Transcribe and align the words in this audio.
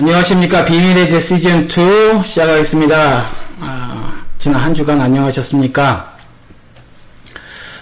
안녕하십니까. 0.00 0.64
비밀의 0.64 1.08
제 1.08 1.18
시즌 1.18 1.66
2 1.66 2.22
시작하겠습니다. 2.22 3.30
아, 3.58 4.22
지난 4.38 4.62
한 4.62 4.72
주간 4.72 5.00
안녕하셨습니까? 5.00 6.16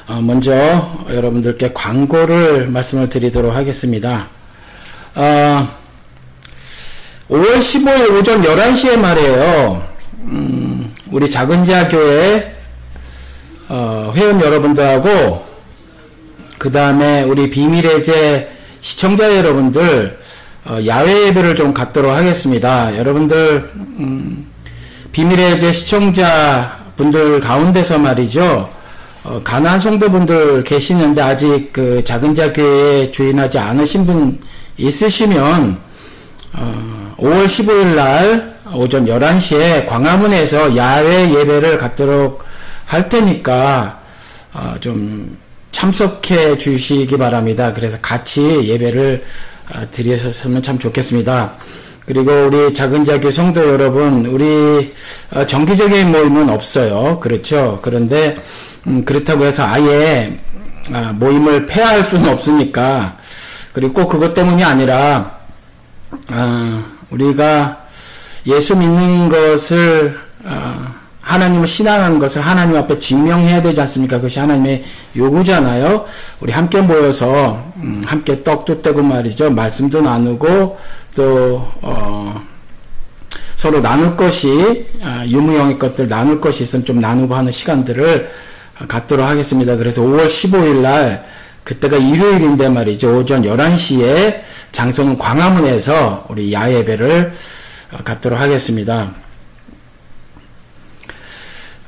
어, 0.07 0.21
먼저 0.23 0.97
여러분들께 1.11 1.75
광고를 1.75 2.69
말씀을 2.69 3.11
드리도록 3.11 3.55
하겠습니다. 3.55 4.29
어, 5.15 5.69
5월 7.29 7.59
15일 7.59 8.15
오전 8.15 8.43
11시에 8.43 8.97
말이에요. 8.97 9.87
음, 10.21 10.95
우리 11.11 11.31
작은 11.31 11.67
지하 11.67 11.87
교회 11.87 12.57
어, 13.69 14.15
회원 14.17 14.41
여러분들하고 14.41 15.45
그 16.57 16.73
다음에 16.73 17.25
우리 17.25 17.51
비밀의 17.51 18.03
제 18.03 18.57
시청자 18.81 19.37
여러분들 19.37 20.19
어, 20.23 20.26
야외 20.87 21.29
예배를 21.29 21.55
좀 21.55 21.73
갖도록 21.73 22.13
하겠습니다. 22.13 22.97
여러분들 22.97 23.71
음, 23.75 24.47
비밀의 25.13 25.59
제 25.59 25.73
시청자 25.73 26.79
분들 26.97 27.41
가운데서 27.41 27.99
말이죠. 27.99 28.69
어, 29.25 29.41
가난 29.43 29.79
성도분들 29.79 30.65
계시는데 30.65 31.21
아직 31.23 31.73
그 31.73 32.03
작은 32.05 32.35
자교회에 32.35 33.13
조인하지 33.13 33.59
않으신 33.59 34.07
분 34.07 34.41
있으시면 34.77 35.79
어, 36.53 37.15
5월 37.19 37.47
15일 37.47 37.95
날 37.95 38.57
오전 38.75 39.07
11시에 39.07 39.87
광화문에서 39.87 40.77
야외 40.77 41.33
예배를 41.33 41.79
갖도록 41.79 42.45
할 42.85 43.09
테니까 43.09 44.01
어, 44.53 44.75
좀 44.81 45.37
참석해 45.71 46.59
주시기 46.59 47.17
바랍니다. 47.19 47.73
그래서 47.73 47.99
같이 48.01 48.67
예배를 48.67 49.25
아, 49.25 49.56
드리셨으면 49.91 50.63
참 50.63 50.79
좋겠습니다. 50.79 51.53
그리고 52.07 52.47
우리 52.47 52.73
작은 52.73 53.05
자교 53.05 53.31
성도 53.31 53.69
여러분, 53.69 54.27
우리 54.27 54.95
어, 55.33 55.45
정기적인 55.45 56.13
모임은 56.13 56.49
없어요. 56.49 57.19
그렇죠. 57.21 57.81
그런데 57.83 58.37
음, 58.87 59.05
그렇다고 59.05 59.45
해서 59.45 59.65
아예 59.67 60.39
아, 60.93 61.13
모임을 61.13 61.67
폐할 61.67 62.05
수는 62.05 62.29
없으니까 62.29 63.19
그리고 63.73 63.93
꼭 63.93 64.09
그것 64.09 64.35
때문이 64.35 64.63
아니라 64.63 65.39
아, 66.31 66.85
우리가 67.11 67.87
예수 68.47 68.77
믿는 68.77 69.29
것을 69.29 70.17
하나님을 71.27 71.67
신앙하는 71.67 72.21
것을 72.21 72.41
하나님 72.41 72.77
앞에 72.77 73.01
증명해야 73.01 73.61
되지 73.61 73.81
않습니까? 73.81 74.17
그것이 74.19 74.39
하나님의 74.39 74.85
요구잖아요. 75.17 76.05
우리 76.41 76.53
함께 76.53 76.81
모여서 76.81 77.65
음, 77.79 78.01
함께 78.07 78.45
떡도 78.45 78.81
떼고 78.81 79.03
말이죠. 79.03 79.51
말씀도 79.51 80.03
나누고 80.03 80.79
또 81.17 81.69
어, 81.83 82.41
서로 83.57 83.81
나눌 83.81 84.17
것이 84.17 84.87
아, 85.03 85.25
유무형의 85.27 85.81
것들 85.81 86.09
나눌 86.09 86.41
것이 86.41 86.63
있으면 86.63 86.85
좀 86.85 87.01
나누고 87.01 87.35
하는 87.35 87.51
시간들을 87.51 88.31
갖도록 88.87 89.27
하겠습니다. 89.27 89.77
그래서 89.77 90.03
5월 90.03 90.27
15일 90.27 90.77
날 90.83 91.27
그때가 91.65 91.97
일요일인데 91.97 92.69
말이죠. 92.69 93.19
오전 93.19 93.43
11시에 93.43 94.43
장소는 94.71 95.19
광화문에서 95.19 96.27
우리 96.29 96.53
야예배를 96.53 97.35
갖도록 98.05 98.39
하겠습니다. 98.39 99.26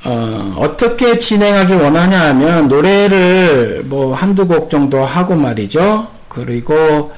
어, 0.05 0.55
어떻게 0.57 1.19
진행하길 1.19 1.75
원하냐 1.75 2.29
하면 2.29 2.67
노래를 2.67 3.83
뭐 3.85 4.13
한두 4.13 4.47
곡 4.47 4.69
정도 4.69 5.03
하고 5.03 5.35
말이죠. 5.35 6.07
그리고 6.29 7.11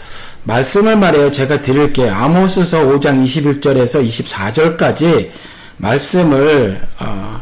말씀을 0.44 0.98
말해요. 0.98 1.30
제가 1.32 1.62
드릴게요. 1.62 2.14
아모스서 2.14 2.80
5장 2.86 3.24
21절에서 3.24 4.04
24절까지 4.06 5.30
말씀을 5.78 6.82
어, 7.00 7.42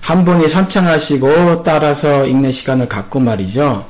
한 0.00 0.24
분이 0.24 0.48
선창하시고 0.48 1.62
따라서 1.64 2.24
읽는 2.26 2.52
시간을 2.52 2.88
갖고 2.88 3.18
말이죠. 3.18 3.84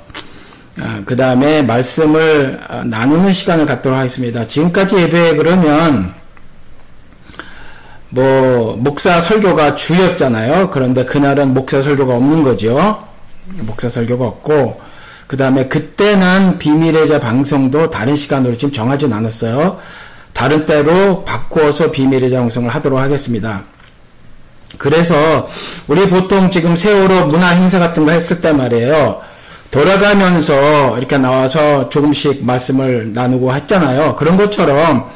아, 0.81 1.01
그 1.05 1.17
다음에 1.17 1.63
말씀을 1.63 2.61
어, 2.69 2.83
나누는 2.84 3.33
시간을 3.33 3.67
갖도록 3.67 3.99
하겠습니다. 3.99 4.47
지금까지 4.47 4.97
예배에 4.97 5.37
그러면 5.37 6.15
뭐 8.11 8.77
목사 8.77 9.21
설교가 9.21 9.75
주였잖아요. 9.75 10.71
그런데 10.71 11.05
그날은 11.05 11.55
목사 11.55 11.83
설교가 11.83 12.15
없는 12.15 12.43
거죠. 12.43 13.03
목사 13.61 13.89
설교가 13.89 14.27
없고 14.27 14.81
그 15.27 15.37
다음에 15.37 15.67
그때는 15.67 16.59
비밀의 16.59 17.09
자 17.09 17.19
방송도 17.19 17.91
다른 17.91 18.15
시간으로 18.15 18.56
지금 18.56 18.72
정하진 18.72 19.12
않았어요. 19.12 19.78
다른 20.33 20.66
때로 20.66 21.25
바꾸어서 21.25 21.91
비밀의 21.91 22.31
자 22.31 22.39
방송을 22.39 22.71
하도록 22.71 22.99
하겠습니다. 22.99 23.62
그래서 24.78 25.49
우리 25.89 26.09
보통 26.09 26.50
지금 26.50 26.77
세월호 26.77 27.27
문화 27.27 27.49
행사 27.49 27.78
같은 27.78 28.05
거 28.05 28.12
했을 28.12 28.41
때 28.41 28.53
말이에요. 28.53 29.21
돌아가면서 29.71 30.97
이렇게 30.97 31.19
나와서 31.19 31.89
조금씩 31.89 32.45
말씀을 32.45 33.12
나누고 33.12 33.53
했잖아요. 33.55 34.16
그런 34.16 34.37
것처럼 34.37 35.11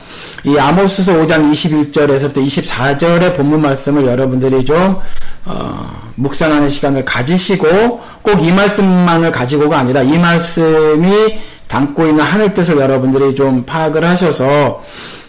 이 0.44 0.58
아모스서 0.58 1.12
5장 1.14 1.50
21절에서부터 1.52 2.36
24절의 2.36 3.36
본문 3.36 3.60
말씀을 3.60 4.06
여러분들이 4.06 4.64
좀 4.64 4.98
어, 5.44 6.10
묵상하는 6.16 6.68
시간을 6.68 7.04
가지시고 7.04 8.00
꼭 8.22 8.40
이 8.40 8.52
말씀만을 8.52 9.32
가지고가 9.32 9.78
아니라 9.78 10.02
이 10.02 10.18
말씀이 10.18 11.38
담고 11.68 12.06
있는 12.06 12.24
하늘 12.24 12.54
뜻을 12.54 12.78
여러분들이 12.78 13.34
좀 13.34 13.64
파악을 13.64 14.04
하셔서 14.04 14.82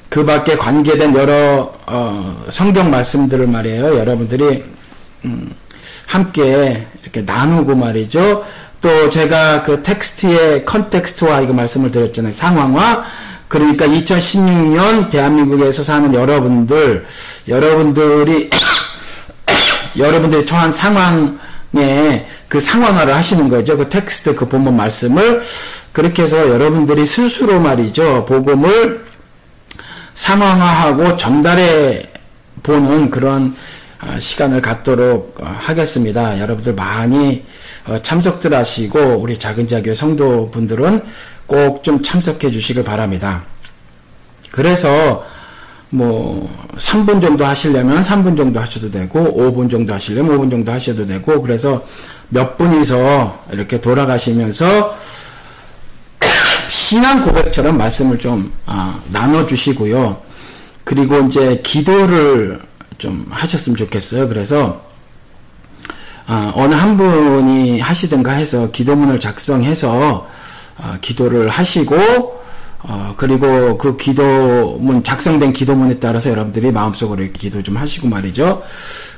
그 0.10 0.26
밖에 0.26 0.58
관계된 0.58 1.16
여러 1.16 1.72
어, 1.88 2.46
성경 2.50 2.90
말씀들을 2.90 3.48
말이에요. 3.48 3.98
여러분들이 3.98 4.64
음, 5.26 5.54
함께 6.08 6.88
이렇게 7.04 7.22
나누고 7.22 7.76
말이죠. 7.76 8.44
또 8.82 9.10
제가 9.10 9.64
그 9.64 9.84
텍스트의 9.84 10.66
context와 10.66 11.42
이거 11.42 11.54
말씀을 11.54 11.92
드렸잖아요. 11.92 12.34
상황화 12.34 13.04
그러니까 13.52 13.86
2016년 13.86 15.10
대한민국에서 15.10 15.84
사는 15.84 16.14
여러분들, 16.14 17.06
여러분들이, 17.50 18.50
여러분들이 19.98 20.46
처한 20.46 20.72
상황에 20.72 22.28
그 22.48 22.62
상황화를 22.62 23.14
하시는 23.14 23.50
거죠. 23.50 23.76
그 23.78 23.90
텍스트, 23.90 24.36
그 24.36 24.48
본문 24.48 24.78
말씀을. 24.78 25.42
그렇게 25.92 26.24
해서 26.24 26.50
여러분들이 26.50 27.06
스스로 27.06 27.60
말이죠. 27.60 28.24
복음을 28.24 29.06
상황화하고 30.14 31.18
전달해 31.18 32.04
보는 32.64 33.12
그런 33.12 33.54
아, 34.00 34.18
시간을 34.18 34.62
갖도록 34.62 35.40
어, 35.42 35.56
하겠습니다. 35.60 36.40
여러분들 36.40 36.74
많이 36.74 37.44
어, 37.86 38.02
참석들 38.02 38.54
하시고 38.54 39.18
우리 39.18 39.38
작은 39.38 39.68
자교 39.68 39.94
성도분들은 39.94 41.04
꼭 41.48 41.84
좀 41.84 42.02
참석해 42.02 42.52
주시길 42.52 42.84
바랍니다. 42.84 43.44
그래서 44.52 45.26
뭐 45.90 46.50
3분 46.78 47.22
정도 47.22 47.46
하시려면 47.46 48.02
3분 48.02 48.38
정도 48.38 48.60
하셔도 48.60 48.90
되고 48.90 49.20
5분 49.20 49.70
정도 49.70 49.94
하시려면 49.94 50.38
5분 50.38 50.50
정도 50.50 50.72
하셔도 50.72 51.06
되고 51.06 51.42
그래서 51.42 51.86
몇 52.30 52.58
분이서 52.58 53.46
이렇게 53.52 53.82
돌아가시면서 53.82 54.98
신앙 56.70 57.26
고백처럼 57.26 57.78
말씀을 57.78 58.20
좀 58.20 58.54
아, 58.66 59.02
나눠 59.12 59.46
주시고요. 59.46 60.22
그리고 60.84 61.20
이제 61.20 61.62
기도를 61.64 62.62
좀 62.98 63.26
하셨으면 63.30 63.76
좋겠어요. 63.76 64.30
그래서 64.30 64.82
아, 66.28 66.54
어느 66.56 66.74
한 66.74 66.96
분이 66.96 67.82
하시든가 67.82 68.32
해서 68.32 68.72
기도문을 68.72 69.20
작성해서 69.20 70.28
어, 70.82 70.98
기도를 71.02 71.50
하시고 71.50 72.42
어, 72.84 73.14
그리고 73.16 73.78
그 73.78 73.96
기도문 73.96 75.04
작성된 75.04 75.54
기도문에 75.54 76.00
따라서 76.00 76.32
여러분들이 76.32 76.72
마음속으로 76.72 77.26
기도 77.32 77.62
좀 77.62 77.78
하시고 77.78 78.08
말이죠. 78.08 78.64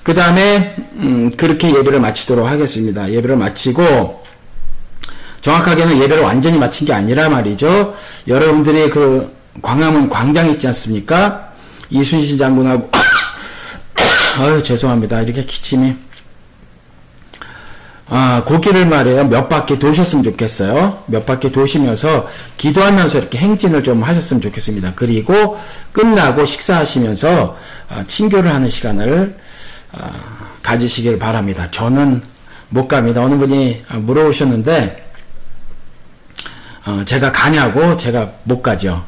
그 0.03 0.13
다음에 0.13 0.75
음, 0.95 1.31
그렇게 1.37 1.73
예배를 1.73 1.99
마치도록 2.01 2.45
하겠습니다. 2.45 3.09
예배를 3.09 3.37
마치고 3.37 4.23
정확하게는 5.39 6.01
예배를 6.01 6.23
완전히 6.23 6.57
마친 6.57 6.87
게 6.87 6.93
아니라 6.93 7.29
말이죠. 7.29 7.93
여러분들이 8.27 8.89
그 8.89 9.33
광화문 9.61 10.09
광장 10.09 10.49
있지 10.49 10.67
않습니까? 10.67 11.51
이순신 11.89 12.37
장군하고 12.37 12.89
아유 14.39 14.63
죄송합니다. 14.63 15.21
이렇게 15.21 15.45
기침이 15.45 15.95
아, 18.15 18.43
고기를 18.45 18.85
말이에요. 18.85 19.27
몇 19.27 19.49
바퀴 19.49 19.79
도셨으면 19.79 20.23
좋겠어요. 20.23 21.01
몇 21.07 21.25
바퀴 21.25 21.51
도시면서 21.51 22.29
기도하면서 22.57 23.17
이렇게 23.17 23.39
행진을 23.39 23.83
좀 23.83 24.03
하셨으면 24.03 24.39
좋겠습니다. 24.39 24.93
그리고 24.95 25.59
끝나고 25.91 26.45
식사하시면서 26.45 27.57
아, 27.89 28.03
친교를 28.03 28.53
하는 28.53 28.69
시간을 28.69 29.35
아, 29.93 30.11
가지시길 30.61 31.17
바랍니다. 31.17 31.71
저는 31.71 32.21
못 32.69 32.87
갑니다. 32.87 33.23
어느 33.23 33.35
분이 33.35 33.81
물어보셨는데 33.89 35.09
어, 36.85 37.01
제가 37.05 37.31
가냐고 37.31 37.97
제가 37.97 38.29
못 38.43 38.61
가죠. 38.61 39.03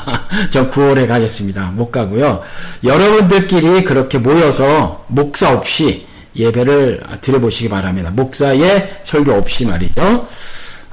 저 0.52 0.70
9월에 0.70 1.08
가겠습니다. 1.08 1.70
못 1.70 1.90
가고요. 1.90 2.42
여러분들끼리 2.84 3.84
그렇게 3.84 4.18
모여서 4.18 5.06
목사 5.08 5.50
없이 5.50 6.09
예배를 6.36 7.02
드려보시기 7.20 7.68
바랍니다. 7.68 8.10
목사의 8.10 9.00
설교 9.04 9.32
없이 9.32 9.66
말이죠. 9.66 10.26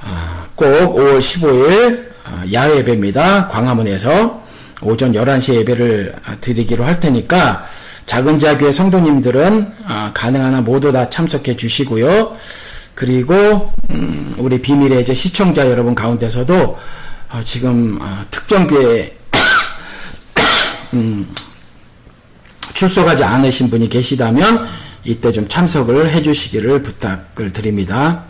아, 0.00 0.46
꼭 0.54 0.66
5월 0.66 1.18
15일 1.18 2.08
아, 2.24 2.44
야외 2.52 2.78
예배입니다. 2.78 3.48
광화문에서 3.48 4.42
오전 4.82 5.12
11시 5.12 5.54
예배를 5.54 6.14
드리기로 6.40 6.84
할 6.84 7.00
테니까 7.00 7.66
작은 8.06 8.38
자교회 8.38 8.72
성도님들은 8.72 9.72
아, 9.86 10.10
가능한 10.14 10.54
한 10.54 10.64
모두 10.64 10.92
다 10.92 11.10
참석해 11.10 11.56
주시고요. 11.56 12.36
그리고 12.94 13.72
음, 13.90 14.34
우리 14.38 14.60
비밀의 14.60 15.02
이제 15.02 15.14
시청자 15.14 15.68
여러분 15.68 15.94
가운데서도 15.94 16.78
어, 17.30 17.40
지금 17.44 17.98
어, 18.00 18.24
특정 18.30 18.66
교회 18.66 19.16
음, 20.94 21.28
출석하지 22.74 23.24
않으신 23.24 23.70
분이 23.70 23.88
계시다면 23.88 24.66
이때 25.04 25.32
좀 25.32 25.48
참석을 25.48 26.10
해주시기를 26.10 26.82
부탁을 26.82 27.52
드립니다. 27.52 28.24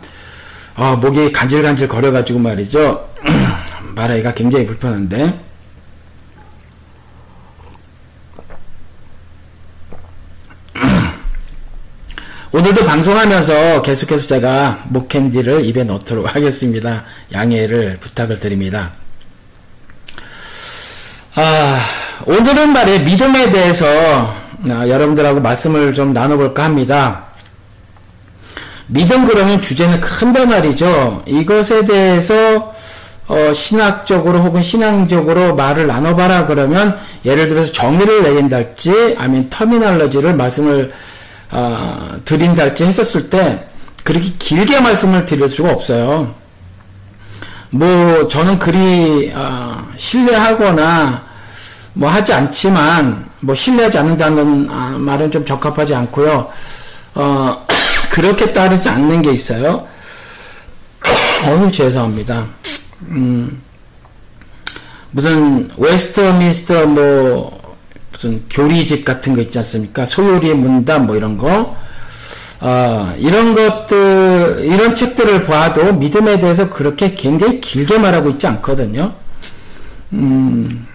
어, 0.75 0.95
목이 0.95 1.31
간질간질 1.31 1.87
거려가지고 1.87 2.39
말이죠. 2.39 3.09
말하기가 3.95 4.33
굉장히 4.33 4.65
불편한데. 4.65 5.39
오늘도 12.53 12.85
방송하면서 12.85 13.81
계속해서 13.81 14.27
제가 14.27 14.83
목캔디를 14.87 15.65
입에 15.65 15.83
넣도록 15.83 16.33
하겠습니다. 16.35 17.03
양해를 17.33 17.97
부탁을 17.99 18.39
드립니다. 18.39 18.93
아, 21.35 21.79
오늘은 22.25 22.73
말에 22.73 22.99
믿음에 22.99 23.51
대해서 23.51 24.48
아, 24.67 24.87
여러분들하고 24.87 25.39
말씀을 25.39 25.93
좀 25.93 26.13
나눠볼까 26.13 26.63
합니다. 26.63 27.25
믿음 28.87 29.25
그러면 29.25 29.61
주제는 29.61 30.01
큰데 30.01 30.45
말이죠. 30.45 31.23
이것에 31.27 31.85
대해서 31.85 32.73
어, 33.27 33.53
신학적으로 33.53 34.39
혹은 34.39 34.63
신앙적으로 34.63 35.55
말을 35.55 35.85
나눠봐라 35.85 36.47
그러면 36.47 36.97
예를 37.23 37.45
들어서 37.45 37.71
정의를 37.71 38.23
내린달지 38.23 39.15
아니면 39.19 39.49
터미널러지를 39.51 40.33
말씀을 40.35 40.91
어, 41.51 42.15
드린달지 42.25 42.85
했었을 42.85 43.29
때 43.29 43.67
그렇게 44.03 44.31
길게 44.39 44.81
말씀을 44.81 45.25
드릴 45.25 45.47
수가 45.47 45.71
없어요. 45.71 46.33
뭐 47.69 48.27
저는 48.27 48.57
그리 48.57 49.31
어, 49.35 49.87
신뢰하거나 49.97 51.28
뭐 51.93 52.09
하지 52.09 52.33
않지만 52.33 53.27
뭐 53.41 53.55
신뢰하지 53.55 53.97
않는다는 53.97 54.67
아, 54.69 54.95
말은 54.97 55.31
좀 55.31 55.45
적합하지 55.45 55.95
않고요. 55.95 56.49
어, 57.15 57.65
그렇게 58.11 58.53
따르지 58.53 58.89
않는 58.89 59.21
게 59.21 59.31
있어요. 59.31 59.87
어우 61.45 61.71
죄송합니다. 61.71 62.45
음, 63.09 63.61
무슨 65.11 65.69
웨스트민스터 65.77 66.85
뭐 66.87 67.59
무슨 68.11 68.43
교리집 68.49 69.05
같은 69.05 69.33
거 69.33 69.41
있지 69.41 69.57
않습니까? 69.59 70.05
소요리의 70.05 70.55
문답 70.55 71.05
뭐 71.05 71.15
이런 71.15 71.37
거. 71.37 71.77
어, 72.61 73.13
이런 73.17 73.55
것들, 73.55 74.65
이런 74.65 74.93
책들을 74.93 75.45
봐도 75.45 75.93
믿음에 75.93 76.39
대해서 76.39 76.69
그렇게 76.69 77.13
굉장히 77.15 77.61
길게 77.61 77.97
말하고 77.97 78.31
있지 78.31 78.47
않거든요. 78.47 79.13
음, 80.11 80.85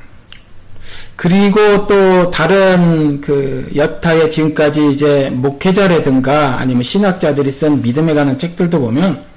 그리고 1.17 1.87
또 1.87 2.31
다른 2.31 3.21
그 3.21 3.71
여타의 3.75 4.31
지금까지 4.31 4.91
이제 4.91 5.31
목회자라든가 5.33 6.59
아니면 6.59 6.83
신학자들이 6.83 7.51
쓴 7.51 7.83
믿음에 7.83 8.15
관한 8.15 8.37
책들도 8.37 8.81
보면 8.81 9.35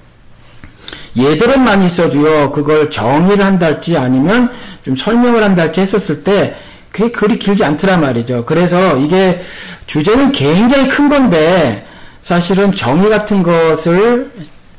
예들은 1.18 1.64
많이 1.64 1.88
있어도요, 1.88 2.52
그걸 2.52 2.90
정의를 2.90 3.44
한달지 3.44 3.98
아니면 3.98 4.52
좀 4.84 4.96
설명을 4.96 5.44
한달지 5.44 5.82
했었을 5.82 6.24
때, 6.24 6.56
그게 6.92 7.12
그리 7.12 7.40
길지 7.40 7.64
않더란 7.64 8.02
말이죠. 8.02 8.46
그래서 8.46 8.98
이게 8.98 9.42
주제는 9.88 10.32
굉장히 10.32 10.88
큰 10.88 11.10
건데, 11.10 11.86
사실은 12.22 12.72
정의 12.72 13.10
같은 13.10 13.42
것을 13.42 14.32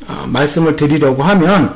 어, 0.07 0.25
말씀을 0.27 0.77
드리려고 0.77 1.23
하면, 1.23 1.75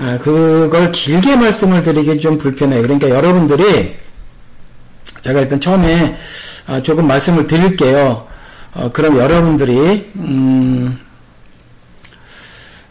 어, 0.00 0.18
그걸 0.22 0.92
길게 0.92 1.36
말씀을 1.36 1.82
드리기 1.82 2.20
좀 2.20 2.36
불편해요. 2.36 2.82
그러니까 2.82 3.08
여러분들이, 3.08 3.96
제가 5.24 5.40
일단 5.40 5.58
처음에 5.58 6.18
어, 6.66 6.82
조금 6.82 7.06
말씀을 7.08 7.46
드릴게요. 7.46 8.26
어, 8.74 8.90
그럼 8.92 9.16
여러분들이, 9.16 10.12
음, 10.16 11.00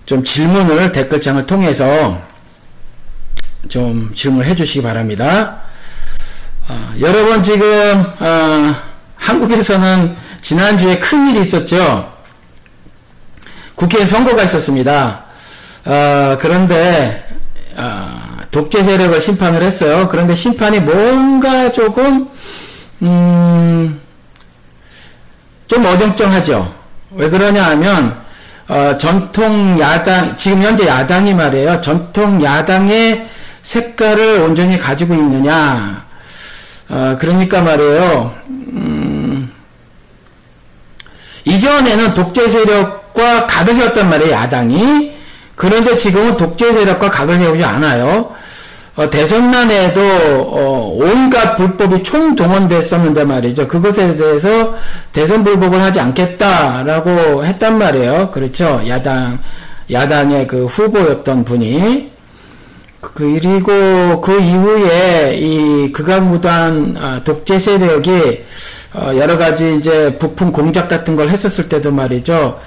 좀 0.08 0.24
질문을 0.24 0.92
댓글창을 0.92 1.46
통해서 1.46 2.20
좀 3.70 4.12
질문을 4.16 4.48
해주시기 4.48 4.82
바랍니다. 4.82 5.62
어, 6.68 6.94
여러분 7.02 7.44
지금 7.44 8.04
어, 8.20 8.76
한국에서는 9.16 10.16
지난주에 10.42 10.98
큰 10.98 11.28
일이 11.28 11.42
있었죠. 11.42 12.12
국회에 13.76 14.08
선거가 14.08 14.42
있었습니다. 14.42 15.26
어, 15.86 16.38
그런데 16.42 17.28
어, 17.76 18.33
독재 18.54 18.84
세력을 18.84 19.20
심판을 19.20 19.64
했어요. 19.64 20.08
그런데 20.10 20.36
심판이 20.36 20.80
뭔가 20.80 21.72
조금 21.72 22.30
음, 23.02 24.00
좀 25.68 25.86
어정쩡하죠. 25.86 26.72
왜 27.16 27.30
그러냐 27.32 27.66
하면 27.72 28.22
어, 28.68 28.96
전통 29.00 29.78
야당, 29.80 30.38
지금 30.38 30.62
현재 30.62 30.86
야당이 30.86 31.34
말이에요. 31.34 31.82
전통 31.82 32.42
야당의 32.44 33.28
색깔을 33.64 34.42
온전히 34.42 34.78
가지고 34.78 35.16
있느냐. 35.16 36.06
어, 36.90 37.18
그러니까 37.20 37.62
말이에요. 37.64 38.36
음, 38.48 39.52
이전에는 41.46 42.14
독재 42.14 42.48
세력과 42.48 43.48
각을 43.48 43.74
세웠단 43.74 44.10
말이에요. 44.12 44.32
야당이. 44.32 45.12
그런데 45.56 45.98
지금은 45.98 46.38
독재 46.38 46.72
세력과 46.72 47.10
각을 47.10 47.40
세우지 47.40 47.64
않아요. 47.64 48.43
어, 48.96 49.10
대선난에도 49.10 50.02
어, 50.02 50.96
온갖 50.96 51.56
불법이 51.56 52.04
총동원됐었는데 52.04 53.24
말이죠. 53.24 53.68
그것에 53.68 54.16
대해서 54.16 54.76
대선 55.12 55.44
불복을 55.44 55.82
하지 55.82 56.00
않겠다라고 56.00 57.44
했단 57.44 57.78
말이에요. 57.80 58.30
그렇죠. 58.32 58.82
야당 58.88 59.40
야당의 59.92 60.48
그 60.48 60.66
후보였던 60.66 61.44
분이 61.44 62.12
그리고 63.02 64.22
그 64.22 64.40
이후에 64.40 65.36
이 65.38 65.92
극악무도한 65.92 66.96
아, 66.98 67.22
독재 67.24 67.60
세력이 67.60 68.46
어, 68.94 69.12
여러 69.18 69.38
가지 69.38 69.76
이제 69.76 70.18
부품 70.20 70.52
공작 70.52 70.88
같은 70.88 71.16
걸 71.16 71.30
했었을 71.30 71.68
때도 71.68 71.92
말이죠. 71.92 72.60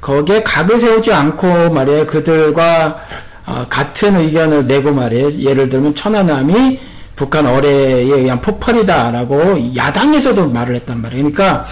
거기에 0.00 0.42
각을 0.42 0.78
세우지 0.78 1.12
않고 1.12 1.70
말이에요. 1.70 2.06
그들과 2.06 3.02
어, 3.46 3.66
같은 3.68 4.16
의견을 4.16 4.66
내고 4.66 4.92
말이에요. 4.92 5.32
예를 5.40 5.68
들면 5.68 5.94
천안함이 5.94 6.80
북한 7.16 7.46
어뢰에 7.46 8.02
의한 8.02 8.40
폭발이다라고 8.40 9.76
야당에서도 9.76 10.48
말을 10.48 10.74
했단 10.76 11.00
말이에요. 11.00 11.30
그러니까 11.30 11.66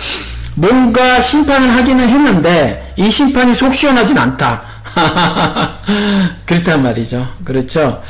뭔가 0.55 1.21
심판을 1.21 1.71
하기는 1.71 2.09
했는데 2.09 2.93
이 2.97 3.11
심판이 3.11 3.55
속 3.55 3.75
시원하진 3.75 4.19
않다. 4.19 4.62
그렇단 6.45 6.83
말이죠. 6.83 7.26
그렇죠. 7.45 8.02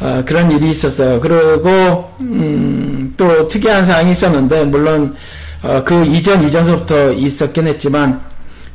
어, 0.00 0.22
그런 0.24 0.50
일이 0.50 0.70
있었어요. 0.70 1.20
그리고 1.20 2.10
음, 2.20 3.12
또 3.16 3.46
특이한 3.46 3.84
사항이 3.84 4.12
있었는데 4.12 4.64
물론 4.64 5.14
어, 5.62 5.82
그 5.84 6.04
이전 6.06 6.42
이전서부터 6.42 7.12
있었긴 7.12 7.66
했지만 7.66 8.20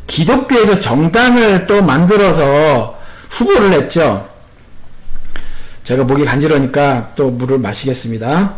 기독교에서 0.05 0.79
정당을 0.79 1.65
또 1.65 1.81
만들어서 1.81 2.99
후보를 3.29 3.73
했죠. 3.73 4.34
제가 5.85 6.03
목이 6.03 6.25
간지러니까 6.25 7.11
또 7.15 7.29
물을 7.29 7.59
마시겠습니다. 7.59 8.55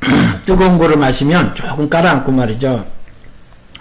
뜨거운 0.46 0.78
거를 0.78 0.96
마시면 0.96 1.54
조금 1.54 1.90
깔아앉고 1.90 2.32
말이죠. 2.32 2.86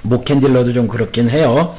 목캔딜러도 0.02 0.74
좀 0.74 0.90
그렇긴 0.90 1.30
해요. 1.30 1.78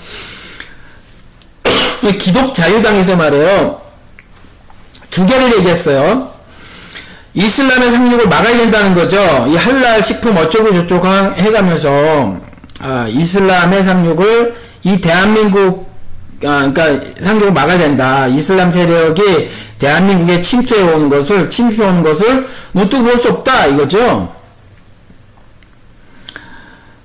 기독 2.19 2.55
자유당에서 2.55 3.17
말해요. 3.17 3.83
두 5.11 5.27
개를 5.27 5.55
얘기했어요. 5.59 6.33
이슬람의 7.35 7.91
상륙을 7.91 8.27
막아야 8.29 8.57
된다는 8.57 8.95
거죠. 8.95 9.19
이 9.49 9.55
할랄 9.55 10.03
식품 10.03 10.35
어쩌고 10.39 10.73
저쩌고 10.73 11.07
해가면서 11.35 12.41
아, 12.81 13.07
이슬람의 13.07 13.85
상륙을 13.85 14.57
이 14.85 14.99
대한민국 15.03 15.88
아, 16.45 16.71
그러니까 16.73 17.23
상륙을 17.23 17.53
막아야 17.53 17.79
된다. 17.79 18.27
이슬람 18.29 18.71
세력이 18.71 19.51
대한민국에 19.79 20.41
침투해 20.41 20.83
오는 20.83 21.09
것을, 21.09 21.51
침입해 21.51 21.85
오는 21.85 22.03
것을 22.03 22.49
눈뜨고 22.75 23.03
볼수 23.05 23.31
없다, 23.31 23.67
이거죠. 23.67 24.35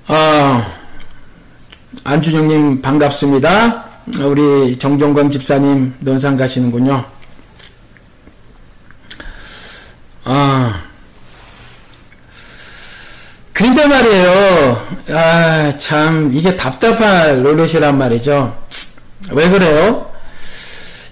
어, 0.06 0.66
안준영님 2.04 2.82
반갑습니다. 2.82 3.84
우리 4.20 4.78
정종건 4.78 5.30
집사님 5.30 5.94
논산 6.00 6.36
가시는군요. 6.36 7.04
아, 10.24 10.82
그런데 13.52 13.86
말이에요. 13.86 14.86
아, 15.10 15.74
참, 15.78 16.30
이게 16.34 16.56
답답할 16.56 17.42
노릇이란 17.42 17.96
말이죠. 17.96 18.63
왜 19.32 19.48
그래요? 19.48 20.10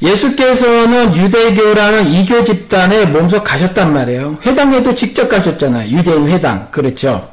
예수께서는 0.02 1.16
유대교라는 1.16 2.08
이교 2.08 2.44
집단에 2.44 3.06
몸소 3.06 3.44
가셨단 3.44 3.92
말이에요. 3.92 4.38
회당에도 4.44 4.94
직접 4.94 5.28
가셨잖아요. 5.28 5.96
유대인 5.96 6.28
회당. 6.28 6.68
그렇죠. 6.72 7.28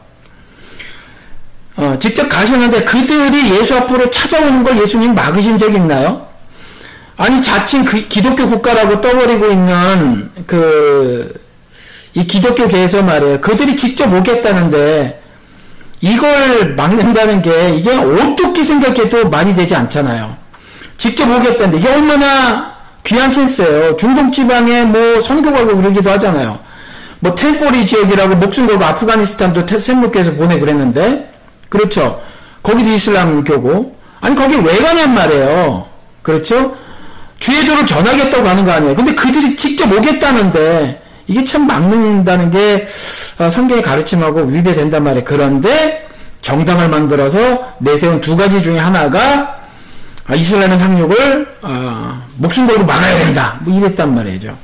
어, 1.75 1.97
직접 1.99 2.29
가셨는데 2.29 2.83
그들이 2.83 3.57
예수 3.57 3.75
앞으로 3.75 4.11
찾아오는 4.11 4.63
걸 4.63 4.77
예수님 4.79 5.15
막으신 5.15 5.57
적 5.57 5.73
있나요? 5.73 6.27
아니, 7.17 7.41
자칭 7.41 7.83
그 7.83 8.07
기독교 8.07 8.47
국가라고 8.47 9.01
떠버리고 9.01 9.47
있는 9.47 10.29
그, 10.45 11.33
이 12.13 12.25
기독교계에서 12.25 13.01
말이에요. 13.01 13.41
그들이 13.41 13.75
직접 13.75 14.13
오겠다는데 14.13 15.21
이걸 16.01 16.75
막는다는 16.75 17.41
게 17.41 17.75
이게 17.75 17.91
어떻게 17.91 18.63
생각해도 18.63 19.29
많이 19.29 19.53
되지 19.53 19.75
않잖아요. 19.75 20.38
직접 20.99 21.27
오겠다는데 21.27 21.77
이게 21.77 21.89
얼마나 21.89 22.73
귀한 23.03 23.31
찬스예요. 23.31 23.97
중동 23.97 24.31
지방에 24.31 24.83
뭐 24.83 25.19
선교 25.21 25.51
가고 25.51 25.75
그러기도 25.77 26.11
하잖아요. 26.11 26.59
뭐 27.21 27.33
텔포리 27.33 27.85
지역이라고 27.87 28.35
목숨 28.35 28.67
걸고 28.67 28.83
아프가니스탄도 28.83 29.65
샘묵께서 29.65 30.33
보내 30.33 30.59
그랬는데 30.59 31.31
그렇죠. 31.69 32.21
거기도 32.61 32.91
이슬람교고 32.91 33.97
아니 34.19 34.35
거기 34.35 34.57
왜 34.57 34.77
가냔 34.77 35.13
말이에요. 35.15 35.87
그렇죠? 36.21 36.75
주의 37.39 37.65
도를 37.65 37.85
전하겠다고 37.85 38.47
하는 38.47 38.65
거 38.65 38.71
아니에요. 38.71 38.93
근데 38.93 39.15
그들이 39.15 39.55
직접 39.55 39.89
오겠다는데 39.91 41.01
이게 41.27 41.45
참 41.45 41.65
막는다는 41.65 42.51
게 42.51 42.85
어, 43.39 43.49
성경의 43.49 43.81
가르침하고 43.81 44.41
위배된단 44.41 45.01
말이에요. 45.03 45.23
그런데 45.25 46.05
정당을 46.41 46.89
만들어서 46.89 47.71
내세운 47.77 48.19
두 48.19 48.35
가지 48.35 48.61
중에 48.61 48.77
하나가 48.77 49.19
아, 49.21 49.58
이스라엘의 50.35 50.77
상륙을 50.77 51.47
어, 51.61 52.21
목숨 52.37 52.67
걸고 52.67 52.85
막아야 52.85 53.17
된다. 53.17 53.59
뭐 53.61 53.77
이랬단 53.77 54.13
말이죠. 54.13 54.55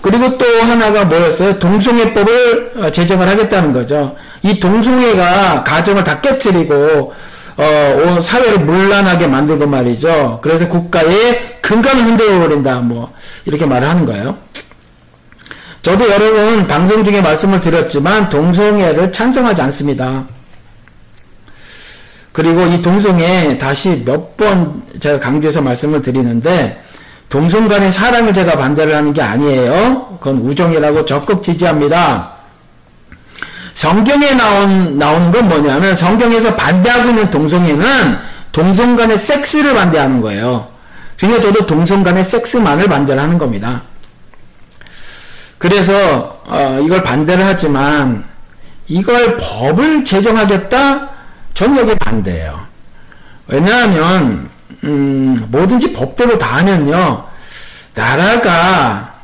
그리고 0.00 0.38
또 0.38 0.44
하나가 0.62 1.04
뭐였어요? 1.04 1.58
동성애법을 1.58 2.72
어, 2.76 2.90
제정을 2.90 3.28
하겠다는 3.28 3.72
거죠. 3.72 4.16
이 4.42 4.60
동성애가 4.60 5.64
가정을 5.64 6.04
다 6.04 6.20
깨뜨리고 6.20 7.12
어, 7.56 8.20
사회를 8.20 8.60
문란하게 8.60 9.26
만들고 9.26 9.66
말이죠. 9.66 10.38
그래서 10.42 10.68
국가의 10.68 11.58
근간을 11.60 12.04
흔들어 12.04 12.38
버린다. 12.38 12.76
뭐 12.76 13.12
이렇게 13.44 13.66
말을 13.66 13.88
하는 13.88 14.04
거예요. 14.06 14.36
저도 15.82 16.08
여러분 16.08 16.66
방송 16.66 17.02
중에 17.02 17.20
말씀을 17.20 17.60
드렸지만 17.60 18.28
동성애를 18.28 19.10
찬성하지 19.10 19.62
않습니다. 19.62 20.24
그리고 22.38 22.62
이 22.66 22.80
동성애 22.80 23.58
다시 23.58 24.04
몇 24.04 24.36
번 24.36 24.80
제가 25.00 25.18
강조해서 25.18 25.60
말씀을 25.60 26.02
드리는데 26.02 26.80
동성 27.28 27.66
간의 27.66 27.90
사랑을 27.90 28.32
제가 28.32 28.56
반대를 28.56 28.94
하는 28.94 29.12
게 29.12 29.20
아니에요. 29.20 30.18
그건 30.20 30.38
우정이라고 30.38 31.04
적극 31.04 31.42
지지합니다. 31.42 32.30
성경에 33.74 34.34
나온, 34.34 34.96
나오는 34.96 35.32
건 35.32 35.48
뭐냐면 35.48 35.96
성경에서 35.96 36.54
반대하고 36.54 37.08
있는 37.08 37.28
동성애는 37.28 38.18
동성 38.52 38.94
간의 38.94 39.18
섹스를 39.18 39.74
반대하는 39.74 40.20
거예요. 40.20 40.68
그러니까 41.18 41.40
저도 41.40 41.66
동성 41.66 42.04
간의 42.04 42.22
섹스만을 42.22 42.86
반대를 42.86 43.20
하는 43.20 43.36
겁니다. 43.36 43.82
그래서 45.58 46.40
어, 46.46 46.80
이걸 46.84 47.02
반대를 47.02 47.44
하지만 47.44 48.24
이걸 48.86 49.36
법을 49.36 50.04
제정하겠다? 50.04 51.07
저는 51.58 51.76
여기 51.76 51.94
반대예요. 51.96 52.66
왜냐하면 53.48 54.48
음, 54.84 55.44
뭐든지 55.48 55.92
법대로 55.92 56.38
다 56.38 56.58
하면요 56.58 57.24
나라가 57.94 59.16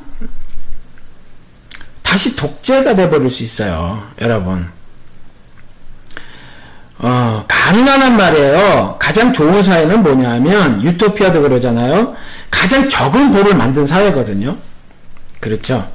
다시 2.03 2.35
독재가 2.35 2.95
돼버릴 2.95 3.29
수 3.29 3.41
있어요, 3.41 4.03
여러분. 4.19 4.67
어, 6.97 7.45
가능한 7.47 8.17
말이에요. 8.17 8.97
가장 8.99 9.31
좋은 9.33 9.63
사회는 9.63 10.03
뭐냐면, 10.03 10.81
유토피아도 10.81 11.41
그러잖아요. 11.41 12.15
가장 12.51 12.87
적은 12.87 13.31
법을 13.31 13.55
만든 13.55 13.87
사회거든요. 13.87 14.57
그렇죠. 15.39 15.89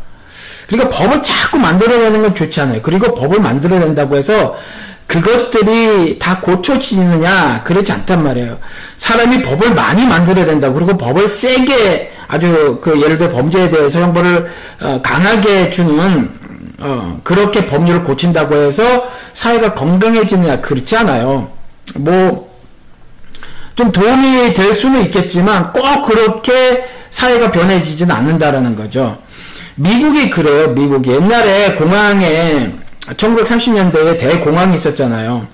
그러니까 0.66 0.88
법을 0.90 1.23
자꾸 1.23 1.59
만들어내는 1.59 2.23
건 2.23 2.35
좋지 2.35 2.61
않아요. 2.62 2.82
그리고 2.82 3.14
법을 3.14 3.40
만들어낸다고 3.40 4.16
해서 4.16 4.56
그것들이 5.11 6.19
다 6.19 6.40
고쳐지느냐 6.40 7.62
그렇지 7.64 7.90
않단 7.90 8.23
말이에요. 8.23 8.59
사람이 8.97 9.43
법을 9.43 9.75
많이 9.75 10.07
만들어야 10.07 10.47
된다. 10.47 10.73
그리고 10.73 10.97
법을 10.97 11.26
세게 11.26 12.12
아주 12.29 12.79
그 12.81 13.00
예를 13.00 13.19
들어 13.19 13.31
범죄에 13.31 13.69
대해서 13.71 14.00
형벌을 14.00 14.50
어, 14.83 15.00
강하게 15.02 15.69
주는 15.71 16.31
어, 16.79 17.21
그렇게 17.25 17.67
법률을 17.67 18.05
고친다고 18.05 18.55
해서 18.55 19.09
사회가 19.35 19.75
건강해지느냐 19.75 20.61
그렇지 20.61 20.97
않아요. 20.97 21.50
뭐 21.97 22.50
좀 23.81 23.90
도움이 23.93 24.52
될 24.52 24.75
수는 24.75 25.00
있겠지만 25.07 25.73
꼭 25.73 26.02
그렇게 26.02 26.85
사회가 27.09 27.50
변해지지는 27.50 28.14
않는다라는 28.14 28.76
거죠. 28.76 29.17
미국이 29.75 30.29
그래요, 30.29 30.69
미국이. 30.73 31.12
옛날에 31.12 31.76
공항에 31.76 32.75
1930년대에 33.17 34.19
대공항이 34.19 34.75
있었잖아요. 34.75 35.47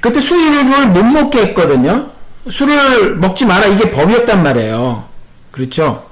그때 0.00 0.20
술을 0.20 0.64
못 0.88 1.02
먹게 1.02 1.40
했거든요. 1.46 2.10
술을 2.48 3.16
먹지 3.16 3.46
마라. 3.46 3.66
이게 3.66 3.90
법이었단 3.90 4.42
말이에요. 4.42 5.04
그렇죠? 5.50 6.04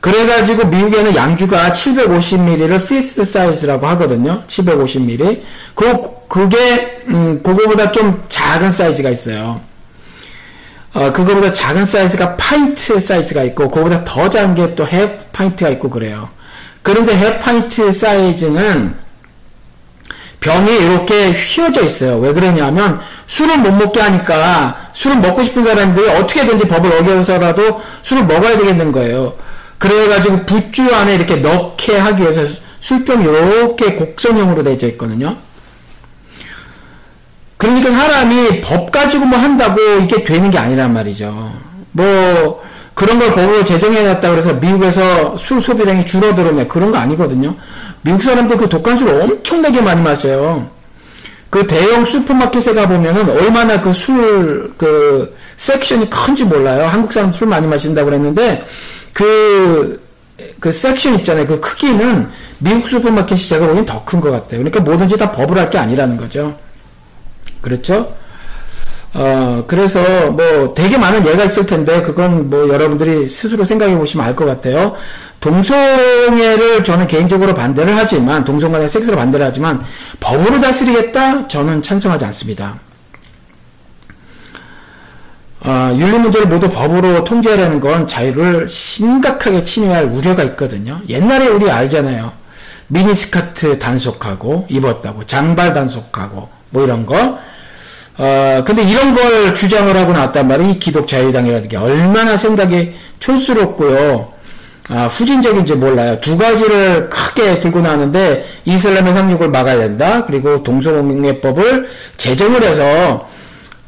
그래가지고 0.00 0.66
미국에는 0.66 1.16
양주가 1.16 1.72
750ml를 1.72 2.86
fifth 2.86 3.24
사이즈라고 3.24 3.86
하거든요. 3.88 4.42
750ml. 4.46 5.40
그, 5.74 5.86
그게, 6.28 7.02
음, 7.08 7.42
그거보다 7.42 7.90
좀 7.90 8.22
작은 8.28 8.70
사이즈가 8.70 9.08
있어요. 9.08 9.62
어, 10.92 11.10
그거보다 11.12 11.52
작은 11.54 11.86
사이즈가 11.86 12.36
파인트 12.36 13.00
사이즈가 13.00 13.44
있고, 13.44 13.70
그거보다 13.70 14.04
더 14.04 14.28
작은 14.28 14.54
게또 14.54 15.18
half 15.32 15.47
pint가 15.47 15.70
있고 15.70 15.88
그래요. 15.88 16.28
그런데 16.82 17.16
half 17.16 17.53
pint 17.53 17.90
사이즈는 17.90 18.94
병이 20.44 20.76
이렇게 20.76 21.30
휘어져 21.30 21.82
있어요. 21.82 22.18
왜 22.18 22.34
그러냐면 22.34 23.00
술을 23.26 23.58
못 23.58 23.72
먹게 23.72 23.98
하니까 23.98 24.90
술을 24.92 25.16
먹고 25.16 25.42
싶은 25.42 25.64
사람들이 25.64 26.06
어떻게든지 26.10 26.68
법을 26.68 26.92
어겨서라도 26.92 27.80
술을 28.02 28.26
먹어야 28.26 28.58
되겠는 28.58 28.92
거예요. 28.92 29.32
그래가지고 29.78 30.44
붓주 30.44 30.94
안에 30.94 31.14
이렇게 31.14 31.36
넣게 31.36 31.96
하기 31.96 32.22
위해서 32.22 32.42
술병이 32.80 33.24
이렇게 33.24 33.94
곡선형으로 33.94 34.62
되어 34.62 34.88
있거든요. 34.90 35.34
그러니까 37.56 37.90
사람이 37.90 38.60
법 38.60 38.92
가지고 38.92 39.24
뭐 39.24 39.38
한다고 39.38 39.80
이게 40.02 40.24
되는 40.24 40.50
게 40.50 40.58
아니란 40.58 40.92
말이죠. 40.92 41.54
뭐 41.92 42.62
그런 42.92 43.18
걸 43.18 43.32
법으로 43.32 43.64
제정해놨다 43.64 44.30
그래서 44.30 44.52
미국에서 44.52 45.38
술 45.38 45.62
소비량이 45.62 46.04
줄어들었네. 46.04 46.66
그런 46.66 46.92
거 46.92 46.98
아니거든요. 46.98 47.56
미국 48.04 48.22
사람들 48.22 48.56
그 48.56 48.68
독한 48.68 48.98
술을 48.98 49.22
엄청나게 49.22 49.80
많이 49.80 50.02
마셔요. 50.02 50.68
그 51.50 51.66
대형 51.66 52.04
슈퍼마켓에 52.04 52.74
가보면은 52.74 53.30
얼마나 53.30 53.80
그 53.80 53.92
술, 53.92 54.72
그, 54.76 55.34
섹션이 55.56 56.10
큰지 56.10 56.44
몰라요. 56.44 56.86
한국 56.86 57.12
사람 57.12 57.32
술 57.32 57.46
많이 57.48 57.66
마신다고 57.66 58.06
그랬는데, 58.06 58.64
그, 59.12 60.02
그 60.58 60.72
섹션 60.72 61.14
있잖아요. 61.20 61.46
그 61.46 61.60
크기는 61.60 62.28
미국 62.58 62.88
슈퍼마켓이 62.88 63.40
제가 63.40 63.66
보기엔 63.68 63.84
더 63.86 64.04
큰 64.04 64.20
것 64.20 64.30
같아요. 64.32 64.58
그러니까 64.60 64.80
뭐든지 64.80 65.16
다 65.16 65.30
법을 65.30 65.56
할 65.56 65.70
게 65.70 65.78
아니라는 65.78 66.16
거죠. 66.16 66.58
그렇죠? 67.62 68.12
어, 69.14 69.64
그래서 69.68 70.00
뭐 70.32 70.74
되게 70.74 70.98
많은 70.98 71.24
예가 71.24 71.44
있을 71.44 71.66
텐데 71.66 72.02
그건 72.02 72.50
뭐 72.50 72.68
여러분들이 72.68 73.28
스스로 73.28 73.64
생각해 73.64 73.96
보시면 73.96 74.26
알 74.26 74.34
것 74.34 74.44
같아요. 74.44 74.94
동성애를 75.40 76.82
저는 76.82 77.06
개인적으로 77.06 77.54
반대를 77.54 77.96
하지만 77.96 78.44
동성 78.44 78.72
간의 78.72 78.88
섹스를 78.88 79.16
반대를 79.16 79.46
하지만 79.46 79.82
법으로 80.18 80.60
다스리겠다 80.60 81.46
저는 81.46 81.82
찬성하지 81.82 82.24
않습니다. 82.26 82.80
어, 85.60 85.94
윤리 85.96 86.18
문제를 86.18 86.48
모두 86.48 86.68
법으로 86.68 87.24
통제하려는 87.24 87.80
건 87.80 88.06
자유를 88.08 88.68
심각하게 88.68 89.64
침해할 89.64 90.04
우려가 90.06 90.42
있거든요. 90.42 91.00
옛날에 91.08 91.46
우리 91.46 91.70
알잖아요. 91.70 92.32
미니스커트 92.88 93.78
단속하고 93.78 94.66
입었다고 94.68 95.24
장발 95.26 95.72
단속하고 95.72 96.48
뭐 96.70 96.84
이런 96.84 97.06
거. 97.06 97.38
어, 98.16 98.62
근데 98.64 98.82
이런 98.82 99.14
걸 99.14 99.54
주장을 99.54 99.94
하고 99.96 100.12
나왔단 100.12 100.46
말이에요. 100.46 100.70
이 100.72 100.78
기독 100.78 101.08
자유당이라는 101.08 101.68
게 101.68 101.76
얼마나 101.76 102.36
생각이 102.36 102.94
촌스럽고요. 103.18 104.32
아, 104.90 105.06
후진적인지 105.06 105.74
몰라요. 105.76 106.20
두 106.20 106.36
가지를 106.36 107.08
크게 107.08 107.58
들고 107.58 107.80
나왔는데 107.80 108.44
이슬람의 108.66 109.14
상륙을 109.14 109.48
막아야 109.48 109.78
된다. 109.78 110.24
그리고 110.26 110.62
동성애법을 110.62 111.88
제정을 112.18 112.62
해서 112.62 113.28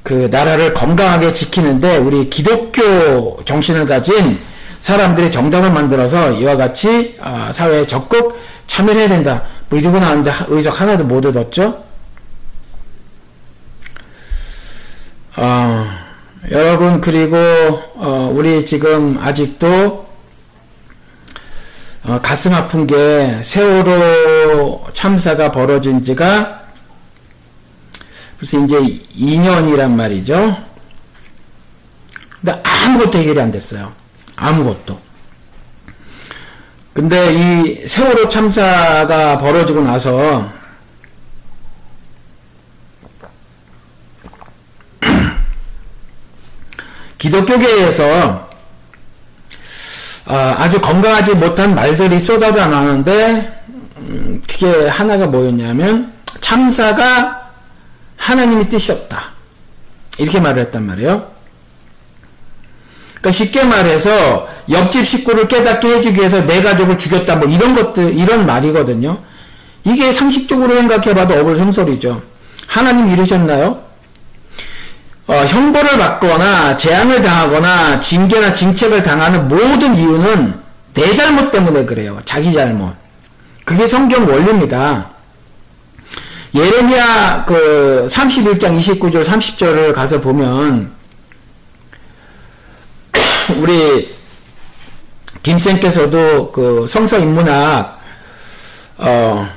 그 0.02 0.28
나라를 0.30 0.72
건강하게 0.72 1.32
지키는데 1.32 1.98
우리 1.98 2.30
기독교 2.30 3.36
정신을 3.44 3.86
가진 3.86 4.38
사람들이 4.80 5.30
정당을 5.30 5.70
만들어서 5.70 6.32
이와 6.32 6.56
같이 6.56 7.16
아, 7.20 7.50
사회에 7.52 7.86
적극 7.86 8.40
참여해야 8.66 9.08
된다. 9.08 9.42
뭐 9.68 9.78
이러고 9.78 9.98
나왔는데 9.98 10.32
의석 10.48 10.80
하나도 10.80 11.04
못 11.04 11.26
얻었죠. 11.26 11.84
어, 15.38 15.86
여러분 16.50 17.02
그리고 17.02 17.36
어, 17.36 18.32
우리 18.34 18.64
지금 18.64 19.18
아직도 19.20 20.06
어, 22.04 22.20
가슴 22.22 22.54
아픈 22.54 22.86
게 22.86 23.42
세월호 23.42 24.86
참사가 24.94 25.50
벌어진 25.50 26.02
지가 26.02 26.62
벌써 28.38 28.64
이제 28.64 28.78
2년이란 28.78 29.90
말이죠. 29.90 30.56
근데 32.40 32.62
아무것도 32.62 33.18
해결이 33.18 33.38
안 33.38 33.50
됐어요. 33.50 33.92
아무것도. 34.36 34.98
근데 36.94 37.34
이 37.34 37.86
세월호 37.86 38.28
참사가 38.30 39.36
벌어지고 39.36 39.82
나서 39.82 40.50
기독교계에서 47.18 48.46
아, 50.26 50.68
주 50.68 50.80
건강하지 50.80 51.34
못한 51.34 51.74
말들이 51.74 52.18
쏟아져 52.18 52.66
나오는데 52.66 53.62
음, 53.98 54.42
그게 54.48 54.88
하나가 54.88 55.26
뭐였냐면 55.26 56.12
참사가 56.40 57.50
하나님의 58.16 58.68
뜻이 58.68 58.92
없다. 58.92 59.36
이렇게 60.18 60.40
말을 60.40 60.62
했단 60.62 60.84
말이에요. 60.84 61.30
그러니까 63.14 63.32
쉽게 63.32 63.64
말해서 63.64 64.48
옆집 64.68 65.06
식구를 65.06 65.48
깨닫게 65.48 65.88
해주기 65.88 66.18
위해서 66.18 66.44
내 66.44 66.62
가족을 66.62 66.98
죽였다 66.98 67.36
뭐 67.36 67.48
이런 67.48 67.74
것들 67.74 68.16
이런 68.16 68.46
말이거든요. 68.46 69.18
이게 69.84 70.10
상식적으로 70.10 70.74
생각해봐도 70.74 71.34
어불성설이죠. 71.40 72.22
하나님 72.66 73.08
이러셨나요? 73.08 73.85
어, 75.26 75.34
형벌을 75.34 75.98
받거나 75.98 76.76
재앙을 76.76 77.20
당하거나 77.20 77.98
징계나 78.00 78.52
징책을 78.52 79.02
당하는 79.02 79.48
모든 79.48 79.96
이유는 79.96 80.54
내 80.94 81.14
잘못 81.14 81.50
때문에 81.50 81.84
그래요. 81.84 82.20
자기 82.24 82.52
잘못. 82.52 82.94
그게 83.64 83.86
성경 83.86 84.26
원리입니다. 84.26 85.10
예레미야 86.54 87.44
그 87.44 88.06
31장 88.08 88.78
29절 88.78 89.24
30절을 89.24 89.92
가서 89.92 90.20
보면 90.20 90.92
우리 93.58 94.14
김 95.42 95.58
쌤께서도 95.58 96.52
그 96.52 96.86
성서 96.88 97.18
인문학 97.18 98.00
어 98.98 99.48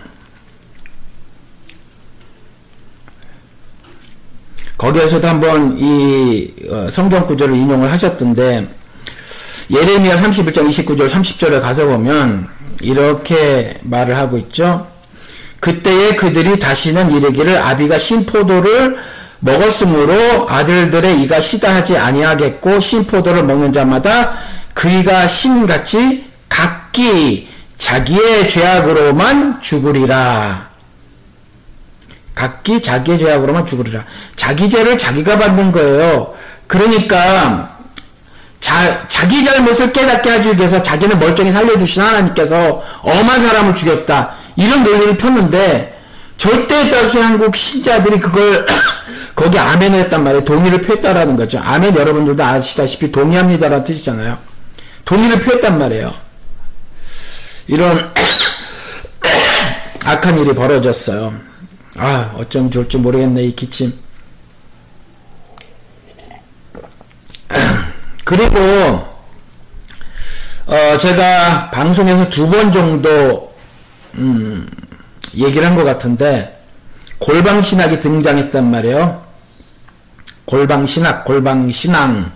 거기에서도 4.79 5.27
한번 5.27 5.77
이 5.77 6.51
어, 6.69 6.87
성경 6.89 7.25
구절을 7.25 7.53
인용을 7.53 7.91
하셨던데 7.91 8.67
예레미야 9.69 10.15
31장 10.15 10.67
29절 10.67 11.09
30절에 11.09 11.61
가서 11.61 11.85
보면 11.85 12.47
이렇게 12.81 13.77
말을 13.83 14.17
하고 14.17 14.37
있죠. 14.37 14.87
그때에 15.59 16.15
그들이 16.15 16.57
다시는 16.57 17.11
이르기를 17.11 17.57
아비가 17.57 17.97
신포도를 17.97 18.97
먹었으므로 19.39 20.49
아들들의 20.49 21.21
이가 21.23 21.41
시다하지 21.41 21.97
아니하겠고 21.97 22.79
신포도를 22.79 23.43
먹는 23.43 23.73
자마다 23.73 24.37
그이가 24.73 25.27
신같이 25.27 26.25
각기 26.47 27.49
자기의 27.77 28.47
죄악으로만 28.47 29.61
죽으리라. 29.61 30.68
각기 32.39 32.81
자기의 32.81 33.17
죄악으로만 33.17 33.65
죽으리라. 33.65 34.05
자기 34.37 34.69
죄를 34.69 34.97
자기가 34.97 35.37
받는 35.37 35.73
거예요. 35.73 36.33
그러니까 36.67 37.77
자, 38.61 39.05
자기 39.09 39.43
잘못을 39.43 39.91
깨닫게 39.91 40.29
하기 40.29 40.55
위해서 40.55 40.81
자기는 40.81 41.19
멀쩡히 41.19 41.51
살려주신 41.51 42.01
하나님께서 42.01 42.81
엄한 43.01 43.41
사람을 43.41 43.75
죽였다. 43.75 44.35
이런 44.55 44.85
논리를 44.85 45.17
폈는데 45.17 45.99
절대 46.37 46.89
다수의 46.89 47.25
한국 47.25 47.57
신자들이 47.57 48.21
그걸 48.21 48.65
거기 49.35 49.59
아멘을 49.59 49.99
했단 50.03 50.23
말이에요. 50.23 50.45
동의를 50.45 50.79
표했다라는 50.79 51.35
거죠. 51.35 51.59
아멘 51.61 51.93
여러분들도 51.93 52.41
아시다시피 52.41 53.11
동의합니다라는 53.11 53.83
뜻이잖아요. 53.83 54.37
동의를 55.03 55.41
표했단 55.41 55.77
말이에요. 55.77 56.13
이런 57.67 58.13
악한 60.05 60.39
일이 60.39 60.55
벌어졌어요. 60.55 61.48
아, 61.99 62.33
어쩜 62.37 62.69
좋을지 62.71 62.97
모르겠네, 62.97 63.43
이 63.43 63.55
기침. 63.55 63.93
그리고, 68.23 68.59
어, 70.65 70.97
제가 70.97 71.71
방송에서 71.71 72.29
두 72.29 72.49
번 72.49 72.71
정도, 72.71 73.53
음, 74.15 74.67
얘기를 75.35 75.65
한 75.67 75.75
것 75.75 75.83
같은데, 75.83 76.57
골방신학이 77.19 77.99
등장했단 77.99 78.69
말이에요. 78.71 79.21
골방신학, 80.45 81.25
골방신앙. 81.25 82.31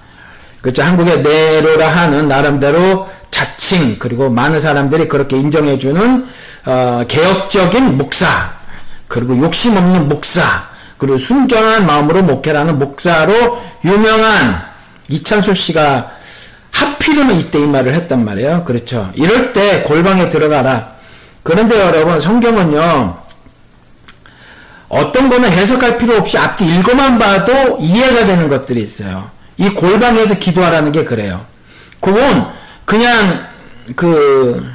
그렇죠. 0.61 0.83
한국의 0.83 1.21
네로라 1.21 1.87
하는 1.89 2.27
나름대로 2.27 3.09
자칭, 3.31 3.97
그리고 3.97 4.29
많은 4.29 4.59
사람들이 4.59 5.07
그렇게 5.07 5.37
인정해주는, 5.37 6.27
어, 6.65 7.03
개혁적인 7.07 7.97
목사. 7.97 8.61
그리고 9.13 9.37
욕심 9.37 9.77
없는 9.77 10.09
목사, 10.09 10.41
그리고 10.97 11.19
순전한 11.19 11.85
마음으로 11.85 12.23
목회라는 12.23 12.79
목사로 12.79 13.61
유명한 13.85 14.63
이찬솔 15.07 15.53
씨가 15.53 16.13
하필이면 16.71 17.37
이때 17.37 17.59
이 17.59 17.67
말을 17.67 17.93
했단 17.93 18.25
말이에요. 18.25 18.63
그렇죠. 18.63 19.11
이럴 19.13 19.53
때 19.53 19.83
골방에 19.83 20.29
들어가라. 20.29 20.93
그런데 21.43 21.79
여러분, 21.79 22.19
성경은요, 22.19 23.19
어떤 24.89 25.29
거는 25.29 25.51
해석할 25.51 25.99
필요 25.99 26.15
없이 26.15 26.39
앞뒤 26.39 26.65
읽어만 26.65 27.19
봐도 27.19 27.77
이해가 27.79 28.25
되는 28.25 28.49
것들이 28.49 28.81
있어요. 28.81 29.29
이 29.57 29.69
골방에서 29.69 30.39
기도하라는 30.39 30.91
게 30.91 31.03
그래요. 31.03 31.45
그건 31.99 32.47
그냥 32.85 33.45
그 33.95 34.67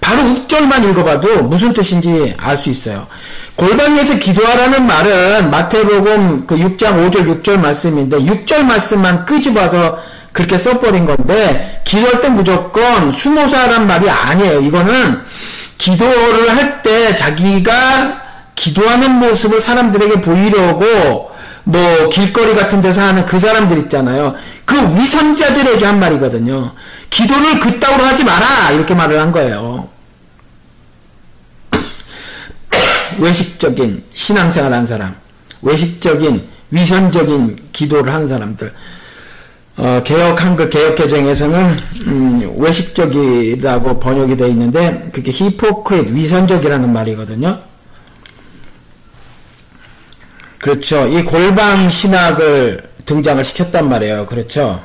바로 0.00 0.22
6절만 0.22 0.88
읽어봐도 0.90 1.42
무슨 1.44 1.72
뜻인지 1.72 2.34
알 2.38 2.56
수 2.56 2.70
있어요. 2.70 3.06
골방에서 3.56 4.18
기도하라는 4.18 4.86
말은 4.86 5.50
마태복음 5.50 6.46
그 6.46 6.56
6장 6.56 7.10
5절 7.10 7.42
6절 7.42 7.58
말씀인데 7.58 8.18
6절 8.18 8.64
말씀만 8.64 9.24
끄집어서 9.24 9.98
그렇게 10.32 10.58
써버린 10.58 11.06
건데 11.06 11.80
기도할 11.84 12.20
때 12.20 12.28
무조건 12.28 13.10
수모사란 13.12 13.86
말이 13.86 14.08
아니에요. 14.10 14.60
이거는 14.60 15.20
기도를 15.78 16.56
할 16.56 16.82
때 16.82 17.16
자기가 17.16 18.22
기도하는 18.54 19.10
모습을 19.12 19.60
사람들에게 19.60 20.20
보이려고 20.20 21.32
뭐 21.64 22.08
길거리 22.10 22.54
같은 22.54 22.80
데서 22.80 23.02
하는 23.02 23.26
그 23.26 23.40
사람들 23.40 23.76
있잖아요. 23.78 24.34
그 24.64 24.76
위선자들에게 24.96 25.84
한 25.84 25.98
말이거든요. 25.98 26.72
기도를 27.10 27.60
그따위로 27.60 28.04
하지 28.04 28.24
마라 28.24 28.72
이렇게 28.72 28.94
말을 28.94 29.20
한 29.20 29.32
거예요. 29.32 29.88
외식적인 33.18 34.04
신앙생활 34.14 34.72
한 34.72 34.86
사람, 34.86 35.16
외식적인 35.62 36.48
위선적인 36.70 37.56
기도를 37.72 38.12
하는 38.12 38.28
사람들. 38.28 38.72
어, 39.78 40.02
개혁 40.04 40.42
한글 40.42 40.70
개혁 40.70 40.94
개정에서는 40.94 41.76
음, 42.06 42.54
외식적이라고 42.58 44.00
번역이 44.00 44.36
되어 44.36 44.48
있는데 44.48 45.10
그게 45.12 45.30
히포크릿 45.30 46.10
위선적이라는 46.10 46.92
말이거든요. 46.92 47.60
그렇죠. 50.58 51.06
이 51.06 51.22
골방 51.22 51.90
신학을 51.90 52.90
등장을 53.04 53.44
시켰단 53.44 53.88
말이에요. 53.88 54.26
그렇죠? 54.26 54.82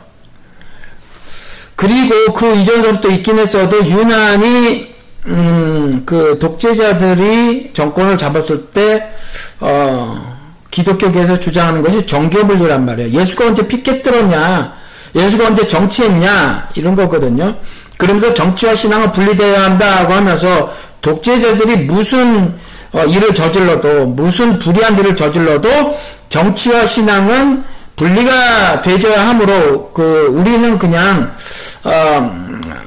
그리고 1.82 2.32
그 2.34 2.54
이전서부터 2.58 3.10
있긴 3.10 3.40
했어도 3.40 3.84
유난히 3.84 4.94
음, 5.26 6.04
그 6.06 6.38
독재자들이 6.38 7.72
정권을 7.74 8.20
잡았을 8.20 8.68
때 8.68 9.12
어, 9.60 10.38
기독교계에서 10.70 11.40
주장하는 11.40 11.82
것이 11.82 12.06
정교분리란 12.06 12.86
말이에요. 12.86 13.20
예수가 13.20 13.48
언제 13.48 13.68
피켓 13.68 14.04
들었냐? 14.04 14.74
예수가 15.16 15.48
언제 15.48 15.68
정치했냐? 15.68 16.70
이런 16.76 16.96
거거든요. 16.96 17.56
그러면서 17.98 18.32
정치와 18.32 18.76
신앙은 18.76 19.12
분리되어야 19.12 19.64
한다고 19.64 20.14
하면서 20.14 20.72
독재자들이 21.02 21.78
무슨 21.86 22.54
어, 22.92 23.04
일을 23.06 23.34
저질러도 23.34 24.06
무슨 24.06 24.60
불의한 24.60 25.00
일을 25.00 25.16
저질러도 25.16 25.98
정치와 26.30 26.86
신앙은 26.86 27.71
분리가 27.96 28.82
되져야 28.82 29.28
하므로 29.30 29.92
그 29.94 30.28
우리는 30.32 30.78
그냥 30.80 31.36
어, 31.84 32.42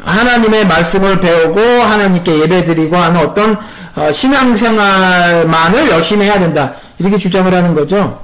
하나님의 0.04 0.66
말씀을 0.66 1.20
배우고 1.20 1.60
하나님께 1.60 2.40
예배드리고 2.40 2.96
하는 2.96 3.20
어떤 3.20 3.56
어, 3.96 4.10
신앙생활만을 4.10 5.90
열심히 5.90 6.26
해야 6.26 6.38
된다 6.38 6.74
이렇게 6.98 7.18
주장을 7.18 7.52
하는 7.52 7.74
거죠. 7.74 8.22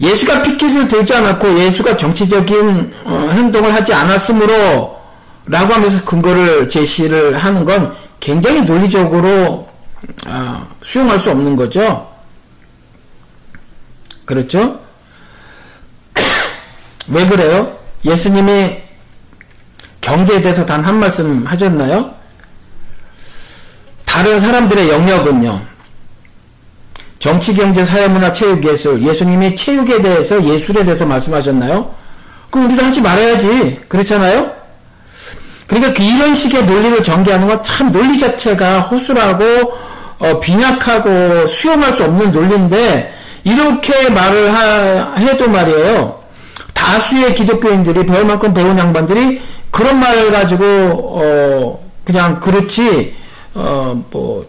예수가 0.00 0.42
피켓을 0.42 0.88
들지 0.88 1.14
않았고 1.14 1.58
예수가 1.58 1.96
정치적인 1.96 2.94
어, 3.04 3.28
행동을 3.32 3.72
하지 3.72 3.92
않았으므로 3.92 5.00
라고 5.46 5.74
하면서 5.74 6.04
근거를 6.04 6.68
제시를 6.68 7.36
하는 7.36 7.64
건 7.64 7.94
굉장히 8.20 8.62
논리적으로 8.62 9.68
어, 10.26 10.68
수용할 10.82 11.20
수 11.20 11.30
없는 11.30 11.56
거죠. 11.56 12.10
그렇죠? 14.24 14.83
왜 17.08 17.26
그래요? 17.26 17.76
예수님이 18.04 18.78
경제에 20.00 20.42
대해서 20.42 20.64
단 20.66 20.84
한 20.84 20.98
말씀 20.98 21.46
하셨나요? 21.46 22.10
다른 24.04 24.38
사람들의 24.38 24.90
영역은요. 24.90 25.62
정치, 27.18 27.54
경제, 27.54 27.84
사회, 27.84 28.06
문화, 28.06 28.30
체육, 28.32 28.62
예술. 28.64 29.02
예수님이 29.02 29.56
체육에 29.56 30.02
대해서, 30.02 30.44
예술에 30.44 30.84
대해서 30.84 31.06
말씀하셨나요? 31.06 31.94
그럼 32.50 32.66
우리가 32.66 32.86
하지 32.86 33.00
말아야지. 33.00 33.80
그렇잖아요? 33.88 34.52
그러니까 35.66 35.94
그 35.94 36.02
이런 36.02 36.34
식의 36.34 36.66
논리를 36.66 37.02
전개하는 37.02 37.46
건 37.48 37.62
참 37.64 37.90
논리 37.90 38.18
자체가 38.18 38.80
허술하고, 38.82 39.72
어, 40.18 40.38
빈약하고 40.40 41.46
수용할 41.46 41.94
수 41.94 42.04
없는 42.04 42.30
논리인데, 42.30 43.14
이렇게 43.44 44.10
말을 44.10 44.54
하, 44.54 45.14
해도 45.16 45.48
말이에요. 45.48 46.20
다수의 46.84 47.34
기독교인들이 47.34 48.04
배울 48.04 48.26
만큼 48.26 48.52
배운 48.52 48.78
양반들이 48.78 49.40
그런 49.70 49.98
말을 49.98 50.30
가지고 50.30 50.64
어 50.64 51.90
그냥 52.04 52.40
그렇지 52.40 53.14
어 53.54 53.96
뭐 54.10 54.46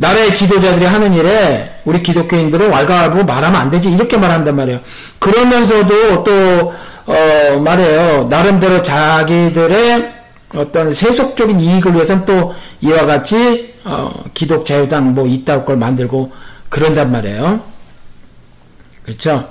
나라의 0.00 0.32
지도자들이 0.34 0.84
하는 0.86 1.12
일에 1.12 1.80
우리 1.84 2.02
기독교인들은 2.02 2.70
왈가왈부 2.70 3.24
말하면 3.24 3.60
안 3.60 3.68
되지 3.70 3.90
이렇게 3.90 4.16
말한단 4.16 4.54
말이에요. 4.56 4.80
그러면서도 5.18 6.24
또 6.24 6.74
어 7.08 7.58
말해요. 7.60 8.26
나름대로 8.28 8.82
자기들의 8.82 10.12
어떤 10.54 10.92
세속적인 10.92 11.58
이익을 11.58 11.94
위해서는 11.94 12.26
또 12.26 12.54
이와 12.82 13.06
같이 13.06 13.74
어 13.84 14.12
기독 14.34 14.66
자유당 14.66 15.14
뭐 15.14 15.26
이따 15.26 15.64
걸 15.64 15.78
만들고 15.78 16.30
그런단 16.68 17.10
말이에요. 17.10 17.62
그렇죠? 19.04 19.48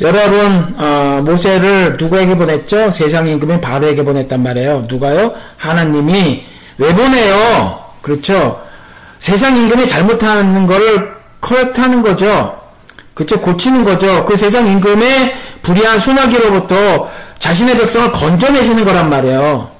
여러분 0.00 0.74
어, 0.78 1.20
모세를 1.22 1.96
누구에게 1.98 2.34
보냈죠? 2.34 2.90
세상 2.90 3.28
임금인 3.28 3.60
바로에게 3.60 4.02
보냈단 4.02 4.42
말이에요. 4.42 4.84
누가요? 4.88 5.34
하나님이 5.58 6.44
왜 6.78 6.92
보내요? 6.94 7.80
그렇죠? 8.00 8.62
세상 9.18 9.56
임금이 9.56 9.86
잘못하는 9.86 10.66
거를 10.66 11.12
커렉트하는 11.42 12.00
거죠. 12.00 12.58
그렇죠? 13.12 13.40
고치는 13.40 13.84
거죠. 13.84 14.24
그 14.24 14.36
세상 14.36 14.66
임금의 14.66 15.34
불의한 15.62 15.98
소나기로부터 15.98 17.10
자신의 17.38 17.76
백성을 17.76 18.10
건져내시는 18.12 18.84
거란 18.84 19.10
말이에요. 19.10 19.79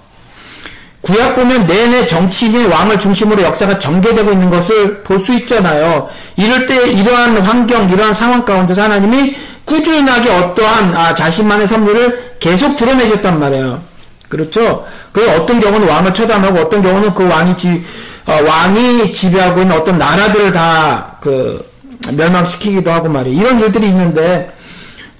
구약 1.02 1.34
보면 1.34 1.66
내내 1.66 2.06
정치인이 2.06 2.66
왕을 2.66 2.98
중심으로 2.98 3.42
역사가 3.42 3.78
전개되고 3.78 4.32
있는 4.32 4.50
것을 4.50 5.02
볼 5.02 5.20
수 5.20 5.32
있잖아요. 5.34 6.08
이럴 6.36 6.66
때 6.66 6.90
이러한 6.90 7.38
환경, 7.38 7.88
이러한 7.88 8.12
상황 8.14 8.44
가운데서 8.44 8.82
하나님이 8.82 9.34
꾸준하게 9.64 10.30
어떠한 10.30 10.94
아, 10.94 11.14
자신만의 11.14 11.66
섭리를 11.68 12.36
계속 12.40 12.76
드러내셨단 12.76 13.38
말이에요. 13.38 13.80
그렇죠? 14.28 14.86
그 15.12 15.28
어떤 15.32 15.58
경우는 15.60 15.88
왕을 15.88 16.14
처단하고 16.14 16.58
어떤 16.60 16.82
경우는 16.82 17.14
그 17.14 17.26
왕이 17.28 17.56
지, 17.56 17.84
어, 18.26 18.38
왕이 18.46 19.12
지배하고 19.12 19.60
있는 19.62 19.76
어떤 19.76 19.98
나라들을 19.98 20.52
다 20.52 21.10
그 21.20 21.68
멸망시키기도 22.16 22.90
하고 22.90 23.08
말이에요. 23.08 23.38
이런 23.40 23.60
일들이 23.60 23.88
있는데 23.88 24.50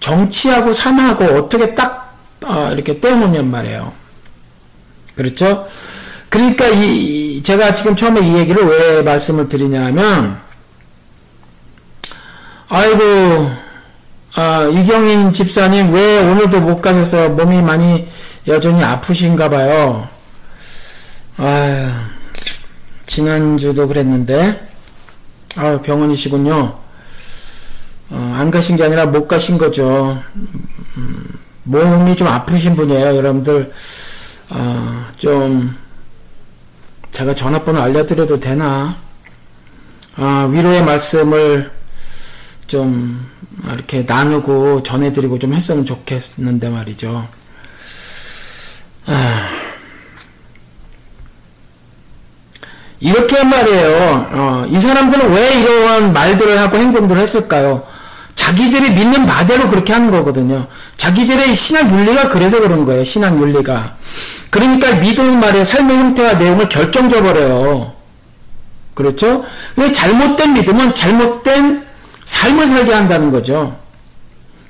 정치하고 0.01 0.73
삶하고 0.73 1.25
어떻게 1.37 1.75
딱 1.75 2.17
어, 2.43 2.71
이렇게 2.73 2.99
떼어놓냔 3.01 3.51
말이에요. 3.51 3.93
그렇죠? 5.21 5.69
그러니까 6.31 6.67
이 6.69 7.43
제가 7.43 7.75
지금 7.75 7.95
처음에 7.95 8.27
이 8.27 8.37
얘기를 8.37 8.65
왜 8.65 9.03
말씀을 9.03 9.49
드리냐면 9.49 10.41
아이고 12.69 13.51
아, 14.35 14.63
이경인 14.63 15.35
집사님 15.35 15.93
왜 15.93 16.21
오늘도 16.21 16.61
못 16.61 16.81
가셔서 16.81 17.31
몸이 17.31 17.61
많이 17.61 18.09
여전히 18.47 18.83
아프신가 18.83 19.51
봐요. 19.51 20.09
아 21.37 22.11
지난주도 23.05 23.89
그랬는데 23.89 24.69
아 25.57 25.81
병원이시군요. 25.83 26.79
어, 28.13 28.37
안 28.39 28.51
가신 28.51 28.77
게 28.77 28.85
아니라 28.85 29.07
못 29.07 29.29
가신 29.29 29.59
거죠. 29.59 30.23
음, 30.97 31.25
몸이 31.65 32.17
좀 32.17 32.29
아프신 32.29 32.75
분이에요. 32.77 33.17
여러분들 33.17 33.73
어, 34.51 35.07
좀 35.17 35.77
제가 37.11 37.35
전화번호 37.35 37.81
알려드려도 37.81 38.41
되나? 38.41 38.97
아, 40.17 40.49
위로의 40.51 40.85
말씀을 40.85 41.71
좀 42.67 43.29
이렇게 43.73 44.03
나누고 44.03 44.83
전해드리고 44.83 45.39
좀 45.39 45.55
했으면 45.55 45.85
좋겠는데 45.85 46.69
말이죠. 46.69 47.29
아, 49.07 49.51
이렇게 53.01 53.43
말이에요. 53.43 54.29
어, 54.33 54.67
이 54.69 54.79
사람들은 54.79 55.33
왜 55.33 55.61
이러한 55.61 56.13
말들을 56.13 56.59
하고 56.59 56.77
행동들을 56.77 57.21
했을까요? 57.21 57.87
자기들이 58.51 58.91
믿는 58.91 59.27
바대로 59.27 59.69
그렇게 59.69 59.93
하는 59.93 60.11
거거든요. 60.11 60.67
자기들의 60.97 61.55
신앙 61.55 61.91
윤리가 61.91 62.29
그래서 62.29 62.59
그런 62.61 62.85
거예요. 62.85 63.05
신앙 63.05 63.41
윤리가. 63.41 63.97
그러니까 64.51 64.95
믿음의 64.95 65.37
말의 65.37 65.65
삶의 65.65 65.97
형태와 65.97 66.35
내용을 66.35 66.69
결정져 66.69 67.23
버려요. 67.23 67.93
그렇죠? 68.95 69.45
근데 69.77 69.93
잘못된 69.93 70.55
믿음은 70.55 70.95
잘못된 70.97 71.87
삶을 72.25 72.67
살게 72.67 72.93
한다는 72.93 73.31
거죠. 73.31 73.77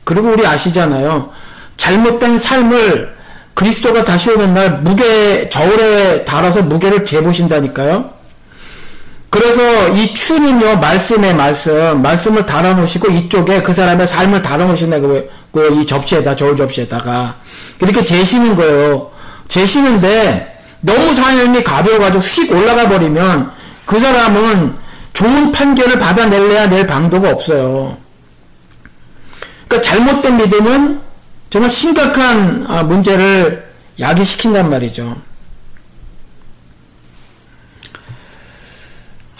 그리고 0.05 0.29
우리 0.29 0.47
아시잖아요. 0.47 1.31
잘못된 1.79 2.37
삶을 2.37 3.17
그리스도가 3.55 4.05
다시 4.05 4.31
오는 4.31 4.53
날 4.53 4.81
무게 4.81 5.49
저울에 5.49 6.25
달아서 6.27 6.63
무게를 6.63 7.07
재보신다니까요. 7.07 8.11
그래서 9.31 9.89
이 9.91 10.13
추는요 10.13 10.77
말씀의 10.79 11.35
말씀 11.35 12.03
말씀을 12.03 12.47
달아 12.47 12.75
놓으시고 12.75 13.11
이쪽에 13.13 13.63
그 13.63 13.73
사람의 13.73 14.07
삶을 14.07 14.43
달아 14.43 14.67
놓으시는 14.67 15.31
거이 15.53 15.87
접시에다 15.87 16.35
저울 16.35 16.57
접시에다가 16.57 17.37
이렇게 17.81 18.05
재시는 18.05 18.57
거예요. 18.57 19.11
재시는데 19.47 20.59
너무 20.81 21.15
삶이 21.15 21.63
가벼워가지고 21.63 22.25
휙 22.25 22.53
올라가 22.53 22.89
버리면 22.89 23.53
그 23.87 23.99
사람은 23.99 24.75
좋은 25.13 25.53
판결을 25.53 25.99
받아낼래야 25.99 26.69
낼 26.69 26.87
방도가 26.87 27.31
없어요. 27.31 27.99
그러니까 29.69 29.89
잘못된 29.89 30.37
믿음은 30.39 31.01
정말 31.51 31.71
심각한 31.71 32.65
아, 32.69 32.83
문제를 32.83 33.71
야기시킨단 33.99 34.71
말이죠. 34.71 35.17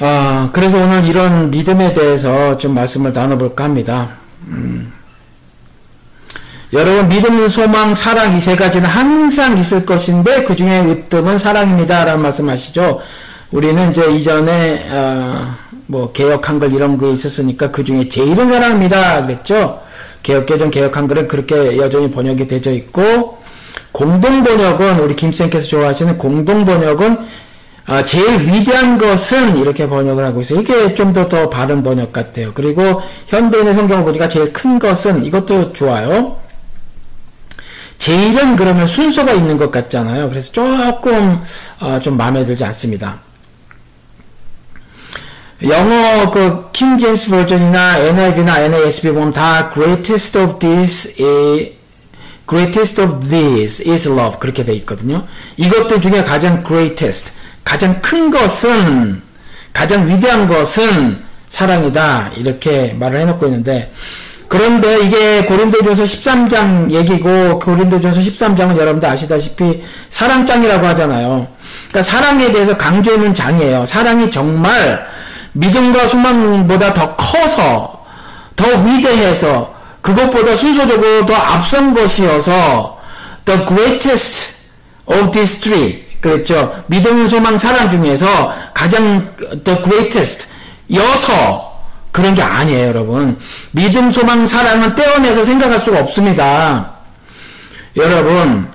아, 0.01 0.49
그래서 0.53 0.79
오늘 0.79 1.05
이런 1.05 1.51
믿음에 1.51 1.93
대해서 1.93 2.57
좀 2.57 2.75
말씀을 2.75 3.13
나눠볼까 3.13 3.65
합니다. 3.65 4.13
음. 4.47 4.93
여러분, 6.73 7.09
믿음, 7.09 7.49
소망, 7.49 7.95
사랑 7.95 8.37
이 8.37 8.41
세 8.41 8.57
가지는 8.57 8.89
항상 8.89 9.59
있을 9.59 9.85
것인데 9.85 10.45
그 10.45 10.55
중에 10.57 10.81
으뜸은 10.81 11.37
사랑입니다. 11.37 12.05
라는 12.05 12.23
말씀 12.23 12.49
하시죠. 12.49 13.01
우리는 13.51 13.91
이제 13.91 14.11
이전에, 14.11 14.87
어, 14.91 15.55
뭐, 15.87 16.13
개혁 16.13 16.49
한글 16.49 16.73
이런 16.73 16.97
거 16.97 17.11
있었으니까 17.11 17.71
그 17.71 17.85
중에 17.85 18.09
제일은 18.09 18.49
사랑입니다. 18.49 19.27
그랬죠. 19.27 19.83
개혁개정, 20.23 20.71
개혁 20.71 20.97
한글은 20.97 21.29
그렇게 21.29 21.77
여전히 21.77 22.11
번역이 22.11 22.47
되어 22.47 22.73
있고, 22.73 23.39
공동번역은, 23.93 25.01
우리 25.01 25.17
김쌤께서 25.17 25.67
좋아하시는 25.67 26.17
공동번역은, 26.17 27.19
아, 27.91 28.05
제일 28.05 28.39
위대한 28.47 28.99
것은 28.99 29.57
이렇게 29.59 29.89
번역을 29.89 30.25
하고 30.25 30.41
있어요. 30.41 30.61
이게 30.61 30.95
좀 30.95 31.13
더 31.13 31.29
더 31.29 31.51
바른 31.51 31.83
번역 31.83 32.13
같아요. 32.13 32.53
그리고 32.55 33.03
현대인의 33.27 33.75
성경을 33.75 34.05
보니까 34.05 34.29
제일 34.29 34.53
큰 34.53 34.79
것은 34.79 35.25
이것도 35.25 35.73
좋아요. 35.73 36.37
제일은 37.99 38.55
그러면 38.55 38.87
순서가 38.87 39.33
있는 39.33 39.59
것 39.59 39.73
같잖아요. 39.73 40.29
그래서 40.29 40.53
조금 40.53 41.43
어, 41.81 41.99
좀 42.01 42.17
마음에 42.17 42.45
들지 42.45 42.65
않습니다. 42.65 43.19
영어 45.69 46.31
그 46.31 46.71
킹 46.73 46.97
제임스 46.97 47.31
버전이나 47.31 47.99
NIV나 47.99 48.61
NASB 48.61 49.11
보면 49.11 49.33
다 49.33 49.71
greatest 49.75 50.39
of 50.39 50.59
this 50.61 51.21
is, 51.21 51.73
greatest 52.49 53.03
of 53.03 53.29
these 53.29 53.91
is 53.93 54.09
love 54.09 54.39
그렇게 54.39 54.63
돼 54.63 54.73
있거든요. 54.75 55.27
이것들 55.57 56.01
중에 56.01 56.23
가장 56.23 56.65
greatest 56.65 57.33
가장 57.71 58.03
큰 58.03 58.33
것은 58.33 59.23
가장 59.73 60.09
위대한 60.09 60.49
것은 60.49 61.23
사랑이다 61.49 62.33
이렇게 62.37 62.97
말을 62.99 63.21
해놓고 63.21 63.47
있는데 63.47 63.93
그런데 64.49 65.07
이게 65.07 65.45
고린도전서 65.45 66.03
13장 66.03 66.91
얘기고 66.91 67.61
고린도전서 67.61 68.21
13장은 68.23 68.77
여러분들 68.77 69.09
아시다시피 69.09 69.85
사랑장이라고 70.11 70.85
하잖아요. 70.89 71.47
그러니까 71.89 72.03
사랑에 72.03 72.51
대해서 72.51 72.77
강조하는 72.77 73.33
장이에요. 73.33 73.87
사랑이 73.87 74.33
정말 74.33 75.07
믿음과 75.53 76.09
소망보다 76.09 76.93
더 76.93 77.15
커서 77.15 78.05
더 78.57 78.67
위대해서 78.81 79.73
그것보다 80.01 80.57
순서적으로 80.57 81.25
더 81.25 81.35
앞선 81.35 81.95
것이어서 81.95 82.99
the 83.45 83.65
greatest 83.65 84.57
of 85.07 85.31
these 85.31 85.61
three 85.61 86.10
그랬죠. 86.21 86.85
믿음, 86.87 87.29
소망, 87.29 87.59
사랑 87.59 87.91
중에서 87.91 88.53
가장 88.75 89.33
the 89.65 89.83
greatest 89.83 90.49
여서 90.93 91.71
그런 92.13 92.35
게 92.35 92.43
아니에요, 92.43 92.89
여러분. 92.89 93.39
믿음, 93.71 94.11
소망, 94.11 94.47
사랑은 94.47 94.95
떼어내서 94.95 95.45
생각할 95.45 95.81
수가 95.81 96.01
없습니다. 96.01 96.91
여러분, 97.97 98.69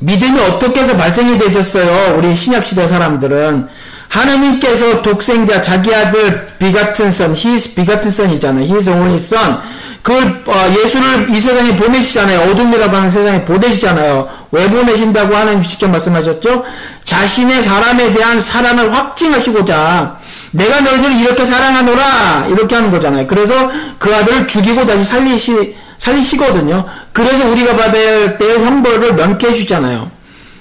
믿음이 0.00 0.40
어떻게 0.40 0.80
해서 0.80 0.96
발생이 0.96 1.38
되셨어요? 1.38 2.16
우리 2.16 2.34
신약시대 2.34 2.88
사람들은. 2.88 3.68
하나님께서 4.08 5.02
독생자 5.02 5.62
자기 5.62 5.94
아들 5.94 6.48
비같은 6.58 7.12
선, 7.12 7.30
his 7.30 7.74
비같은 7.74 8.10
선이잖아요. 8.10 8.64
his 8.64 8.90
only 8.90 9.14
son. 9.14 9.58
그걸 10.02 10.42
어, 10.46 10.74
예수를 10.82 11.30
이 11.30 11.40
세상에 11.40 11.76
보내시잖아요. 11.76 12.50
어둠이라고 12.50 12.96
하는 12.96 13.10
세상에 13.10 13.44
보내시잖아요. 13.44 14.28
왜 14.52 14.68
보내신다고 14.68 15.34
하나님 15.34 15.62
직접 15.62 15.88
말씀하셨죠? 15.88 16.64
자신의 17.04 17.62
사람에 17.62 18.12
대한 18.12 18.40
사랑을 18.40 18.92
확증하시고자 18.92 20.18
내가 20.52 20.80
너희들을 20.80 21.20
이렇게 21.20 21.44
사랑하노라 21.44 22.46
이렇게 22.48 22.74
하는 22.74 22.90
거잖아요. 22.90 23.26
그래서 23.26 23.70
그 23.98 24.14
아들을 24.14 24.48
죽이고 24.48 24.84
다시 24.84 25.04
살리시 25.04 25.76
살리시거든요. 25.98 26.86
그래서 27.12 27.46
우리가 27.48 27.76
받을 27.76 28.38
때의 28.38 28.64
형벌을 28.64 29.14
면케해 29.14 29.52
주잖아요. 29.54 30.10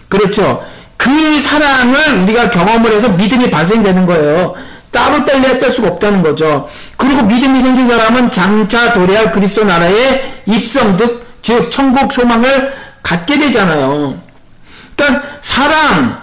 그렇죠. 0.09 0.63
그 0.97 1.39
사랑을 1.39 2.23
우리가 2.23 2.49
경험을 2.49 2.91
해서 2.91 3.09
믿음이 3.09 3.49
발생되는 3.49 4.05
거예요. 4.05 4.53
따로 4.91 5.23
뗄래야 5.23 5.57
뗄 5.57 5.71
수가 5.71 5.87
없다는 5.89 6.21
거죠. 6.21 6.67
그리고 6.97 7.23
믿음이 7.23 7.61
생긴 7.61 7.87
사람은 7.87 8.31
장차 8.31 8.91
도래할 8.91 9.31
그리스도 9.31 9.63
나라의 9.63 10.41
입성, 10.45 10.97
즉, 10.97 11.25
즉, 11.41 11.71
천국 11.71 12.11
소망을 12.11 12.73
갖게 13.09 13.39
되잖아요. 13.39 14.21
그러니까 14.95 15.39
사랑, 15.41 16.21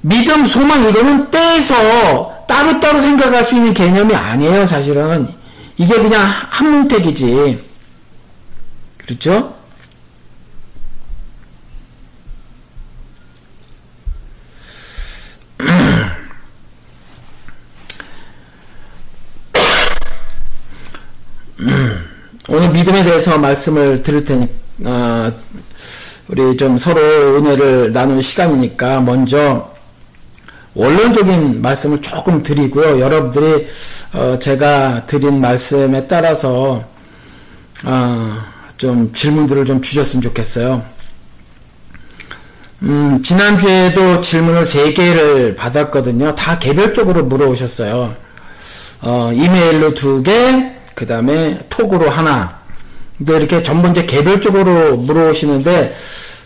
믿음, 0.00 0.44
소망 0.44 0.84
이거는 0.84 1.30
떼서 1.30 2.44
따로따로 2.48 3.00
생각할 3.00 3.44
수 3.44 3.54
있는 3.54 3.72
개념이 3.72 4.12
아니에요, 4.12 4.66
사실은. 4.66 5.28
이게 5.76 5.94
그냥 5.94 6.20
한 6.24 6.68
문택이지. 6.68 7.64
그렇죠? 8.96 9.54
오늘 22.48 22.70
믿음에 22.70 23.04
대해서 23.04 23.38
말씀을 23.38 24.02
들을 24.02 24.24
테니, 24.24 24.48
어, 24.84 25.32
우리 26.28 26.56
좀 26.56 26.76
서로 26.76 27.00
은혜를 27.36 27.92
나누는 27.92 28.20
시간이니까 28.20 29.00
먼저 29.00 29.72
원론적인 30.74 31.62
말씀을 31.62 32.02
조금 32.02 32.42
드리고요. 32.42 33.00
여러분들이 33.00 33.68
어, 34.12 34.38
제가 34.40 35.06
드린 35.06 35.40
말씀에 35.40 36.06
따라서 36.06 36.84
어, 37.84 38.38
좀 38.76 39.12
질문들을 39.14 39.64
좀 39.66 39.80
주셨으면 39.80 40.22
좋겠어요. 40.22 40.82
음, 42.82 43.22
지난주에도 43.22 44.20
질문을 44.20 44.64
3개를 44.64 45.56
받았거든요. 45.56 46.34
다 46.34 46.58
개별적으로 46.58 47.24
물어오셨어요. 47.24 48.14
어, 49.02 49.30
이메일로 49.32 49.94
2개, 49.94 50.74
그 50.94 51.06
다음에 51.06 51.64
톡으로 51.70 52.10
하나. 52.10 52.65
근데 53.18 53.36
이렇게 53.36 53.62
전부 53.62 53.88
이제 53.88 54.04
개별적으로 54.04 54.96
물어오시는데, 54.96 55.96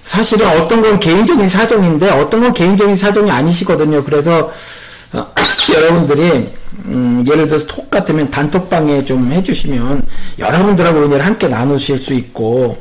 사실은 0.04 0.46
어떤 0.61 0.83
건 0.83 0.98
개인적인 0.98 1.48
사정인데, 1.48 2.11
어떤 2.11 2.40
건 2.40 2.52
개인적인 2.52 2.96
사정이 2.96 3.30
아니시거든요. 3.30 4.04
그래서, 4.04 4.50
어, 5.12 5.26
여러분들이, 5.74 6.48
음, 6.87 7.24
예를 7.28 7.46
들어서 7.46 7.66
톡 7.66 7.90
같으면 7.90 8.30
단톡방에 8.30 9.04
좀 9.04 9.33
해주시면, 9.33 10.04
여러분들하고 10.38 11.00
은혜를 11.00 11.24
함께 11.24 11.48
나누실 11.48 11.98
수 11.98 12.14
있고, 12.14 12.78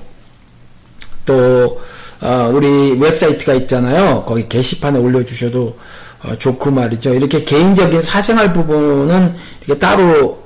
또, 1.26 1.82
어, 2.22 2.52
우리 2.54 3.00
웹사이트가 3.00 3.54
있잖아요. 3.54 4.26
거기 4.28 4.48
게시판에 4.50 5.00
올려주셔도 5.00 5.78
어, 6.24 6.36
좋고 6.38 6.72
말이죠. 6.72 7.14
이렇게 7.14 7.44
개인적인 7.44 8.02
사생활 8.02 8.52
부분은 8.52 9.36
이렇게 9.66 9.80
따로 9.80 10.44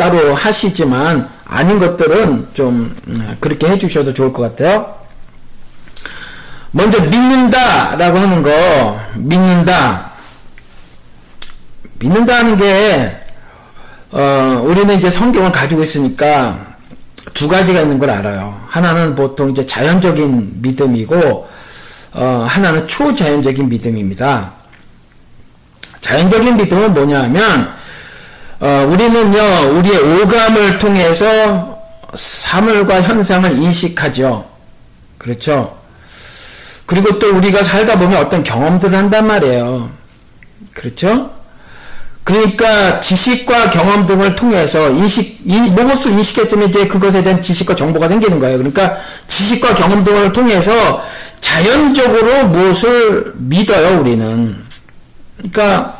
따로 0.00 0.34
하시지만 0.34 1.28
아닌 1.44 1.78
것들은 1.78 2.48
좀 2.54 2.96
음, 3.06 3.36
그렇게 3.38 3.68
해주셔도 3.68 4.14
좋을 4.14 4.32
것 4.32 4.40
같아요. 4.40 4.96
먼저 6.70 6.98
믿는다라고 7.02 8.18
하는 8.18 8.42
거 8.42 8.98
믿는다 9.16 10.12
믿는다 11.98 12.36
하는 12.36 12.56
게 12.56 13.14
어, 14.12 14.62
우리는 14.64 14.96
이제 14.96 15.10
성경을 15.10 15.52
가지고 15.52 15.82
있으니까 15.82 16.58
두 17.34 17.46
가지가 17.46 17.82
있는 17.82 17.98
걸 17.98 18.08
알아요. 18.08 18.58
하나는 18.68 19.14
보통 19.14 19.50
이제 19.50 19.66
자연적인 19.66 20.62
믿음이고, 20.62 21.48
어, 22.14 22.46
하나는 22.48 22.88
초자연적인 22.88 23.68
믿음입니다. 23.68 24.52
자연적인 26.00 26.56
믿음은 26.56 26.94
뭐냐 26.94 27.22
하면, 27.24 27.79
어, 28.60 28.86
우리는요, 28.88 29.78
우리의 29.78 30.22
오감을 30.22 30.78
통해서 30.78 31.78
사물과 32.12 33.00
현상을 33.00 33.50
인식하죠. 33.56 34.44
그렇죠? 35.16 35.78
그리고 36.84 37.18
또 37.18 37.34
우리가 37.34 37.62
살다 37.62 37.98
보면 37.98 38.18
어떤 38.18 38.42
경험들을 38.42 38.96
한단 38.96 39.26
말이에요. 39.26 39.90
그렇죠? 40.74 41.30
그러니까 42.22 43.00
지식과 43.00 43.70
경험 43.70 44.04
등을 44.04 44.36
통해서 44.36 44.90
인식, 44.90 45.40
이, 45.44 45.58
무엇을 45.58 46.12
인식했으면 46.12 46.68
이제 46.68 46.86
그것에 46.86 47.22
대한 47.22 47.40
지식과 47.40 47.74
정보가 47.74 48.08
생기는 48.08 48.38
거예요. 48.38 48.58
그러니까 48.58 48.96
지식과 49.26 49.74
경험 49.74 50.04
등을 50.04 50.32
통해서 50.32 51.02
자연적으로 51.40 52.48
무엇을 52.48 53.32
믿어요, 53.36 54.00
우리는. 54.00 54.56
그러니까, 55.38 55.99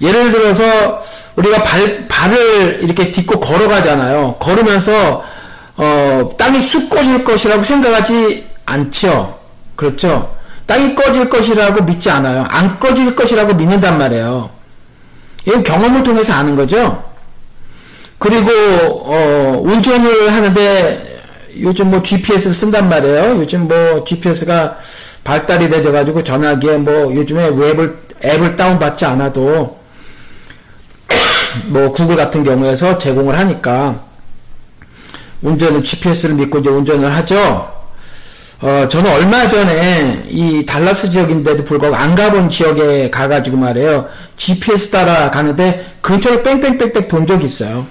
예를 0.00 0.30
들어서 0.32 1.02
우리가 1.36 1.62
발, 1.62 2.06
발을 2.08 2.80
이렇게 2.82 3.12
딛고 3.12 3.40
걸어가잖아요. 3.40 4.36
걸으면서, 4.38 5.22
어, 5.76 6.30
땅이 6.38 6.60
쑥 6.60 6.88
꺼질 6.90 7.24
것이라고 7.24 7.62
생각하지 7.62 8.46
않죠. 8.66 9.38
그렇죠? 9.76 10.34
땅이 10.66 10.94
꺼질 10.94 11.28
것이라고 11.28 11.82
믿지 11.84 12.10
않아요. 12.10 12.44
안 12.48 12.78
꺼질 12.78 13.16
것이라고 13.16 13.54
믿는단 13.54 13.98
말이에요. 13.98 14.50
이건 15.46 15.62
경험을 15.64 16.02
통해서 16.02 16.32
아는 16.32 16.54
거죠. 16.54 17.02
그리고 18.18 18.50
어, 18.50 19.60
운전을 19.64 20.32
하는데 20.32 21.20
요즘 21.60 21.90
뭐 21.90 22.02
GPS를 22.02 22.54
쓴단 22.54 22.88
말이에요. 22.88 23.38
요즘 23.38 23.66
뭐 23.66 24.04
GPS가 24.04 24.76
발달이 25.24 25.68
되져 25.68 25.90
가지고 25.90 26.22
전화기에 26.22 26.76
뭐 26.76 27.14
요즘에 27.14 27.48
웹을 27.48 27.98
앱을 28.24 28.56
다운 28.56 28.78
받지 28.78 29.04
않아도 29.06 29.79
뭐 31.66 31.92
구글 31.92 32.16
같은 32.16 32.44
경우에서 32.44 32.98
제공을 32.98 33.38
하니까 33.38 34.00
운전을 35.42 35.82
GPS를 35.82 36.34
믿고 36.36 36.58
이제 36.58 36.70
운전을 36.70 37.14
하죠. 37.16 37.80
어, 38.62 38.86
저는 38.88 39.10
얼마 39.10 39.48
전에 39.48 40.26
이 40.28 40.66
달라스 40.66 41.10
지역인데도 41.10 41.64
불구하고 41.64 41.96
안 41.96 42.14
가본 42.14 42.50
지역에 42.50 43.08
가가지고 43.10 43.56
말이에요. 43.56 44.08
GPS 44.36 44.90
따라 44.90 45.30
가는데 45.30 45.94
근처를 46.02 46.42
뺑뺑뺑뺑 46.42 47.08
돈 47.08 47.26
적이 47.26 47.46
있어요. 47.46 47.86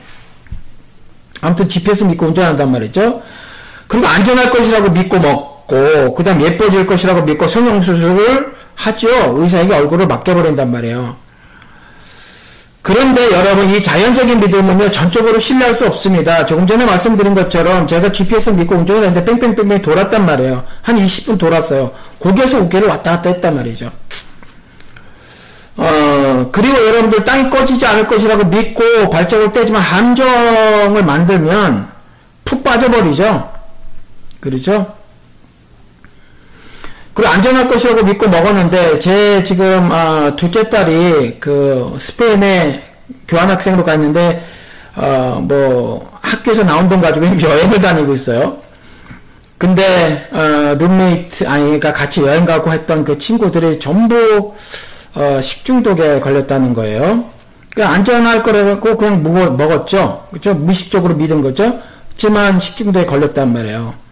아무튼 1.42 1.68
GPS 1.68 2.04
믿고 2.04 2.28
운전한단 2.28 2.72
말이죠. 2.72 3.22
그리고 3.88 4.06
안전할 4.06 4.52
것이라고 4.52 4.92
믿고 4.92 5.18
먹고, 5.18 6.14
그 6.14 6.24
다음 6.24 6.42
예뻐질 6.42 6.86
것이라고 6.86 7.24
믿고 7.24 7.48
성형수술을 7.48 8.54
하죠. 8.76 9.10
의사에게 9.40 9.74
얼굴을 9.74 10.06
맡겨버린단 10.06 10.72
말이에요. 10.72 11.16
그런데 12.90 13.32
여러분 13.32 13.70
이 13.70 13.84
자연적인 13.84 14.40
믿음은요 14.40 14.90
전적으로 14.90 15.38
신뢰할 15.38 15.76
수 15.76 15.86
없습니다. 15.86 16.44
조금 16.48 16.66
전에 16.66 16.88
말씀드린 16.88 17.36
것처럼 17.36 17.86
제가 17.86 18.12
GPS 18.12 18.50
믿고 18.50 18.74
운전을 18.74 19.04
했는데 19.04 19.24
뺑뺑뺑뺑 19.26 19.84
돌았단 19.84 20.26
말이에요. 20.26 20.66
한 20.82 20.96
20분 20.96 21.38
돌았어요. 21.38 21.92
거기에서 22.20 22.58
우개를 22.62 22.88
왔다 22.88 23.12
갔다 23.12 23.30
했단 23.30 23.54
말이죠. 23.54 23.92
어, 25.78 26.50
그리고 26.52 26.84
여러분들 26.84 27.24
땅이 27.24 27.52
꺼지지 27.52 27.86
않을 27.86 28.08
것이라고 28.08 28.46
믿고 28.46 29.12
발작을 29.12 29.52
떼지만 29.52 29.84
함정을 29.84 31.06
만들면 31.06 31.90
푹 32.44 32.64
빠져버리죠. 32.64 33.52
그렇죠? 34.40 34.96
그리고 37.20 37.34
안전할 37.34 37.68
것이라고 37.68 38.04
믿고 38.04 38.30
먹었는데 38.30 39.00
제 39.00 39.44
지금 39.44 39.92
아, 39.92 40.32
둘째 40.38 40.70
딸이 40.70 41.36
그 41.42 41.98
스페인에 42.00 42.82
교환학생으로 43.28 43.84
가 43.84 43.96
있는데 43.96 44.46
어, 44.96 45.44
뭐 45.46 46.10
학교에서 46.22 46.64
나온 46.64 46.88
돈 46.88 47.02
가지고 47.02 47.26
여행을 47.38 47.82
다니고 47.82 48.14
있어요. 48.14 48.60
근데 49.58 50.30
어, 50.32 50.78
룸메이트 50.80 51.46
아니 51.46 51.64
그러니까 51.64 51.92
같이 51.92 52.22
여행 52.22 52.46
가고 52.46 52.72
했던 52.72 53.04
그 53.04 53.18
친구들이 53.18 53.80
전부 53.80 54.56
어, 55.16 55.42
식중독에 55.42 56.22
걸렸다는 56.22 56.74
거예요. 56.74 57.26
그러니까 57.74 57.96
안전할 57.96 58.44
거라고 58.44 58.96
그냥 58.96 59.22
먹었죠. 59.24 60.26
그죠? 60.32 60.54
무의식적으로 60.54 61.16
믿은 61.16 61.42
거죠. 61.42 61.82
하지만 62.14 62.60
식중독에 62.60 63.06
걸렸단 63.06 63.52
말이에요. 63.52 64.09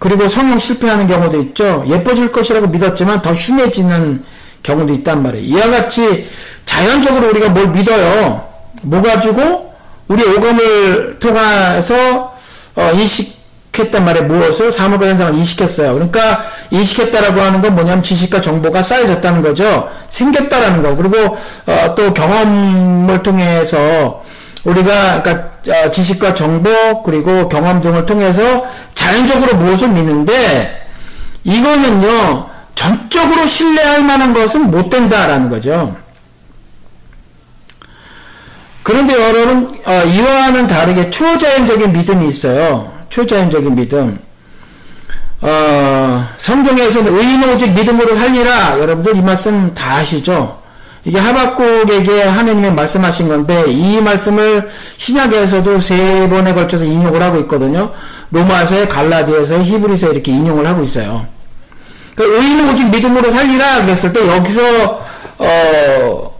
그리고 0.00 0.28
성형 0.28 0.58
실패하는 0.58 1.06
경우도 1.06 1.40
있죠. 1.42 1.84
예뻐질 1.86 2.32
것이라고 2.32 2.68
믿었지만 2.68 3.20
더 3.20 3.32
흉해지는 3.32 4.24
경우도 4.62 4.94
있단 4.94 5.22
말이에요. 5.22 5.44
이와 5.44 5.70
같이 5.70 6.26
자연적으로 6.64 7.28
우리가 7.28 7.50
뭘 7.50 7.68
믿어요. 7.68 8.48
뭐 8.82 9.02
가지고 9.02 9.74
우리 10.08 10.24
오감을 10.24 11.18
통해서 11.20 12.34
어, 12.76 12.90
인식했단 12.94 14.02
말이에요. 14.02 14.26
무엇을? 14.26 14.72
사물과 14.72 15.06
현상을 15.06 15.34
인식했어요. 15.34 15.92
그러니까 15.92 16.46
인식했다라고 16.70 17.38
하는 17.38 17.60
건 17.60 17.74
뭐냐면 17.74 18.02
지식과 18.02 18.40
정보가 18.40 18.80
쌓여졌다는 18.80 19.42
거죠. 19.42 19.90
생겼다라는 20.08 20.82
거. 20.82 20.96
그리고 20.96 21.36
어, 21.66 21.94
또 21.94 22.14
경험을 22.14 23.22
통해서 23.22 24.22
우리가 24.64 25.22
그러니까 25.22 25.50
어, 25.68 25.90
지식과 25.90 26.34
정보 26.34 27.02
그리고 27.02 27.48
경험 27.48 27.80
등을 27.80 28.06
통해서 28.06 28.64
자연적으로 28.94 29.56
무엇을 29.56 29.88
믿는데 29.88 30.88
이거는요 31.44 32.48
전적으로 32.74 33.46
신뢰할 33.46 34.02
만한 34.04 34.32
것은 34.32 34.70
못 34.70 34.90
된다라는 34.90 35.48
거죠. 35.48 35.96
그런데 38.82 39.14
여러분 39.14 39.80
어, 39.84 40.02
이와는 40.04 40.66
다르게 40.66 41.10
초자연적인 41.10 41.92
믿음이 41.92 42.26
있어요. 42.26 42.92
초자연적인 43.08 43.74
믿음. 43.74 44.18
어, 45.42 46.28
성경에서는 46.36 47.16
의인 47.16 47.44
오직 47.44 47.72
믿음으로 47.72 48.14
살리라. 48.14 48.78
여러분들 48.78 49.16
이 49.16 49.22
말씀 49.22 49.72
다 49.74 49.96
아시죠? 49.96 50.59
이게 51.04 51.18
하박국에게 51.18 52.22
하느님이 52.24 52.70
말씀하신 52.70 53.28
건데 53.28 53.64
이 53.68 54.00
말씀을 54.00 54.68
신약에서도 54.98 55.80
세 55.80 56.28
번에 56.28 56.52
걸쳐서 56.52 56.84
인용을 56.84 57.22
하고 57.22 57.38
있거든요. 57.40 57.92
로마서에 58.30 58.86
갈라디아서에 58.88 59.62
히브리서에 59.62 60.10
이렇게 60.12 60.32
인용을 60.32 60.66
하고 60.66 60.82
있어요. 60.82 61.26
그러니까 62.14 62.38
의인은 62.38 62.70
오직 62.70 62.90
믿음으로 62.90 63.30
살리라 63.30 63.82
그랬을 63.84 64.12
때 64.12 64.26
여기서 64.28 65.00
어 65.38 66.34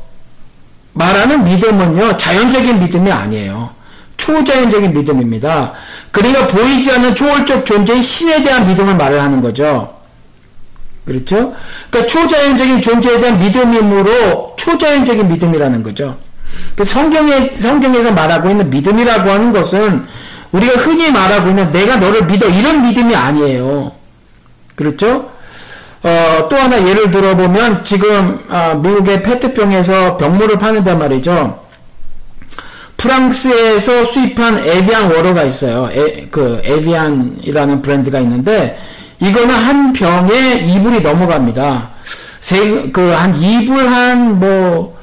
말하는 0.93 1.45
믿음은요 1.45 2.17
자연적인 2.19 2.81
믿음이 2.81 3.11
아니에요. 3.11 3.71
초자연적인 4.19 4.93
믿음입니다. 4.93 5.73
그러니까 6.11 6.47
보이지 6.47 6.91
않는 6.93 7.15
초월적 7.15 7.65
존재인 7.65 8.03
신에 8.03 8.43
대한 8.43 8.67
믿음을 8.67 8.95
말을 8.95 9.21
하는 9.21 9.41
거죠. 9.41 10.00
그렇죠? 11.05 11.55
그러니까 11.91 12.13
초자연적인 12.13 12.83
존재에 12.83 13.19
대한 13.19 13.39
믿음이므로 13.39 14.55
초자연적인 14.57 15.29
믿음이라는 15.29 15.83
거죠. 15.83 16.17
그 16.77 16.85
성경에, 16.85 17.53
성경에서 17.55 18.13
말하고 18.13 18.51
있는 18.51 18.71
믿음이라고 18.71 19.31
하는 19.31 19.53
것은 19.53 20.05
우리가 20.53 20.81
흔히 20.81 21.11
말하고 21.11 21.49
있는 21.49 21.71
내가 21.71 21.97
너를 21.97 22.27
믿어 22.27 22.49
이런 22.49 22.83
믿음이 22.83 23.15
아니에요. 23.15 23.93
그렇죠? 24.75 25.31
어, 26.03 26.49
또 26.49 26.57
하나 26.57 26.87
예를 26.87 27.11
들어보면 27.11 27.85
지금 27.85 28.41
어, 28.49 28.81
미국의 28.83 29.23
페트병에서 29.23 30.17
병물을 30.17 30.59
파는단 30.59 30.99
말이죠. 30.99 31.61
프랑스에서 32.97 34.05
수입한 34.05 34.59
에비안 34.59 35.11
워러가 35.11 35.43
있어요. 35.45 35.89
에, 35.93 36.29
그 36.31 36.61
에비안이라는 36.65 37.83
브랜드가 37.83 38.21
있는데 38.21 38.79
이거는 39.21 39.55
한 39.55 39.93
병에 39.93 40.65
2불이 40.67 41.03
넘어갑니다. 41.03 41.91
세, 42.41 42.91
그, 42.91 43.11
한 43.11 43.33
2불 43.39 43.77
한, 43.85 44.41
뭐, 44.41 44.99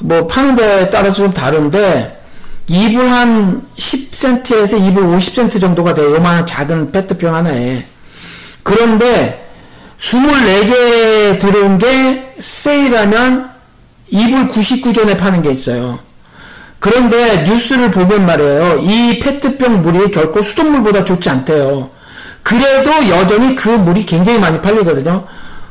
뭐, 0.00 0.26
파는 0.26 0.54
데 0.54 0.90
따라서 0.90 1.24
좀 1.24 1.32
다른데, 1.32 2.20
2불 2.68 3.06
한 3.06 3.62
10센트에서 3.76 4.78
2불 4.78 5.16
50센트 5.16 5.60
정도가 5.60 5.94
돼요. 5.94 6.14
요만한 6.14 6.46
작은 6.46 6.92
페트병 6.92 7.34
하나에. 7.34 7.86
그런데, 8.62 9.46
24개 9.98 11.38
들어온 11.38 11.78
게 11.78 12.34
세일하면 12.38 13.50
2불 14.12 14.52
99전에 14.52 15.16
파는 15.16 15.42
게 15.42 15.50
있어요. 15.50 15.98
그런데 16.78 17.44
뉴스를 17.44 17.90
보면 17.90 18.26
말이에요. 18.26 18.78
이 18.82 19.18
페트병 19.18 19.82
물이 19.82 20.10
결코 20.10 20.42
수돗물보다 20.42 21.04
좋지 21.04 21.30
않대요. 21.30 21.90
그래도 22.46 22.92
여전히 23.08 23.56
그 23.56 23.68
물이 23.68 24.06
굉장히 24.06 24.38
많이 24.38 24.62
팔리거든요. 24.62 25.24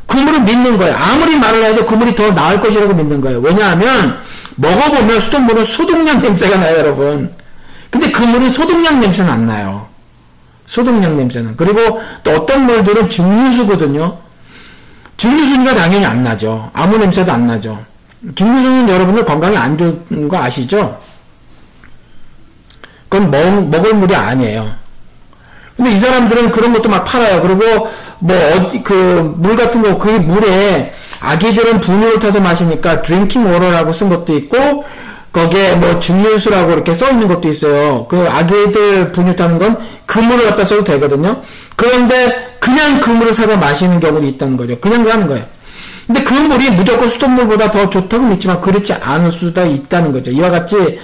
그 0.08 0.18
물을 0.18 0.42
믿는 0.42 0.78
거예요. 0.78 0.94
아무리 0.94 1.38
말을 1.38 1.64
해도 1.64 1.86
그 1.86 1.96
물이 1.96 2.16
더 2.16 2.34
나을 2.34 2.60
것이라고 2.60 2.94
믿는 2.94 3.22
거예요. 3.22 3.40
왜냐하면 3.40 4.18
먹어보면 4.56 5.22
수돗물은 5.22 5.64
소독약 5.64 6.22
냄새가 6.22 6.58
나요, 6.58 6.78
여러분. 6.80 7.34
근데 7.90 8.12
그 8.12 8.22
물은 8.24 8.50
소독약 8.50 9.00
냄새는 9.00 9.32
안 9.32 9.46
나요. 9.46 9.88
소독약 10.66 11.14
냄새는. 11.14 11.56
그리고 11.56 12.02
또 12.26 12.32
어떤 12.32 12.66
물들은 12.66 13.10
증류수거든요. 13.10 14.18
증류수니까 15.16 15.76
당연히 15.76 16.06
안 16.06 16.24
나죠. 16.24 16.72
아무 16.74 16.98
냄새도 16.98 17.32
안 17.32 17.48
나죠. 17.48 17.86
증류수는 18.36 18.90
여러분들 18.90 19.24
건강에 19.24 19.56
안 19.56 19.78
좋은 19.78 20.28
거 20.28 20.38
아시죠? 20.40 21.00
그건 23.08 23.32
먹, 23.32 23.70
먹을 23.70 23.94
물이 23.94 24.14
아니에요. 24.14 24.85
근데 25.76 25.92
이 25.92 26.00
사람들은 26.00 26.52
그런 26.52 26.74
것도 26.74 26.90
막 26.90 27.04
팔아요. 27.04 27.42
그리고 27.42 27.88
뭐 28.20 28.36
어디 28.56 28.82
그 28.84 28.94
물 29.38 29.56
같은 29.56 29.82
거 29.82 29.98
그 29.98 30.10
물에 30.10 30.94
아기들은 31.20 31.80
분유를 31.80 32.20
타서 32.20 32.40
마시니까 32.40 33.02
drinking 33.02 33.46
water라고 33.46 33.92
쓴 33.94 34.10
것도 34.10 34.36
있고 34.38 34.86
거기에 35.34 35.76
뭐 35.76 36.00
증류수라고 36.00 36.72
이렇게 36.72 36.94
써 36.94 37.10
있는 37.12 37.28
것도 37.28 37.50
있어요. 37.50 38.06
그 38.08 38.26
아기들 38.30 39.12
분유 39.12 39.36
타는 39.36 39.60
건 39.60 39.78
그 40.06 40.20
물을 40.20 40.46
갖다 40.46 40.64
써도 40.64 40.84
되거든요. 40.84 41.42
그런데 41.76 42.56
그냥 42.60 43.00
그 43.02 43.10
물을 43.10 43.34
사서 43.34 43.58
마시는 43.58 44.00
경우도 44.00 44.26
있다는 44.26 44.56
거죠. 44.56 44.80
그냥 44.80 45.04
사는 45.04 45.28
거예요. 45.28 45.44
근데 46.08 46.24
그 46.24 46.34
물이 46.34 46.70
무조건 46.72 47.10
수돗물보다 47.10 47.70
더 47.72 47.90
좋다고 47.90 48.24
믿지만 48.26 48.62
그렇지 48.62 48.94
않을 48.94 49.32
수도 49.32 49.66
있다는 49.66 50.14
거죠. 50.14 50.32
이와 50.32 50.52
같이 50.52 51.00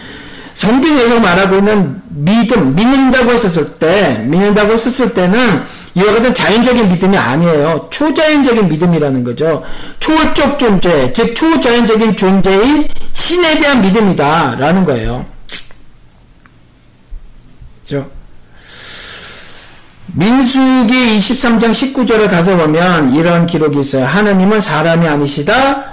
성경에서 0.53 1.19
말하고 1.19 1.57
있는 1.57 2.01
믿음, 2.09 2.75
믿는다고 2.75 3.31
했었을 3.31 3.73
때, 3.73 4.23
믿는다고 4.27 4.73
했었을 4.73 5.13
때는 5.13 5.63
이와 5.93 6.13
같은 6.13 6.33
자연적인 6.33 6.89
믿음이 6.89 7.17
아니에요. 7.17 7.87
초자연적인 7.89 8.69
믿음이라는 8.69 9.23
거죠. 9.23 9.63
초월적 9.99 10.57
존재, 10.59 11.11
즉 11.13 11.35
초자연적인 11.35 12.15
존재인 12.15 12.87
신에 13.13 13.59
대한 13.59 13.81
믿음이다. 13.81 14.55
라는 14.57 14.85
거예요. 14.85 15.25
그죠? 17.81 18.09
민수기 20.13 21.17
23장 21.17 21.71
19절에 21.71 22.29
가서 22.29 22.57
보면 22.57 23.13
이런 23.15 23.45
기록이 23.45 23.79
있어요. 23.79 24.05
하느님은 24.05 24.59
사람이 24.59 25.07
아니시다. 25.07 25.83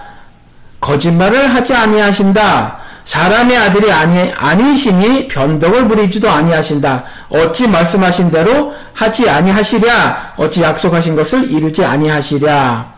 거짓말을 0.80 1.54
하지 1.54 1.74
아니하신다. 1.74 2.88
사람의 3.09 3.56
아들이 3.56 3.90
아니, 3.90 4.30
아니시니 4.36 5.28
변덕을 5.28 5.88
부리지도 5.88 6.28
아니하신다. 6.30 7.04
어찌 7.30 7.66
말씀하신 7.66 8.30
대로 8.30 8.74
하지 8.92 9.30
아니하시랴. 9.30 10.34
어찌 10.36 10.62
약속하신 10.62 11.16
것을 11.16 11.50
이루지 11.50 11.82
아니하시랴. 11.82 12.92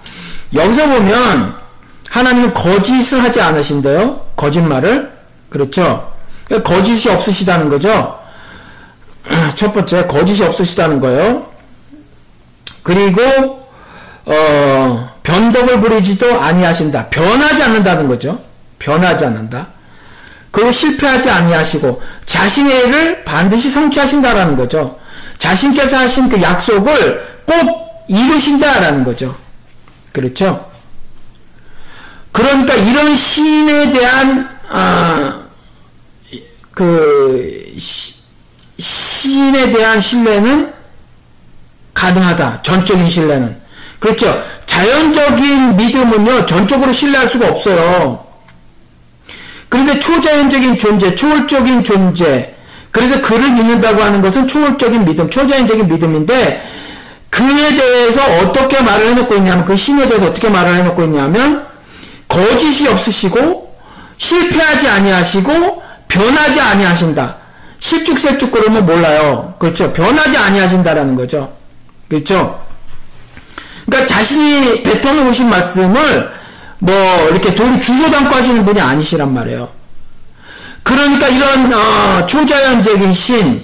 여기서 0.57 0.87
보면 0.89 1.55
하나님은 2.11 2.55
거짓을 2.55 3.23
하지 3.23 3.41
않으신대요. 3.41 4.21
거짓말을. 4.35 5.13
그렇죠. 5.49 6.13
거짓이 6.65 7.09
없으시다는 7.09 7.69
거죠. 7.69 8.19
첫 9.55 9.73
번째, 9.73 10.09
거짓이 10.09 10.43
없으시다는 10.43 10.99
거예요. 10.99 11.47
그리고, 12.83 13.69
어, 14.25 15.11
변덕을 15.23 15.79
부리지도 15.79 16.41
아니하신다. 16.41 17.11
변하지 17.11 17.63
않는다는 17.63 18.09
거죠. 18.09 18.41
변하지 18.81 19.27
않는다. 19.27 19.69
그리고 20.51 20.73
실패하지 20.73 21.31
아니하시고 21.31 22.03
자신의 22.27 22.87
일을 22.87 23.25
반드시 23.25 23.71
성취하신다라는 23.71 24.57
거죠. 24.57 24.99
자신께서 25.39 25.99
하신 25.99 26.29
그 26.29 26.41
약속을 26.41 27.43
꼭 27.47 28.05
이루신다라는 28.09 29.05
거죠. 29.05 29.37
그렇죠? 30.13 30.71
그러니까 32.33 32.75
이런 32.75 33.15
신에 33.15 33.91
대한 33.91 34.49
아, 34.69 35.43
그 36.73 37.75
시, 37.79 38.15
신에 38.79 39.71
대한 39.71 40.01
신뢰는 40.01 40.73
가능하다. 41.95 42.63
전적인 42.63 43.09
신뢰는. 43.09 43.61
그렇죠. 43.99 44.43
자연적인 44.67 45.77
믿음은요, 45.77 46.47
전적으로 46.47 46.93
신뢰할 46.93 47.29
수가 47.29 47.49
없어요. 47.49 48.30
그런데 49.71 49.99
초자연적인 49.99 50.77
존재, 50.79 51.15
초월적인 51.15 51.85
존재, 51.85 52.55
그래서 52.91 53.23
그를 53.23 53.53
믿는다고 53.53 54.03
하는 54.03 54.21
것은 54.21 54.47
초월적인 54.47 55.05
믿음, 55.07 55.31
초자연적인 55.31 55.89
믿음인데, 55.89 56.69
그에 57.31 57.77
대해서 57.77 58.21
어떻게 58.43 58.83
말을 58.83 59.07
해놓고 59.07 59.35
있냐면, 59.37 59.65
그 59.65 59.77
신에 59.77 60.07
대해서 60.09 60.27
어떻게 60.27 60.51
말을 60.51 60.75
해놓고 60.75 61.05
있냐면, 61.05 61.67
거짓이 62.29 62.89
없으시고, 62.89 63.75
실패하지 64.19 64.89
아니하시고, 64.89 65.83
변하지 66.09 66.61
아니하신다. 66.61 67.37
실죽셀죽 67.79 68.51
그러면 68.51 68.85
몰라요. 68.85 69.55
그렇죠. 69.59 69.93
변하지 69.93 70.37
아니하신다라는 70.37 71.15
거죠. 71.15 71.53
그렇죠. 72.09 72.61
그러니까 73.87 74.07
자신이 74.07 74.83
뱉어놓으신 74.83 75.47
으 75.47 75.51
말씀을 75.51 76.40
뭐 76.81 76.95
이렇게 77.31 77.55
돈 77.55 77.81
주소 77.81 78.11
담고 78.11 78.35
하시는 78.35 78.65
분이 78.65 78.81
아니시란 78.81 79.33
말이에요. 79.33 79.69
그러니까 80.83 81.29
이런 81.29 81.73
어, 81.73 82.27
초자연적인 82.27 83.13
신, 83.13 83.63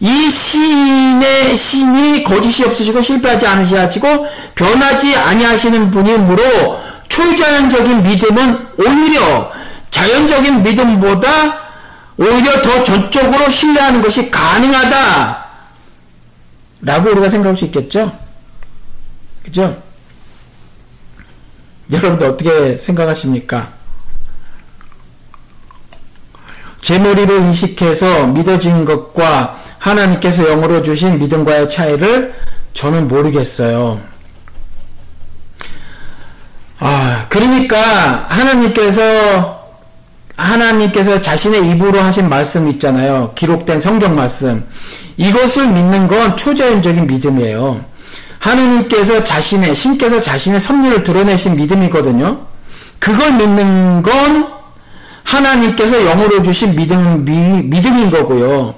이 0.00 0.30
신의 0.30 1.56
신이 1.56 2.24
거짓이 2.24 2.66
없으시고 2.66 3.00
실패하지 3.00 3.46
않으시고 3.46 4.26
변하지 4.54 5.14
아니하시는 5.14 5.90
분이므로 5.90 6.80
초자연적인 7.08 8.02
믿음은 8.02 8.68
오히려 8.78 9.52
자연적인 9.90 10.62
믿음보다 10.62 11.60
오히려 12.16 12.62
더 12.62 12.82
전적으로 12.82 13.48
신뢰하는 13.48 14.00
것이 14.02 14.30
가능하다. 14.30 15.44
라고 16.80 17.10
우리가 17.10 17.28
생각할 17.28 17.56
수 17.56 17.66
있겠죠? 17.66 18.18
그죠? 19.44 19.80
여러분들 21.92 22.26
어떻게 22.26 22.78
생각하십니까? 22.78 23.68
제 26.80 26.98
머리로 26.98 27.36
인식해서 27.38 28.26
믿어진 28.26 28.84
것과 28.84 29.60
하나님께서 29.78 30.44
영으로 30.44 30.82
주신 30.82 31.18
믿음과의 31.18 31.68
차이를 31.70 32.34
저는 32.72 33.08
모르겠어요. 33.08 34.00
아, 36.78 37.26
그러니까 37.28 38.26
하나님께서 38.28 39.62
하나님께서 40.36 41.20
자신의 41.20 41.70
입으로 41.70 42.00
하신 42.00 42.28
말씀 42.28 42.66
있잖아요. 42.68 43.32
기록된 43.34 43.78
성경 43.78 44.16
말씀. 44.16 44.66
이것을 45.16 45.68
믿는 45.68 46.08
건 46.08 46.36
초자연적인 46.36 47.06
믿음이에요. 47.06 47.84
하느님께서 48.42 49.22
자신의, 49.22 49.74
신께서 49.74 50.20
자신의 50.20 50.58
섭리를 50.58 51.02
드러내신 51.04 51.56
믿음이거든요. 51.56 52.40
그걸 52.98 53.34
믿는 53.34 54.02
건 54.02 54.48
하나님께서 55.22 56.02
영으로 56.02 56.42
주신 56.42 56.74
믿음, 56.74 57.24
미, 57.24 57.34
믿음인 57.62 58.10
거고요. 58.10 58.74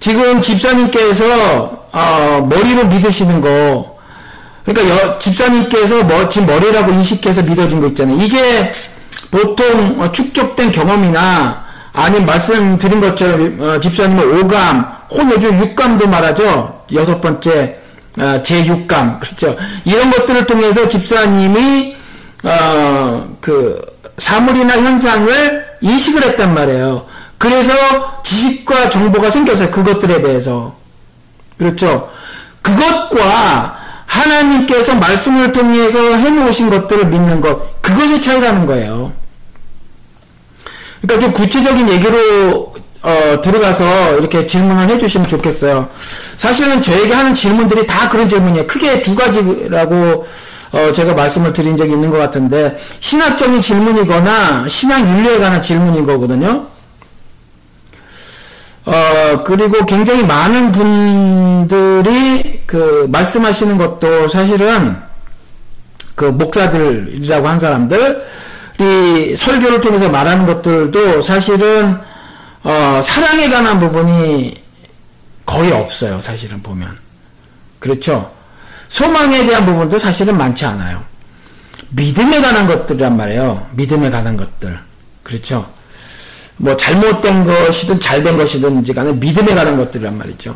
지금 0.00 0.42
집사님께서, 0.42 1.86
어, 1.92 2.48
머리로 2.50 2.86
믿으시는 2.86 3.40
거, 3.40 3.96
그러니까 4.64 4.96
여, 4.96 5.18
집사님께서 5.18 6.02
뭐, 6.02 6.28
지금 6.28 6.48
머리라고 6.48 6.90
인식해서 6.92 7.42
믿어진 7.42 7.80
거 7.80 7.86
있잖아요. 7.88 8.20
이게 8.20 8.72
보통 9.30 10.00
어, 10.00 10.10
축적된 10.10 10.72
경험이나 10.72 11.64
아니면 11.92 12.26
말씀드린 12.26 13.00
것처럼 13.00 13.56
어, 13.60 13.80
집사님의 13.80 14.24
오감, 14.40 14.84
요즘 15.32 15.58
육감도 15.60 16.08
말하죠. 16.08 16.82
여섯 16.92 17.20
번째 17.20 17.79
어, 18.18 18.42
제6감 18.42 19.20
그렇죠. 19.20 19.56
이런 19.84 20.10
것들을 20.10 20.46
통해서 20.46 20.88
집사님이 20.88 21.96
어, 22.44 23.36
그 23.40 23.80
사물이나 24.16 24.74
현상을 24.74 25.66
인식을 25.80 26.22
했단 26.22 26.54
말이에요. 26.54 27.06
그래서 27.38 27.72
지식과 28.22 28.90
정보가 28.90 29.30
생겼어요. 29.30 29.70
그것들에 29.70 30.20
대해서. 30.20 30.76
그렇죠. 31.56 32.10
그것과 32.62 33.78
하나님께서 34.06 34.94
말씀을 34.96 35.52
통해서 35.52 35.98
해놓으신 36.00 36.68
것들을 36.68 37.06
믿는 37.06 37.40
것, 37.40 37.80
그것의 37.80 38.20
차이라는 38.20 38.66
거예요. 38.66 39.12
그러니까 41.00 41.26
좀 41.26 41.32
구체적인 41.32 41.88
얘기로 41.88 42.74
어, 43.02 43.40
들어가서 43.40 44.18
이렇게 44.18 44.46
질문을 44.46 44.88
해주시면 44.90 45.26
좋겠어요. 45.28 45.88
사실은 46.36 46.82
저에게 46.82 47.14
하는 47.14 47.32
질문들이 47.32 47.86
다 47.86 48.08
그런 48.08 48.28
질문이에요. 48.28 48.66
크게 48.66 49.00
두 49.02 49.14
가지라고 49.14 50.26
어, 50.72 50.92
제가 50.92 51.14
말씀을 51.14 51.52
드린 51.52 51.76
적이 51.76 51.92
있는 51.92 52.10
것 52.10 52.18
같은데 52.18 52.78
신학적인 53.00 53.60
질문이거나 53.60 54.68
신학 54.68 55.00
윤리에 55.00 55.38
관한 55.38 55.62
질문인 55.62 56.04
거거든요. 56.04 56.66
어, 58.84 59.44
그리고 59.44 59.84
굉장히 59.86 60.24
많은 60.24 60.72
분들이 60.72 62.62
그 62.66 63.06
말씀하시는 63.10 63.78
것도 63.78 64.28
사실은 64.28 64.96
그 66.14 66.26
목사들이라고 66.26 67.48
한 67.48 67.58
사람들이 67.58 69.34
설교를 69.36 69.80
통해서 69.80 70.10
말하는 70.10 70.44
것들도 70.44 71.22
사실은 71.22 71.98
어, 72.62 73.00
사랑에 73.02 73.48
관한 73.48 73.78
부분이 73.78 74.54
거의 75.46 75.72
없어요. 75.72 76.20
사실은 76.20 76.62
보면. 76.62 76.98
그렇죠? 77.78 78.32
소망에 78.88 79.46
대한 79.46 79.64
부분도 79.64 79.98
사실은 79.98 80.36
많지 80.36 80.64
않아요. 80.66 81.02
믿음에 81.90 82.40
관한 82.40 82.66
것들이란 82.66 83.16
말이에요. 83.16 83.68
믿음에 83.72 84.10
관한 84.10 84.36
것들. 84.36 84.78
그렇죠? 85.22 85.66
뭐 86.56 86.76
잘못된 86.76 87.46
것이든 87.46 88.00
잘된 88.00 88.36
것이든지 88.36 88.92
간에 88.92 89.12
믿음에 89.12 89.54
관한 89.54 89.76
것들이란 89.76 90.18
말이죠. 90.18 90.54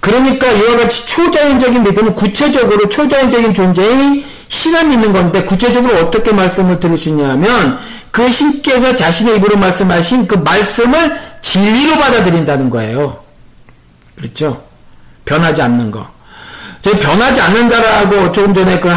그러니까 0.00 0.46
이와 0.46 0.76
같이 0.76 1.06
초자연적인 1.06 1.82
믿음은 1.82 2.14
구체적으로 2.14 2.88
초자연적인 2.88 3.54
존재의 3.54 4.24
신을 4.48 4.88
믿는 4.88 5.12
건데 5.12 5.44
구체적으로 5.44 5.98
어떻게 5.98 6.32
말씀을 6.32 6.78
들을 6.78 6.96
수 6.96 7.08
있냐면 7.08 7.78
그 8.10 8.30
신께서 8.30 8.94
자신의 8.94 9.36
입으로 9.36 9.56
말씀하신 9.56 10.26
그 10.26 10.36
말씀을 10.36 11.20
진리로 11.42 11.96
받아들인다는 11.96 12.70
거예요. 12.70 13.22
그렇죠? 14.16 14.64
변하지 15.24 15.62
않는 15.62 15.90
거. 15.90 16.08
저 16.82 16.98
변하지 16.98 17.40
않는다라고 17.40 18.32
조금 18.32 18.54
전에 18.54 18.80
그 18.80 18.90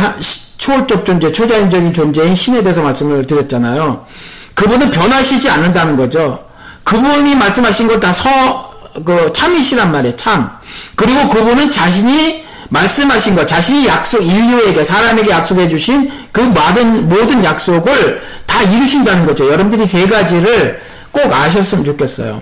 초월적 0.57 1.05
존재, 1.05 1.31
초자연적인 1.31 1.93
존재인 1.93 2.35
신에 2.35 2.61
대해서 2.61 2.81
말씀을 2.81 3.25
드렸잖아요. 3.25 4.05
그분은 4.53 4.91
변하시지 4.91 5.49
않는다는 5.49 5.95
거죠. 5.95 6.45
그분이 6.83 7.35
말씀하신 7.35 7.87
것다 7.87 8.11
서, 8.13 8.71
그, 9.05 9.31
참이시란 9.33 9.91
말이에요, 9.91 10.15
참. 10.17 10.49
그리고 10.95 11.29
그분은 11.29 11.71
자신이 11.71 12.45
말씀하신 12.71 13.35
것, 13.35 13.45
자신이 13.45 13.85
약속, 13.85 14.21
인류에게, 14.21 14.83
사람에게 14.83 15.29
약속해 15.29 15.67
주신 15.67 16.09
그 16.31 16.39
모든, 16.39 17.07
모든 17.07 17.43
약속을 17.43 18.21
다 18.45 18.61
이루신다는 18.63 19.25
거죠. 19.25 19.51
여러분들이 19.51 19.85
세 19.85 20.07
가지를 20.07 20.81
꼭 21.11 21.31
아셨으면 21.31 21.83
좋겠어요. 21.83 22.41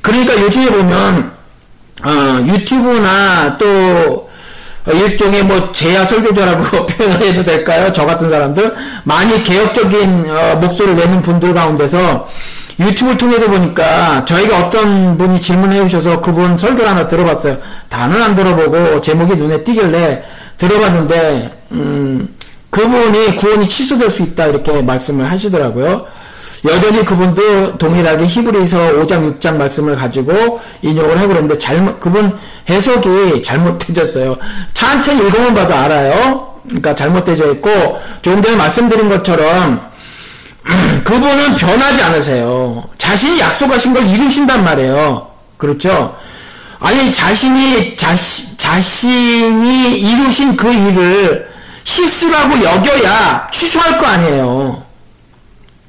그러니까 0.00 0.40
요즘에 0.40 0.66
보면, 0.66 1.32
어, 2.04 2.44
유튜브나 2.46 3.58
또, 3.58 4.30
어, 4.86 4.92
일종의 4.92 5.42
뭐 5.42 5.72
제야 5.72 6.04
설교자라고 6.04 6.86
표현을 6.86 7.22
해도 7.22 7.42
될까요? 7.42 7.92
저 7.92 8.06
같은 8.06 8.30
사람들 8.30 8.74
많이 9.02 9.42
개혁적인 9.42 10.26
어, 10.30 10.56
목소리를 10.56 10.96
내는 10.96 11.20
분들 11.20 11.52
가운데서 11.52 12.28
유튜브를 12.80 13.16
통해서 13.16 13.46
보니까 13.46 14.24
저희가 14.24 14.66
어떤 14.66 15.16
분이 15.16 15.40
질문해 15.40 15.86
주셔서 15.86 16.20
그분 16.20 16.56
설교를 16.56 16.88
하나 16.88 17.06
들어봤어요. 17.06 17.58
다는 17.88 18.20
안 18.20 18.34
들어보고 18.34 19.00
제목이 19.00 19.36
눈에 19.36 19.62
띄길래 19.62 20.24
들어봤는데 20.58 21.64
음, 21.72 22.28
그분이 22.70 23.36
구원이 23.36 23.68
취소될 23.68 24.10
수 24.10 24.22
있다 24.22 24.46
이렇게 24.46 24.82
말씀을 24.82 25.30
하시더라고요. 25.30 26.06
여전히 26.64 27.04
그분도 27.04 27.76
동일하게 27.76 28.26
히브리서 28.26 28.94
5장 28.94 29.38
6장 29.38 29.56
말씀을 29.56 29.96
가지고 29.96 30.60
인용을 30.82 31.18
하고 31.18 31.28
그랬는데 31.28 31.58
잘못 31.58 32.00
그분 32.00 32.36
해석이 32.68 33.42
잘못되졌어요. 33.42 34.36
천천히 34.72 35.26
읽어만 35.28 35.54
봐도 35.54 35.74
알아요. 35.74 36.54
그러니까 36.66 36.94
잘못되어 36.94 37.52
있고 37.52 37.70
조금 38.22 38.42
전에 38.42 38.56
말씀드린 38.56 39.10
것처럼 39.10 39.93
그분은 41.04 41.54
변하지 41.56 42.02
않으세요. 42.02 42.84
자신이 42.98 43.38
약속하신 43.40 43.94
걸 43.94 44.06
이루신단 44.06 44.64
말이에요. 44.64 45.30
그렇죠? 45.56 46.16
아니 46.80 47.12
자신이 47.12 47.96
자시, 47.96 48.56
자신이 48.56 49.98
이루신 50.00 50.56
그 50.56 50.72
일을 50.72 51.50
실수라고 51.84 52.62
여겨야 52.62 53.48
취소할 53.52 53.98
거 53.98 54.06
아니에요. 54.06 54.82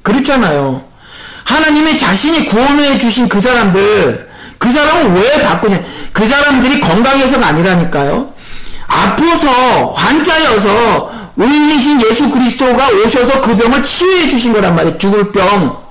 그렇잖아요. 0.02 0.84
하나님이 1.44 1.96
자신이 1.96 2.46
구원해 2.46 2.98
주신 2.98 3.28
그 3.28 3.40
사람들, 3.40 4.28
그 4.58 4.70
사람은 4.70 5.14
왜 5.14 5.42
바꾸냐? 5.42 5.80
그 6.12 6.26
사람들이 6.26 6.80
건강해서가 6.80 7.46
아니라니까요. 7.46 8.32
아파서, 8.86 9.90
환자여서, 9.92 11.12
의인이신 11.36 12.00
예수 12.02 12.30
그리스도가 12.30 12.88
오셔서 12.88 13.40
그 13.40 13.56
병을 13.56 13.82
치유해 13.82 14.28
주신 14.28 14.52
거란 14.52 14.74
말이에요. 14.74 14.98
죽을 14.98 15.32
병. 15.32 15.84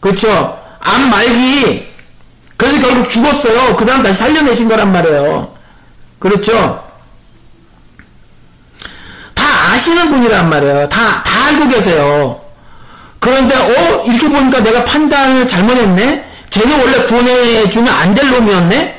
그렇죠? 0.00 0.58
암 0.80 1.10
말기. 1.10 1.88
그래서 2.56 2.80
결국 2.80 3.08
죽었어요. 3.08 3.76
그 3.76 3.84
사람 3.84 4.02
다시 4.02 4.18
살려내신 4.18 4.68
거란 4.68 4.92
말이에요. 4.92 5.54
그렇죠? 6.18 6.84
다 9.34 9.44
아시는 9.72 10.10
분이란 10.10 10.48
말이에요. 10.50 10.88
다, 10.88 11.22
다 11.22 11.46
알고 11.46 11.68
계세요. 11.68 12.40
그런데, 13.18 13.54
어, 13.54 14.02
이렇게 14.04 14.28
보니까 14.28 14.60
내가 14.60 14.84
판단을 14.84 15.46
잘못했네? 15.46 16.24
쟤는 16.50 16.80
원래 16.80 17.04
구원해주면 17.04 17.92
안 17.94 18.14
될 18.14 18.30
놈이었네? 18.30 18.98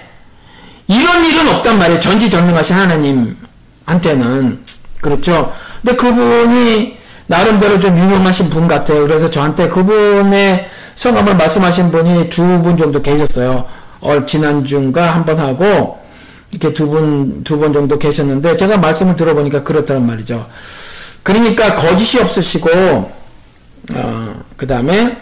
이런 0.88 1.26
일은 1.26 1.48
없단 1.50 1.78
말이에요. 1.80 2.00
전지전능하신 2.00 2.76
하나님한테는. 2.76 4.61
그렇죠. 5.02 5.54
근데 5.82 5.96
그분이 5.98 6.98
나름대로 7.28 7.80
좀 7.80 7.98
유명하신 7.98 8.50
분 8.50 8.68
같아요. 8.68 9.02
그래서 9.08 9.30
저한테 9.30 9.70
그분의 9.70 10.70
성함을 10.96 11.36
말씀하신 11.38 11.92
분이 11.92 12.30
두 12.30 12.62
분 12.62 12.78
정도 12.78 13.02
계셨어요. 13.02 13.66
어, 14.02 14.26
지난주인가 14.26 15.14
한 15.14 15.26
번 15.26 15.40
하고, 15.40 16.00
이렇게 16.52 16.74
두 16.74 16.88
분, 16.88 17.44
두 17.44 17.60
번 17.60 17.72
정도 17.72 17.98
계셨는데, 17.98 18.58
제가 18.58 18.78
말씀을 18.78 19.16
들어보니까 19.16 19.64
그렇다는 19.64 20.06
말이죠. 20.06 20.48
그러니까 21.24 21.76
거짓이 21.76 22.22
없으시고, 22.22 22.70
어, 23.94 24.36
그 24.58 24.68
다음에 24.68 25.18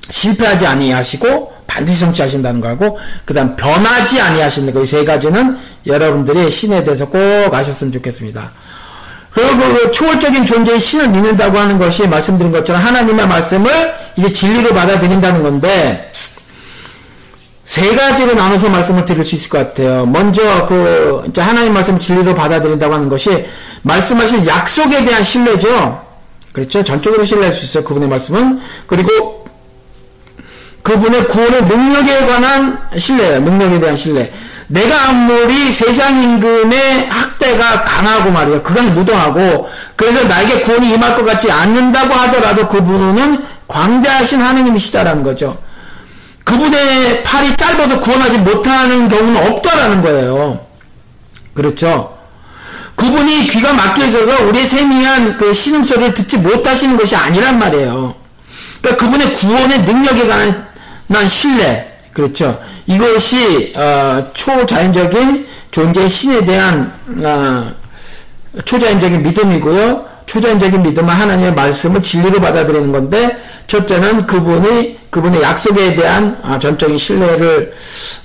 실패하지 0.00 0.66
아니하시고, 0.66 1.52
반드시 1.66 1.98
성취하신다는 2.00 2.60
거하고, 2.60 2.98
그 3.24 3.34
다음 3.34 3.56
변하지 3.56 4.20
아니하시는 4.20 4.72
거, 4.72 4.80
이 4.82 4.86
세 4.86 5.04
가지는 5.04 5.58
여러분들이 5.86 6.48
신에 6.50 6.82
대해서 6.84 7.06
꼭 7.08 7.18
아셨으면 7.52 7.92
좋겠습니다. 7.92 8.52
그리고 9.36 9.58
그 9.58 9.90
초월적인 9.90 10.46
존재의 10.46 10.80
신을 10.80 11.08
믿는다고 11.08 11.58
하는 11.58 11.78
것이 11.78 12.08
말씀드린 12.08 12.50
것처럼 12.52 12.80
하나님의 12.80 13.28
말씀을 13.28 13.94
이제 14.16 14.32
진리로 14.32 14.70
받아들인다는 14.70 15.42
건데 15.42 16.10
세 17.62 17.94
가지로 17.94 18.32
나눠서 18.32 18.70
말씀을 18.70 19.04
드릴 19.04 19.26
수 19.26 19.34
있을 19.34 19.50
것 19.50 19.58
같아요. 19.58 20.06
먼저 20.06 20.64
그 20.64 21.22
이제 21.28 21.42
하나님 21.42 21.74
말씀 21.74 21.98
진리로 21.98 22.34
받아들인다고 22.34 22.94
하는 22.94 23.10
것이 23.10 23.44
말씀하신 23.82 24.46
약속에 24.46 25.04
대한 25.04 25.22
신뢰죠. 25.22 26.02
그렇죠? 26.54 26.82
전적으로 26.82 27.22
신뢰할 27.26 27.54
수 27.54 27.66
있어요. 27.66 27.84
그분의 27.84 28.08
말씀은 28.08 28.58
그리고 28.86 29.44
그분의 30.80 31.28
구원의 31.28 31.64
능력에 31.64 32.26
관한 32.26 32.78
신뢰예요. 32.96 33.40
능력에 33.40 33.80
대한 33.80 33.96
신뢰. 33.96 34.32
내가 34.68 35.10
아무리 35.10 35.70
세상 35.70 36.22
임금의 36.22 37.08
학대가 37.08 37.84
강하고 37.84 38.30
말이야. 38.30 38.62
그건 38.62 38.94
무도하고 38.94 39.68
그래서 39.94 40.24
나에게 40.24 40.62
구원이 40.62 40.92
임할 40.92 41.14
것 41.14 41.24
같지 41.24 41.50
않는다고 41.50 42.12
하더라도 42.12 42.66
그분은 42.68 43.44
광대하신 43.68 44.42
하느님이시다라는 44.42 45.22
거죠. 45.22 45.58
그분의 46.44 47.22
팔이 47.22 47.56
짧아서 47.56 48.00
구원하지 48.00 48.38
못하는 48.38 49.08
경우는 49.08 49.52
없다라는 49.52 50.00
거예요. 50.02 50.66
그렇죠? 51.54 52.16
그분이 52.94 53.48
귀가 53.48 53.72
막혀 53.72 54.06
있어서 54.06 54.44
우리의 54.46 54.66
세미한 54.66 55.36
그 55.36 55.52
신음소리를 55.52 56.14
듣지 56.14 56.38
못하시는 56.38 56.96
것이 56.96 57.14
아니란 57.14 57.58
말이에요. 57.58 58.14
그러니까 58.80 59.04
그분의 59.04 59.36
구원의 59.36 59.82
능력에 59.82 60.26
관한 60.26 61.28
신뢰, 61.28 61.98
그렇죠? 62.12 62.60
이것이 62.86 63.72
어, 63.76 64.30
초자연적인 64.32 65.46
존재의 65.70 66.08
신에 66.08 66.44
대한 66.44 66.92
어, 67.22 67.74
초자연적인 68.64 69.22
믿음이고요. 69.22 70.06
초자연적인 70.26 70.82
믿음은 70.82 71.08
하나님의 71.08 71.54
말씀을 71.54 72.02
진리로 72.02 72.40
받아들이는 72.40 72.90
건데 72.92 73.36
첫째는 73.66 74.26
그분이 74.26 74.96
그분의 75.10 75.40
약속에 75.42 75.94
대한 75.94 76.38
아, 76.42 76.58
전적인 76.58 76.98
신뢰를 76.98 77.74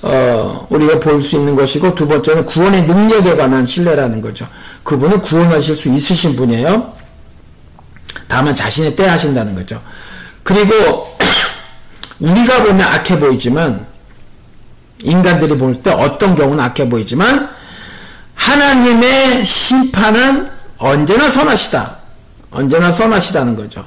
어, 0.02 0.66
우리가 0.68 1.00
볼 1.00 1.22
수 1.22 1.36
있는 1.36 1.54
것이고 1.54 1.94
두 1.94 2.06
번째는 2.06 2.44
구원의 2.46 2.82
능력에 2.82 3.36
관한 3.36 3.64
신뢰라는 3.64 4.20
거죠. 4.20 4.46
그분은 4.82 5.22
구원하실 5.22 5.76
수 5.76 5.88
있으신 5.88 6.36
분이에요. 6.36 6.92
다만 8.28 8.54
자신의 8.54 8.96
때 8.96 9.06
하신다는 9.06 9.54
거죠. 9.54 9.80
그리고 10.42 11.16
우리가 12.18 12.64
보면 12.64 12.80
악해 12.82 13.18
보이지만 13.18 13.86
인간들이 15.02 15.56
볼 15.56 15.82
때 15.82 15.90
어떤 15.90 16.34
경우는 16.34 16.62
악해 16.62 16.88
보이지만 16.88 17.48
하나님의 18.34 19.44
심판은 19.44 20.48
언제나 20.78 21.28
선하시다. 21.28 21.96
언제나 22.50 22.90
선하시다는 22.90 23.56
거죠. 23.56 23.84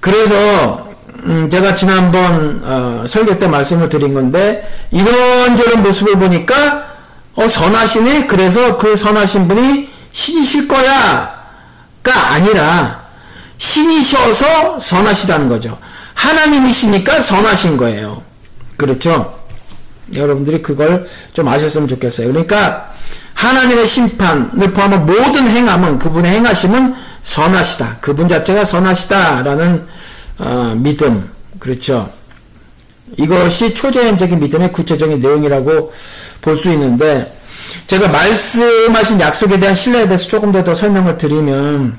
그래서 0.00 0.88
음 1.24 1.48
제가 1.50 1.74
지난번 1.74 2.60
어 2.64 3.04
설교 3.06 3.38
때 3.38 3.48
말씀을 3.48 3.88
드린 3.88 4.14
건데 4.14 4.68
이런저런 4.92 5.82
모습을 5.82 6.16
보니까 6.18 6.86
어 7.34 7.48
선하시네. 7.48 8.26
그래서 8.26 8.76
그 8.78 8.94
선하신 8.94 9.48
분이 9.48 9.88
신이실 10.12 10.68
거야가 10.68 11.42
아니라 12.30 13.00
신이셔서 13.58 14.78
선하시다는 14.78 15.48
거죠. 15.48 15.76
하나님이시니까 16.14 17.20
선하신 17.20 17.76
거예요. 17.76 18.22
그렇죠? 18.76 19.35
여러분들이 20.14 20.62
그걸 20.62 21.06
좀 21.32 21.48
아셨으면 21.48 21.88
좋겠어요. 21.88 22.28
그러니까 22.28 22.94
하나님의 23.34 23.86
심판을 23.86 24.72
포함한 24.72 25.04
모든 25.06 25.48
행함은 25.48 25.98
그분의 25.98 26.32
행하심은 26.36 26.94
선하시다. 27.22 27.98
그분 28.00 28.28
자체가 28.28 28.64
선하시다라는 28.64 29.86
어, 30.38 30.74
믿음. 30.76 31.28
그렇죠. 31.58 32.10
이것이 33.16 33.74
초자연적인 33.74 34.38
믿음의 34.40 34.72
구체적인 34.72 35.20
내용이라고 35.20 35.92
볼 36.40 36.56
수 36.56 36.70
있는데 36.72 37.36
제가 37.86 38.08
말씀하신 38.08 39.20
약속에 39.20 39.58
대한 39.58 39.74
신뢰에 39.74 40.06
대해서 40.06 40.28
조금 40.28 40.52
더, 40.52 40.62
더 40.62 40.74
설명을 40.74 41.18
드리면 41.18 41.98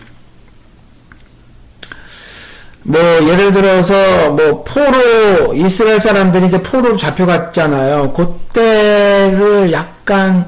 뭐 2.89 3.01
예를 3.01 3.51
들어서 3.51 4.31
뭐 4.31 4.63
포로 4.63 5.53
이스라엘 5.53 5.99
사람들이 5.99 6.47
이제 6.47 6.61
포로로 6.61 6.95
잡혀갔잖아요. 6.95 8.13
그때를 8.13 9.73
약간 9.73 10.45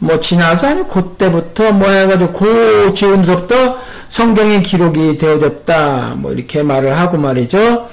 뭐 0.00 0.18
지나서 0.18 0.66
아니 0.66 0.88
그때부터 0.88 1.70
뭐 1.70 1.88
해가지고 1.88 2.32
고 2.32 2.92
즈음서부터 2.92 3.78
성경의 4.08 4.64
기록이 4.64 5.16
되어졌다 5.16 6.14
뭐 6.16 6.32
이렇게 6.32 6.64
말을 6.64 6.98
하고 6.98 7.18
말이죠. 7.18 7.88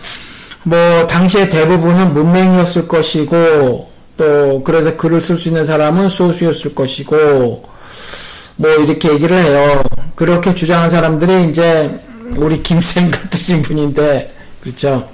뭐 0.63 1.05
당시에 1.05 1.49
대부분은 1.49 2.15
문맹이었을 2.15 2.87
것이고 2.87 3.91
또 4.17 4.63
그래서 4.63 4.97
글을 4.97 5.21
쓸 5.21 5.37
수 5.37 5.49
있는 5.49 5.65
사람은 5.65 6.09
소수였을 6.09 6.73
것이고 6.73 7.63
뭐 8.55 8.69
이렇게 8.71 9.13
얘기를 9.13 9.37
해요. 9.37 9.83
그렇게 10.15 10.55
주장한 10.55 10.89
사람들이 10.89 11.51
이제 11.51 11.99
우리 12.37 12.61
김쌤 12.61 13.11
같으신 13.11 13.61
분인데, 13.61 14.33
그렇죠? 14.61 15.09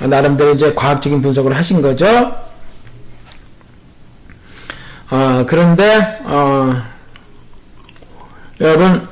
나름대로 0.00 0.52
이제 0.54 0.74
과학적인 0.74 1.22
분석을 1.22 1.56
하신 1.56 1.82
거죠. 1.82 2.34
어, 5.10 5.44
그런데, 5.46 6.18
어, 6.24 6.82
여러분, 8.60 9.08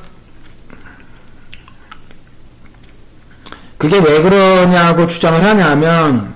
그게 3.79 3.99
왜 3.99 4.23
그러냐고 4.23 5.07
주장을 5.07 5.43
하냐면, 5.43 6.35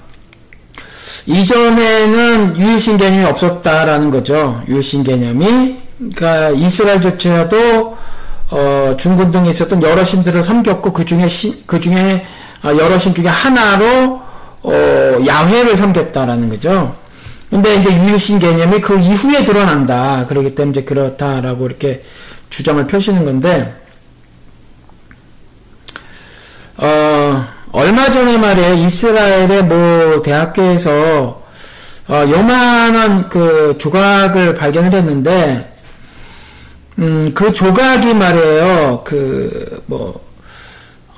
이전에는 1.26 2.56
유일신 2.56 2.96
개념이 2.96 3.24
없었다라는 3.24 4.10
거죠. 4.10 4.62
유일신 4.68 5.04
개념이. 5.04 5.78
그러니까 5.98 6.50
이스라엘조차도 6.50 7.98
어, 8.50 8.94
중군동에 8.98 9.50
있었던 9.50 9.82
여러 9.82 10.04
신들을 10.04 10.42
섬겼고 10.42 10.92
그 10.92 11.04
중에 11.04 11.28
신, 11.28 11.54
그 11.66 11.80
중에 11.80 12.26
어, 12.62 12.68
여러 12.76 12.98
신 12.98 13.14
중에 13.14 13.26
하나로 13.26 14.20
어, 14.62 14.72
야훼를 15.26 15.76
섬겼다라는 15.76 16.48
거죠. 16.48 16.96
근데 17.50 17.76
이제 17.76 17.90
유일신 17.90 18.38
개념이 18.38 18.80
그 18.80 18.98
이후에 18.98 19.42
드러난다. 19.42 20.26
그렇기 20.26 20.54
때문에 20.54 20.72
이제 20.72 20.84
그렇다라고 20.84 21.66
이렇게 21.66 22.04
주장을 22.50 22.86
펴시는 22.86 23.24
건데, 23.24 23.74
어, 26.76 27.46
얼마 27.72 28.10
전에 28.10 28.36
말이에요. 28.36 28.74
이스라엘의 28.74 29.64
뭐 29.64 30.22
대학교에서 30.22 31.42
어, 32.08 32.24
요만한 32.30 33.28
그 33.28 33.76
조각을 33.78 34.54
발견을 34.54 34.92
했는데, 34.92 35.74
음, 36.98 37.32
그 37.34 37.52
조각이 37.52 38.12
말이에요. 38.14 39.02
그, 39.04 39.82
뭐, 39.86 40.20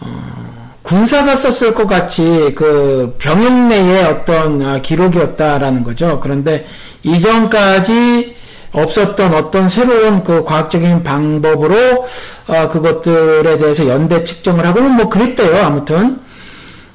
어, 0.01 0.75
군사가 0.83 1.35
썼을 1.37 1.75
것 1.75 1.87
같이 1.87 2.53
그 2.55 3.17
병역 3.19 3.53
내의 3.69 4.05
어떤 4.05 4.63
아, 4.63 4.81
기록이었다라는 4.81 5.85
거죠. 5.85 6.21
그런데 6.21 6.67
이전까지 7.03 8.37
없었던 8.73 9.35
어떤 9.35 9.69
새로운 9.69 10.23
그 10.23 10.45
과학적인 10.45 11.03
방법으로 11.03 12.07
어, 12.49 12.69
그것들에 12.69 13.59
대해서 13.59 13.89
연대 13.89 14.23
측정을 14.25 14.67
하고 14.67 14.81
뭐 14.81 15.09
그랬대요. 15.09 15.65
아무튼 15.65 16.21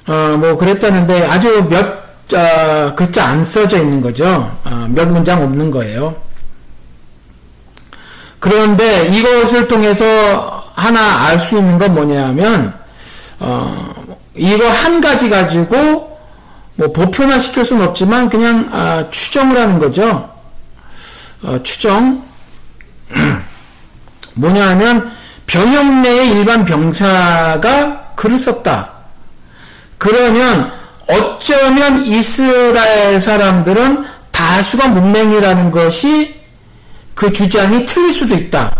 어, 0.08 0.38
뭐 0.38 0.58
그랬다는데 0.58 1.26
아주 1.26 1.66
몇 1.70 2.06
어, 2.34 2.96
글자 2.96 3.26
안 3.26 3.44
써져 3.44 3.78
있는 3.78 4.02
거죠. 4.02 4.52
어, 4.64 4.88
몇 4.90 5.08
문장 5.08 5.44
없는 5.44 5.72
거예요. 5.72 6.25
그런데 8.46 9.08
이것을 9.08 9.68
통해서 9.68 10.64
하나 10.76 11.26
알 11.26 11.40
수 11.40 11.58
있는 11.58 11.80
건 11.80 11.96
뭐냐면 11.96 12.76
어, 13.40 13.92
이거 14.36 14.70
한 14.70 15.02
가지 15.02 15.32
가지고 15.32 16.20
뭐 16.76 16.92
보편화 16.92 17.40
시킬 17.40 17.66
수는 17.66 17.88
없지만 17.88 18.30
그냥 18.30 18.70
아, 18.72 19.06
추정을 19.10 19.58
하는 19.58 19.80
거죠. 19.80 20.30
어, 21.42 21.64
추정 21.64 22.24
뭐냐 24.36 24.70
하면 24.70 25.12
병역 25.48 26.02
내의 26.02 26.30
일반 26.30 26.66
병사가 26.66 28.12
글을 28.16 28.38
썼다. 28.38 28.92
그러면 29.98 30.72
어쩌면 31.08 32.06
이스라엘 32.06 33.20
사람들은 33.20 34.06
다수가 34.32 34.90
문맹이라는 34.90 35.72
것이 35.72 36.45
그 37.16 37.34
주장이 37.34 37.86
틀릴 37.86 38.14
수도 38.14 38.36
있다. 38.36 38.76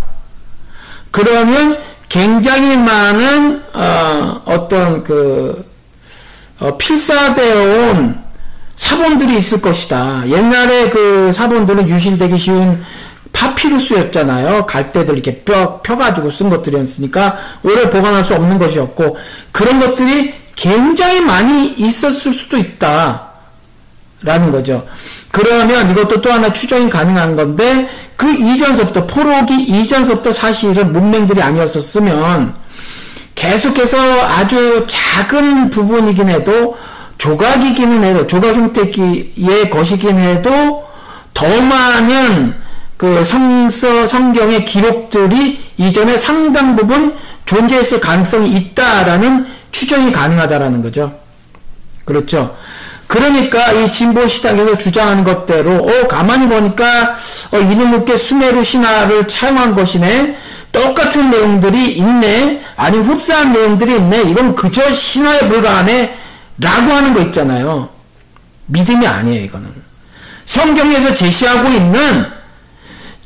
그러면 1.10 1.78
굉장히 2.08 2.76
많은 2.76 3.62
어, 3.74 4.68
떤그 4.68 5.64
어, 6.60 6.76
필사되어 6.76 7.90
온 7.90 8.18
사본들이 8.76 9.36
있을 9.38 9.60
것이다. 9.60 10.28
옛날에 10.28 10.90
그 10.90 11.32
사본들은 11.32 11.88
유실되기 11.88 12.36
쉬운 12.38 12.84
파피루스였잖아요. 13.32 14.66
갈대들 14.66 15.14
이렇게 15.14 15.40
펴, 15.40 15.80
펴가지고 15.82 16.30
쓴 16.30 16.48
것들이었으니까 16.50 17.38
오래 17.62 17.90
보관할 17.90 18.24
수 18.24 18.34
없는 18.34 18.58
것이었고 18.58 19.16
그런 19.52 19.80
것들이 19.80 20.34
굉장히 20.54 21.20
많이 21.20 21.74
있었을 21.76 22.32
수도 22.32 22.56
있다. 22.56 23.26
라는 24.22 24.50
거죠. 24.50 24.86
그러면 25.36 25.90
이것도 25.90 26.22
또 26.22 26.32
하나 26.32 26.50
추정이 26.50 26.88
가능한 26.88 27.36
건데 27.36 27.90
그 28.16 28.26
이전서부터 28.32 29.06
포로기 29.06 29.54
이전서부터 29.64 30.32
사실은 30.32 30.94
문맹들이 30.94 31.42
아니었었으면 31.42 32.54
계속해서 33.34 33.98
아주 34.22 34.86
작은 34.88 35.68
부분이긴 35.68 36.30
해도 36.30 36.78
조각이기는 37.18 38.02
해도 38.02 38.26
조각 38.26 38.54
형태의 38.54 39.68
것이긴 39.70 40.18
해도 40.18 40.86
더 41.34 41.46
많은 41.60 42.54
그 42.96 43.22
성서 43.22 44.06
성경의 44.06 44.64
기록들이 44.64 45.62
이전에 45.76 46.16
상당 46.16 46.76
부분 46.76 47.14
존재했을 47.44 48.00
가능성이 48.00 48.52
있다라는 48.52 49.46
추정이 49.70 50.12
가능하다라는 50.12 50.80
거죠. 50.80 51.12
그렇죠. 52.06 52.56
그러니까 53.06 53.72
이 53.72 53.92
진보 53.92 54.26
시당에서 54.26 54.76
주장하는 54.76 55.24
것대로 55.24 55.74
어 55.76 56.08
가만히 56.08 56.48
보니까 56.48 57.14
어, 57.52 57.58
이놈께 57.58 58.16
수메르 58.16 58.62
신화를 58.62 59.28
차용한 59.28 59.74
것이네. 59.74 60.36
똑같은 60.72 61.30
내용들이 61.30 61.92
있네. 61.92 62.64
아니 62.76 62.98
흡사한 62.98 63.52
내용들이 63.52 63.96
있네. 63.96 64.22
이건 64.22 64.54
그저 64.54 64.92
신화에 64.92 65.48
불과하네. 65.48 66.18
라고 66.58 66.92
하는 66.92 67.14
거 67.14 67.20
있잖아요. 67.22 67.88
믿음이 68.66 69.06
아니에요, 69.06 69.44
이거는. 69.44 69.70
성경에서 70.44 71.14
제시하고 71.14 71.68
있는 71.68 72.26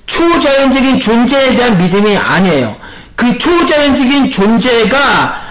초자연적인 0.06 1.00
존재에 1.00 1.54
대한 1.54 1.78
믿음이 1.78 2.16
아니에요. 2.16 2.76
그 3.14 3.38
초자연적인 3.38 4.30
존재가 4.30 5.49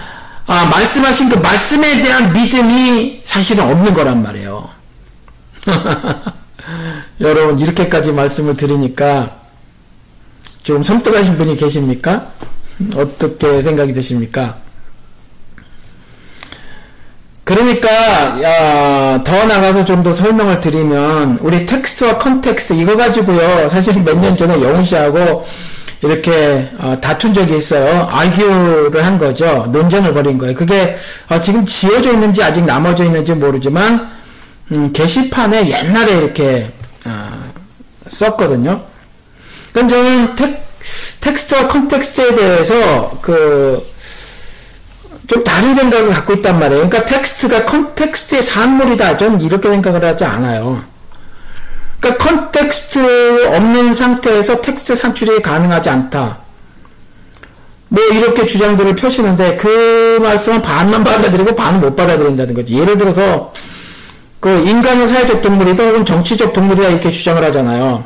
아, 0.50 0.66
말씀하신 0.66 1.28
그 1.28 1.36
말씀에 1.36 2.02
대한 2.02 2.32
믿음이 2.32 3.20
사실은 3.22 3.70
없는 3.70 3.94
거란 3.94 4.20
말이에요. 4.20 4.68
여러분, 7.20 7.56
이렇게까지 7.56 8.10
말씀을 8.10 8.56
드리니까 8.56 9.36
조금 10.64 10.82
섬뜩하신 10.82 11.38
분이 11.38 11.56
계십니까? 11.56 12.32
어떻게 12.96 13.62
생각이 13.62 13.92
드십니까? 13.92 14.56
그러니까 17.50 17.88
야, 18.42 19.22
더 19.24 19.44
나가서 19.44 19.84
좀 19.84 20.00
더 20.02 20.12
설명을 20.12 20.60
드리면 20.60 21.38
우리 21.42 21.66
텍스트와 21.66 22.16
context 22.18 22.72
이거 22.74 22.96
가지고요 22.96 23.68
사실 23.68 23.94
몇 24.02 24.16
년 24.20 24.36
전에 24.36 24.54
영훈 24.62 24.84
씨하고 24.84 25.44
이렇게 26.02 26.70
어, 26.78 26.96
다툰 27.00 27.34
적이 27.34 27.56
있어요. 27.56 28.08
argue를 28.10 29.04
한 29.04 29.18
거죠. 29.18 29.68
논쟁을 29.70 30.14
벌인 30.14 30.38
거예요. 30.38 30.54
그게 30.54 30.96
어, 31.28 31.40
지금 31.40 31.66
지워져 31.66 32.12
있는지 32.12 32.42
아직 32.42 32.64
남아져 32.64 33.04
있는지 33.04 33.34
모르지만 33.34 34.08
음, 34.72 34.92
게시판에 34.94 35.68
옛날에 35.68 36.16
이렇게 36.18 36.70
어, 37.04 37.52
썼거든요. 38.08 38.80
그럼 39.74 39.88
저는 39.88 40.36
텍, 40.36 40.64
텍스트와 41.20 41.68
context에 41.68 42.34
대해서 42.36 43.18
그 43.20 43.86
좀 45.30 45.44
다른 45.44 45.72
생각을 45.72 46.10
갖고 46.12 46.32
있단 46.34 46.58
말이에요. 46.58 46.88
그러니까 46.88 47.04
텍스트가 47.04 47.64
context의 47.64 48.42
산물이다. 48.42 49.16
좀 49.16 49.40
이렇게 49.40 49.70
생각을 49.70 50.04
하지 50.04 50.24
않아요. 50.24 50.82
그러니까 52.00 52.24
context 52.24 53.46
없는 53.46 53.94
상태에서 53.94 54.60
텍스트 54.60 54.96
산출이 54.96 55.40
가능하지 55.40 55.88
않다. 55.88 56.38
뭐 57.90 58.02
이렇게 58.06 58.44
주장들을 58.44 58.96
펴시는데 58.96 59.56
그 59.56 60.18
말씀은 60.20 60.62
반만 60.62 61.04
받아들이고 61.04 61.54
반은 61.54 61.80
못 61.80 61.94
받아들인다는 61.94 62.52
거지. 62.52 62.76
예를 62.76 62.98
들어서 62.98 63.52
그 64.40 64.48
인간은 64.48 65.06
사회적 65.06 65.42
동물이다 65.42 65.84
혹은 65.84 66.04
정치적 66.04 66.52
동물이다 66.52 66.88
이렇게 66.88 67.12
주장을 67.12 67.40
하잖아요. 67.44 68.04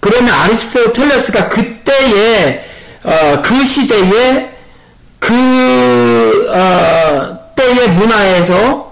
그러면 0.00 0.34
아리스토텔레스가 0.34 1.48
그때의 1.48 2.64
어, 3.04 3.42
그 3.44 3.64
시대의 3.64 4.56
그 5.20 5.32
어, 6.06 7.38
때의 7.54 7.90
문화에서 7.90 8.86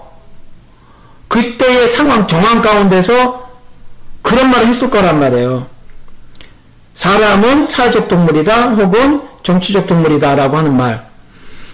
그때의 1.27 1.87
상황 1.87 2.27
정황 2.27 2.61
가운데서 2.61 3.49
그런 4.21 4.49
말을 4.49 4.67
했을 4.67 4.89
거란 4.89 5.19
말이에요. 5.19 5.67
사람은 6.93 7.67
사회적 7.67 8.07
동물이다 8.07 8.69
혹은 8.69 9.21
정치적 9.43 9.85
동물이다 9.85 10.35
라고 10.35 10.57
하는 10.57 10.75
말. 10.75 11.05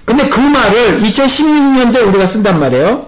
근데 0.03 0.27
그 0.27 0.39
말을 0.39 1.01
2016년도에 1.01 2.07
우리가 2.07 2.25
쓴단 2.25 2.59
말이에요. 2.59 3.07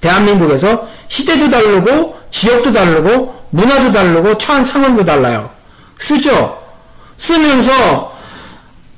대한민국에서 0.00 0.88
시대도 1.08 1.50
다르고 1.50 2.18
지역도 2.30 2.72
다르고 2.72 3.42
문화도 3.50 3.92
다르고 3.92 4.38
처한 4.38 4.64
상황도 4.64 5.04
달라요. 5.04 5.50
쓰죠. 5.98 6.62
쓰면서 7.16 8.11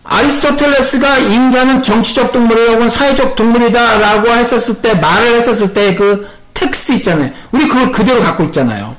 아리스토텔레스가 0.05 1.19
인간은 1.19 1.83
정치적 1.83 2.33
동물이다 2.33 2.73
혹은 2.73 2.89
사회적 2.89 3.37
동물이다 3.37 3.99
라고 3.99 4.29
했었을 4.29 4.83
때 4.83 4.95
말을 4.95 5.37
했었을 5.37 5.73
때 5.73 5.95
그 5.97 6.35
텍스트 6.55 6.93
있잖아요. 6.93 7.33
우리 7.53 7.69
그걸 7.69 7.93
그대로 7.93 8.23
갖고 8.23 8.45
있잖아요. 8.45 8.97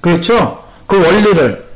그렇죠? 0.00 0.64
그 0.86 1.00
원리를. 1.00 1.66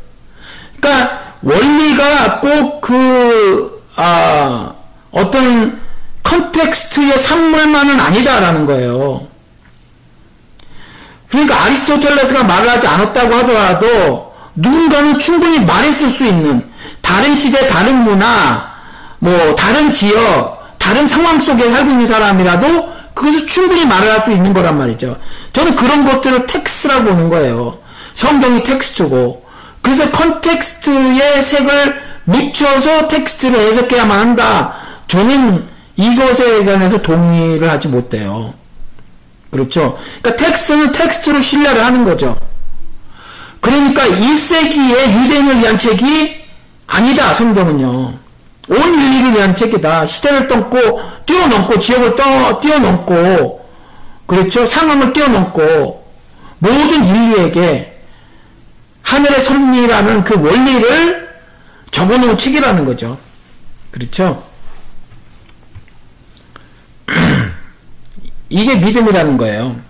그러니까 0.80 1.20
원리가 1.42 2.40
꼭 2.40 2.80
그, 2.80 3.82
아, 3.96 4.74
어떤 5.10 5.80
컨텍스트의 6.22 7.18
산물만은 7.18 7.98
아니다라는 8.00 8.66
거예요. 8.66 9.26
그러니까 11.28 11.64
아리스토텔레스가 11.64 12.44
말을 12.44 12.68
하지 12.68 12.86
않았다고 12.86 13.34
하더라도 13.34 14.34
누군가는 14.54 15.18
충분히 15.18 15.60
말했을 15.60 16.10
수 16.10 16.24
있는 16.24 16.70
다른 17.02 17.34
시대, 17.34 17.66
다른 17.66 17.96
문화, 18.04 18.72
뭐 19.18 19.54
다른 19.54 19.92
지역, 19.92 20.72
다른 20.78 21.06
상황 21.06 21.38
속에 21.38 21.68
살고 21.68 21.90
있는 21.90 22.06
사람이라도 22.06 22.92
그것을 23.14 23.46
충분히 23.46 23.84
말을 23.84 24.10
할 24.10 24.22
수 24.22 24.32
있는 24.32 24.52
거란 24.54 24.78
말이죠. 24.78 25.18
저는 25.52 25.76
그런 25.76 26.04
것들을 26.04 26.46
텍스트라고 26.46 27.04
보는 27.04 27.28
거예요. 27.28 27.78
성경이 28.14 28.62
텍스트고 28.62 29.44
그래서 29.82 30.10
context의 30.10 31.42
색을 31.42 32.00
묻혀서 32.24 33.08
텍스트를 33.08 33.58
해석해야만 33.58 34.18
한다. 34.18 34.74
저는 35.08 35.66
이것에 35.96 36.64
관해서 36.64 37.02
동의를 37.02 37.68
하지 37.68 37.88
못해요. 37.88 38.54
그렇죠? 39.50 39.98
그러니까 40.22 40.44
텍스트는 40.44 40.92
텍스트로 40.92 41.40
신뢰를 41.40 41.84
하는 41.84 42.04
거죠. 42.04 42.36
그러니까 43.60 44.04
1세기의 44.06 45.24
유대인을 45.24 45.60
위한 45.60 45.76
책이 45.78 46.41
아니다, 46.92 47.32
성경은요. 47.32 48.18
온 48.68 48.94
인류를 48.94 49.32
위한 49.32 49.56
책이다. 49.56 50.04
시대를 50.04 50.46
떠고 50.46 51.00
뛰어넘고 51.24 51.78
지역을 51.78 52.14
떠, 52.14 52.60
뛰어넘고 52.60 53.66
그렇죠? 54.26 54.66
상황을 54.66 55.14
뛰어넘고 55.14 56.06
모든 56.58 57.04
인류에게 57.04 58.02
하늘의 59.00 59.40
섭리라는 59.40 60.22
그 60.24 60.34
원리를 60.34 61.28
적어놓은 61.90 62.36
책이라는 62.36 62.84
거죠. 62.84 63.18
그렇죠? 63.90 64.44
이게 68.50 68.76
믿음이라는 68.76 69.38
거예요. 69.38 69.80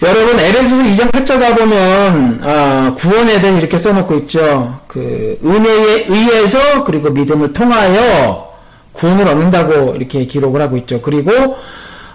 여러분 0.00 0.38
에베소서 0.38 0.82
2장 0.84 1.10
8절 1.10 1.40
가보면 1.40 2.40
아, 2.44 2.94
구원에 2.96 3.40
대해 3.40 3.58
이렇게 3.58 3.76
써놓고 3.76 4.14
있죠. 4.18 4.78
그 4.86 5.38
은혜에 5.44 6.04
의해서 6.08 6.84
그리고 6.84 7.10
믿음을 7.10 7.52
통하여 7.52 8.48
구원을 8.92 9.26
얻는다고 9.26 9.96
이렇게 9.96 10.24
기록을 10.24 10.60
하고 10.60 10.76
있죠. 10.76 11.00
그리고 11.02 11.32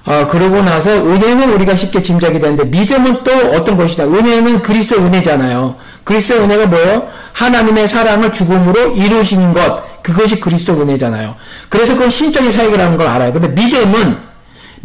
어, 0.05 0.27
그러고 0.27 0.61
나서 0.61 0.91
은혜는 0.91 1.53
우리가 1.53 1.75
쉽게 1.75 2.01
짐작이 2.01 2.39
되는데 2.39 2.65
믿음은 2.65 3.23
또 3.23 3.31
어떤 3.53 3.75
것이다. 3.75 4.05
은혜는 4.05 4.61
그리스도 4.61 5.01
은혜잖아요. 5.01 5.75
그리스도 6.05 6.41
은혜가 6.43 6.67
뭐예요? 6.67 7.07
하나님의 7.33 7.87
사랑을 7.87 8.31
죽음으로 8.31 8.95
이루신 8.95 9.53
것. 9.53 10.01
그것이 10.01 10.39
그리스도 10.39 10.73
은혜잖아요. 10.81 11.35
그래서 11.69 11.93
그건 11.93 12.09
신적인 12.09 12.51
사역이라는 12.51 12.97
걸 12.97 13.07
알아요. 13.07 13.31
근데 13.31 13.47
믿음은 13.49 14.32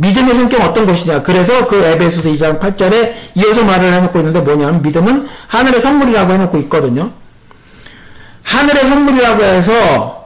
믿음의 0.01 0.35
성격 0.35 0.63
어떤 0.63 0.87
것이냐. 0.87 1.23
그래서 1.23 1.67
그 1.67 1.77
에베소서 1.77 2.31
2장 2.31 2.61
8절에 2.61 3.15
이어서 3.35 3.65
말을 3.65 3.93
해놓고 3.93 4.19
있는데 4.21 4.41
뭐냐면 4.41 4.81
믿음은 4.83 5.29
하늘의 5.49 5.81
선물이라고 5.81 6.33
해놓고 6.33 6.59
있거든요. 6.59 7.11
하늘의 8.45 8.87
선물이라고 8.87 9.43
해서 9.43 10.19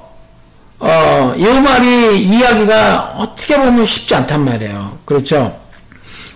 어, 0.79 1.33
이 1.37 1.45
말이 1.45 2.23
이야기가 2.23 3.15
어떻게 3.17 3.57
보면 3.57 3.85
쉽지 3.85 4.15
않단 4.15 4.45
말이에요. 4.45 4.99
그렇죠? 5.05 5.57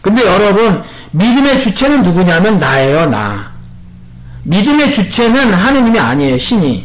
근데 0.01 0.25
여러분, 0.25 0.83
믿음의 1.11 1.59
주체는 1.59 2.03
누구냐면 2.03 2.59
나예요, 2.59 3.07
나. 3.07 3.51
믿음의 4.45 4.93
주체는 4.93 5.53
하느님이 5.53 5.99
아니에요, 5.99 6.39
신이. 6.39 6.85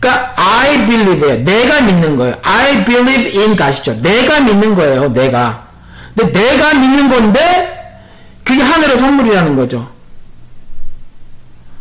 그러니까 0.00 0.32
I 0.36 0.86
believe 0.86 1.44
내가 1.44 1.82
믿는 1.82 2.16
거예요. 2.16 2.36
I 2.42 2.84
believe 2.84 3.38
in 3.38 3.56
God이죠. 3.56 4.00
내가 4.00 4.40
믿는 4.40 4.74
거예요, 4.74 5.12
내가. 5.12 5.67
근데 6.18 6.32
내가 6.32 6.74
믿는 6.74 7.08
건데 7.08 8.02
그게 8.42 8.60
하늘의 8.60 8.98
선물이라는 8.98 9.54
거죠. 9.54 9.88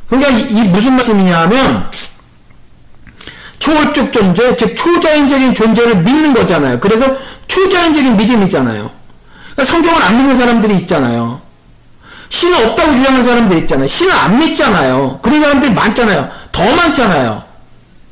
그러니까 0.08 0.32
이, 0.32 0.42
이 0.44 0.64
무슨 0.66 0.94
말씀이냐면 0.94 1.90
초월적 3.58 4.14
존재, 4.14 4.56
즉 4.56 4.76
초자연적인 4.76 5.56
존재를 5.56 5.98
믿는 6.04 6.36
거잖아요. 6.36 6.80
그래서 6.80 7.08
초자연적인 7.48 8.16
믿음이잖아요. 8.16 8.92
그러니까 9.56 9.64
성경을 9.64 10.04
안 10.04 10.18
믿는 10.18 10.36
사람들이 10.36 10.76
있잖아요. 10.82 11.42
신은 12.30 12.70
없다고 12.70 12.96
주장하는 12.96 13.24
사람들 13.24 13.58
있잖아요. 13.60 13.88
신은 13.88 14.14
안 14.14 14.38
믿잖아요. 14.38 15.20
그런 15.24 15.42
사람들이 15.42 15.74
많잖아요. 15.74 16.30
더 16.52 16.76
많잖아요. 16.76 17.44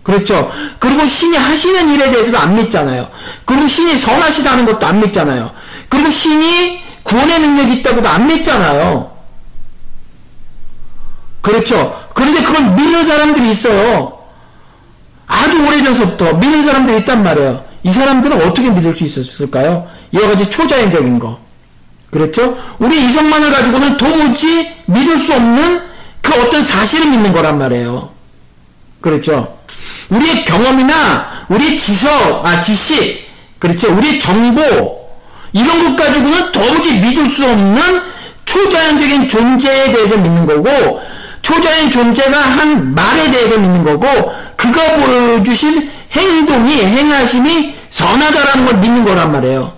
그렇죠. 0.01 0.51
그리고 0.79 1.05
신이 1.05 1.37
하시는 1.37 1.87
일에 1.89 2.09
대해서도 2.09 2.37
안 2.37 2.55
믿잖아요. 2.55 3.09
그리고 3.45 3.67
신이 3.67 3.97
선하시다는 3.97 4.65
것도 4.65 4.85
안 4.85 4.99
믿잖아요. 5.01 5.51
그리고 5.95 6.11
신이 6.11 6.83
구원의 7.03 7.39
능력이 7.39 7.73
있다고도 7.75 8.07
안 8.07 8.27
믿잖아요. 8.27 9.15
그렇죠. 11.41 12.03
그런데 12.13 12.43
그걸 12.43 12.75
믿는 12.75 13.05
사람들이 13.05 13.49
있어요. 13.51 14.19
아주 15.25 15.65
오래전서부터 15.65 16.33
믿는 16.33 16.63
사람들이 16.63 16.97
있단 16.99 17.23
말이에요. 17.23 17.63
이 17.83 17.91
사람들은 17.91 18.41
어떻게 18.41 18.69
믿을 18.69 18.95
수 18.95 19.05
있었을까요? 19.05 19.87
여러 20.13 20.29
가지 20.29 20.49
초자연적인 20.49 21.19
거. 21.19 21.39
그렇죠? 22.11 22.57
우리 22.79 23.05
이성만을 23.05 23.51
가지고는 23.51 23.97
도무지 23.97 24.73
믿을 24.85 25.17
수 25.17 25.33
없는 25.33 25.81
그 26.21 26.41
어떤 26.41 26.63
사실을 26.63 27.09
믿는 27.09 27.31
거란 27.31 27.57
말이에요. 27.57 28.09
그렇죠? 29.01 29.57
우리의 30.09 30.45
경험이나 30.45 31.45
우리 31.49 31.77
지석, 31.77 32.45
아, 32.45 32.59
지식, 32.59 33.29
그렇죠? 33.59 33.95
우리 33.95 34.19
정보, 34.19 34.94
이런 35.55 35.95
것 35.95 36.03
가지고는 36.03 36.51
도무지 36.51 36.99
믿을 36.99 37.29
수 37.29 37.45
없는 37.45 38.01
초자연적인 38.43 39.29
존재에 39.29 39.91
대해서 39.93 40.17
믿는 40.17 40.45
거고, 40.45 41.01
초자연 41.41 41.91
존재가 41.91 42.37
한 42.37 42.93
말에 42.93 43.31
대해서 43.31 43.57
믿는 43.57 43.83
거고 43.83 44.07
그가 44.57 44.95
보여주신 44.97 45.91
행동이 46.11 46.83
행하심이 46.83 47.75
선하다라는 47.87 48.65
걸 48.65 48.77
믿는 48.79 49.05
거란 49.05 49.31
말이에요. 49.31 49.71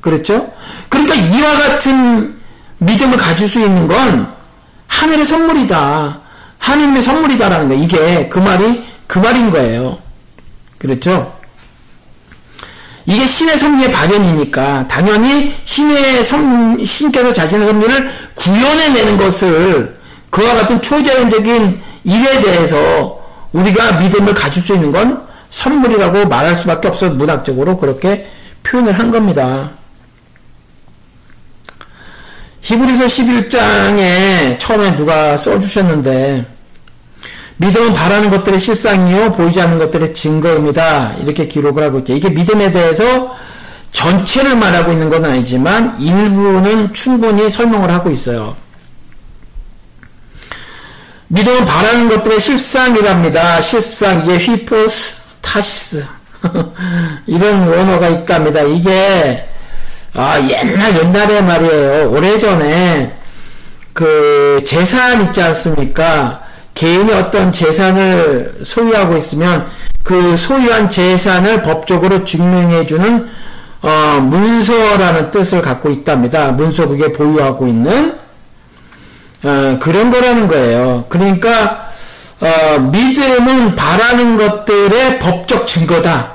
그렇죠? 0.00 0.50
그러니까 0.88 1.14
이와 1.14 1.58
같은 1.58 2.40
믿음을 2.78 3.18
가질 3.18 3.48
수 3.48 3.60
있는 3.60 3.86
건 3.86 4.32
하늘의 4.86 5.26
선물이다. 5.26 6.20
하나님의 6.58 7.02
선물이다라는 7.02 7.68
거. 7.68 7.74
이게 7.74 8.28
그 8.28 8.38
말이 8.38 8.84
그 9.06 9.18
말인 9.18 9.50
거예요. 9.50 9.98
그렇죠? 10.78 11.37
이게 13.08 13.26
신의 13.26 13.56
섭리의 13.56 13.90
발현이니까 13.90 14.86
당연히 14.86 15.54
신의 15.64 16.22
섭, 16.22 16.38
신께서 16.84 17.32
자신의 17.32 17.66
섭리를 17.66 18.10
구현해내는 18.34 19.16
것을 19.16 19.98
그와 20.28 20.54
같은 20.54 20.82
초자연적인 20.82 21.80
일에 22.04 22.42
대해서 22.42 23.18
우리가 23.54 23.92
믿음을 24.00 24.34
가질 24.34 24.62
수 24.62 24.74
있는 24.74 24.92
건 24.92 25.26
선물이라고 25.48 26.26
말할 26.26 26.54
수밖에 26.54 26.88
없어 26.88 27.08
문학적으로 27.08 27.78
그렇게 27.78 28.28
표현을 28.62 28.98
한 28.98 29.10
겁니다. 29.10 29.70
히브리서 32.60 33.06
11장에 33.06 34.58
처음에 34.58 34.94
누가 34.96 35.34
써주셨는데 35.38 36.57
믿음은 37.58 37.92
바라는 37.92 38.30
것들의 38.30 38.58
실상이요 38.58 39.32
보이지 39.32 39.60
않는 39.60 39.78
것들의 39.78 40.14
증거입니다. 40.14 41.14
이렇게 41.20 41.48
기록을 41.48 41.82
하고 41.82 41.98
있죠. 41.98 42.14
이게 42.14 42.30
믿음에 42.30 42.70
대해서 42.70 43.36
전체를 43.92 44.56
말하고 44.56 44.92
있는 44.92 45.10
건 45.10 45.24
아니지만 45.24 46.00
일부는 46.00 46.94
충분히 46.94 47.50
설명을 47.50 47.90
하고 47.90 48.10
있어요. 48.10 48.56
믿음은 51.28 51.64
바라는 51.64 52.08
것들의 52.08 52.40
실상이랍니다. 52.40 53.60
실상, 53.60 54.22
이게 54.22 54.38
휘포스, 54.38 55.16
타시스. 55.40 56.06
이런 57.26 57.68
원어가 57.68 58.08
있답니다. 58.08 58.62
이게, 58.62 59.46
아, 60.14 60.40
옛날, 60.40 60.96
옛날에 60.96 61.42
말이에요. 61.42 62.10
오래전에, 62.12 63.12
그, 63.92 64.62
재산 64.64 65.26
있지 65.26 65.42
않습니까? 65.42 66.47
개인이 66.78 67.12
어떤 67.12 67.52
재산을 67.52 68.60
소유하고 68.62 69.16
있으면, 69.16 69.66
그 70.04 70.36
소유한 70.36 70.88
재산을 70.88 71.60
법적으로 71.62 72.24
증명해주는, 72.24 73.28
어, 73.82 74.20
문서라는 74.22 75.32
뜻을 75.32 75.60
갖고 75.60 75.90
있답니다. 75.90 76.52
문서 76.52 76.86
그게 76.86 77.12
보유하고 77.12 77.66
있는, 77.66 78.16
어, 79.42 79.78
그런 79.82 80.12
거라는 80.12 80.46
거예요. 80.46 81.06
그러니까 81.08 81.90
어, 82.40 82.78
믿음은 82.78 83.74
바라는 83.74 84.36
것들의 84.36 85.18
법적 85.18 85.66
증거다. 85.66 86.34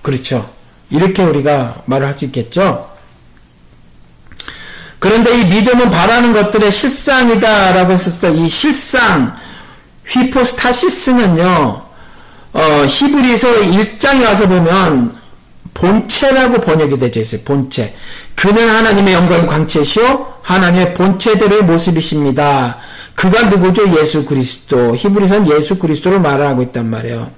그렇죠. 0.00 0.48
이렇게 0.88 1.22
우리가 1.22 1.82
말을 1.84 2.06
할 2.06 2.14
수 2.14 2.24
있겠죠. 2.24 2.93
그런데 5.04 5.38
이 5.38 5.44
믿음은 5.44 5.90
바라는 5.90 6.32
것들의 6.32 6.70
실상이다라고 6.72 7.94
때이 8.22 8.48
실상 8.48 9.36
휘포스타시스는요. 10.06 11.82
어, 12.54 12.60
히브리서 12.88 13.48
1장에 13.48 14.24
와서 14.24 14.48
보면 14.48 15.14
본체라고 15.74 16.62
번역이 16.62 16.98
되어 16.98 17.22
있어요. 17.22 17.42
본체. 17.44 17.94
그는 18.34 18.66
하나님의 18.66 19.12
영광의 19.12 19.46
광채시오 19.46 20.26
하나님의 20.40 20.94
본체들의 20.94 21.64
모습이십니다. 21.64 22.78
그가 23.14 23.42
누구죠? 23.50 24.00
예수 24.00 24.24
그리스도. 24.24 24.96
히브리서는 24.96 25.54
예수 25.54 25.78
그리스도를 25.78 26.18
말하고 26.20 26.62
있단 26.62 26.88
말이에요. 26.88 27.30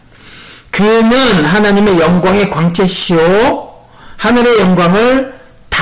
그는 0.71 1.45
하나님의 1.45 1.99
영광의 1.99 2.49
광채시오 2.49 3.71
하늘의 4.19 4.61
영광을 4.61 5.36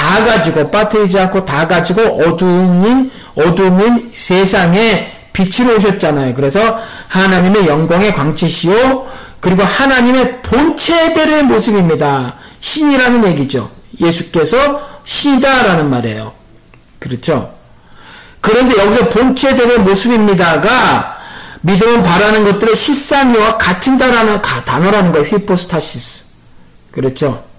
다 0.04 0.22
가지고 0.22 0.70
빠뜨리지 0.70 1.18
않고 1.18 1.46
다 1.46 1.66
가지고 1.66 2.02
어두운 2.02 3.10
어두운 3.34 4.10
세상에 4.12 5.10
빛으로 5.32 5.76
오셨잖아요. 5.76 6.34
그래서 6.34 6.78
하나님의 7.08 7.66
영광의 7.66 8.12
광채시오 8.12 9.06
그리고 9.40 9.62
하나님의 9.62 10.42
본체들의 10.42 11.44
모습입니다. 11.44 12.34
신이라는 12.60 13.24
얘기죠. 13.28 13.70
예수께서 13.98 14.82
신이다라는 15.04 15.88
말이에요. 15.88 16.32
그렇죠? 16.98 17.54
그런데 18.42 18.78
여기서 18.78 19.08
본체들의 19.08 19.78
모습입니다가 19.78 21.16
믿음은 21.62 22.02
바라는 22.02 22.44
것들의 22.44 22.76
실상이와 22.76 23.56
같은 23.56 23.96
단어라는 23.96 25.12
거예요. 25.12 25.26
휘포스타시스. 25.26 26.26
그렇죠? 26.90 27.53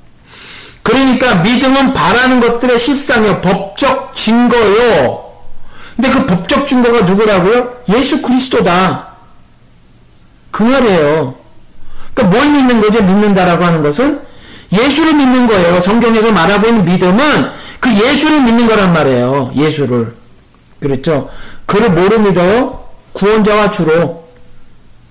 그러니까 0.86 1.38
믿음은 1.38 1.94
바라는 1.94 2.40
것들의 2.40 2.78
실상이요. 2.78 3.42
법적 3.42 4.14
증거요. 4.14 5.26
근데 5.96 6.12
그 6.12 6.28
법적 6.28 6.68
증거가 6.68 7.02
누구라고요? 7.02 7.78
예수 7.90 8.22
그리스도다. 8.22 9.08
그 10.52 10.62
말이에요. 10.62 11.34
그러니까 12.14 12.38
뭘 12.38 12.52
믿는 12.52 12.82
거죠? 12.82 13.02
믿는다라고 13.02 13.66
하는 13.66 13.82
것은 13.82 14.22
예수를 14.72 15.16
믿는 15.16 15.48
거예요. 15.48 15.82
성경에서 15.82 16.32
말하고 16.32 16.68
있는 16.68 16.86
믿음은 16.86 17.50
그 17.80 17.90
예수를 17.92 18.44
믿는 18.44 18.68
거란 18.68 18.94
말이에요. 18.94 19.54
예수를. 19.56 20.14
그렇죠? 20.80 21.32
그를 21.66 21.90
뭐로 21.90 22.20
믿어요? 22.20 22.84
구원자와 23.14 23.72
주로. 23.72 24.28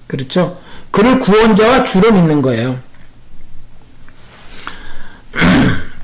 그렇죠? 0.06 0.56
그를 0.92 1.18
구원자와 1.18 1.82
주로 1.82 2.12
믿는 2.12 2.42
거예요. 2.42 2.78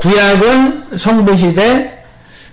구약은 0.00 0.96
성부 0.96 1.36
시대 1.36 2.04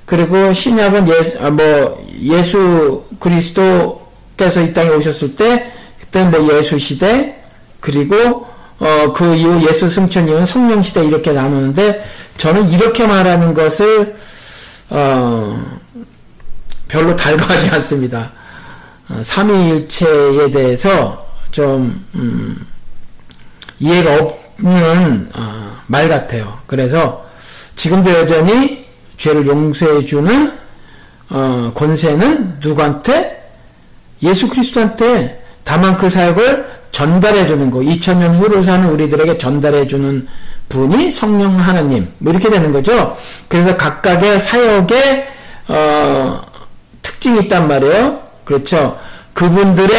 그리고 0.05 0.53
신약은 0.53 1.07
예수, 1.07 1.37
아, 1.39 1.49
뭐 1.49 2.05
예수 2.21 3.05
그리스도께서 3.19 4.61
이 4.61 4.73
땅에 4.73 4.89
오셨을 4.89 5.35
때 5.35 5.71
그때 5.99 6.25
뭐 6.25 6.57
예수 6.57 6.77
시대 6.77 7.41
그리고 7.79 8.47
어, 8.79 9.13
그 9.13 9.33
이후 9.35 9.65
예수 9.67 9.89
승천 9.89 10.27
이후는 10.27 10.45
성령 10.45 10.83
시대 10.83 11.05
이렇게 11.05 11.31
나누는데 11.31 12.05
저는 12.37 12.69
이렇게 12.69 13.07
말하는 13.07 13.53
것을 13.53 14.15
어, 14.89 15.79
별로 16.87 17.15
달가하지 17.15 17.69
않습니다. 17.69 18.31
어, 19.09 19.21
삼위일체에 19.23 20.51
대해서 20.51 21.25
좀 21.51 22.05
음, 22.13 22.67
이해가 23.79 24.17
없는 24.17 25.29
어, 25.33 25.77
말 25.87 26.09
같아요. 26.09 26.59
그래서 26.67 27.26
지금도 27.77 28.09
여전히 28.09 28.85
죄를 29.17 29.47
용서해 29.47 30.03
주는 30.03 30.51
어, 31.29 31.71
권세는 31.73 32.57
누구한테? 32.59 33.37
예수 34.23 34.49
그리스도한테 34.49 35.43
다만 35.63 35.97
그 35.97 36.09
사역을 36.09 36.77
전달해 36.91 37.45
주는 37.45 37.69
거. 37.69 37.79
2000년 37.79 38.39
후를 38.39 38.63
사는 38.63 38.89
우리들에게 38.89 39.37
전달해 39.37 39.87
주는 39.87 40.27
분이 40.69 41.11
성령 41.11 41.59
하나님. 41.59 42.11
뭐 42.17 42.33
이렇게 42.33 42.49
되는 42.49 42.71
거죠. 42.71 43.15
그래서 43.47 43.77
각각의 43.77 44.39
사역에 44.39 45.27
어, 45.67 46.41
특징이 47.03 47.41
있단 47.41 47.67
말이에요. 47.67 48.21
그렇죠. 48.43 48.99
그분들의 49.33 49.95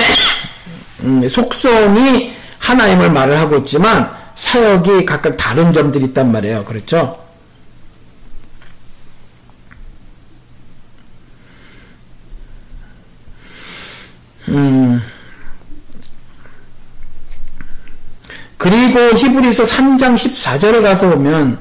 음, 1.05 1.29
속성이 1.29 2.33
하나님을 2.59 3.13
말을 3.13 3.39
하고 3.39 3.59
있지만 3.59 4.11
사역이 4.35 5.07
각각 5.07 5.37
다른 5.37 5.73
점들이 5.73 6.07
있단 6.07 6.33
말이에요. 6.33 6.65
그렇죠? 6.65 7.28
음. 14.49 15.03
그리고 18.57 18.99
히브리서 19.17 19.63
3장 19.63 20.15
14절에 20.15 20.83
가서 20.83 21.11
보면 21.11 21.59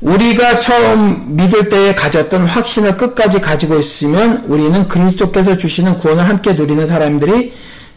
우리가 0.00 0.60
처음 0.60 1.36
믿을 1.36 1.68
때에 1.68 1.94
가졌던 1.94 2.46
확신을 2.46 2.96
끝까지 2.96 3.40
가지고 3.40 3.78
있으면 3.78 4.44
우리는 4.46 4.88
그리스도께서 4.88 5.58
주시는 5.58 5.98
구원을 5.98 6.26
함께 6.26 6.54
누리는 6.54 6.86
사람들이 6.86 7.52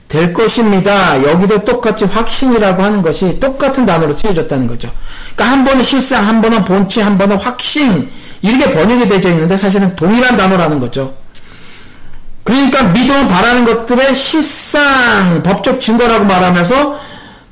될 0.10 0.34
것입니다. 0.34 1.24
여기도 1.24 1.64
똑같이 1.64 2.06
확신이라고 2.06 2.84
하는 2.84 3.02
것이 3.02 3.40
똑같은 3.40 3.86
단어로 3.86 4.14
쓰여졌다는 4.14 4.68
거죠. 4.68 4.92
그러니까 5.34 5.58
한 5.58 5.64
번은 5.64 5.82
실상, 5.82 6.28
한 6.28 6.42
번은 6.42 6.66
본체, 6.66 7.02
한 7.02 7.18
번은 7.18 7.38
확신 7.38 8.10
이렇게 8.42 8.70
번역이 8.72 9.08
되어 9.08 9.32
있는데 9.32 9.56
사실은 9.56 9.96
동일한 9.96 10.36
단어라는 10.36 10.80
거죠. 10.80 11.23
그러니까 12.44 12.84
믿음을 12.84 13.28
바라는 13.28 13.66
것들의 13.66 14.14
실상, 14.14 15.42
법적 15.44 15.80
증거라고 15.80 16.26
말하면서 16.26 17.00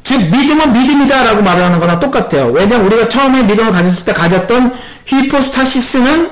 즉 0.04 0.20
믿음은 0.20 0.74
믿음이다라고 0.74 1.42
말을 1.42 1.64
하는 1.64 1.80
거나 1.80 2.00
똑같아요. 2.00 2.48
왜냐면 2.48 2.88
우리가 2.88 3.08
처음에 3.08 3.44
믿음을 3.44 3.72
가졌을 3.72 4.04
때 4.06 4.14
가졌던 4.14 4.74
휘포스타시스는 5.06 6.32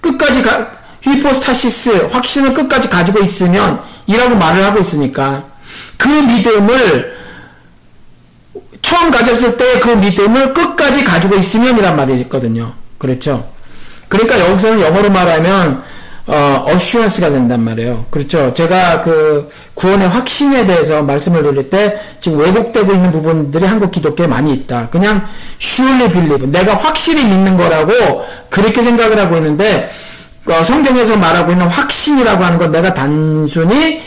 끝까지 0.00 0.42
가, 0.42 0.70
휘포스타시스 1.02 2.08
확신을 2.12 2.54
끝까지 2.54 2.88
가지고 2.88 3.20
있으면 3.20 3.80
이라고 4.06 4.36
말을 4.36 4.64
하고 4.64 4.78
있으니까 4.80 5.44
그 5.96 6.08
믿음을 6.08 7.18
처음 8.80 9.10
가졌을 9.10 9.56
때 9.56 9.80
그 9.80 9.90
믿음을 9.90 10.54
끝까지 10.54 11.04
가지고 11.04 11.36
있으면이란 11.36 11.96
말이 11.96 12.18
있거든요. 12.22 12.74
그렇죠? 12.98 13.48
그러니까 14.08 14.40
여기서는 14.40 14.80
영어로 14.80 15.10
말하면 15.10 15.82
어, 16.28 16.66
어슈언스가 16.68 17.30
된단 17.30 17.64
말이에요. 17.64 18.04
그렇죠. 18.10 18.52
제가 18.52 19.00
그 19.00 19.50
구원의 19.72 20.10
확신에 20.10 20.66
대해서 20.66 21.02
말씀을 21.02 21.42
드릴 21.42 21.70
때 21.70 21.98
지금 22.20 22.40
왜곡되고 22.40 22.92
있는 22.92 23.10
부분들이 23.10 23.64
한국 23.64 23.90
기독교에 23.90 24.26
많이 24.26 24.52
있다. 24.52 24.90
그냥 24.90 25.26
surely 25.58 26.12
believe. 26.12 26.46
내가 26.48 26.76
확실히 26.76 27.24
믿는 27.24 27.56
거라고 27.56 28.26
그렇게 28.50 28.82
생각을 28.82 29.18
하고 29.18 29.38
있는데 29.38 29.90
어, 30.46 30.62
성경에서 30.62 31.16
말하고 31.16 31.52
있는 31.52 31.66
확신이라고 31.66 32.44
하는 32.44 32.58
건 32.58 32.72
내가 32.72 32.92
단순히 32.92 34.02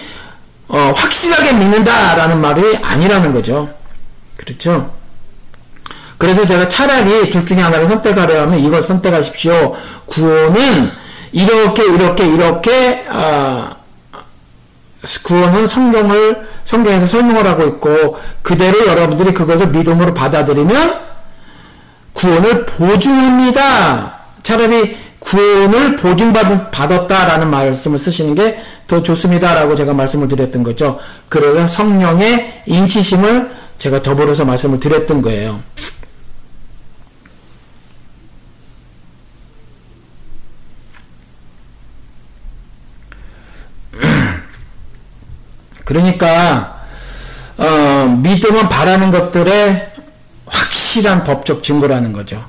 어, 0.68 0.94
확실하게 0.96 1.54
믿는다라는 1.54 2.40
말이 2.40 2.78
아니라는 2.84 3.34
거죠. 3.34 3.68
그렇죠. 4.38 4.92
그래서 6.20 6.46
제가 6.46 6.68
차라리 6.68 7.32
둘 7.32 7.48
중에 7.48 7.58
하나를 7.58 7.88
선택하려 7.88 8.44
하면 8.44 8.60
이걸 8.60 8.84
선택하십시오. 8.84 9.76
구원은 10.06 11.01
이렇게 11.32 11.84
이렇게 11.84 12.26
이렇게 12.26 13.06
아, 13.10 13.76
구원은 15.24 15.68
성경을 15.68 16.48
성경에서 16.64 17.06
설명을 17.08 17.46
하고 17.46 17.64
있고 17.68 18.18
그대로 18.42 18.86
여러분들이 18.88 19.34
그것을 19.34 19.70
믿음으로 19.70 20.14
받아들이면 20.14 21.00
구원을 22.14 22.66
보증합니다. 22.66 24.20
차라리 24.44 24.98
구원을 25.20 25.96
보증받았다라는 25.96 27.50
말씀을 27.50 27.98
쓰시는 27.98 28.36
게 28.36 28.62
더 28.92 29.02
좋습니다라고 29.02 29.78
제가 29.78 29.94
말씀을 29.94 30.28
드렸던 30.28 30.64
거죠. 30.64 31.00
그래서 31.30 31.66
성령의 31.66 32.64
인치심을 32.66 33.50
제가 33.80 34.02
더불어서 34.02 34.44
말씀을 34.44 34.82
드렸던 34.82 35.22
거예요. 35.22 35.62
그러니까 45.92 46.86
어, 47.58 48.18
믿음은 48.24 48.70
바라는 48.70 49.12
것들의 49.12 49.92
확실한 50.46 51.26
법적 51.26 51.64
증거라는 51.64 52.14
거죠. 52.14 52.46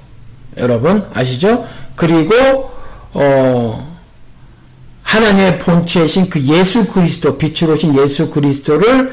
여러분 0.58 1.04
아시죠? 1.12 1.66
그리고 1.96 2.70
어, 3.12 3.98
하나님의 5.02 5.58
본체이신 5.58 6.30
그 6.30 6.40
예수 6.42 6.86
그리스도 6.86 7.36
빛으로 7.36 7.72
오신 7.72 7.98
예수 7.98 8.30
그리스도를 8.30 9.12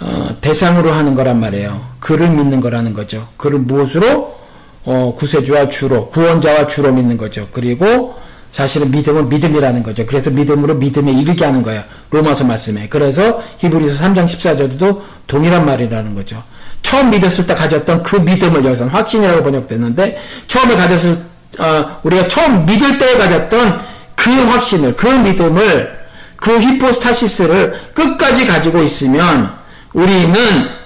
어, 0.00 0.36
대상으로 0.40 0.92
하는 0.92 1.16
거란 1.16 1.40
말이에요. 1.40 1.84
그를 1.98 2.30
믿는 2.30 2.60
거라는 2.60 2.94
거죠. 2.94 3.26
그를 3.36 3.58
무엇으로 3.58 4.38
어, 4.84 5.14
구세주와 5.18 5.68
주로 5.68 6.10
구원자와 6.10 6.68
주로 6.68 6.92
믿는 6.92 7.16
거죠. 7.16 7.48
그리고 7.50 8.14
사실은 8.54 8.92
믿음은 8.92 9.28
믿음이라는 9.30 9.82
거죠. 9.82 10.06
그래서 10.06 10.30
믿음으로 10.30 10.74
믿음에 10.74 11.10
이르게 11.10 11.44
하는 11.44 11.60
거예요. 11.64 11.82
로마서 12.10 12.44
말씀에. 12.44 12.86
그래서 12.88 13.42
히브리서 13.58 13.98
3장 13.98 14.26
14절도 14.26 15.00
동일한 15.26 15.66
말이라는 15.66 16.14
거죠. 16.14 16.40
처음 16.80 17.10
믿었을 17.10 17.48
때 17.48 17.54
가졌던 17.56 18.04
그 18.04 18.14
믿음을 18.14 18.64
여기서 18.64 18.86
확신이라고 18.86 19.42
번역됐는데 19.42 20.18
처음에 20.46 20.76
가졌을 20.76 21.18
어, 21.58 21.96
우리가 22.04 22.28
처음 22.28 22.64
믿을 22.64 22.96
때 22.96 23.18
가졌던 23.18 23.80
그 24.14 24.30
확신을 24.30 24.94
그 24.94 25.08
믿음을 25.08 26.04
그 26.36 26.60
히포스타시스를 26.60 27.74
끝까지 27.92 28.46
가지고 28.46 28.84
있으면 28.84 29.52
우리는 29.94 30.34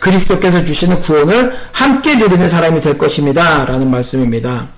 그리스도께서 0.01 0.65
주시는 0.65 1.03
구원을 1.03 1.55
함께 1.73 2.15
누리는 2.15 2.49
사람이 2.49 2.81
될 2.81 2.97
것입니다. 2.97 3.67
라는 3.67 3.91
말씀입니다. 3.91 4.78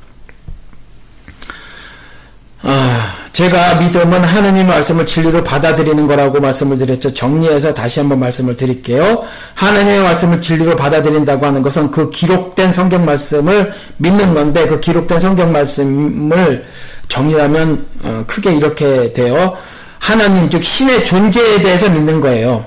아, 2.62 3.14
제가 3.32 3.76
믿음은 3.76 4.22
하느님 4.22 4.66
말씀을 4.66 5.06
진리로 5.06 5.42
받아들이는 5.42 6.06
거라고 6.06 6.40
말씀을 6.40 6.76
드렸죠. 6.76 7.14
정리해서 7.14 7.72
다시 7.72 8.00
한번 8.00 8.20
말씀을 8.20 8.54
드릴게요. 8.54 9.24
하느님의 9.54 10.02
말씀을 10.02 10.42
진리로 10.42 10.76
받아들인다고 10.76 11.46
하는 11.46 11.62
것은 11.62 11.90
그 11.90 12.10
기록된 12.10 12.72
성경 12.72 13.04
말씀을 13.06 13.72
믿는 13.96 14.34
건데 14.34 14.66
그 14.66 14.80
기록된 14.80 15.20
성경 15.20 15.52
말씀을 15.52 16.66
정리하면 17.08 17.86
어, 18.04 18.24
크게 18.26 18.54
이렇게 18.54 19.12
돼요. 19.12 19.56
하나님 19.98 20.50
즉 20.50 20.62
신의 20.62 21.06
존재에 21.06 21.62
대해서 21.62 21.88
믿는 21.88 22.20
거예요. 22.20 22.66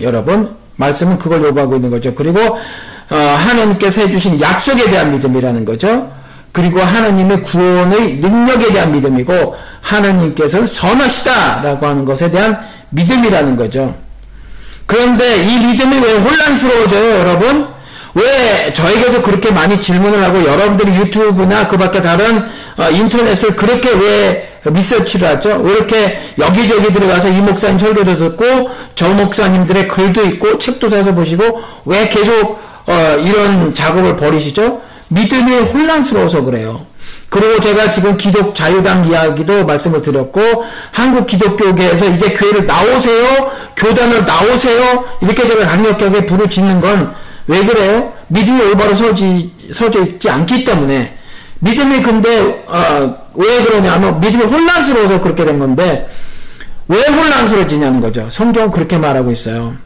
여러분 0.00 0.54
말씀은 0.76 1.18
그걸 1.18 1.42
요구하고 1.42 1.76
있는 1.76 1.90
거죠. 1.90 2.14
그리고 2.14 2.38
어, 2.40 3.16
하나님께서 3.16 4.02
해주신 4.02 4.40
약속에 4.40 4.88
대한 4.88 5.12
믿음이라는 5.12 5.64
거죠. 5.64 6.10
그리고 6.52 6.80
하나님의 6.80 7.42
구원의 7.42 8.14
능력에 8.16 8.72
대한 8.72 8.92
믿음이고 8.92 9.56
하나님께서는 9.80 10.66
선하시다라고 10.66 11.86
하는 11.86 12.04
것에 12.04 12.30
대한 12.30 12.58
믿음이라는 12.90 13.56
거죠. 13.56 13.94
그런데 14.86 15.42
이 15.42 15.58
믿음이 15.66 15.98
왜 15.98 16.18
혼란스러워져요, 16.18 17.20
여러분? 17.20 17.68
왜 18.14 18.72
저에게도 18.74 19.22
그렇게 19.22 19.50
많이 19.50 19.80
질문을 19.80 20.22
하고 20.22 20.44
여러분들이 20.44 20.94
유튜브나 20.96 21.66
그 21.68 21.78
밖에 21.78 22.02
다른 22.02 22.44
어, 22.76 22.90
인터넷을 22.90 23.56
그렇게 23.56 23.90
왜 23.90 24.48
리서치를 24.64 25.28
하죠? 25.28 25.60
왜 25.62 25.72
이렇게 25.72 26.20
여기저기 26.38 26.92
들어가서 26.92 27.28
이 27.28 27.40
목사님 27.40 27.78
설교도 27.78 28.16
듣고 28.16 28.70
저 28.94 29.08
목사님들의 29.08 29.88
글도 29.88 30.24
있고 30.26 30.58
책도 30.58 30.90
사서 30.90 31.14
보시고 31.14 31.62
왜 31.86 32.08
계속 32.08 32.60
어, 32.86 33.16
이런 33.24 33.74
작업을 33.74 34.16
벌이시죠? 34.16 34.82
믿음이 35.12 35.58
혼란스러워서 35.60 36.42
그래요. 36.42 36.86
그리고 37.28 37.60
제가 37.60 37.90
지금 37.90 38.16
기독 38.16 38.54
자유당 38.54 39.06
이야기도 39.06 39.64
말씀을 39.64 40.02
드렸고 40.02 40.40
한국 40.90 41.26
기독교계에서 41.26 42.06
이제 42.10 42.34
교회를 42.34 42.66
나오세요 42.66 43.50
교단을 43.74 44.26
나오세요 44.26 45.04
이렇게 45.22 45.46
제가 45.46 45.66
강력하게 45.66 46.26
불을 46.26 46.50
짓는 46.50 46.80
건 46.82 47.14
왜 47.46 47.64
그래요? 47.64 48.12
믿음이 48.28 48.60
올바로 48.62 48.94
서지, 48.94 49.52
서져 49.72 50.02
있지 50.02 50.30
않기 50.30 50.64
때문에 50.64 51.18
믿음이 51.60 52.02
근데 52.02 52.64
어, 52.66 53.16
왜 53.34 53.64
그러냐면 53.64 54.20
믿음이 54.20 54.44
혼란스러워서 54.44 55.20
그렇게 55.20 55.44
된 55.44 55.58
건데 55.58 56.08
왜 56.88 57.00
혼란스러워지냐는 57.02 58.00
거죠. 58.00 58.28
성경은 58.30 58.70
그렇게 58.70 58.98
말하고 58.98 59.30
있어요. 59.30 59.76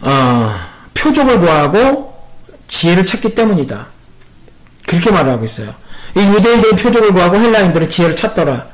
어, 0.00 0.54
표적을 0.94 1.40
구하고 1.40 2.15
지혜를 2.68 3.06
찾기 3.06 3.34
때문이다. 3.34 3.86
그렇게 4.86 5.10
말하고 5.10 5.44
있어요. 5.44 5.74
이 6.14 6.20
유대인들은 6.20 6.76
표적을 6.76 7.12
구하고 7.12 7.36
헬라인들은 7.36 7.88
지혜를 7.90 8.16
찾더라. 8.16 8.66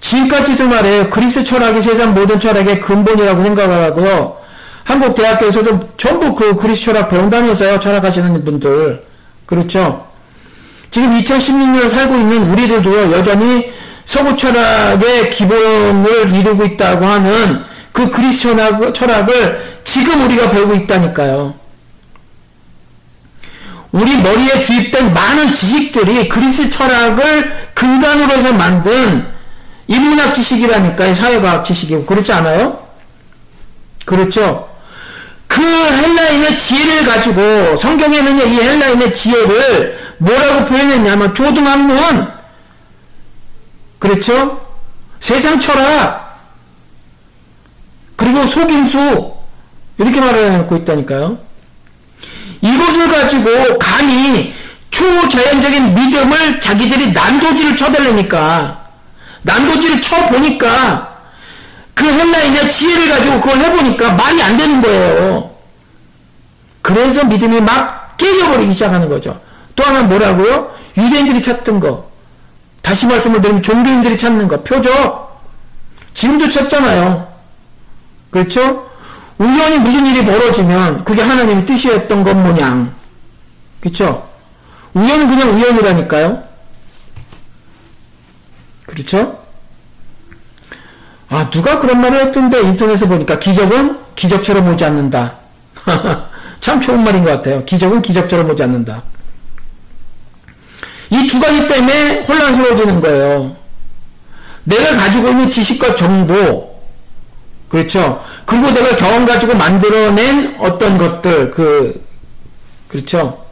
지금까지도 0.00 0.68
말해요. 0.68 1.10
그리스 1.10 1.42
철학이 1.42 1.80
세상 1.80 2.14
모든 2.14 2.38
철학의 2.38 2.80
근본이라고 2.80 3.42
생각을 3.42 3.82
하고요. 3.82 4.36
한국 4.84 5.14
대학교에서도 5.14 5.96
전부 5.96 6.34
그 6.34 6.54
그리스 6.54 6.84
철학 6.84 7.08
배운다면서요. 7.08 7.80
철학하시는 7.80 8.44
분들. 8.44 9.04
그렇죠. 9.46 10.06
지금 10.90 11.18
2016년을 11.18 11.88
살고 11.88 12.14
있는 12.14 12.50
우리들도요. 12.52 13.12
여전히 13.12 13.72
서구 14.04 14.36
철학의 14.36 15.30
기본을 15.30 16.32
이루고 16.32 16.64
있다고 16.64 17.04
하는 17.04 17.64
그 17.92 18.08
그리스 18.10 18.42
철학, 18.42 18.94
철학을 18.94 19.80
지금 19.82 20.24
우리가 20.24 20.50
배우고 20.50 20.74
있다니까요. 20.74 21.54
우리 23.96 24.14
머리에 24.18 24.60
주입된 24.60 25.14
많은 25.14 25.54
지식들이 25.54 26.28
그리스 26.28 26.68
철학을 26.68 27.70
근간으로 27.72 28.30
해서 28.30 28.52
만든 28.52 29.26
인문학 29.86 30.34
지식이라니까요. 30.34 31.14
사회과학 31.14 31.64
지식이고. 31.64 32.04
그렇지 32.04 32.30
않아요? 32.34 32.86
그렇죠? 34.04 34.68
그 35.46 35.62
헬라인의 35.62 36.58
지혜를 36.58 37.06
가지고 37.06 37.74
성경에는 37.76 38.38
이 38.38 38.60
헬라인의 38.60 39.14
지혜를 39.14 39.98
뭐라고 40.18 40.66
표현했냐면 40.66 41.34
조등학문 41.34 42.28
그렇죠? 43.98 44.60
세상 45.20 45.58
철학 45.58 46.38
그리고 48.16 48.44
속임수 48.44 49.32
이렇게 49.96 50.20
말을 50.20 50.52
해놓고 50.52 50.76
있다니까요. 50.76 51.45
이것을 52.60 53.08
가지고 53.08 53.78
감히 53.78 54.54
초자연적인 54.90 55.94
믿음을 55.94 56.60
자기들이 56.60 57.12
난도질을 57.12 57.76
쳐달라니까 57.76 58.86
난도질을 59.42 60.00
쳐보니까 60.00 61.16
그 61.94 62.04
헬라인의 62.04 62.70
지혜를 62.70 63.08
가지고 63.08 63.40
그걸 63.40 63.58
해보니까 63.58 64.12
말이 64.12 64.42
안 64.42 64.56
되는 64.56 64.80
거예요. 64.82 65.50
그래서 66.82 67.24
믿음이 67.24 67.60
막 67.60 68.16
깨져버리기 68.16 68.72
시작하는 68.72 69.08
거죠. 69.08 69.40
또 69.74 69.84
하나 69.84 70.02
뭐라고요? 70.02 70.74
유대인들이 70.96 71.42
찾던 71.42 71.80
거. 71.80 72.10
다시 72.82 73.06
말씀을 73.06 73.40
드리면 73.40 73.62
종교인들이 73.62 74.16
찾는 74.16 74.46
거. 74.48 74.62
표적. 74.62 75.42
지금도 76.14 76.48
찾잖아요. 76.48 77.26
그렇죠? 78.30 78.90
우연히 79.38 79.78
무슨 79.78 80.06
일이 80.06 80.24
벌어지면 80.24 81.04
그게 81.04 81.22
하나님의 81.22 81.66
뜻이었던 81.66 82.24
것 82.24 82.34
모양. 82.34 82.92
그쵸? 83.80 84.28
우연은 84.94 85.28
그냥 85.28 85.50
우연이라니까요? 85.54 86.42
그렇죠? 88.86 89.44
아, 91.28 91.50
누가 91.50 91.80
그런 91.80 92.00
말을 92.00 92.20
했던데 92.26 92.60
인터넷에 92.62 93.06
보니까 93.06 93.38
기적은 93.38 93.98
기적처럼 94.14 94.68
오지 94.72 94.84
않는다. 94.84 95.34
참 96.60 96.80
좋은 96.80 97.04
말인 97.04 97.24
것 97.24 97.30
같아요. 97.30 97.64
기적은 97.64 98.00
기적처럼 98.02 98.48
오지 98.50 98.62
않는다. 98.62 99.02
이 101.10 101.28
두 101.28 101.38
가지 101.40 101.68
때문에 101.68 102.22
혼란스러워지는 102.22 103.00
거예요. 103.00 103.56
내가 104.64 104.96
가지고 104.96 105.28
있는 105.28 105.50
지식과 105.50 105.94
정보, 105.94 106.74
그렇죠. 107.68 108.24
그리고 108.46 108.70
내가 108.70 108.96
경험 108.96 109.26
가지고 109.26 109.54
만들어낸 109.54 110.56
어떤 110.58 110.96
것들, 110.96 111.50
그, 111.50 112.06
그렇죠. 112.88 113.44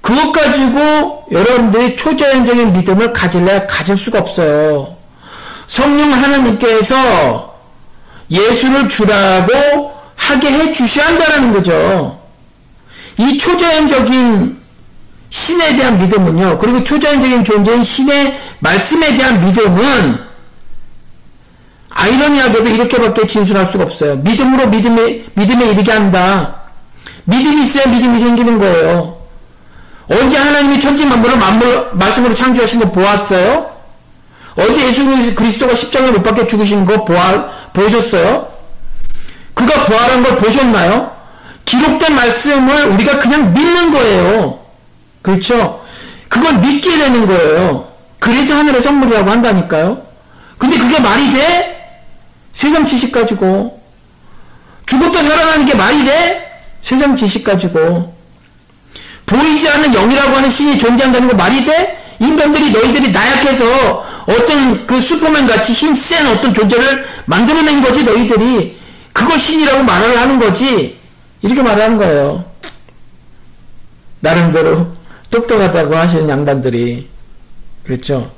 그것 0.00 0.32
가지고 0.32 1.26
여러분들이 1.30 1.96
초자연적인 1.96 2.72
믿음을 2.72 3.12
가질래 3.12 3.66
가질 3.68 3.96
수가 3.96 4.18
없어요. 4.18 4.96
성령 5.66 6.12
하나님께서 6.12 7.54
예수를 8.30 8.88
주라고 8.88 9.92
하게 10.16 10.50
해 10.50 10.72
주셔야 10.72 11.06
한다는 11.06 11.52
거죠. 11.52 12.18
이 13.18 13.38
초자연적인 13.38 14.60
신에 15.30 15.76
대한 15.76 15.98
믿음은요, 15.98 16.58
그리고 16.58 16.82
초자연적인 16.82 17.44
존재인 17.44 17.82
신의 17.82 18.38
말씀에 18.58 19.16
대한 19.16 19.44
믿음은 19.44 20.31
아이러니하게도 21.94 22.68
이렇게밖에 22.68 23.26
진술할 23.26 23.66
수가 23.68 23.84
없어요. 23.84 24.16
믿음으로 24.16 24.68
믿음에, 24.68 25.24
믿음에 25.34 25.70
이르게 25.70 25.92
한다. 25.92 26.62
믿음이 27.24 27.62
있어야 27.62 27.86
믿음이 27.86 28.18
생기는 28.18 28.58
거예요. 28.58 29.18
언제 30.10 30.36
하나님이 30.36 30.80
천지 30.80 31.06
만물을 31.06 31.38
만물, 31.38 31.90
말씀으로 31.92 32.34
창조하신 32.34 32.80
거 32.80 32.90
보았어요? 32.90 33.70
언제 34.56 34.86
예수 34.86 35.34
그리스도가 35.34 35.74
십자가에 35.74 36.10
못 36.10 36.22
박혀 36.22 36.46
죽으신 36.46 36.84
거 36.84 37.04
보아, 37.04 37.50
보셨어요? 37.72 38.48
그가 39.54 39.82
부활한 39.84 40.22
걸 40.22 40.36
보셨나요? 40.36 41.12
기록된 41.64 42.14
말씀을 42.14 42.86
우리가 42.88 43.18
그냥 43.18 43.54
믿는 43.54 43.92
거예요. 43.92 44.58
그렇죠? 45.22 45.82
그걸 46.28 46.58
믿게 46.58 46.98
되는 46.98 47.26
거예요. 47.26 47.88
그래서 48.18 48.54
하늘의 48.56 48.82
선물이라고 48.82 49.30
한다니까요. 49.30 50.02
근데 50.58 50.78
그게 50.78 50.98
말이 51.00 51.30
돼? 51.30 51.71
세상 52.52 52.86
지식 52.86 53.12
가지고 53.12 53.80
죽었다 54.86 55.22
살아나는 55.22 55.66
게 55.66 55.74
말이 55.74 56.04
돼? 56.04 56.50
세상 56.82 57.16
지식 57.16 57.44
가지고 57.44 58.14
보이지 59.26 59.68
않는 59.68 59.92
영이라고 59.92 60.36
하는 60.36 60.50
신이 60.50 60.78
존재한다는 60.78 61.28
거 61.28 61.34
말이 61.34 61.64
돼? 61.64 61.98
인간들이 62.18 62.70
너희들이 62.70 63.10
나약해서 63.10 64.04
어떤 64.26 64.86
그 64.86 65.00
슈퍼맨 65.00 65.46
같이 65.46 65.72
힘센 65.72 66.26
어떤 66.26 66.52
존재를 66.54 67.04
만들어낸 67.24 67.82
거지 67.82 68.04
너희들이 68.04 68.78
그걸 69.12 69.38
신이라고 69.38 69.82
말을 69.82 70.18
하는 70.18 70.38
거지 70.38 70.98
이렇게 71.40 71.62
말하는 71.62 71.98
거예요. 71.98 72.44
나름대로 74.20 74.92
똑똑하다고 75.30 75.96
하시는 75.96 76.28
양반들이 76.28 77.08
그렇죠. 77.84 78.30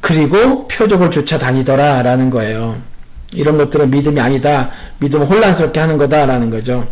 그리고 0.00 0.68
표적을 0.68 1.10
쫓아 1.10 1.38
다니더라 1.38 2.02
라는 2.02 2.30
거예요. 2.30 2.80
이런 3.32 3.58
것들은 3.58 3.90
믿음이 3.90 4.20
아니다. 4.20 4.70
믿음을 4.98 5.26
혼란스럽게 5.26 5.80
하는 5.80 5.98
거다라는 5.98 6.50
거죠. 6.50 6.86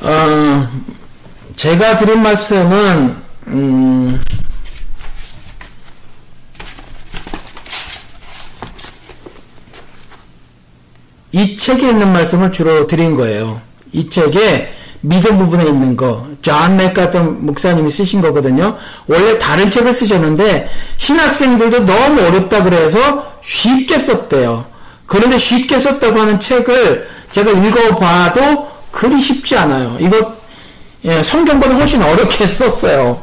어, 0.00 0.68
제가 1.56 1.96
드린 1.96 2.22
말씀은 2.22 3.16
음, 3.48 4.20
이 11.32 11.56
책에 11.56 11.88
있는 11.90 12.12
말씀을 12.12 12.52
주로 12.52 12.86
드린 12.86 13.16
거예요. 13.16 13.60
이 13.92 14.08
책에 14.08 14.72
믿음 15.02 15.36
부분에 15.38 15.64
있는 15.64 15.96
거, 15.96 16.26
존 16.42 16.76
맥카던 16.76 17.44
목사님이 17.44 17.90
쓰신 17.90 18.20
거거든요. 18.20 18.76
원래 19.06 19.36
다른 19.38 19.70
책을 19.70 19.92
쓰셨는데 19.92 20.70
신학생들도 20.96 21.84
너무 21.84 22.20
어렵다 22.22 22.62
그래서 22.62 23.32
쉽게 23.42 23.98
썼대요. 23.98 24.64
그런데 25.06 25.38
쉽게 25.38 25.78
썼다고 25.78 26.20
하는 26.20 26.38
책을 26.38 27.08
제가 27.32 27.50
읽어봐도 27.50 28.70
그리 28.92 29.20
쉽지 29.20 29.56
않아요. 29.56 29.96
이거 30.00 30.34
예, 31.04 31.20
성경보다 31.22 31.74
훨씬 31.74 32.00
어렵게 32.00 32.46
썼어요. 32.46 33.20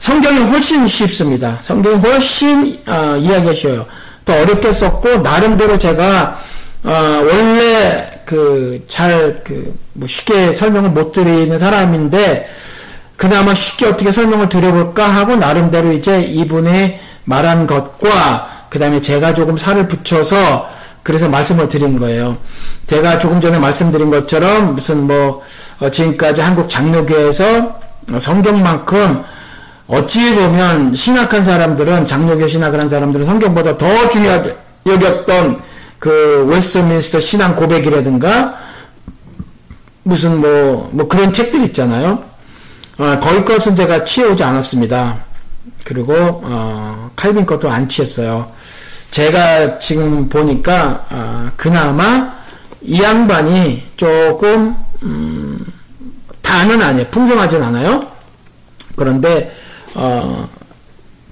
성경이 0.00 0.38
훨씬 0.50 0.86
쉽습니다. 0.88 1.58
성경이 1.60 1.96
훨씬 1.98 2.80
어, 2.86 3.16
이야기가 3.16 3.52
쉬워요. 3.52 3.86
더 4.24 4.34
어렵게 4.34 4.72
썼고 4.72 5.18
나름대로 5.18 5.78
제가 5.78 6.40
어, 6.82 6.90
원래 7.24 8.19
그 8.30 8.80
잘 8.88 9.42
그 9.44 9.74
뭐 10.00 10.08
쉽게 10.08 10.52
설명을 10.52 10.90
못 10.90 11.12
드리는 11.12 11.56
사람인데 11.58 12.46
그나마 13.16 13.54
쉽게 13.54 13.86
어떻게 13.86 14.10
설명을 14.10 14.48
드려볼까 14.48 15.06
하고 15.08 15.36
나름대로 15.36 15.92
이제 15.92 16.22
이분이 16.22 16.98
말한 17.24 17.66
것과 17.66 18.66
그 18.70 18.78
다음에 18.78 19.00
제가 19.02 19.34
조금 19.34 19.56
살을 19.58 19.88
붙여서 19.88 20.70
그래서 21.02 21.28
말씀을 21.28 21.68
드린 21.68 21.98
거예요. 21.98 22.38
제가 22.86 23.18
조금 23.18 23.40
전에 23.40 23.58
말씀드린 23.58 24.10
것처럼 24.10 24.74
무슨 24.74 25.06
뭐 25.06 25.42
어, 25.80 25.90
지금까지 25.90 26.40
한국 26.40 26.68
장로교에서 26.68 27.78
성경만큼 28.18 29.22
어찌 29.88 30.34
보면 30.34 30.94
신학한 30.94 31.44
사람들은 31.44 32.06
장로교 32.06 32.46
신학을 32.46 32.80
한 32.80 32.88
사람들은 32.88 33.26
성경보다 33.26 33.76
더 33.76 34.08
중요하게 34.08 34.56
여겼던 34.86 35.60
그 36.00 36.46
웨스트민스터 36.48 37.20
신앙 37.20 37.54
고백이라든가 37.54 38.58
무슨 40.02 40.40
뭐, 40.40 40.88
뭐 40.92 41.06
그런 41.06 41.32
책들 41.32 41.62
있잖아요. 41.66 42.24
어, 42.98 43.20
거기 43.20 43.44
것은 43.44 43.76
제가 43.76 44.04
취해오지 44.04 44.42
않았습니다. 44.42 45.18
그리고 45.84 46.14
어, 46.16 47.10
칼빈 47.14 47.44
것도 47.44 47.70
안 47.70 47.88
취했어요. 47.88 48.50
제가 49.10 49.78
지금 49.78 50.28
보니까 50.28 51.06
어, 51.10 51.50
그나마 51.56 52.32
이 52.80 53.02
양반이 53.02 53.82
조금 53.96 54.74
음, 55.02 55.66
다는 56.40 56.80
아니에요. 56.80 57.08
풍성하진 57.10 57.62
않아요. 57.62 58.00
그런데 58.96 59.54
어, 59.94 60.48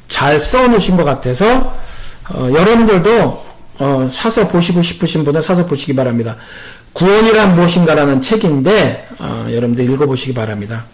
잘 0.09 0.39
써놓으신 0.39 0.99
것 0.99 1.05
같아서 1.05 1.75
어, 2.29 2.49
여러분들도 2.53 3.48
어, 3.79 4.09
사서 4.11 4.49
보시고 4.49 4.83
싶으신 4.83 5.25
분은 5.25 5.41
사서 5.41 5.67
보시기 5.67 5.95
바랍니다. 5.95 6.37
구원이란 6.93 7.55
무엇인가라는 7.55 8.21
책인데 8.21 9.09
어, 9.19 9.47
여러분들 9.51 9.89
읽어보시기 9.91 10.35
바랍니다. 10.35 10.85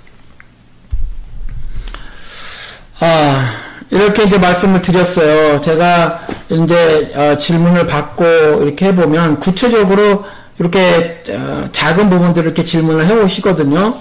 아 3.00 3.64
이렇게 3.90 4.24
이제 4.24 4.38
말씀을 4.38 4.82
드렸어요. 4.82 5.60
제가 5.60 6.26
이제 6.50 7.12
어, 7.14 7.38
질문을 7.38 7.86
받고 7.86 8.24
이렇게 8.62 8.86
해보면 8.86 9.40
구체적으로 9.40 10.24
이렇게 10.58 11.22
어, 11.30 11.68
작은 11.72 12.08
부분들을 12.10 12.46
이렇게 12.46 12.64
질문을 12.64 13.06
해오시거든요. 13.06 13.96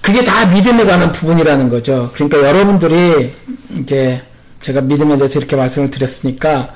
그게 0.00 0.24
다 0.24 0.46
믿음에 0.46 0.84
관한 0.84 1.12
부분이라는 1.12 1.68
거죠. 1.68 2.10
그러니까 2.14 2.42
여러분들이 2.42 3.32
이제 3.78 4.22
제가 4.62 4.80
믿음에 4.80 5.16
대해서 5.16 5.38
이렇게 5.38 5.56
말씀을 5.56 5.90
드렸으니까 5.90 6.70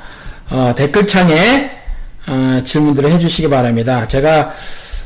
어, 0.51 0.75
댓글창에 0.77 1.71
어, 2.29 2.61
질문들을 2.65 3.11
해주시기 3.13 3.49
바랍니다. 3.49 4.07
제가 4.09 4.55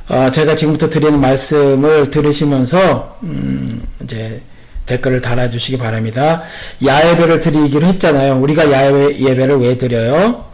어, 0.08 0.30
제가 0.30 0.54
지금부터 0.56 0.90
드리는 0.90 1.20
말씀을 1.20 2.10
들으시면서 2.10 3.18
음, 3.22 3.82
이제 4.02 4.40
댓글을 4.86 5.20
달아주시기 5.20 5.78
바랍니다. 5.78 6.42
야외배를 6.84 7.40
드리기로 7.40 7.86
했잖아요. 7.86 8.40
우리가 8.40 8.72
야외 8.72 9.16
예배를 9.18 9.60
왜 9.60 9.78
드려요? 9.78 10.44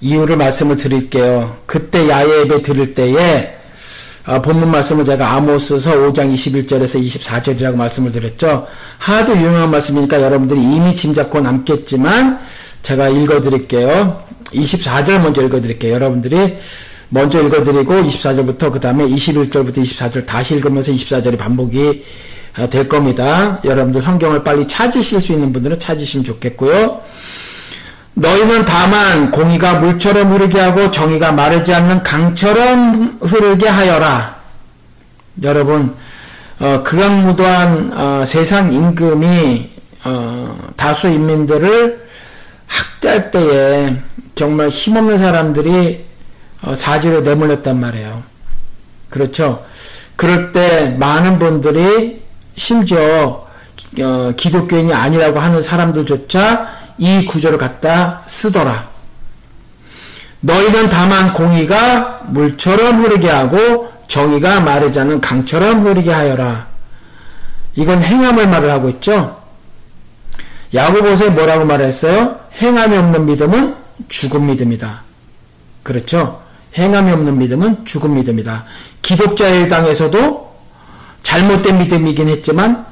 이유를 0.00 0.36
말씀을 0.36 0.76
드릴게요. 0.76 1.56
그때 1.66 2.08
야외 2.08 2.42
예배 2.42 2.62
드릴 2.62 2.94
때에 2.94 3.57
아, 4.28 4.42
본문 4.42 4.70
말씀을 4.70 5.06
제가 5.06 5.36
아모스서 5.36 5.96
5장 6.00 6.30
21절에서 6.34 7.02
24절이라고 7.02 7.76
말씀을 7.76 8.12
드렸죠. 8.12 8.66
하도 8.98 9.34
유명한 9.34 9.70
말씀이니까 9.70 10.20
여러분들이 10.20 10.60
이미 10.60 10.94
짐작고 10.94 11.40
남겠지만 11.40 12.38
제가 12.82 13.08
읽어드릴게요. 13.08 14.22
24절 14.52 15.20
먼저 15.20 15.42
읽어드릴게요. 15.42 15.94
여러분들이 15.94 16.58
먼저 17.08 17.40
읽어드리고 17.40 17.94
24절부터 18.02 18.70
그 18.70 18.80
다음에 18.80 19.06
21절부터 19.06 19.78
24절 19.78 20.26
다시 20.26 20.56
읽으면서 20.56 20.92
24절이 20.92 21.38
반복이 21.38 22.04
아, 22.56 22.68
될 22.68 22.86
겁니다. 22.86 23.62
여러분들 23.64 24.02
성경을 24.02 24.44
빨리 24.44 24.68
찾으실 24.68 25.22
수 25.22 25.32
있는 25.32 25.54
분들은 25.54 25.78
찾으시면 25.78 26.24
좋겠고요. 26.26 27.00
너희는 28.18 28.64
다만 28.64 29.30
공의가 29.30 29.74
물처럼 29.74 30.32
흐르게 30.32 30.58
하고 30.58 30.90
정의가 30.90 31.32
마르지 31.32 31.72
않는 31.72 32.02
강처럼 32.02 33.18
흐르게 33.20 33.68
하여라. 33.68 34.36
여러분 35.44 35.94
어, 36.58 36.82
극악무도한 36.82 37.92
어, 37.96 38.24
세상 38.26 38.72
임금이 38.72 39.70
어, 40.04 40.58
다수 40.76 41.08
인민들을 41.08 42.08
학대할 42.66 43.30
때에 43.30 43.96
정말 44.34 44.68
힘없는 44.68 45.16
사람들이 45.16 46.04
어, 46.62 46.74
사지로 46.74 47.20
내몰렸단 47.20 47.78
말이에요. 47.78 48.24
그렇죠. 49.10 49.64
그럴 50.16 50.50
때 50.50 50.96
많은 50.98 51.38
분들이 51.38 52.20
심지어 52.56 53.46
어, 54.00 54.32
기독교인이 54.36 54.92
아니라고 54.92 55.38
하는 55.38 55.62
사람들조차 55.62 56.77
이 56.98 57.24
구절을 57.24 57.58
갖다 57.58 58.22
쓰더라. 58.26 58.88
너희는 60.40 60.88
다만 60.88 61.32
공의가 61.32 62.20
물처럼 62.26 63.00
흐르게 63.00 63.28
하고 63.28 63.92
정의가 64.08 64.60
마르지 64.60 65.00
않은 65.00 65.20
강처럼 65.20 65.84
흐르게 65.84 66.12
하여라. 66.12 66.66
이건 67.74 68.02
행함을 68.02 68.48
말을 68.48 68.70
하고 68.70 68.88
있죠. 68.90 69.38
야고보서에 70.74 71.30
뭐라고 71.30 71.64
말했어요? 71.64 72.38
행함이 72.60 72.96
없는 72.96 73.26
믿음은 73.26 73.76
죽은 74.08 74.46
믿음이다. 74.46 75.02
그렇죠? 75.82 76.42
행함이 76.76 77.10
없는 77.12 77.38
믿음은 77.38 77.84
죽은 77.84 78.14
믿음이다. 78.14 78.64
기독자 79.02 79.48
일당에서도 79.48 80.48
잘못된 81.22 81.78
믿음이긴 81.78 82.28
했지만 82.28 82.86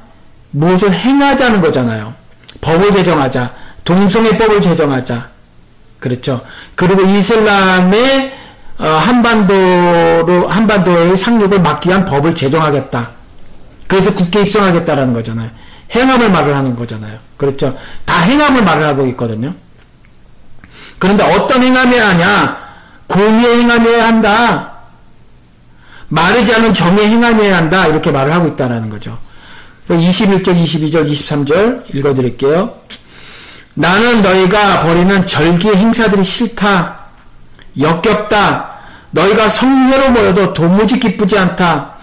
무엇을 0.51 0.93
행하자는 0.93 1.61
거잖아요. 1.61 2.13
법을 2.61 2.91
제정하자. 2.91 3.66
동성애법을 3.87 4.59
제정하자. 4.59 5.29
그렇죠. 5.99 6.41
그리고 6.75 7.01
이슬람의 7.03 8.35
어, 8.79 8.85
한반도로 8.85 10.49
한반도의 10.49 11.15
상륙을 11.15 11.61
막기 11.61 11.89
위한 11.89 12.05
법을 12.05 12.35
제정하겠다. 12.35 13.09
그래서 13.87 14.13
국회 14.13 14.41
입성하겠다라는 14.41 15.13
거잖아요. 15.13 15.49
행함을 15.95 16.29
말을 16.29 16.55
하는 16.55 16.75
거잖아요. 16.75 17.17
그렇죠. 17.37 17.77
다 18.03 18.19
행함을 18.19 18.63
말을 18.63 18.83
하고 18.83 19.07
있거든요. 19.07 19.55
그런데 20.99 21.23
어떤 21.23 21.63
행함이야 21.63 22.09
하냐? 22.09 22.67
공의의 23.07 23.61
행함이어야 23.61 24.05
한다. 24.05 24.73
마르지 26.09 26.53
않은 26.53 26.73
정의 26.73 27.07
행함이어야 27.07 27.55
한다. 27.55 27.87
이렇게 27.87 28.11
말을 28.11 28.33
하고 28.33 28.47
있다는 28.47 28.89
거죠. 28.89 29.17
21절, 29.89 30.61
22절, 30.61 31.09
23절 31.09 31.95
읽어드릴게요. 31.95 32.75
나는 33.79 34.23
너희가 34.23 34.79
벌이는 34.79 35.27
절기 35.27 35.69
행사들이 35.69 36.23
싫다. 36.23 36.97
역겹다. 37.79 38.71
너희가 39.11 39.49
성회로 39.49 40.09
모여도 40.09 40.53
도무지 40.53 40.99
기쁘지 40.99 41.37
않다. 41.37 41.93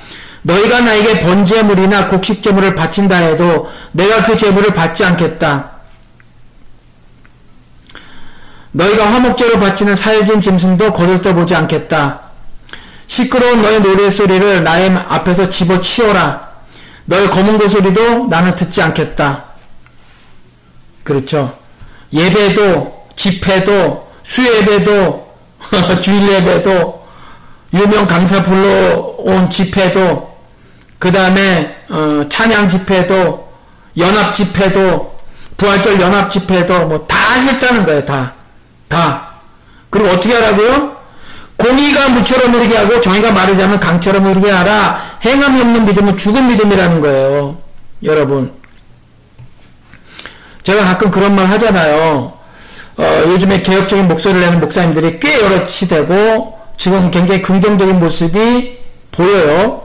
너희가 0.43 0.83
나에게 0.83 1.21
번제물이나 1.21 2.07
곡식 2.07 2.45
제물을 2.45 2.77
바친다 2.77 3.17
해도 3.17 3.69
내가 3.91 4.23
그 4.23 4.37
제물을 4.37 4.73
받지 4.73 5.05
않겠다. 5.05 5.71
너희가 8.71 9.13
화목제로 9.13 9.59
바치는 9.59 9.97
살진 9.97 10.41
짐승도 10.41 10.93
거들떠보지 10.93 11.57
않겠다. 11.57 12.21
시끄러운 13.09 13.63
너의 13.63 13.81
노래소리를 13.81 14.63
나의 14.63 14.91
앞에서 14.91 15.51
집어치워라. 15.51 16.51
너의 17.07 17.31
검은 17.31 17.59
고소리도 17.59 18.29
나는 18.29 18.55
듣지 18.55 18.81
않겠다. 18.81 19.45
그렇죠. 21.03 21.64
예배도, 22.15 23.07
집회도, 23.17 24.09
수예배도, 24.23 25.35
주일 26.01 26.29
예배도, 26.29 27.05
유명 27.75 28.07
강사 28.07 28.43
불러온 28.43 29.51
집회도, 29.51 30.35
그 30.99 31.11
다음에 31.11 31.77
어, 31.91 32.25
찬양 32.29 32.69
집회도, 32.69 33.53
연합 33.99 34.33
집회도, 34.33 35.15
부활절 35.57 36.01
연합 36.01 36.31
집회도 36.31 36.87
뭐다 36.87 37.41
싫다는 37.41 37.85
거예요. 37.85 38.05
다. 38.05 38.33
다. 38.89 39.29
그리고 39.91 40.09
어떻게 40.09 40.35
하라고요? 40.35 40.97
공의가 41.57 42.09
무처럼 42.09 42.53
흐르게 42.53 42.77
하고 42.77 43.01
정의가 43.01 43.33
마르지 43.33 43.65
면 43.65 43.79
강처럼 43.79 44.27
흐르게 44.27 44.51
하라. 44.51 45.19
행함이 45.25 45.61
없는 45.61 45.85
믿음은 45.85 46.19
죽은 46.19 46.49
믿음이라는 46.49 47.01
거예요. 47.01 47.57
여러분. 48.03 48.53
제가 50.65 50.85
가끔 50.85 51.11
그런 51.11 51.37
말 51.37 51.47
하잖아요. 51.47 52.33
어, 52.97 53.23
요즘에 53.27 53.63
개혁적인 53.63 54.09
목소리를 54.09 54.41
내는 54.41 54.61
목사님들이 54.61 55.21
꽤 55.21 55.41
여럿이 55.41 55.89
되고 55.89 56.59
지금 56.79 57.11
굉장히 57.11 57.43
긍정적인 57.43 58.01
모습이 58.01 58.79
보여요. 59.13 59.85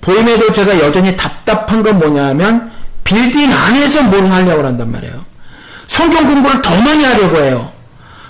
보임에도 0.00 0.50
제가 0.52 0.78
여전히 0.80 1.16
답답한 1.16 1.82
건 1.82 1.98
뭐냐면 1.98 2.72
빌딩 3.04 3.52
안에서 3.52 4.02
뭘 4.04 4.26
하려고 4.26 4.64
한단 4.64 4.90
말이에요. 4.90 5.24
성경 5.86 6.26
공부를 6.26 6.62
더 6.62 6.74
많이 6.80 7.04
하려고 7.04 7.36
해요. 7.36 7.72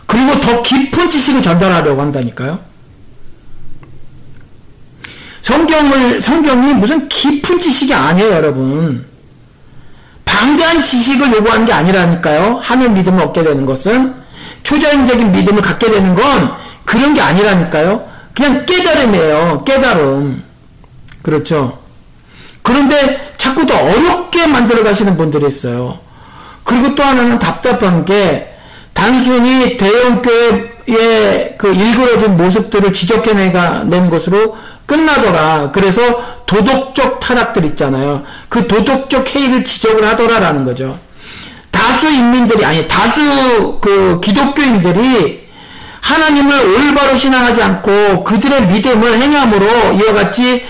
그리고 0.07 0.41
더 0.41 0.63
깊은 0.63 1.09
지식을 1.09 1.43
전달하려고 1.43 2.01
한다니까요. 2.01 2.59
성경을, 5.43 6.21
성경이 6.21 6.75
무슨 6.75 7.09
깊은 7.09 7.61
지식이 7.61 7.95
아니에요, 7.95 8.31
여러분. 8.31 9.07
방대한 10.31 10.81
지식을 10.81 11.33
요구하는 11.33 11.67
게 11.67 11.73
아니라니까요. 11.73 12.61
하늘 12.63 12.91
믿음을 12.91 13.23
얻게 13.25 13.43
되는 13.43 13.67
것은 13.67 14.15
초자연적인 14.63 15.33
믿음을 15.33 15.61
갖게 15.61 15.91
되는 15.91 16.15
건 16.15 16.53
그런 16.85 17.15
게 17.15 17.21
아니라니까요. 17.21 18.09
그냥 18.33 18.65
깨달음이에요. 18.65 19.65
깨달음. 19.67 20.45
그렇죠. 21.23 21.79
그런데 22.63 23.33
자꾸 23.37 23.67
더 23.67 23.75
어렵게 23.77 24.47
만들어 24.47 24.85
가시는 24.85 25.17
분들이 25.17 25.47
있어요. 25.47 25.99
그리고 26.63 26.95
또 26.95 27.03
하나는 27.03 27.39
답답한 27.39 28.05
게 28.05 28.55
단순히 28.93 29.77
대형교회의 29.77 31.57
그 31.59 31.75
일그러진 31.75 32.37
모습들을 32.37 32.93
지적해내는 32.93 34.11
것으로 34.11 34.57
끝나더라. 34.91 35.71
그래서 35.71 36.01
도덕적 36.47 37.21
타락들 37.21 37.65
있잖아요. 37.67 38.25
그 38.49 38.67
도덕적 38.67 39.37
해이를 39.37 39.65
지적을 39.65 40.05
하더라라는 40.05 40.65
거죠. 40.65 40.99
다수 41.71 42.09
인민들이 42.11 42.65
아니 42.65 42.89
다수 42.89 43.79
그 43.81 44.21
기독교인들이 44.21 45.49
하나님을 46.01 46.59
올바로 46.59 47.17
신앙하지 47.17 47.63
않고 47.63 48.25
그들의 48.25 48.67
믿음을 48.67 49.15
행함으로 49.21 49.93
이와 49.93 50.13
같이 50.15 50.67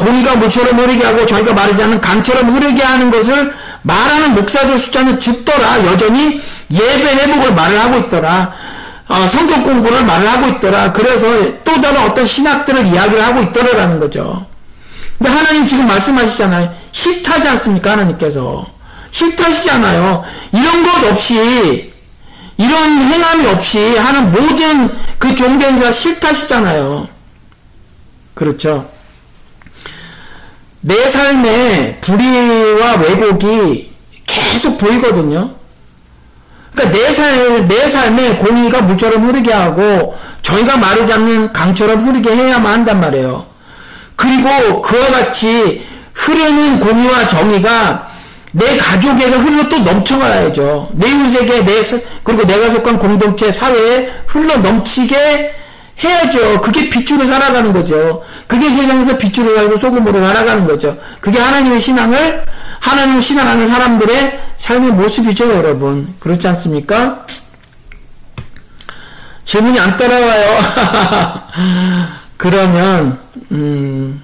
공의가 0.00 0.36
물처럼 0.36 0.78
흐르게 0.78 1.04
하고 1.04 1.26
저희가 1.26 1.52
말하지 1.52 1.82
않는 1.82 2.00
강처럼 2.00 2.48
흐르게 2.48 2.82
하는 2.82 3.10
것을 3.10 3.52
말하는 3.82 4.34
목사들 4.34 4.78
숫자는 4.78 5.20
적더라. 5.20 5.84
여전히 5.84 6.40
예배 6.72 7.14
회복을 7.16 7.52
말을 7.52 7.78
하고 7.78 7.98
있더라. 7.98 8.54
어, 9.08 9.26
성경 9.26 9.62
공부를 9.62 10.04
말을 10.04 10.28
하고 10.28 10.48
있더라. 10.48 10.92
그래서 10.92 11.26
또 11.62 11.80
다른 11.80 12.00
어떤 12.02 12.24
신학들을 12.24 12.86
이야기를 12.86 13.22
하고 13.22 13.42
있더라라는 13.42 14.00
거죠. 14.00 14.46
근데 15.18 15.30
하나님 15.30 15.66
지금 15.66 15.86
말씀하시잖아요. 15.86 16.74
싫다지 16.92 17.48
않습니까? 17.48 17.92
하나님께서. 17.92 18.74
싫다시잖아요. 19.10 20.24
이런 20.52 20.82
것 20.82 21.04
없이, 21.08 21.92
이런 22.56 23.00
행함이 23.00 23.46
없이 23.46 23.96
하는 23.96 24.32
모든 24.32 24.90
그 25.18 25.34
종교인사가 25.34 25.92
싫다시잖아요. 25.92 27.08
그렇죠. 28.34 28.90
내 30.80 31.08
삶에 31.08 31.98
불의와 32.00 32.96
왜곡이 32.96 33.92
계속 34.26 34.78
보이거든요. 34.78 35.54
그러니까 36.74 36.98
내 36.98 37.12
삶, 37.12 37.68
내 37.68 37.88
삶에 37.88 38.36
공의가 38.36 38.82
물처럼 38.82 39.24
흐르게 39.26 39.52
하고 39.52 40.16
저희가 40.42 40.76
마르지 40.76 41.12
않는 41.12 41.52
강처럼 41.52 42.00
흐르게 42.00 42.34
해야만 42.34 42.72
한단 42.72 43.00
말이에요. 43.00 43.46
그리고 44.16 44.82
그와 44.82 45.06
같이 45.08 45.86
흐르는 46.12 46.80
공의와 46.80 47.28
정의가 47.28 48.14
내 48.52 48.76
가족에게 48.76 49.36
흘러 49.36 49.68
또 49.68 49.78
넘쳐가야죠. 49.80 50.90
내 50.92 51.08
이웃에게 51.08 51.64
내 51.64 51.80
그리고 52.22 52.46
내가 52.46 52.70
속한 52.70 52.98
공동체 52.98 53.50
사회에 53.50 54.10
흘러 54.26 54.58
넘치게 54.58 55.54
해야죠. 56.02 56.60
그게 56.60 56.88
빛으로 56.88 57.24
살아가는 57.24 57.72
거죠. 57.72 58.22
그게 58.46 58.68
세상에서 58.70 59.16
빛으로 59.16 59.56
살고 59.56 59.76
소금으로 59.76 60.20
살아가는 60.20 60.64
거죠. 60.64 60.96
그게 61.20 61.38
하나님의 61.38 61.80
신앙을 61.80 62.44
하나님을 62.84 63.22
신앙하는 63.22 63.66
사람들의 63.66 64.40
삶의 64.58 64.92
모습이죠, 64.92 65.50
여러분. 65.54 66.14
그렇지 66.20 66.46
않습니까? 66.48 67.24
질문이 69.46 69.80
안 69.80 69.96
따라와요. 69.96 70.58
그러면 72.36 73.18
음, 73.52 74.22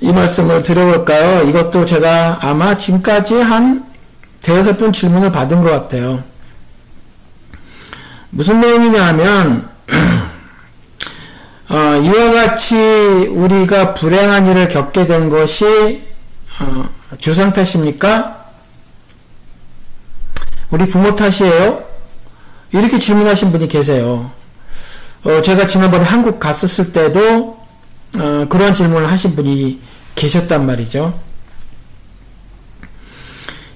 이 0.00 0.12
말씀을 0.12 0.62
들어볼까요? 0.62 1.48
이것도 1.48 1.86
제가 1.86 2.38
아마 2.40 2.78
지금까지 2.78 3.34
한 3.40 3.84
대여섯 4.40 4.78
번 4.78 4.92
질문을 4.92 5.32
받은 5.32 5.62
것 5.62 5.70
같아요. 5.70 6.22
무슨 8.30 8.60
내용이냐 8.60 9.06
하면 9.08 9.68
어, 11.68 11.96
이와 11.96 12.32
같이 12.32 12.76
우리가 12.76 13.94
불행한 13.94 14.46
일을 14.46 14.68
겪게 14.68 15.06
된 15.06 15.28
것이 15.28 16.11
어, 16.60 16.88
주상 17.18 17.52
탓입니까? 17.52 18.50
우리 20.70 20.86
부모 20.86 21.14
탓이에요? 21.14 21.84
이렇게 22.72 22.98
질문하신 22.98 23.52
분이 23.52 23.68
계세요. 23.68 24.30
어, 25.24 25.42
제가 25.42 25.66
지난번에 25.66 26.04
한국 26.04 26.40
갔었을 26.40 26.92
때도 26.92 27.58
어, 28.18 28.46
그런 28.48 28.74
질문을 28.74 29.10
하신 29.10 29.36
분이 29.36 29.80
계셨단 30.14 30.66
말이죠. 30.66 31.18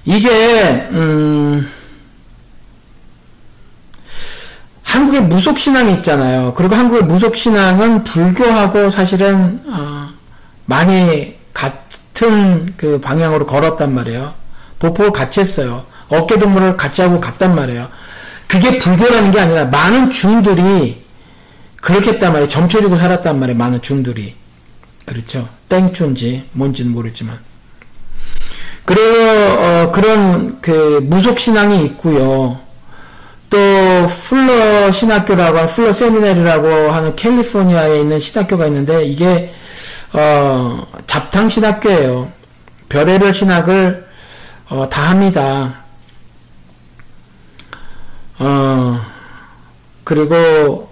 이게 0.05 0.87
음, 0.91 1.69
한국의 4.81 5.21
무속 5.21 5.59
신앙이 5.59 5.93
있잖아요. 5.95 6.53
그리고 6.55 6.75
한국의 6.75 7.03
무속 7.03 7.35
신앙은 7.35 8.03
불교하고 8.03 8.89
사실은 8.89 9.61
어, 9.67 10.09
많이 10.65 11.36
같은 12.17 12.73
그 12.77 12.99
방향으로 12.99 13.45
걸었단 13.45 13.93
말이에요. 13.93 14.33
보폭을 14.79 15.11
같이 15.11 15.39
했어요. 15.39 15.85
어깨 16.09 16.39
동무를 16.39 16.75
같이 16.75 17.03
하고 17.03 17.19
갔단 17.19 17.55
말이에요. 17.55 17.89
그게 18.47 18.79
불교라는 18.79 19.31
게 19.31 19.39
아니라 19.39 19.65
많은 19.65 20.09
중들이 20.09 21.03
그렇게 21.79 22.11
했단 22.11 22.31
말이에요. 22.31 22.49
점쳐주고 22.49 22.97
살았단 22.97 23.39
말이에요. 23.39 23.57
많은 23.57 23.81
중들이. 23.81 24.35
그렇죠. 25.05 25.47
땡춘지 25.69 26.45
뭔지는 26.53 26.91
모르지만. 26.91 27.37
그래서 28.83 29.59
어, 29.59 29.91
그런 29.91 30.59
그 30.61 30.99
무속 31.03 31.39
신앙이 31.39 31.85
있고요. 31.85 32.59
또 33.49 33.57
풀러 34.07 34.91
신학교라고 34.91 35.67
풀러 35.67 35.93
세미나리라고 35.93 36.67
하는 36.91 37.15
캘리포니아에 37.15 37.99
있는 37.99 38.19
신학교가 38.19 38.67
있는데 38.67 39.05
이게 39.05 39.53
어, 40.17 40.87
잡탕 41.05 41.47
신학교예요. 41.47 42.31
별의별 42.89 43.35
신학을 43.35 44.07
어, 44.69 44.89
다 44.89 45.11
합니다. 45.11 45.75
어, 48.39 48.99
그리고 50.03 50.89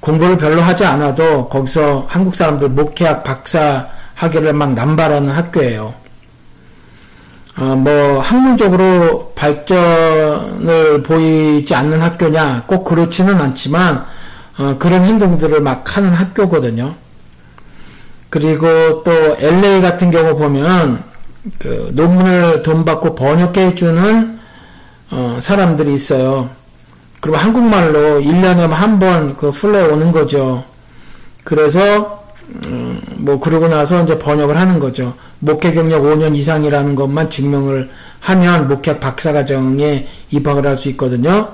공부를 0.00 0.36
별로 0.36 0.60
하지 0.60 0.84
않아도 0.84 1.48
거기서 1.48 2.06
한국 2.10 2.34
사람들 2.34 2.68
목회학 2.68 3.24
박사 3.24 3.88
학위를 4.14 4.52
막 4.52 4.74
남발하는 4.74 5.30
학교예요. 5.30 5.94
어, 7.56 7.62
뭐 7.74 8.20
학문적으로 8.20 9.32
발전을 9.34 11.02
보이지 11.02 11.74
않는 11.74 12.02
학교냐 12.02 12.64
꼭 12.66 12.84
그렇지는 12.84 13.40
않지만 13.40 14.04
어, 14.58 14.76
그런 14.78 15.04
행동들을 15.04 15.58
막 15.62 15.96
하는 15.96 16.12
학교거든요. 16.12 17.07
그리고 18.30 19.02
또 19.04 19.10
LA 19.38 19.80
같은 19.80 20.10
경우 20.10 20.36
보면 20.36 21.02
그 21.58 21.90
논문을 21.94 22.62
돈 22.62 22.84
받고 22.84 23.14
번역해 23.14 23.74
주는 23.74 24.38
어, 25.10 25.38
사람들이 25.40 25.94
있어요. 25.94 26.50
그리고 27.20 27.36
한국말로 27.38 28.20
1년에 28.20 28.68
한 28.68 28.98
번 28.98 29.36
그 29.36 29.50
플레이 29.50 29.82
오는 29.86 30.12
거죠. 30.12 30.64
그래서 31.44 32.24
음, 32.68 33.00
뭐 33.16 33.38
그러고 33.40 33.68
나서 33.68 34.02
이제 34.02 34.18
번역을 34.18 34.56
하는 34.56 34.78
거죠. 34.78 35.14
목회 35.38 35.72
경력 35.72 36.02
5년 36.02 36.36
이상이라는 36.36 36.94
것만 36.94 37.30
증명을 37.30 37.90
하면 38.20 38.68
목회 38.68 38.98
박사 39.00 39.32
과정에 39.32 40.06
입학을 40.30 40.66
할 40.66 40.76
수 40.76 40.88
있거든요. 40.90 41.48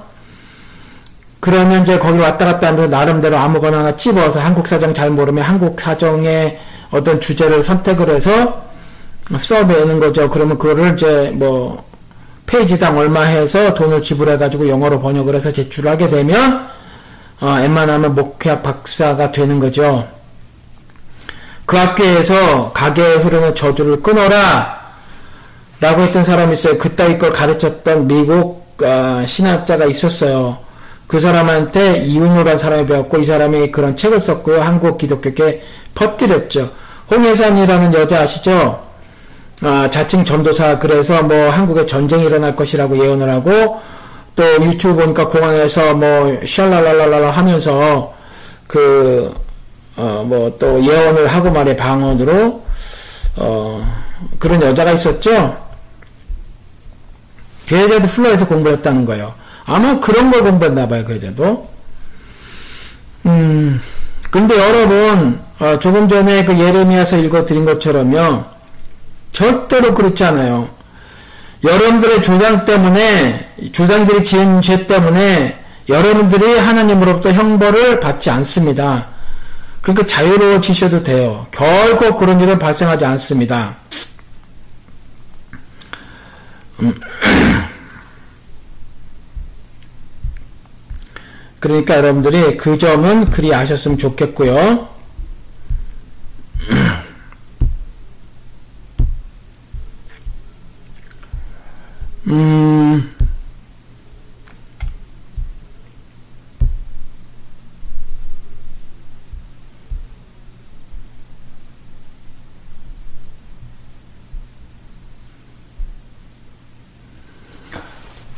그러면 1.45 1.83
이제 1.83 1.99
거기 1.99 2.19
왔다 2.19 2.47
갔다 2.47 2.69
하면서 2.69 2.89
나름대로 2.89 3.37
아무거나 3.37 3.81
하나 3.81 3.95
찝어서 3.95 4.41
한국 4.41 4.67
사정 4.67 4.95
잘 4.95 5.11
모르면 5.11 5.45
한국 5.45 5.79
사정의 5.79 6.59
어떤 6.91 7.21
주제를 7.21 7.63
선택을 7.63 8.09
해서 8.09 8.65
써내는 9.37 10.01
거죠. 10.01 10.31
그러면 10.31 10.57
그거를 10.57 10.95
이제 10.95 11.33
뭐 11.35 11.85
페이지당 12.47 12.97
얼마 12.97 13.25
해서 13.25 13.75
돈을 13.75 14.01
지불해가지고 14.01 14.71
영어로 14.71 15.01
번역을 15.01 15.35
해서 15.35 15.53
제출하게 15.53 16.09
되면 16.09 16.67
어, 17.43 17.59
웬만하면 17.61 18.15
목회학 18.15 18.63
박사가 18.63 19.31
되는 19.31 19.61
거죠. 19.61 20.09
그 21.67 21.77
학교에서 21.77 22.73
가게에 22.73 23.17
흐르는 23.17 23.55
저주를 23.55 24.03
끊어라 24.03 24.81
라고 25.79 26.01
했던 26.01 26.25
사람이 26.25 26.55
있어요. 26.55 26.79
그따위 26.79 27.19
걸 27.19 27.35
가르쳤던 27.35 28.09
미국 28.09 28.65
어, 28.83 29.23
신학자가 29.27 29.85
있었어요. 29.85 30.64
그 31.15 31.21
사람한테 31.21 31.99
이윤호라는 31.99 32.59
사람이 32.59 32.87
배웠고 32.87 33.19
이 33.19 33.25
사람이 33.25 33.71
그런 33.71 33.95
책을 33.95 34.21
썼고요. 34.21 34.61
한국 34.61 34.99
기독교계 34.99 35.63
퍼뜨렸죠. 35.95 36.73
홍혜산이라는 37.09 37.95
여자 37.95 38.23
아시죠? 38.23 38.83
아, 39.63 39.89
자칭 39.91 40.25
전도사 40.25 40.81
그래서 40.81 41.23
뭐 41.23 41.51
한국에 41.51 41.87
전쟁이 41.87 42.25
일어날 42.25 42.57
것이라고 42.57 42.99
예언을 42.99 43.31
하고 43.31 43.81
또 44.35 44.43
유튜브 44.65 45.03
보니까 45.03 45.29
공항에서 45.29 45.95
뭐 45.95 46.37
샬랄랄랄라 46.45 47.31
하면서 47.31 48.13
그 48.67 49.33
어 49.97 50.25
뭐 50.25 50.59
또 50.59 50.85
예언을 50.85 51.29
하고 51.29 51.53
말해 51.53 51.77
방언으로 51.77 52.61
어 53.37 53.95
그런 54.41 54.61
여자가 54.61 54.91
있었죠. 54.91 55.57
그 57.69 57.81
여자도 57.81 58.09
플러에서 58.09 58.49
공부했다는 58.49 59.05
거예요. 59.07 59.44
아마 59.67 59.99
그런 60.01 60.31
걸 60.31 60.43
공부했나 60.43 60.89
봐요, 60.89 61.05
그 61.05 61.17
여자도. 61.17 61.69
음, 63.27 63.81
근데 64.31 64.57
여러분, 64.59 65.41
어, 65.59 65.79
조금 65.79 66.09
전에 66.09 66.45
그 66.45 66.59
예레미야서 66.59 67.19
읽어드린 67.19 67.65
것처럼요, 67.65 68.45
절대로 69.33 69.95
그렇지 69.95 70.23
않아요. 70.25 70.69
여러분들의 71.63 72.23
조상 72.23 72.65
때문에, 72.65 73.55
조상들이 73.73 74.23
지은 74.25 74.61
죄 74.61 74.87
때문에 74.87 75.59
여러분들이 75.89 76.59
하나님으로부터 76.59 77.33
형벌을 77.33 78.01
받지 78.01 78.31
않습니다. 78.31 79.09
그러니까 79.81 80.07
자유로워지셔도 80.07 81.03
돼요. 81.03 81.47
결코 81.51 82.17
그런 82.17 82.41
일은 82.41 82.59
발생하지 82.59 83.05
않습니다. 83.05 83.77
음. 86.81 86.95
그러니까 91.65 91.97
여러분들이 91.97 92.59
그 92.59 92.77
점은 92.77 93.31
그리 93.31 93.55
아셨으면 93.55 93.97
좋겠고요. 93.97 94.87
음, 102.29 103.11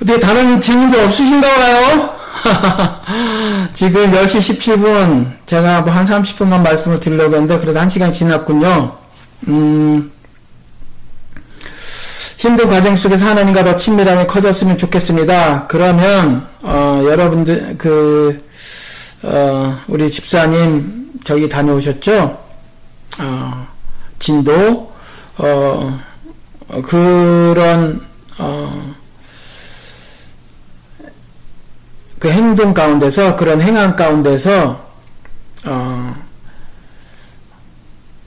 어떻게 0.01 0.21
다른 0.21 0.61
질문도 0.61 1.01
없으신가 1.01 1.49
봐요? 1.49 2.16
지금 3.73 4.11
10시 4.11 4.59
17분, 4.59 5.33
제가 5.47 5.83
뭐 5.83 5.93
한 5.93 6.05
30분만 6.05 6.63
말씀을 6.63 7.01
드리려고 7.01 7.35
했는데, 7.35 7.59
그래도 7.59 7.79
1시간 7.81 8.13
지났군요. 8.13 8.97
음, 9.49 10.11
힘든 12.37 12.69
과정 12.69 12.97
속에서 12.97 13.27
하나님과 13.27 13.65
더 13.65 13.77
친밀함이 13.77 14.27
커졌으면 14.27 14.77
좋겠습니다. 14.79 15.67
그러면, 15.67 16.47
어, 16.63 17.03
여러분들, 17.05 17.77
그, 17.79 18.45
어, 19.23 19.79
우리 19.89 20.11
집사님, 20.11 21.11
저기 21.25 21.49
다녀오셨죠? 21.49 22.39
어, 23.19 23.67
진도, 24.19 24.93
어, 25.39 25.99
그런, 26.85 28.01
어, 28.39 28.95
그 32.19 32.31
행동 32.31 32.73
가운데서 32.73 33.37
그런 33.37 33.61
행한 33.61 33.97
가운데서 33.97 34.87
어, 35.67 36.17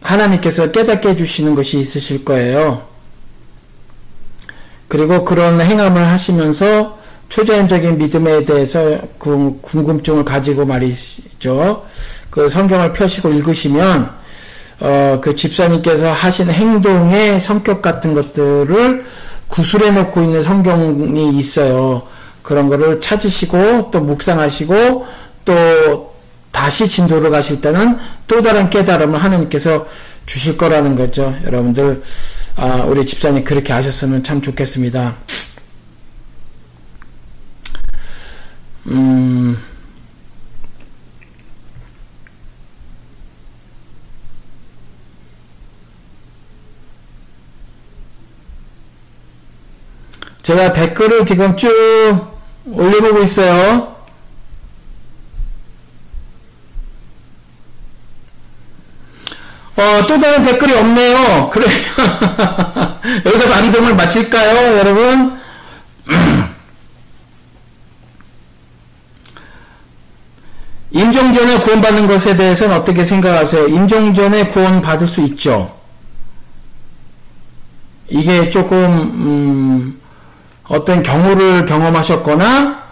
하나님께서 0.02 0.72
깨닫게 0.72 1.10
해주시는 1.10 1.56
것이 1.56 1.80
있으실 1.80 2.24
거예요. 2.26 2.88
그리고 4.88 5.24
그런 5.24 5.62
행함을 5.62 6.08
하시면서 6.08 6.98
초자연적인 7.30 8.00
믿음에 8.00 8.44
대해서 8.44 9.00
그 9.20 9.60
궁금증을 9.62 10.26
가지고 10.26 10.66
말이죠. 10.66 11.86
그 12.30 12.50
성경을 12.50 12.94
펴시고 12.94 13.30
읽으시면 13.30 14.10
어, 14.82 15.20
그 15.22 15.36
집사님께서 15.36 16.12
하신 16.12 16.50
행동의 16.50 17.40
성격 17.40 17.82
같은 17.82 18.14
것들을 18.14 19.06
구술해 19.48 19.92
놓고 19.92 20.22
있는 20.22 20.42
성경이 20.42 21.38
있어요. 21.38 22.04
그런 22.50 22.68
거를 22.68 23.00
찾으시고 23.00 23.92
또 23.92 24.02
묵상하시고 24.02 25.06
또 25.46 26.16
다시 26.52 26.90
진도를 26.90 27.30
가실 27.30 27.62
때는 27.62 28.00
또 28.28 28.42
다른 28.42 28.72
깨달음을 28.72 29.24
하나님께서 29.24 29.86
주실 30.26 30.58
거라는 30.58 30.96
거죠. 30.96 31.38
여러분들 31.46 32.02
아, 32.56 32.86
우리 32.88 33.06
집사님 33.06 33.44
그렇게 33.44 33.72
하셨으면 33.72 34.24
참 34.24 34.42
좋겠습니다. 34.42 35.16
음, 38.88 39.56
제가 50.42 50.74
댓글을 50.74 51.28
지금 51.28 51.56
쭉 51.56 52.39
올려보고 52.74 53.22
있어요. 53.24 53.96
어, 59.80 60.06
또 60.08 60.20
다른 60.20 60.44
댓글이 60.44 60.74
없네요. 60.74 61.50
그래. 61.52 61.66
여기서 63.26 63.50
방송을 63.50 63.96
마칠까요, 63.96 64.78
여러분? 64.78 65.40
임종 70.92 71.32
전에 71.34 71.62
구원받는 71.62 72.08
것에 72.08 72.36
대해서는 72.36 72.76
어떻게 72.76 73.06
생각하세요? 73.06 73.68
임종 73.68 74.14
전에 74.14 74.48
구원받을 74.48 75.08
수 75.08 75.22
있죠. 75.22 75.80
이게 78.10 78.50
조금, 78.50 78.78
음, 78.78 80.02
어떤 80.70 81.04
경우를 81.04 81.66
경험하셨거나 81.66 82.84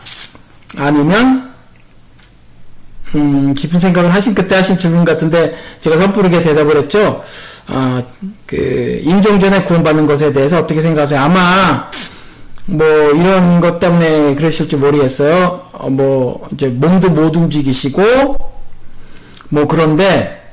아니면 0.78 1.54
음, 3.16 3.54
깊은 3.54 3.80
생각을 3.80 4.14
하신 4.14 4.36
그때 4.36 4.56
하신 4.56 4.78
질문 4.78 5.06
같은데 5.06 5.56
제가 5.80 5.96
섣부르게 5.98 6.42
대답을 6.42 6.76
했죠. 6.78 7.24
아, 7.68 8.04
그 8.46 9.02
임종 9.04 9.40
전에 9.40 9.64
구원받는 9.64 10.06
것에 10.06 10.34
대해서 10.34 10.60
어떻게 10.60 10.82
생각하세요? 10.82 11.20
아마 11.20 11.90
뭐 12.66 12.86
이런 12.86 13.62
것 13.62 13.80
때문에 13.80 14.36
그러실지 14.36 14.76
모르겠어요. 14.76 15.68
어, 15.72 15.90
뭐 15.90 16.48
이제 16.52 16.68
몸도 16.68 17.12
못 17.12 17.36
움직이시고 17.36 18.38
뭐 19.50 19.68
그런데 19.68 20.44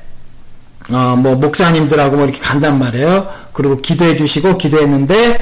어, 0.91 1.17
뭐 1.19 1.35
목사님들하고 1.35 2.17
뭐 2.17 2.25
이렇게 2.27 2.39
간단 2.41 2.79
말이에요. 2.79 3.29
그리고 3.53 3.81
기도해 3.81 4.17
주시고 4.17 4.59
기도했는데 4.59 5.39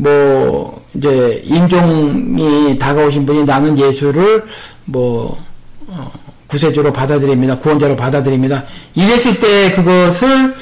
뭐 0.00 0.82
이제 0.94 1.42
임종이 1.44 2.78
다가오신 2.78 3.26
분이 3.26 3.44
나는 3.44 3.78
예수를 3.78 4.44
뭐 4.86 5.38
어, 5.86 6.10
구세주로 6.46 6.92
받아들입니다. 6.92 7.58
구원자로 7.58 7.96
받아들입니다. 7.96 8.64
이랬을 8.94 9.38
때 9.38 9.72
그것을 9.72 10.54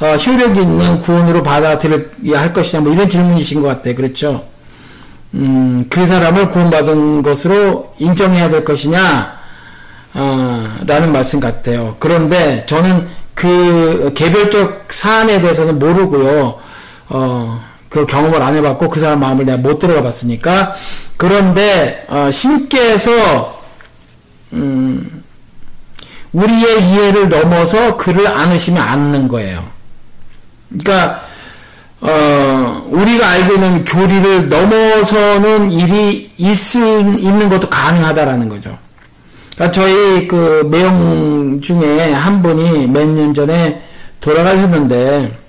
어, 0.00 0.16
효력 0.16 0.56
있는 0.56 0.98
구원으로 1.00 1.42
받아들여야 1.42 2.40
할 2.40 2.52
것이냐 2.52 2.82
뭐 2.82 2.92
이런 2.92 3.08
질문이신 3.08 3.60
것 3.60 3.68
같아요. 3.68 3.94
그렇죠? 3.94 4.44
음, 5.34 5.84
그 5.90 6.06
사람을 6.06 6.50
구원받은 6.50 7.22
것으로 7.22 7.92
인정해야 7.98 8.48
될 8.48 8.64
것이냐 8.64 9.34
어, 10.14 10.76
라는 10.86 11.12
말씀 11.12 11.40
같아요. 11.40 11.96
그런데 11.98 12.64
저는 12.66 13.08
그 13.34 14.12
개별적 14.14 14.86
사안에 14.88 15.40
대해서는 15.40 15.78
모르고요. 15.78 16.58
어, 17.08 17.73
그 17.94 18.06
경험을 18.06 18.42
안 18.42 18.56
해봤고 18.56 18.88
그 18.88 18.98
사람 18.98 19.20
마음을 19.20 19.44
내가 19.44 19.56
못 19.58 19.78
들어가 19.78 20.02
봤으니까 20.02 20.74
그런데 21.16 22.04
어, 22.08 22.28
신께서 22.32 23.62
음, 24.52 25.22
우리의 26.32 26.90
이해를 26.90 27.28
넘어서 27.28 27.96
그를 27.96 28.26
안으시면 28.26 28.82
않는 28.82 29.28
거예요. 29.28 29.64
그러니까 30.68 31.22
어, 32.00 32.84
우리가 32.90 33.28
알고 33.30 33.54
있는 33.54 33.84
교리를 33.84 34.48
넘어서는 34.48 35.70
일이 35.70 36.32
있을, 36.36 37.16
있는 37.20 37.48
것도 37.48 37.70
가능하다라는 37.70 38.48
거죠. 38.48 38.76
그러니까 39.54 39.70
저희 39.70 40.26
그 40.26 40.66
매형 40.68 41.60
중에 41.62 42.12
한 42.12 42.42
분이 42.42 42.88
몇 42.88 43.06
년 43.06 43.32
전에 43.32 43.80
돌아가셨는데, 44.20 45.43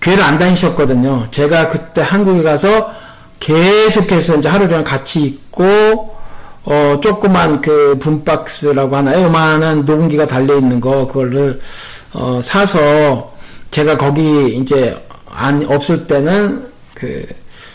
교회를 0.00 0.22
안 0.24 0.38
다니셨거든요. 0.38 1.28
제가 1.30 1.68
그때 1.68 2.00
한국에 2.00 2.42
가서 2.42 2.92
계속해서 3.38 4.36
이제 4.36 4.48
하루 4.48 4.68
종일 4.68 4.84
같이 4.84 5.22
있고, 5.22 6.16
어, 6.64 6.98
조그만 7.02 7.60
그 7.60 7.98
분박스라고 8.00 8.96
하나요? 8.96 9.24
요만한 9.24 9.84
녹음기가 9.84 10.26
달려 10.26 10.56
있는 10.56 10.80
거, 10.80 11.06
그거를, 11.06 11.60
어, 12.12 12.40
사서 12.42 13.34
제가 13.70 13.96
거기 13.96 14.56
이제 14.56 14.96
안, 15.30 15.64
없을 15.68 16.06
때는 16.06 16.66
그 16.94 17.26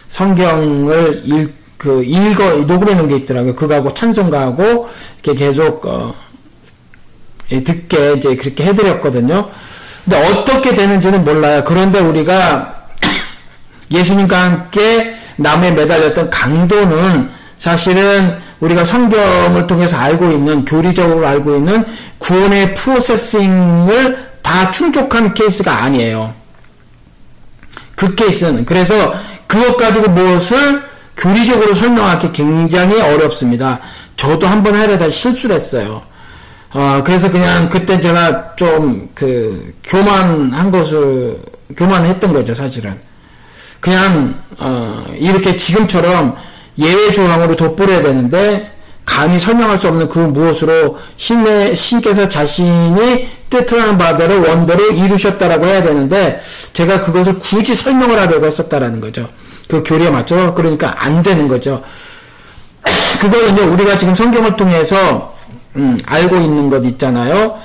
성경을 0.08 1.22
읽, 1.26 1.54
그 1.78 2.04
읽어, 2.04 2.58
녹음해 2.66 2.96
놓은 2.96 3.08
게 3.08 3.18
있더라고요. 3.18 3.56
그거하고 3.56 3.94
찬송가하고 3.94 4.90
이렇게 5.24 5.46
계속, 5.46 5.86
어, 5.86 6.14
예, 7.52 7.64
듣게 7.64 8.14
이제 8.14 8.36
그렇게 8.36 8.66
해드렸거든요. 8.66 9.50
근데 10.06 10.24
어떻게 10.30 10.74
되는지는 10.74 11.24
몰라요. 11.24 11.64
그런데 11.66 12.00
우리가 12.00 12.86
예수님과 13.92 14.40
함께 14.40 15.16
남에 15.36 15.72
매달렸던 15.72 16.30
강도는 16.30 17.30
사실은 17.58 18.38
우리가 18.60 18.86
성경을 18.86 19.68
통해서 19.68 19.98
알고 19.98 20.32
있는 20.32 20.64
교리적으로 20.64 21.28
알고 21.28 21.56
있는 21.58 21.84
구원의 22.20 22.76
프로세싱을 22.76 24.30
다 24.42 24.72
충족한 24.72 25.34
케이스가 25.34 25.84
아니에요. 25.84 26.34
그 27.96 28.14
케이스는 28.16 28.66
그래서 28.66 29.14
그것 29.48 29.76
가지고 29.76 30.10
무엇을 30.10 30.84
교리적으로 31.18 31.74
설명하기 31.74 32.32
굉장히 32.32 33.02
어렵습니다. 33.02 33.80
저도 34.16 34.48
한번 34.48 34.76
하려다 34.76 35.10
실수를 35.10 35.56
했어요. 35.56 36.04
어, 36.76 37.02
그래서 37.06 37.32
그냥 37.32 37.70
그때 37.70 38.00
제가 38.00 38.56
좀 38.56 39.10
그 39.16 39.74
교만한 39.84 40.70
것을 40.70 41.38
교만했던 41.76 42.34
거죠, 42.34 42.54
사실은. 42.54 43.00
그냥 43.80 44.36
어, 44.60 45.06
이렇게 45.18 45.56
지금처럼 45.58 46.36
예외 46.78 47.12
조항으로 47.12 47.56
돋보려야 47.56 48.02
되는데 48.02 48.72
감히 49.06 49.40
설명할 49.40 49.80
수 49.80 49.88
없는 49.88 50.10
그 50.10 50.20
무엇으로 50.20 50.98
신의, 51.16 51.76
신께서 51.76 52.28
자신이 52.28 53.30
뜻하는 53.50 53.98
바대로 53.98 54.42
원대로 54.42 54.92
이루셨다라고 54.92 55.66
해야 55.66 55.84
되는데, 55.84 56.42
제가 56.74 57.02
그것을 57.02 57.38
굳이 57.40 57.76
설명을 57.76 58.20
하려고 58.20 58.48
했었다라는 58.48 59.00
거죠. 59.00 59.30
그 59.70 59.84
교리에 59.84 60.10
맞춰. 60.10 60.56
그러니까 60.56 60.96
안 60.98 61.22
되는 61.22 61.48
거죠. 61.48 61.84
그거는요, 63.22 63.72
우리가 63.74 64.00
지금 64.00 64.16
성경을 64.16 64.56
통해서, 64.56 65.35
음, 65.76 66.00
알고 66.06 66.38
있는 66.38 66.70
것 66.70 66.86
있잖아요. 66.86 67.58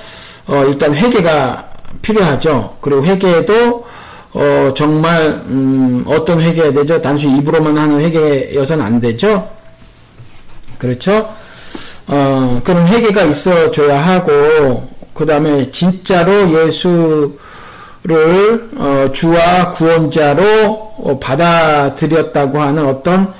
어, 0.46 0.64
일단 0.66 0.94
회개가 0.94 1.68
필요하죠. 2.02 2.76
그리고 2.80 3.04
회개도, 3.04 3.84
어, 4.32 4.72
정말, 4.74 5.42
음, 5.46 6.04
어떤 6.06 6.40
회개해야 6.40 6.72
되죠? 6.72 7.00
단순히 7.00 7.38
입으로만 7.38 7.76
하는 7.76 8.00
회개여서는 8.00 8.84
안 8.84 9.00
되죠? 9.00 9.48
그렇죠? 10.78 11.34
어, 12.06 12.60
그런 12.64 12.86
회개가 12.86 13.22
있어줘야 13.22 14.00
하고, 14.00 14.88
그 15.14 15.26
다음에 15.26 15.70
진짜로 15.70 16.64
예수를 16.64 17.30
어, 18.76 19.10
주와 19.12 19.70
구원자로 19.70 20.92
어, 20.98 21.18
받아들였다고 21.20 22.60
하는 22.60 22.86
어떤 22.86 23.32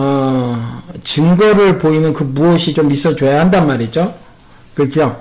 어, 0.00 0.80
증거를 1.02 1.78
보이는 1.78 2.12
그 2.12 2.22
무엇이 2.22 2.72
좀 2.72 2.90
있어줘야 2.92 3.40
한단 3.40 3.66
말이죠. 3.66 4.14
그렇죠? 4.74 5.20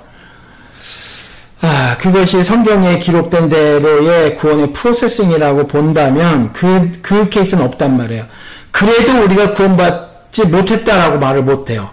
아, 1.62 1.98
그것이 1.98 2.44
성경에 2.44 2.99
기록된 2.99 3.49
대로의 3.49 4.36
구원의 4.36 4.74
프로세싱이라고 4.74 5.66
본다면 5.66 6.54
그, 6.54 6.91
그 7.02 7.28
케이스는 7.30 7.64
없단 7.66 7.98
말이에요. 7.98 8.26
그래도 8.70 9.24
우리가 9.24 9.54
구원받지 9.54 10.45
못했다라고 10.45 11.18
말을 11.18 11.41
못해요. 11.41 11.90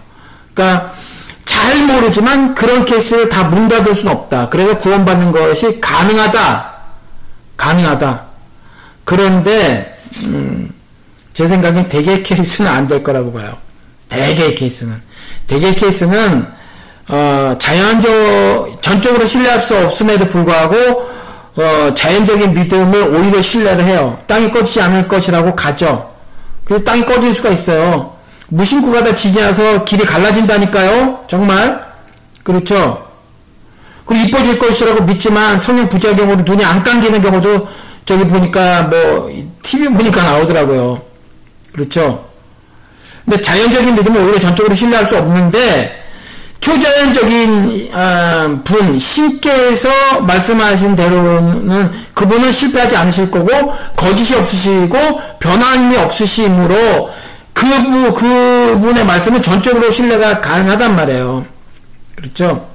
그러니까 0.53 0.93
잘 1.43 1.87
모르지만 1.87 2.53
그런 2.53 2.85
케이스를 2.85 3.29
다 3.29 3.49
문 3.49 3.67
닫을 3.67 3.95
수는 3.95 4.11
없다. 4.11 4.49
그래서 4.49 4.77
구원받는 4.77 5.31
것이 5.31 5.81
가능하다. 5.81 6.73
가능하다. 7.57 8.21
그런데 9.03 9.97
음, 10.27 10.71
제 11.35 11.45
생각엔 11.45 11.87
대개 11.89 12.23
케이스는 12.23 12.69
안 12.71 12.87
될 12.87 13.03
거라고 13.03 13.31
봐요. 13.33 13.57
대개 14.09 14.55
케이스는 14.55 14.99
대개 15.47 15.75
케이스는 15.75 16.47
어, 17.07 17.55
자연적 17.59 18.81
전적으로 18.81 19.25
신뢰할 19.25 19.59
수 19.61 19.77
없음에도 19.77 20.25
불구하고 20.25 20.75
어, 21.57 21.93
자연적인 21.93 22.53
믿음을 22.53 23.13
오히려 23.15 23.41
신뢰를 23.41 23.83
해요. 23.83 24.17
땅이 24.27 24.51
꺼지지 24.51 24.81
않을 24.81 25.07
것이라고 25.07 25.55
가죠. 25.55 26.11
그래서 26.63 26.83
땅이 26.83 27.05
꺼질 27.05 27.35
수가 27.35 27.49
있어요. 27.49 28.15
무심코 28.47 28.91
가다 28.91 29.13
지지나서 29.13 29.83
길이 29.85 30.05
갈라진다니까요. 30.05 31.25
정말. 31.27 31.83
그렇죠. 32.43 33.05
그리고 34.05 34.27
이뻐질 34.27 34.59
것이라고 34.59 35.03
믿지만 35.03 35.59
성령 35.59 35.89
부작용으로 35.89 36.43
눈이 36.43 36.63
안 36.63 36.81
감기는 36.83 37.21
경우도 37.21 37.67
저기 38.05 38.23
보니까 38.25 38.83
뭐 38.83 39.29
TV 39.63 39.89
보니까 39.89 40.23
나오더라고요. 40.23 41.01
그렇죠. 41.75 42.29
근데 43.25 43.41
자연적인 43.41 43.95
믿음은 43.95 44.23
오히려 44.23 44.39
전적으로 44.39 44.73
신뢰할 44.73 45.07
수 45.07 45.17
없는데 45.17 46.03
초자연적인 46.61 47.89
아, 47.93 48.59
분 48.63 48.97
신께서 48.97 49.89
말씀하신 50.21 50.95
대로는 50.95 51.91
그분은 52.13 52.51
실패하지 52.51 52.95
않으실 52.95 53.29
거고 53.29 53.73
거짓이 53.95 54.37
없으시고 54.37 55.21
변함이 55.39 55.97
없으시므로 55.97 57.09
그, 57.53 57.67
그분의 58.13 59.05
말씀은 59.05 59.41
전적으로 59.41 59.91
신뢰가 59.91 60.39
가능하단 60.39 60.95
말이에요. 60.95 61.45
그렇죠? 62.15 62.67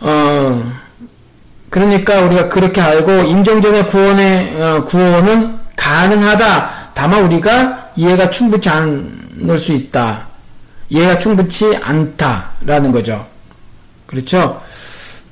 어, 0.00 0.72
그러니까 1.70 2.20
우리가 2.20 2.48
그렇게 2.48 2.80
알고 2.80 3.22
임종전의 3.22 3.86
구원의 3.86 4.60
어, 4.60 4.84
구원은 4.84 5.62
가능하다. 5.76 6.81
다만 6.94 7.24
우리가 7.24 7.90
이해가 7.96 8.30
충분치 8.30 8.68
않을 8.68 9.58
수 9.58 9.72
있다. 9.72 10.26
이해가 10.88 11.18
충분치 11.18 11.76
않다라는 11.82 12.92
거죠. 12.92 13.26
그렇죠? 14.06 14.60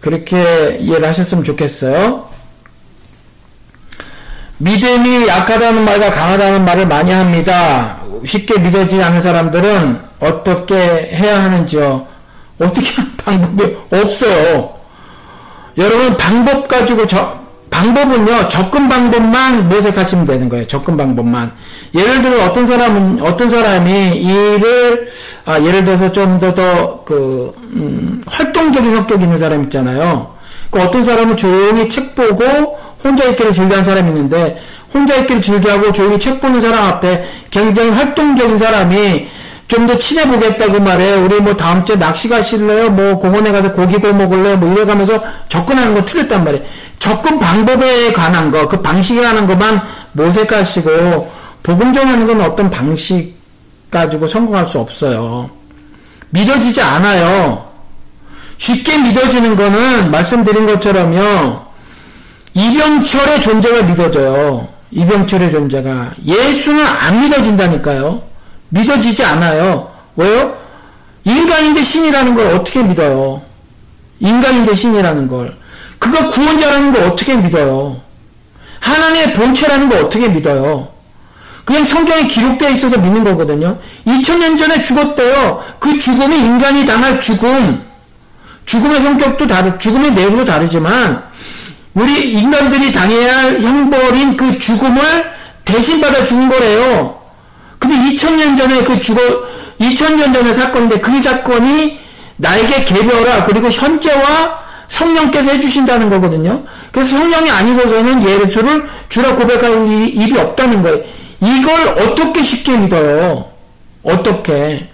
그렇게 0.01 0.79
이해를 0.81 1.07
하셨으면 1.09 1.45
좋겠어요. 1.45 2.29
믿음이 4.59 5.27
약하다는 5.27 5.85
말과 5.85 6.11
강하다는 6.11 6.65
말을 6.65 6.87
많이 6.87 7.13
합니다. 7.13 8.01
쉽게 8.25 8.59
믿어지지 8.59 9.03
않는 9.03 9.21
사람들은 9.21 10.01
어떻게 10.21 10.75
해야 10.77 11.43
하는지요? 11.45 12.07
어떻게 12.59 12.95
하는 12.95 13.17
방법이 13.17 13.77
없어요. 13.91 14.75
여러분 15.79 16.17
방법 16.17 16.69
가지고 16.69 17.07
저, 17.07 17.40
방법은요 17.71 18.49
접근 18.49 18.89
방법만 18.89 19.69
모색하시면 19.69 20.27
되는 20.27 20.49
거예요. 20.49 20.67
접근 20.67 20.97
방법만. 20.97 21.53
예를 21.95 22.23
들어 22.23 22.45
어떤 22.45 22.67
사람은 22.67 23.23
어떤 23.23 23.49
사람이 23.51 24.17
일을 24.17 25.11
아, 25.47 25.59
예를 25.61 25.85
들어서 25.85 26.13
좀 26.13 26.39
더 26.39 26.55
더 26.55 27.03
그 27.05 27.53
음, 27.75 28.23
활동적인 28.27 28.91
성격 28.95 29.23
있는 29.23 29.39
사람 29.39 29.63
있잖아요. 29.65 30.35
그 30.71 30.81
어떤 30.81 31.03
사람은 31.03 31.37
조용히 31.37 31.89
책 31.89 32.15
보고 32.15 32.79
혼자 33.03 33.25
있기를 33.25 33.53
즐겨하는 33.53 33.83
사람이 33.83 34.09
있는데 34.11 34.61
혼자 34.93 35.15
있기를 35.17 35.41
즐겨하고 35.41 35.93
조용히 35.93 36.19
책 36.19 36.41
보는 36.41 36.61
사람 36.61 36.85
앞에 36.85 37.25
굉장히 37.51 37.91
활동적인 37.91 38.59
사람이 38.59 39.29
좀 39.71 39.87
더 39.87 39.97
친해 39.97 40.27
보겠다고 40.27 40.81
말해. 40.81 41.15
우리 41.15 41.41
뭐 41.41 41.57
다음 41.57 41.85
주에 41.85 41.97
낚시 41.97 42.29
가실래요? 42.29 42.91
뭐 42.91 43.19
공원에 43.21 43.53
가서 43.53 43.73
고기 43.73 43.99
구워 43.99 44.13
먹을래요? 44.13 44.57
뭐 44.57 44.73
이래 44.73 44.85
가면서 44.85 45.23
접근하는 45.49 45.95
거 45.95 46.05
틀렸단 46.05 46.43
말이에요. 46.43 46.65
접근 46.99 47.39
방법에 47.39 48.13
관한 48.13 48.51
거, 48.51 48.67
그 48.67 48.83
관한 48.83 49.47
것만 49.47 49.83
모색하시고, 50.13 51.31
복음 51.63 51.93
전하는 51.93 52.27
건 52.27 52.41
어떤 52.41 52.69
방식 52.69 53.37
가지고 53.91 54.27
성공할 54.27 54.67
수 54.67 54.81
없어요. 54.81 55.51
믿어지지 56.31 56.83
않아요. 56.83 57.71
쉽게 58.59 58.99
믿어지는 58.99 59.55
거는 59.57 60.11
말씀드린 60.11 60.67
것처럼요. 60.67 61.61
이병철의 62.55 63.41
존재가 63.41 63.83
믿어져요. 63.85 64.69
이병철의 64.91 65.53
존재가. 65.53 66.11
예수는 66.27 66.85
안 66.85 67.21
믿어진다니까요. 67.21 68.30
믿어지지 68.71 69.25
않아요. 69.25 69.91
왜요? 70.17 70.57
인간인데 71.25 71.83
신이라는 71.83 72.35
걸 72.35 72.47
어떻게 72.49 72.83
믿어요? 72.83 73.43
인간인데 74.21 74.75
신이라는 74.75 75.29
걸. 75.29 75.57
그가 75.99 76.29
구원자라는 76.29 76.93
걸 76.93 77.05
어떻게 77.05 77.37
믿어요? 77.37 78.01
하나님의 78.81 79.35
본체라는 79.35 79.89
걸 79.89 80.03
어떻게 80.03 80.29
믿어요? 80.29 80.89
그냥 81.65 81.85
성경에 81.85 82.27
기록되어 82.27 82.71
있어서 82.71 82.99
믿는 82.99 83.23
거거든요. 83.23 83.79
2000년 84.07 84.59
전에 84.59 84.83
죽었대요. 84.83 85.63
그 85.79 85.99
죽음이 85.99 86.37
인간이 86.37 86.87
당할 86.87 87.21
죽음. 87.21 87.85
죽음의 88.65 89.01
성격도 89.01 89.47
다르, 89.47 89.79
죽음의 89.79 90.13
내용도 90.13 90.45
다르지만, 90.45 91.23
우리 91.95 92.33
인간들이 92.33 92.93
당해야 92.93 93.39
할 93.39 93.61
형벌인 93.61 94.37
그 94.37 94.59
죽음을 94.59 95.33
대신 95.65 96.01
받아 96.01 96.25
죽은 96.25 96.49
거래요. 96.49 97.20
근데 97.81 97.97
2000년 97.97 98.57
전에 98.57 98.85
그 98.85 99.01
죽어, 99.01 99.21
2000년 99.81 100.33
전의 100.33 100.55
사건인데 100.55 101.01
그 101.01 101.21
사건이 101.21 101.99
나에게 102.37 102.85
개별화, 102.85 103.45
그리고 103.45 103.69
현재와 103.69 104.61
성령께서 104.87 105.51
해주신다는 105.53 106.09
거거든요. 106.11 106.63
그래서 106.93 107.19
성령이 107.19 107.51
아니고서는 107.51 108.23
예수를 108.23 108.89
주라 109.09 109.35
고백할 109.35 109.89
일이 109.89 110.39
없다는 110.39 110.83
거예요. 110.83 111.01
이걸 111.41 111.89
어떻게 111.99 112.43
쉽게 112.43 112.77
믿어요? 112.77 113.47
어떻게? 114.03 114.89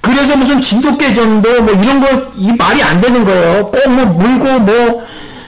그래서 0.00 0.36
무슨 0.36 0.60
진돗개 0.60 1.12
전도 1.12 1.62
뭐 1.62 1.74
이런 1.74 2.00
거 2.00 2.28
이 2.36 2.52
말이 2.52 2.82
안 2.82 3.00
되는 3.00 3.24
거예요. 3.24 3.66
꼭 3.66 3.88
뭐 3.88 4.04
물고 4.06 4.58
뭐 4.60 5.06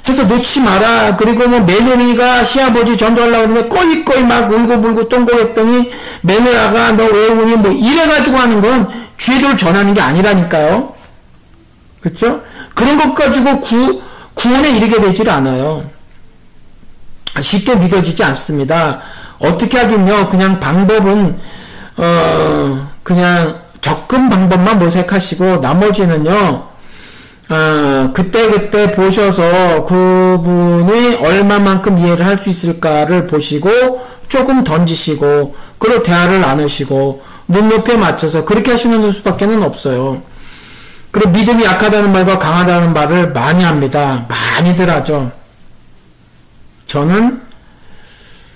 해서 0.08 0.24
놓지 0.24 0.60
마라. 0.60 1.16
그리고 1.16 1.46
뭐 1.48 1.60
매너리가 1.60 2.42
시아버지 2.44 2.96
전도하려고 2.96 3.48
그러는데 3.48 3.68
꺼이꺼이 3.68 4.22
막 4.22 4.50
울고 4.50 4.80
불고 4.80 5.08
똥고했더니 5.08 5.90
매너라가 6.22 6.92
너 6.92 7.04
왜 7.04 7.26
우니 7.28 7.56
뭐 7.56 7.70
이래가지고 7.70 8.36
하는 8.36 8.60
건 8.60 8.88
죄를 9.18 9.56
전하는 9.56 9.92
게 9.94 10.00
아니라니까요. 10.00 10.94
그렇죠? 12.00 12.42
그런 12.74 12.96
것 12.96 13.14
가지고 13.14 13.60
구, 13.60 14.00
구원에 14.34 14.70
이르게 14.70 15.00
되질 15.00 15.28
않아요. 15.28 15.84
쉽게 17.38 17.76
믿어지지 17.76 18.24
않습니다. 18.24 19.00
어떻게 19.38 19.78
하긴요. 19.78 20.28
그냥 20.30 20.58
방법은 20.60 21.38
어 21.98 22.90
그냥 23.02 23.60
접근 23.80 24.28
방법만 24.30 24.78
모색하시고 24.78 25.58
나머지는요. 25.58 26.69
어, 27.50 28.10
그때그때 28.12 28.92
보셔서 28.92 29.84
그분이 29.84 31.16
얼마만큼 31.16 31.98
이해를 31.98 32.24
할 32.24 32.38
수 32.40 32.48
있을까를 32.48 33.26
보시고 33.26 34.06
조금 34.28 34.62
던지시고 34.64 35.54
그리고 35.78 36.02
대화를 36.02 36.40
나누시고 36.40 37.22
눈높이에 37.48 37.96
맞춰서 37.96 38.44
그렇게 38.44 38.70
하시는 38.70 39.10
수밖에는 39.12 39.62
없어요. 39.62 40.22
그리고 41.10 41.30
믿음이 41.30 41.64
약하다는 41.64 42.12
말과 42.12 42.38
강하다는 42.38 42.92
말을 42.94 43.32
많이 43.32 43.64
합니다. 43.64 44.24
많이들 44.28 44.88
하죠. 44.88 45.32
저는 46.86 47.42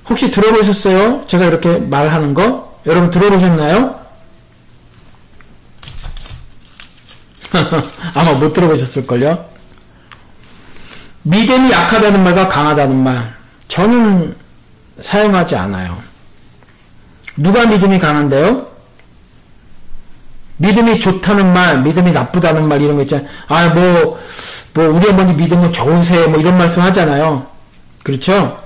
혹시 0.08 0.30
들어보셨어요? 0.30 1.24
제가 1.26 1.46
이렇게 1.46 1.78
말하는 1.78 2.32
거? 2.32 2.78
여러분 2.86 3.10
들어보셨나요? 3.10 4.03
아마 8.14 8.32
못 8.32 8.52
들어보셨을걸요? 8.52 9.44
믿음이 11.22 11.70
약하다는 11.70 12.22
말과 12.22 12.48
강하다는 12.48 12.96
말. 12.96 13.34
저는 13.68 14.36
사용하지 15.00 15.56
않아요. 15.56 15.96
누가 17.36 17.66
믿음이 17.66 17.98
강한데요? 17.98 18.66
믿음이 20.56 21.00
좋다는 21.00 21.52
말, 21.52 21.82
믿음이 21.82 22.12
나쁘다는 22.12 22.68
말, 22.68 22.80
이런 22.80 22.96
거 22.96 23.02
있잖아요. 23.02 23.26
아, 23.48 23.68
뭐, 23.70 24.18
뭐, 24.74 24.88
우리 24.88 25.08
어머니 25.08 25.34
믿음은 25.34 25.72
좋으세요. 25.72 26.28
뭐, 26.28 26.38
이런 26.38 26.56
말씀 26.56 26.82
하잖아요. 26.82 27.46
그렇죠? 28.04 28.60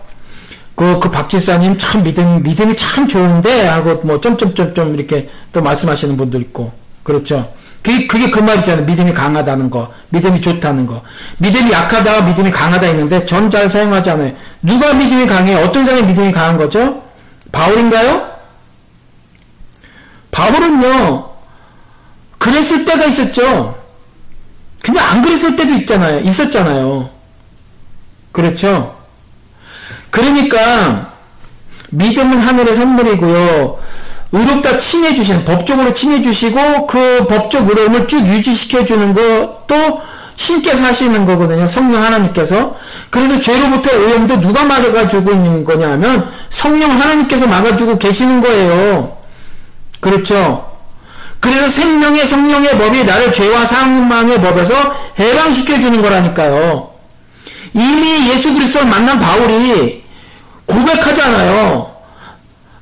그, 0.74 1.00
그 1.00 1.10
박집사님 1.10 1.78
참 1.78 2.02
믿음, 2.02 2.42
믿음이 2.42 2.76
참 2.76 3.08
좋은데, 3.08 3.66
하고 3.66 3.94
뭐, 4.04 4.20
점점점점 4.20 4.94
이렇게 4.94 5.30
또 5.52 5.62
말씀하시는 5.62 6.16
분도 6.16 6.38
있고. 6.40 6.72
그렇죠? 7.02 7.50
그게, 7.82 8.06
그게 8.06 8.30
그 8.30 8.40
말이잖아요. 8.40 8.84
믿음이 8.84 9.12
강하다는 9.14 9.70
거. 9.70 9.92
믿음이 10.10 10.40
좋다는 10.40 10.86
거. 10.86 11.02
믿음이 11.38 11.70
약하다, 11.72 12.22
믿음이 12.22 12.50
강하다 12.50 12.86
있는데, 12.88 13.24
전 13.24 13.48
잘 13.50 13.68
사용하지 13.70 14.10
않아요. 14.10 14.32
누가 14.62 14.92
믿음이 14.92 15.26
강해요? 15.26 15.58
어떤 15.60 15.84
사람이 15.84 16.06
믿음이 16.08 16.32
강한 16.32 16.56
거죠? 16.56 17.02
바울인가요? 17.52 18.28
바울은요, 20.30 21.30
그랬을 22.38 22.84
때가 22.84 23.04
있었죠. 23.06 23.76
근데 24.82 25.00
안 25.00 25.22
그랬을 25.22 25.56
때도 25.56 25.72
있잖아요. 25.74 26.20
있었잖아요. 26.20 27.10
그렇죠? 28.32 28.96
그러니까, 30.10 31.12
믿음은 31.90 32.38
하늘의 32.38 32.74
선물이고요. 32.74 33.78
의롭다 34.32 34.78
칭해 34.78 35.14
주시는, 35.14 35.44
법적으로 35.44 35.94
칭해 35.94 36.22
주시고, 36.22 36.86
그 36.86 37.26
법적 37.28 37.68
의로움을 37.68 38.06
쭉 38.06 38.26
유지시켜 38.26 38.84
주는 38.84 39.14
것도 39.14 40.02
신께서 40.36 40.84
하시는 40.84 41.24
거거든요. 41.24 41.66
성령 41.66 42.02
하나님께서. 42.02 42.76
그래서 43.10 43.40
죄로부터 43.40 43.96
오염도 43.96 44.40
누가 44.40 44.64
막아주고 44.64 45.32
있는 45.32 45.64
거냐 45.64 45.90
하면, 45.92 46.30
성령 46.50 46.90
하나님께서 46.90 47.46
막아주고 47.46 47.98
계시는 47.98 48.40
거예요. 48.40 49.16
그렇죠? 50.00 50.68
그래서 51.40 51.68
생명의 51.68 52.26
성령의 52.26 52.76
법이 52.78 53.04
나를 53.04 53.32
죄와 53.32 53.64
사망의 53.64 54.40
법에서 54.40 54.74
해방시켜 55.18 55.80
주는 55.80 56.02
거라니까요. 56.02 56.90
이미 57.74 58.28
예수 58.30 58.52
그리스도를 58.52 58.88
만난 58.88 59.18
바울이 59.18 60.04
고백하잖아요. 60.66 61.97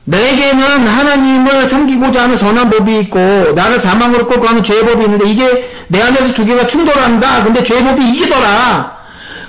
내게는 0.06 0.86
하나님을 0.86 1.66
섬기고자 1.66 2.22
하는 2.22 2.36
선한 2.36 2.70
법이 2.70 3.00
있고 3.00 3.18
나를 3.54 3.78
사망으로 3.78 4.26
끌고 4.28 4.44
가는 4.44 4.62
죄의 4.62 4.84
법이 4.84 5.04
있는데 5.04 5.28
이게 5.28 5.68
내 5.88 6.00
안에서 6.00 6.32
두 6.32 6.44
개가 6.44 6.66
충돌한다. 6.66 7.42
근데 7.42 7.62
죄의 7.62 7.82
법이 7.84 8.08
이기더라. 8.10 8.96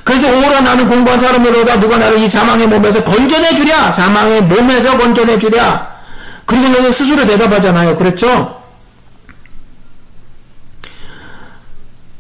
그래서 0.04 0.28
오라 0.30 0.62
나는 0.62 0.88
공부한 0.88 1.20
사람으로다 1.20 1.80
누가 1.80 1.98
나를 1.98 2.18
이 2.18 2.28
사망의 2.28 2.68
몸에서 2.68 3.04
건져내 3.04 3.54
주랴. 3.54 3.92
사망의 3.92 4.44
몸에서 4.44 4.98
건져내 4.98 5.38
주랴. 5.38 5.96
그리고 6.46 6.70
나서 6.70 6.92
스스로 6.92 7.24
대답하잖아요. 7.24 7.96
그렇죠? 7.96 8.62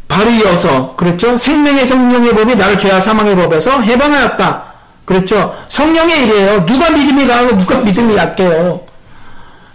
바로 0.07 0.29
이어서 0.29 0.95
그렇죠? 0.95 1.37
생명의 1.37 1.85
성령의 1.85 2.35
법이 2.35 2.55
나를 2.55 2.77
죄와 2.77 2.99
사망의 2.99 3.35
법에서 3.35 3.81
해방하였다. 3.81 4.66
그렇죠? 5.07 5.55
성령의 5.69 6.23
일이에요. 6.23 6.65
누가 6.65 6.89
믿음이 6.89 7.25
강하고 7.25 7.57
누가 7.57 7.77
믿음이 7.77 8.17
약해요. 8.17 8.81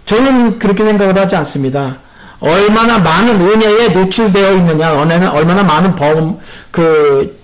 저는 0.05 0.59
그렇게 0.59 0.83
생각을 0.83 1.17
하지 1.17 1.35
않습니다. 1.37 1.97
얼마나 2.39 2.99
많은 2.99 3.41
은혜에 3.41 3.87
노출되어 3.89 4.53
있느냐, 4.57 4.93
얼마나 4.93 5.63
많은 5.63 5.95
범, 5.95 6.37
그, 6.69 7.35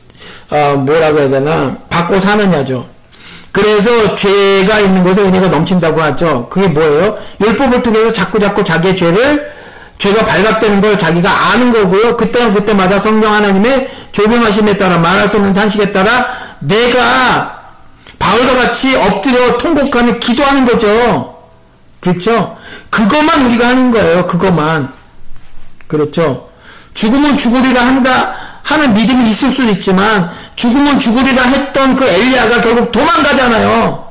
어, 0.52 0.76
뭐라고 0.86 1.18
해야 1.18 1.30
되나, 1.30 1.78
받고 1.90 2.20
사느냐죠. 2.20 2.86
그래서 3.52 4.16
죄가 4.16 4.82
있는 4.82 5.04
곳에 5.04 5.24
은혜가 5.24 5.48
넘친다고 5.48 6.00
하죠. 6.00 6.48
그게 6.52 6.68
뭐예요? 6.68 7.18
율법을 7.42 7.82
통해서 7.82 8.14
자꾸 8.14 8.38
자꾸 8.38 8.64
자기의 8.64 8.96
죄를 8.96 9.52
죄가 9.98 10.26
발각되는 10.26 10.80
걸 10.80 10.96
자기가 10.96 11.52
아는 11.52 11.74
거고요. 11.74 12.16
그때 12.18 12.52
그때마다 12.52 13.00
성령 13.00 13.34
하나님의 13.34 13.90
조명하심에 14.12 14.78
따라 14.78 15.00
말할 15.00 15.28
수 15.28 15.38
없는 15.38 15.54
탄식에 15.54 15.92
따라 15.92 16.28
내가 16.60 17.59
바울과 18.20 18.56
같이 18.56 18.96
엎드려 18.96 19.58
통곡하며 19.58 20.20
기도하는 20.20 20.66
거죠. 20.66 21.40
그렇죠? 22.00 22.58
그것만 22.90 23.46
우리가 23.48 23.70
하는 23.70 23.92
거예요. 23.92 24.28
그것만. 24.28 24.94
그렇죠? 25.88 26.50
죽으면 26.94 27.38
죽으리라 27.38 27.86
한다 27.86 28.36
하는 28.64 28.94
믿음이 28.94 29.30
있을 29.30 29.50
수는 29.50 29.74
있지만 29.74 30.30
죽으면 30.56 31.00
죽으리라 31.00 31.44
했던 31.44 31.96
그 31.96 32.06
엘리야가 32.06 32.62
결국 32.62 32.92
도망가잖아요. 32.92 34.08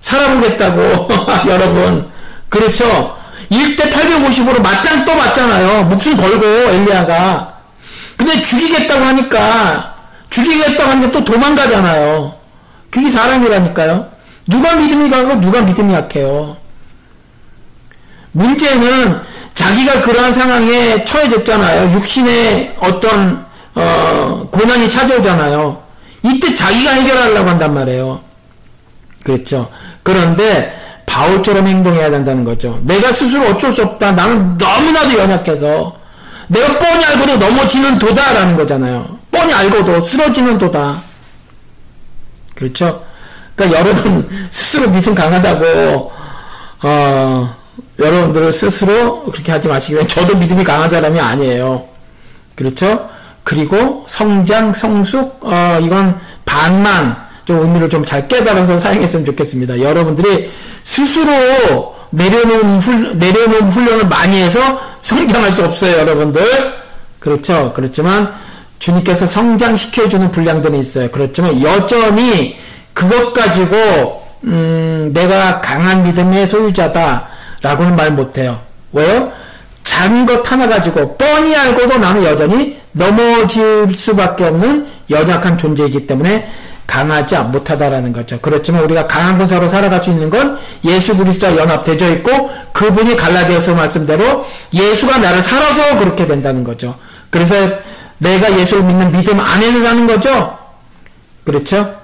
살아보겠다고 0.00 1.08
여러분. 1.48 2.10
그렇죠? 2.48 3.16
1대 3.50 3.90
850으로 3.90 4.62
맞짱 4.62 5.04
또 5.04 5.14
맞잖아요. 5.14 5.84
목숨 5.84 6.16
걸고 6.16 6.46
엘리야가. 6.46 7.54
근데 8.16 8.42
죽이겠다고 8.42 9.04
하니까 9.04 9.94
죽이겠다고 10.30 10.90
하니까 10.90 11.10
또 11.10 11.24
도망가잖아요. 11.24 12.41
그게 12.92 13.10
사람이라니까요. 13.10 14.06
누가 14.46 14.76
믿음이 14.76 15.08
강하고 15.08 15.40
누가 15.40 15.62
믿음이 15.62 15.94
약해요. 15.94 16.58
문제는 18.32 19.20
자기가 19.54 20.02
그러한 20.02 20.32
상황에 20.32 21.02
처해졌잖아요. 21.04 21.94
육신의 21.94 22.76
어떤 22.80 23.46
어, 23.74 24.46
고난이 24.50 24.90
찾아오잖아요. 24.90 25.82
이때 26.22 26.52
자기가 26.52 26.90
해결하려고 26.90 27.48
한단 27.48 27.72
말이에요. 27.72 28.20
그렇죠. 29.24 29.70
그런데 30.02 30.78
바울처럼 31.06 31.66
행동해야 31.66 32.10
된다는 32.10 32.44
거죠. 32.44 32.78
내가 32.82 33.10
스스로 33.10 33.46
어쩔 33.46 33.72
수 33.72 33.82
없다. 33.82 34.12
나는 34.12 34.58
너무나도 34.58 35.18
연약해서 35.18 35.96
내가 36.48 36.78
뻔히 36.78 37.04
알고도 37.06 37.36
넘어지는 37.36 37.98
도다라는 37.98 38.56
거잖아요. 38.56 39.18
뻔히 39.30 39.54
알고도 39.54 40.00
쓰러지는 40.00 40.58
도다. 40.58 41.02
그렇죠? 42.62 43.02
그러니까 43.56 43.80
여러분 43.80 44.28
스스로 44.50 44.88
믿음 44.90 45.14
강하다고 45.14 46.12
어, 46.84 47.54
여러분들 47.98 48.52
스스로 48.52 49.24
그렇게 49.24 49.50
하지 49.50 49.68
마시기 49.68 50.06
저도 50.06 50.36
믿음이 50.36 50.62
강한 50.62 50.88
사람이 50.88 51.18
아니에요. 51.18 51.84
그렇죠? 52.54 53.08
그리고 53.44 54.04
성장, 54.06 54.72
성숙, 54.72 55.40
어, 55.44 55.78
이건 55.82 56.18
반만 56.44 57.16
좀 57.44 57.58
의미를 57.58 57.90
좀 57.90 58.04
잘 58.04 58.28
깨달아서 58.28 58.78
사용했으면 58.78 59.26
좋겠습니다. 59.26 59.80
여러분들이 59.80 60.50
스스로 60.84 61.96
내려놓은 62.10 62.78
훌, 62.78 63.16
내려놓은 63.16 63.70
훈련을 63.70 64.06
많이 64.06 64.40
해서 64.40 64.60
성장할 65.00 65.52
수 65.52 65.64
없어요, 65.64 65.98
여러분들. 65.98 66.42
그렇죠. 67.18 67.72
그렇지만 67.74 68.32
주님께서 68.82 69.28
성장시켜주는 69.28 70.32
분량들이 70.32 70.80
있어요. 70.80 71.08
그렇지만 71.12 71.62
여전히 71.62 72.56
그것 72.92 73.32
가지고, 73.32 74.26
음, 74.42 75.12
내가 75.14 75.60
강한 75.60 76.02
믿음의 76.02 76.48
소유자다라고는 76.48 77.94
말 77.94 78.10
못해요. 78.10 78.58
왜요? 78.92 79.30
작은 79.84 80.26
것 80.26 80.50
하나 80.50 80.68
가지고 80.68 81.16
뻔히 81.16 81.54
알고도 81.54 81.98
나는 81.98 82.24
여전히 82.24 82.76
넘어질 82.90 83.94
수밖에 83.94 84.44
없는 84.44 84.88
연약한 85.10 85.56
존재이기 85.56 86.08
때문에 86.08 86.48
강하지 86.84 87.36
못하다라는 87.38 88.12
거죠. 88.12 88.40
그렇지만 88.42 88.82
우리가 88.82 89.06
강한 89.06 89.38
군사로 89.38 89.68
살아갈 89.68 90.00
수 90.00 90.10
있는 90.10 90.28
건 90.28 90.58
예수 90.84 91.16
그리스도와 91.16 91.56
연합되어 91.56 92.10
있고 92.14 92.50
그분이 92.72 93.16
갈라디아서 93.16 93.74
말씀대로 93.74 94.44
예수가 94.74 95.18
나를 95.18 95.42
살아서 95.42 95.98
그렇게 95.98 96.26
된다는 96.26 96.64
거죠. 96.64 96.96
그래서 97.30 97.54
내가 98.22 98.56
예수를 98.56 98.84
믿는 98.84 99.10
믿음 99.10 99.40
안에서 99.40 99.80
사는 99.80 100.06
거죠. 100.06 100.56
그렇죠? 101.44 101.96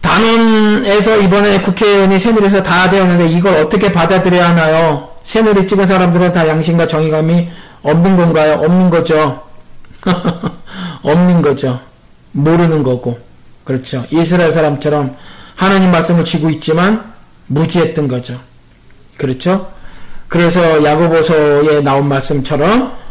단원에서 0.00 1.18
이번에 1.18 1.60
국회의원이 1.60 2.18
새누리에서 2.18 2.62
다 2.62 2.90
되었는데 2.90 3.26
이걸 3.28 3.54
어떻게 3.56 3.92
받아들여야 3.92 4.50
하나요? 4.50 5.10
새누리 5.22 5.66
찍은 5.68 5.86
사람들은 5.86 6.32
다 6.32 6.46
양심과 6.46 6.86
정의감이 6.86 7.48
없는 7.82 8.16
건가요? 8.16 8.54
없는 8.64 8.90
거죠. 8.90 9.42
없는 11.02 11.42
거죠. 11.42 11.80
모르는 12.32 12.82
거고. 12.82 13.18
그렇죠. 13.64 14.04
이스라엘 14.10 14.52
사람처럼 14.52 15.16
하나님 15.54 15.90
말씀을 15.90 16.24
쥐고 16.24 16.50
있지만 16.50 17.12
무지했던 17.46 18.08
거죠. 18.08 18.40
그렇죠? 19.16 19.72
그래서 20.28 20.84
야고보서에 20.84 21.80
나온 21.82 22.08
말씀처럼 22.08 23.05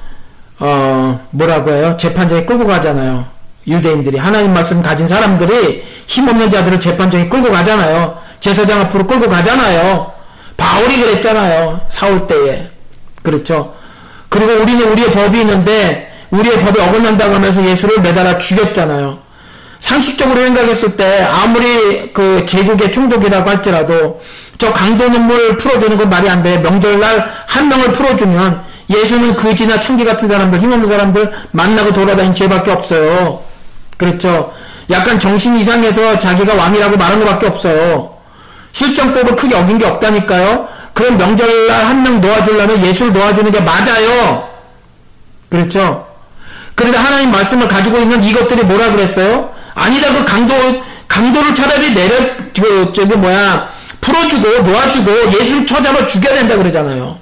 어 0.59 1.27
뭐라고 1.31 1.71
해요? 1.71 1.95
재판장에 1.97 2.45
끌고 2.45 2.65
가잖아요. 2.65 3.25
유대인들이 3.67 4.17
하나님 4.17 4.53
말씀 4.53 4.81
가진 4.81 5.07
사람들이 5.07 5.83
힘없는 6.07 6.49
자들을 6.49 6.79
재판장에 6.79 7.27
끌고 7.27 7.51
가잖아요. 7.51 8.17
제사장 8.39 8.81
앞으로 8.81 9.07
끌고 9.07 9.27
가잖아요. 9.27 10.11
바울이 10.55 11.01
그랬잖아요. 11.01 11.81
사울 11.89 12.27
때에. 12.27 12.69
그렇죠. 13.23 13.73
그리고 14.29 14.53
우리는 14.61 14.91
우리의 14.91 15.11
법이 15.11 15.41
있는데 15.41 16.11
우리의 16.29 16.59
법에 16.59 16.81
어긋난다고 16.81 17.35
하면서 17.35 17.65
예수를 17.65 18.01
매달아 18.01 18.37
죽였잖아요. 18.37 19.19
상식적으로 19.79 20.41
생각했을 20.43 20.95
때 20.95 21.23
아무리 21.23 22.11
그 22.13 22.45
제국의 22.45 22.91
총독이라고 22.91 23.49
할지라도 23.49 24.21
저 24.57 24.71
강도 24.71 25.09
눈물 25.09 25.57
풀어주는 25.57 25.97
건 25.97 26.09
말이 26.09 26.29
안 26.29 26.41
돼. 26.43 26.57
명절날 26.57 27.29
한 27.45 27.67
명을 27.67 27.91
풀어주면 27.91 28.63
예수는 28.89 29.35
그지나 29.35 29.79
창기 29.79 30.05
같은 30.05 30.27
사람들, 30.27 30.59
힘없는 30.59 30.87
사람들 30.87 31.31
만나고 31.51 31.93
돌아다닌 31.93 32.35
죄밖에 32.35 32.71
없어요. 32.71 33.41
그렇죠. 33.97 34.53
약간 34.91 35.19
정신 35.19 35.55
이상해서 35.57 36.19
자기가 36.19 36.53
왕이라고 36.55 36.97
말한 36.97 37.19
것밖에 37.19 37.47
없어요. 37.47 38.13
실정법을 38.71 39.35
크게 39.35 39.55
어긴 39.55 39.77
게 39.77 39.85
없다니까요. 39.85 40.67
그럼 40.93 41.17
명절날 41.17 41.85
한 41.85 42.03
명 42.03 42.21
놓아주려면 42.21 42.85
예수를 42.85 43.11
놓아주는 43.13 43.51
게 43.51 43.59
맞아요. 43.61 44.47
그렇죠? 45.49 46.05
그런데 46.75 46.97
하나님 46.97 47.31
말씀을 47.31 47.67
가지고 47.67 47.99
있는 47.99 48.23
이것들이 48.23 48.63
뭐라 48.63 48.91
그랬어요? 48.91 49.49
아니다, 49.73 50.13
그 50.13 50.23
강도, 50.25 50.55
강도를 51.07 51.53
차라리 51.55 51.93
내려, 51.93 52.15
그, 52.53 52.91
저기 52.93 53.15
뭐야, 53.15 53.69
풀어주고, 54.01 54.63
놓아주고, 54.63 55.11
예수를 55.39 55.65
쳐잡아 55.65 56.05
죽여야 56.05 56.35
된다 56.35 56.55
그러잖아요. 56.57 57.17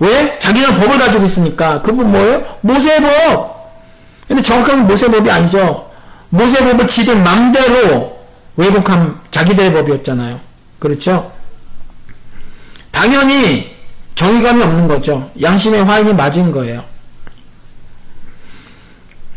왜? 0.00 0.38
자기는 0.38 0.74
법을 0.74 0.98
가지고 0.98 1.24
있으니까. 1.24 1.82
그분 1.82 2.10
뭐예요? 2.10 2.44
모세법. 2.60 3.58
근데 4.26 4.42
정확하게 4.42 4.82
모세법이 4.82 5.30
아니죠. 5.30 5.90
모세법을 6.30 6.86
지들 6.86 7.16
맘대로 7.16 8.18
왜곡한 8.56 9.20
자기들의 9.30 9.72
법이었잖아요. 9.72 10.40
그렇죠? 10.78 11.32
당연히 12.90 13.76
정의감이 14.14 14.62
없는 14.62 14.88
거죠. 14.88 15.30
양심의 15.40 15.84
화인이 15.84 16.12
맞은 16.14 16.52
거예요. 16.52 16.84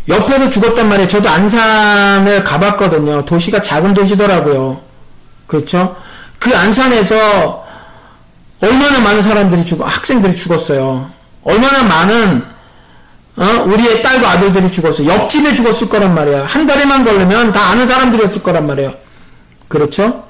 옆에서 0.08 0.50
죽었단 0.50 0.90
말이에요. 0.90 1.08
저도 1.08 1.30
안산을 1.30 2.44
가봤거든요. 2.44 3.24
도시가 3.26 3.62
작은 3.62 3.94
도시더라고요. 3.94 4.82
그렇죠? 5.48 5.96
그 6.40 6.56
안산에서 6.56 7.61
얼마나 8.62 9.00
많은 9.00 9.22
사람들이 9.22 9.66
죽어, 9.66 9.86
학생들이 9.86 10.36
죽었어요. 10.36 11.10
얼마나 11.44 11.84
많은, 11.84 12.46
어? 13.38 13.64
우리의 13.66 14.04
딸과 14.04 14.30
아들들이 14.32 14.72
죽었어요. 14.72 15.08
옆집에 15.08 15.56
죽었을 15.56 15.90
거란 15.90 16.14
말이에요. 16.14 16.44
한 16.44 16.68
달에만 16.68 17.04
걸리면 17.04 17.54
다 17.54 17.72
아는 17.72 17.88
사람들이었을 17.88 18.44
거란 18.44 18.68
말이에요. 18.68 18.94
그렇죠? 19.68 20.26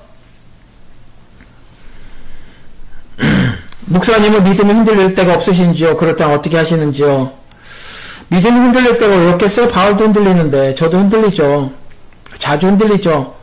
목사님은 3.86 4.46
믿음이 4.46 4.74
흔들릴 4.74 5.14
때가 5.14 5.34
없으신지요? 5.34 5.98
그렇다면 5.98 6.38
어떻게 6.38 6.56
하시는지요? 6.56 7.34
믿음이 8.30 8.58
흔들릴 8.58 8.98
때가 8.98 9.14
왜 9.14 9.32
없겠어요? 9.32 9.68
바울도 9.68 10.06
흔들리는데 10.06 10.76
저도 10.76 11.00
흔들리죠. 11.00 11.74
자주 12.40 12.68
흔들리죠. 12.68 13.36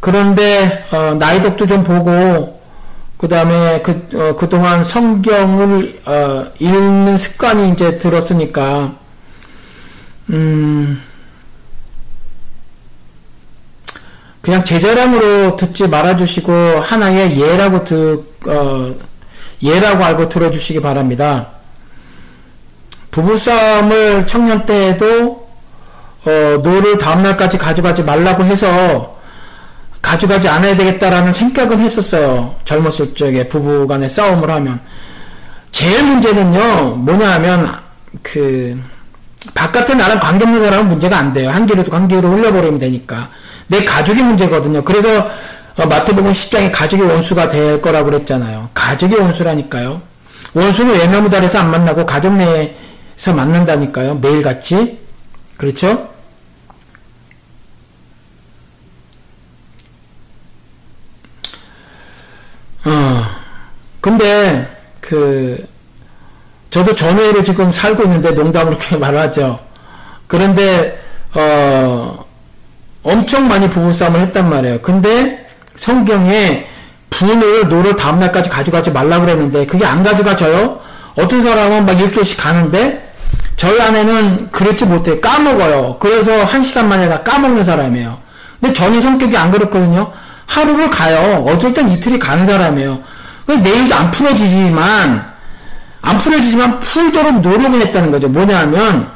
그런데 0.00 0.84
어, 0.90 1.14
나이덕도 1.16 1.68
좀 1.68 1.84
보고 1.84 2.60
그 3.24 3.28
다음에 3.28 3.80
그 3.80 4.06
어, 4.12 4.36
그동안 4.36 4.84
성경을 4.84 5.98
어, 6.04 6.44
읽는 6.58 7.16
습관이 7.16 7.70
이제 7.70 7.96
들었으니까 7.96 8.92
음 10.28 11.02
그냥 14.42 14.62
제자랑으로 14.62 15.56
듣지 15.56 15.88
말아주시고 15.88 16.52
하나의 16.52 17.40
예라고 17.40 17.84
듣 17.84 18.26
어, 18.46 18.94
예라고 19.62 20.04
알고 20.04 20.28
들어주시기 20.28 20.82
바랍니다. 20.82 21.46
부부싸움을 23.10 24.26
청년 24.26 24.66
때에도 24.66 25.48
어, 26.26 26.60
노를 26.62 26.98
다음날까지 26.98 27.56
가져가지 27.56 28.02
말라고 28.02 28.44
해서 28.44 29.13
가져가지 30.04 30.48
않아야 30.48 30.76
되겠다라는 30.76 31.32
생각은 31.32 31.78
했었어요. 31.78 32.54
젊었을 32.66 33.14
적에 33.14 33.48
부부 33.48 33.86
간의 33.86 34.10
싸움을 34.10 34.50
하면. 34.50 34.78
제일 35.72 36.04
문제는요, 36.04 36.96
뭐냐 36.96 37.32
하면, 37.32 37.74
그, 38.22 38.78
바깥에 39.54 39.94
나랑 39.94 40.20
관계없는 40.20 40.60
사람은 40.60 40.88
문제가 40.88 41.18
안 41.18 41.32
돼요. 41.32 41.50
한 41.50 41.64
길에도 41.64 41.90
한 41.96 42.06
길로 42.06 42.28
흘려버리면 42.28 42.78
되니까. 42.78 43.30
내 43.66 43.82
가족이 43.82 44.22
문제거든요. 44.22 44.84
그래서 44.84 45.30
어, 45.76 45.86
마태복음 45.86 46.30
10장에 46.30 46.70
가족이 46.70 47.02
원수가 47.02 47.48
될 47.48 47.82
거라고 47.82 48.10
그랬잖아요. 48.10 48.68
가족이 48.74 49.16
원수라니까요. 49.16 50.00
원수는 50.52 50.94
외나무 50.94 51.28
달에서 51.28 51.58
안 51.58 51.70
만나고 51.70 52.06
가족 52.06 52.34
내에서 52.34 53.32
만난다니까요. 53.34 54.16
매일같이. 54.16 54.98
그렇죠? 55.56 56.13
어, 62.84 63.26
근데 64.00 64.68
그 65.00 65.66
저도 66.70 66.94
전회로 66.94 67.42
지금 67.42 67.70
살고 67.70 68.02
있는데 68.04 68.32
농담으로 68.32 68.78
그렇게 68.78 68.96
말하죠. 68.98 69.60
그런데 70.26 71.00
어 71.34 72.24
엄청 73.02 73.48
많이 73.48 73.68
부부싸움을 73.70 74.20
했단 74.20 74.48
말이에요. 74.48 74.80
근데 74.80 75.46
성경에 75.76 76.66
분을 77.10 77.68
노를 77.68 77.94
다음날까지 77.94 78.50
가져가지 78.50 78.90
말라 78.90 79.20
그랬는데 79.20 79.66
그게 79.66 79.86
안 79.86 80.02
가져가져요? 80.02 80.80
어떤 81.16 81.42
사람은 81.42 81.86
막 81.86 82.00
일주일씩 82.00 82.40
가는데 82.40 83.14
저희 83.56 83.80
아내는 83.80 84.50
그렇지 84.50 84.84
못해 84.86 85.20
까먹어요. 85.20 85.98
그래서 86.00 86.44
한 86.44 86.62
시간 86.62 86.88
만에 86.88 87.08
다 87.08 87.22
까먹는 87.22 87.62
사람이에요. 87.62 88.18
근데 88.60 88.74
저는 88.74 89.00
성격이 89.00 89.36
안 89.36 89.52
그렇거든요. 89.52 90.12
하루를 90.46 90.90
가요. 90.90 91.44
어쩔 91.46 91.72
땐 91.72 91.88
이틀이 91.88 92.18
가는 92.18 92.46
사람이에요. 92.46 93.02
내일도 93.46 93.94
안 93.94 94.10
풀어지지만 94.10 95.32
안 96.02 96.18
풀어지지만 96.18 96.80
풀도록 96.80 97.40
노력을 97.40 97.80
했다는 97.80 98.10
거죠. 98.10 98.28
뭐냐면 98.28 99.10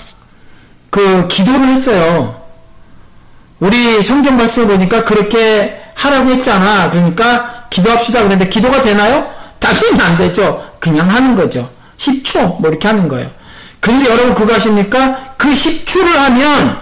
그 0.91 1.29
기도를 1.29 1.69
했어요. 1.69 2.43
우리 3.61 4.03
성경 4.03 4.37
말씀을 4.37 4.69
보니까 4.69 5.05
그렇게 5.05 5.83
하라고 5.95 6.31
했잖아. 6.31 6.89
그러니까 6.91 7.65
기도합시다. 7.71 8.23
그런데 8.23 8.49
기도가 8.49 8.81
되나요? 8.81 9.31
당연히 9.59 10.01
안 10.01 10.17
되죠. 10.17 10.65
그냥 10.79 11.11
하는 11.11 11.35
거죠. 11.35 11.69
10초 11.97 12.61
뭐 12.61 12.71
이렇게 12.71 12.87
하는 12.89 13.09
거예요. 13.09 13.31
근데 13.81 14.09
여러분 14.09 14.35
그거 14.35 14.55
아십니까? 14.55 15.35
그 15.37 15.49
10초를 15.49 16.15
하면 16.15 16.81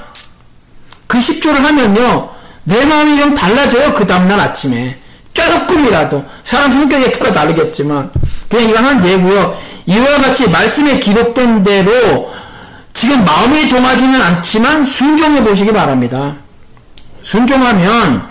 그 1.07 1.19
10초를 1.19 1.55
하면요. 1.55 2.36
내 2.67 2.85
마음이 2.85 3.17
좀 3.19 3.35
달라져요. 3.35 3.95
그 3.95 4.07
다음날 4.07 4.39
아침에. 4.41 4.99
조금이라도. 5.33 6.25
사람 6.45 6.71
성격에 6.73 7.13
따라 7.13 7.33
다르겠지만. 7.33 8.11
그냥 8.49 8.69
이건 8.69 8.85
한 8.85 9.07
예고요. 9.07 9.57
이와 9.87 10.17
같이 10.21 10.49
말씀에 10.49 10.99
기록된 10.99 11.63
대로 11.63 12.33
지금 12.93 13.25
마음이 13.25 13.69
동하지는 13.69 14.21
않지만 14.21 14.85
순종해 14.85 15.45
보시기 15.45 15.73
바랍니다. 15.73 16.35
순종하면 17.23 18.29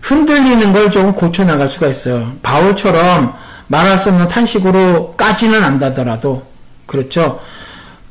흔들리는 0.00 0.72
걸 0.72 0.90
조금 0.90 1.12
고쳐나갈 1.12 1.68
수가 1.68 1.88
있어요. 1.88 2.32
바울처럼 2.42 3.34
말할 3.66 3.98
수 3.98 4.08
없는 4.08 4.26
탄식으로 4.26 5.14
까지는 5.16 5.62
않다더라도 5.62 6.46
그렇죠. 6.86 7.40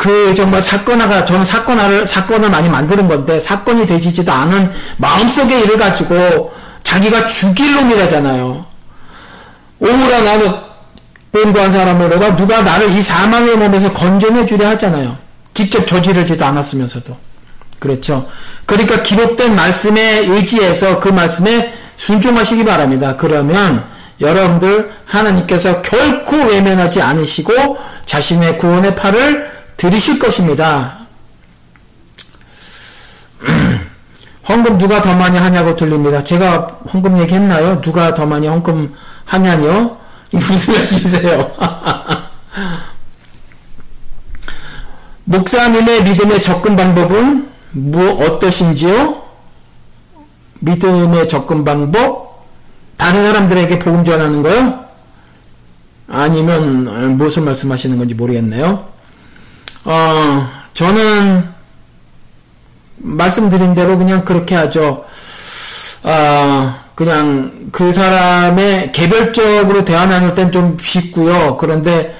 그 0.01 0.33
정말 0.33 0.63
사건화가 0.63 1.25
저는 1.25 1.45
사건화를 1.45 2.07
사건을 2.07 2.49
많이 2.49 2.67
만드는 2.67 3.07
건데 3.07 3.39
사건이 3.39 3.85
되지도 3.85 4.31
않은 4.31 4.71
마음속의 4.97 5.61
일을 5.61 5.77
가지고 5.77 6.51
자기가 6.81 7.27
죽일 7.27 7.75
놈이라잖아요. 7.75 8.65
오므라 9.77 10.21
나는 10.21 10.55
본부한 11.31 11.71
사람으로가 11.71 12.35
누가 12.35 12.63
나를 12.63 12.89
이 12.97 12.99
사망의 12.99 13.57
몸에서 13.57 13.93
건져내 13.93 14.47
주려 14.47 14.69
하잖아요. 14.69 15.17
직접 15.53 15.85
저지르지도 15.85 16.43
않았으면서도. 16.43 17.15
그렇죠. 17.77 18.27
그러니까 18.65 19.03
기록된 19.03 19.55
말씀에 19.55 20.25
의지해서 20.25 20.99
그 20.99 21.09
말씀에 21.09 21.75
순종하시기 21.97 22.65
바랍니다. 22.65 23.17
그러면 23.17 23.85
여러분들 24.19 24.93
하나님께서 25.05 25.83
결코 25.83 26.37
외면하지 26.37 27.03
않으시고 27.03 27.77
자신의 28.07 28.57
구원의 28.57 28.95
팔을 28.95 29.60
들이실 29.81 30.19
것입니다. 30.19 31.07
헌금 34.47 34.77
누가 34.77 35.01
더 35.01 35.15
많이 35.15 35.39
하냐고 35.39 35.75
들립니다. 35.75 36.23
제가 36.23 36.67
헌금 36.93 37.17
얘기했나요? 37.17 37.81
누가 37.81 38.13
더 38.13 38.27
많이 38.27 38.45
헌금 38.45 38.93
하냐뇨? 39.25 39.97
무슨 40.29 40.75
말씀이세요? 40.75 41.51
목사님의 45.25 46.03
믿음의 46.03 46.43
접근 46.43 46.75
방법은 46.75 47.49
뭐 47.71 48.23
어떠신지요? 48.23 49.19
믿음의 50.59 51.27
접근 51.27 51.63
방법? 51.63 52.45
다른 52.97 53.23
사람들에게 53.23 53.79
복음 53.79 54.05
전하는 54.05 54.43
거요? 54.43 54.85
아니면 56.07 57.17
무슨 57.17 57.45
말씀하시는 57.45 57.97
건지 57.97 58.13
모르겠네요. 58.13 58.91
어, 59.85 60.49
저는 60.73 61.49
말씀드린 62.97 63.73
대로 63.73 63.97
그냥 63.97 64.23
그렇게 64.25 64.55
하죠. 64.55 65.05
어, 66.03 66.75
그냥 66.95 67.69
그 67.71 67.91
사람의 67.91 68.91
개별적으로 68.91 69.85
대화 69.85 70.05
나눌 70.05 70.33
땐 70.33 70.51
좀 70.51 70.77
쉽고요. 70.79 71.57
그런데 71.57 72.15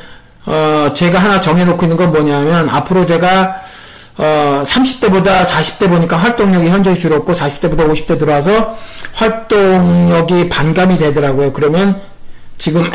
어, 0.46 0.92
제가 0.96 1.20
하나 1.20 1.40
정해놓고 1.40 1.86
있는 1.86 1.98
건 1.98 2.12
뭐냐면 2.12 2.70
앞으로 2.70 3.06
제가 3.06 3.62
어, 4.18 4.64
30대보다 4.66 5.44
40대 5.44 5.90
보니까 5.90 6.18
활동력이 6.18 6.68
현저히 6.70 6.98
줄었고 6.98 7.34
40대보다 7.34 7.90
50대 7.92 8.20
들어와서 8.20 8.78
활동력이 9.14 10.50
반감이 10.50 10.98
되더라고요. 10.98 11.54
그러면 11.54 12.02
지금 12.58 12.90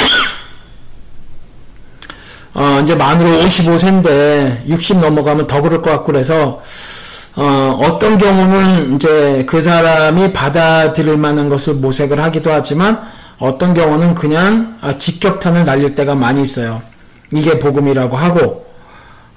어, 2.58 2.80
이제 2.82 2.94
만으로 2.94 3.44
55세인데 3.44 4.66
60 4.66 5.00
넘어가면 5.00 5.46
더 5.46 5.60
그럴 5.60 5.82
것 5.82 5.90
같고 5.90 6.06
그래서 6.06 6.62
어, 7.34 7.78
어떤 7.82 8.16
경우는 8.16 8.96
이제 8.96 9.44
그 9.46 9.60
사람이 9.60 10.32
받아들일 10.32 11.18
만한 11.18 11.50
것을 11.50 11.74
모색을 11.74 12.18
하기도 12.18 12.50
하지만 12.50 13.02
어떤 13.38 13.74
경우는 13.74 14.14
그냥 14.14 14.78
아, 14.80 14.96
직격탄을 14.96 15.66
날릴 15.66 15.94
때가 15.94 16.14
많이 16.14 16.42
있어요. 16.42 16.80
이게 17.30 17.58
복음이라고 17.58 18.16
하고 18.16 18.64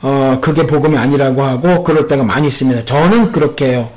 어, 0.01 0.37
그게 0.39 0.65
복음이 0.65 0.97
아니라고 0.97 1.43
하고 1.43 1.83
그럴 1.83 2.07
때가 2.07 2.23
많이 2.23 2.47
있습니다. 2.47 2.85
저는 2.85 3.33
그렇게 3.33 3.71
해요. 3.71 3.89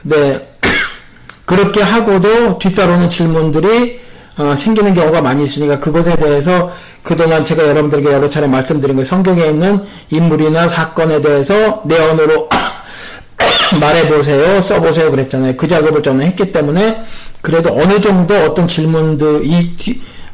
근데 0.00 0.56
그렇게 1.44 1.82
하고도 1.82 2.58
뒤따르는 2.58 3.10
질문들이 3.10 4.03
어, 4.36 4.56
생기는 4.56 4.94
경우가 4.94 5.22
많이 5.22 5.44
있으니까 5.44 5.78
그것에 5.78 6.16
대해서 6.16 6.72
그동안 7.02 7.44
제가 7.44 7.66
여러분들에게 7.68 8.12
여러 8.12 8.28
차례 8.28 8.48
말씀드린 8.48 8.96
거 8.96 9.04
성경에 9.04 9.46
있는 9.46 9.84
인물이나 10.10 10.66
사건에 10.66 11.20
대해서 11.20 11.82
내 11.84 11.98
언어로 11.98 12.48
말해보세요, 13.80 14.60
써보세요 14.60 15.10
그랬잖아요. 15.10 15.56
그 15.56 15.68
작업을 15.68 16.02
저는 16.02 16.26
했기 16.26 16.50
때문에 16.50 17.04
그래도 17.42 17.72
어느 17.78 18.00
정도 18.00 18.34
어떤 18.42 18.66
질문도 18.66 19.42
이, 19.44 19.76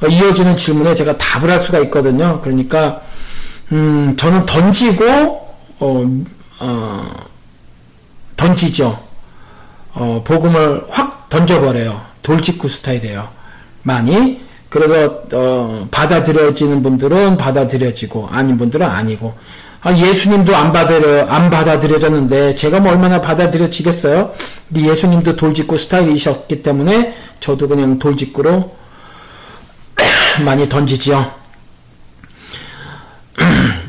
어, 0.03 0.07
이어지는 0.07 0.57
질문에 0.57 0.95
제가 0.95 1.19
답을 1.19 1.51
할 1.51 1.61
수가 1.61 1.81
있거든요. 1.81 2.41
그러니까 2.41 3.03
음, 3.73 4.15
저는 4.17 4.47
던지고 4.47 5.05
어, 5.79 6.23
어, 6.61 7.11
던지죠. 8.37 8.99
어, 9.93 10.23
복음을 10.25 10.85
확 10.89 11.29
던져버려요. 11.29 12.01
돌직구 12.23 12.69
스타일이에요. 12.69 13.40
많이. 13.83 14.41
그래서 14.69 15.23
어, 15.33 15.89
받아들여지는 15.91 16.83
분들은 16.83 17.37
받아들여지고 17.37 18.29
아닌 18.31 18.57
분들은 18.57 18.87
아니고 18.87 19.35
아, 19.83 19.97
예수님도 19.97 20.55
안 20.55 20.73
받아들여 20.73 21.27
안 21.27 21.51
받아들여졌는데 21.51 22.55
제가 22.55 22.81
뭐 22.81 22.93
얼마나 22.93 23.21
받아들여지겠어요? 23.21 24.33
예수님도 24.77 25.37
돌직구 25.37 25.79
스타일이셨기 25.79 26.63
때문에 26.63 27.15
저도 27.41 27.67
그냥 27.67 27.99
돌직구로 27.99 28.77
많이 30.45 30.69
던지지요. 30.69 31.40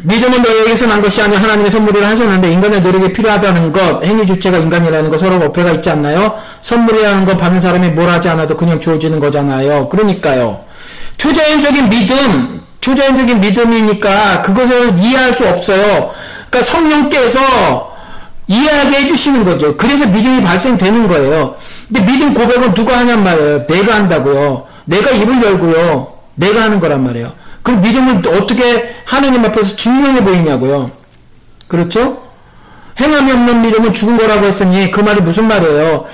믿음은 0.03 0.41
너에게서 0.41 0.87
난 0.87 1.01
것이 1.01 1.21
아니라 1.21 1.41
하나님의 1.43 1.69
선물이라 1.69 2.07
하셨는데 2.09 2.51
인간의 2.51 2.81
노력이 2.81 3.13
필요하다는 3.13 3.71
것, 3.71 4.03
행위 4.03 4.25
주체가 4.25 4.57
인간이라는 4.57 5.09
것 5.09 5.19
서로 5.19 5.35
어폐가 5.45 5.71
있지 5.71 5.89
않나요? 5.89 6.35
선물이라는 6.61 7.25
건 7.25 7.37
받는 7.37 7.61
사람이 7.61 7.89
뭘 7.89 8.09
하지 8.09 8.29
않아도 8.29 8.57
그냥 8.57 8.79
주어지는 8.79 9.19
거잖아요. 9.19 9.89
그러니까요. 9.89 10.61
초자연적인 11.17 11.89
믿음, 11.89 12.61
초자연적인 12.81 13.39
믿음이니까 13.39 14.41
그것을 14.41 14.97
이해할 14.97 15.35
수 15.35 15.47
없어요. 15.47 16.11
그러니까 16.49 16.71
성령께서 16.71 17.91
이해하게 18.47 19.01
해주시는 19.01 19.43
거죠. 19.45 19.77
그래서 19.77 20.07
믿음이 20.07 20.41
발생되는 20.41 21.07
거예요. 21.07 21.55
근데 21.87 22.05
믿음 22.11 22.33
고백은 22.33 22.73
누가 22.73 22.97
하냔 22.97 23.23
말이에요. 23.23 23.67
내가 23.67 23.95
한다고요. 23.95 24.65
내가 24.85 25.11
입을 25.11 25.43
열고요. 25.43 26.07
내가 26.35 26.63
하는 26.63 26.79
거란 26.79 27.03
말이에요. 27.03 27.40
그 27.63 27.71
믿음을 27.71 28.21
어떻게 28.35 28.95
하느님 29.05 29.45
앞에서 29.45 29.75
증명해 29.75 30.23
보이냐고요. 30.23 30.91
그렇죠? 31.67 32.21
행함이 32.99 33.31
없는 33.31 33.61
믿음은 33.61 33.93
죽은 33.93 34.17
거라고 34.17 34.45
했으니 34.45 34.91
그 34.91 34.99
말이 34.99 35.21
무슨 35.21 35.47
말이에요? 35.47 36.05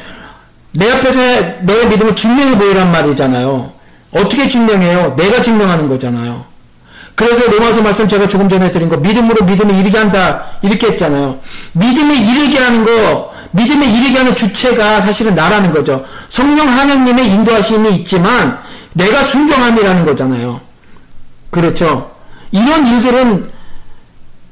내 0.71 0.91
앞에서 0.91 1.19
너의 1.61 1.87
믿음을 1.87 2.15
증명해 2.15 2.57
보이란 2.57 2.91
말이잖아요. 2.91 3.71
어떻게 4.11 4.47
증명해요? 4.47 5.15
내가 5.15 5.41
증명하는 5.41 5.87
거잖아요. 5.87 6.45
그래서 7.15 7.49
로마서 7.49 7.81
말씀 7.81 8.07
제가 8.07 8.27
조금 8.27 8.47
전에 8.47 8.71
드린 8.71 8.89
거 8.89 8.97
믿음으로 8.97 9.43
믿음을 9.45 9.73
이르게 9.75 9.97
한다 9.97 10.45
이렇게 10.61 10.87
했잖아요. 10.87 11.39
믿음을 11.73 12.15
이르게 12.15 12.59
하는 12.59 12.85
거 12.85 13.33
믿음을 13.51 13.87
이르게 13.87 14.19
하는 14.19 14.35
주체가 14.35 15.01
사실은 15.01 15.33
나라는 15.33 15.71
거죠. 15.71 16.05
성령 16.29 16.67
하나님의 16.69 17.27
인도하심이 17.31 17.95
있지만 17.95 18.59
내가 18.93 19.23
순종함이라는 19.23 20.05
거잖아요. 20.05 20.66
그렇죠. 21.49 22.15
이런 22.51 22.85
일들은 22.85 23.51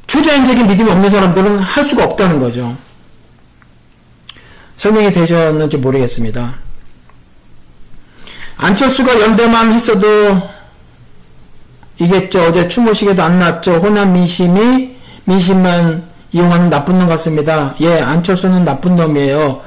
초자연적인 0.07 0.67
믿음이 0.67 0.89
없는 0.89 1.09
사람들은 1.09 1.59
할 1.59 1.85
수가 1.85 2.03
없다는 2.05 2.39
거죠. 2.39 2.75
설명이 4.77 5.11
되셨는지 5.11 5.77
모르겠습니다. 5.77 6.55
안철수가 8.57 9.21
연대만 9.21 9.71
했어도 9.71 10.07
이겠죠. 11.99 12.43
어제 12.43 12.67
추모식에도 12.67 13.23
안 13.23 13.39
났죠. 13.39 13.77
호남 13.77 14.13
민심이 14.13 14.95
민심만 15.23 16.03
이용하는 16.31 16.69
나쁜 16.69 16.99
놈 16.99 17.07
같습니다. 17.07 17.75
예, 17.79 18.01
안철수는 18.01 18.65
나쁜 18.65 18.95
놈이에요. 18.95 19.61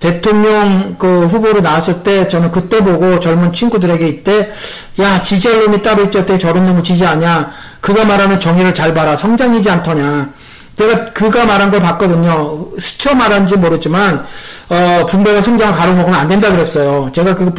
대통령 0.00 0.96
그 0.98 1.26
후보로 1.26 1.60
나왔을 1.60 2.02
때 2.02 2.26
저는 2.26 2.50
그때 2.50 2.82
보고 2.82 3.20
젊은 3.20 3.52
친구들에게 3.52 4.08
이때 4.08 4.50
야 4.98 5.20
지지할 5.20 5.66
놈이 5.66 5.82
따로 5.82 6.04
있죠. 6.04 6.20
어떻게 6.20 6.38
저런 6.38 6.64
놈을 6.66 6.82
지지하냐. 6.82 7.52
그가 7.80 8.04
말하는 8.06 8.40
정의를 8.40 8.72
잘 8.74 8.94
봐라. 8.94 9.14
성장이지 9.14 9.68
않더냐. 9.70 10.30
제가 10.76 11.12
그가 11.12 11.44
말한 11.44 11.70
걸 11.70 11.80
봤거든요. 11.80 12.68
스쳐 12.78 13.14
말한지 13.14 13.56
모르지만 13.56 14.24
어, 14.70 15.06
분배가 15.06 15.42
성장을 15.42 15.74
가로먹으면 15.74 16.18
안 16.18 16.26
된다 16.26 16.50
그랬어요. 16.50 17.10
제가 17.12 17.34
그거 17.34 17.52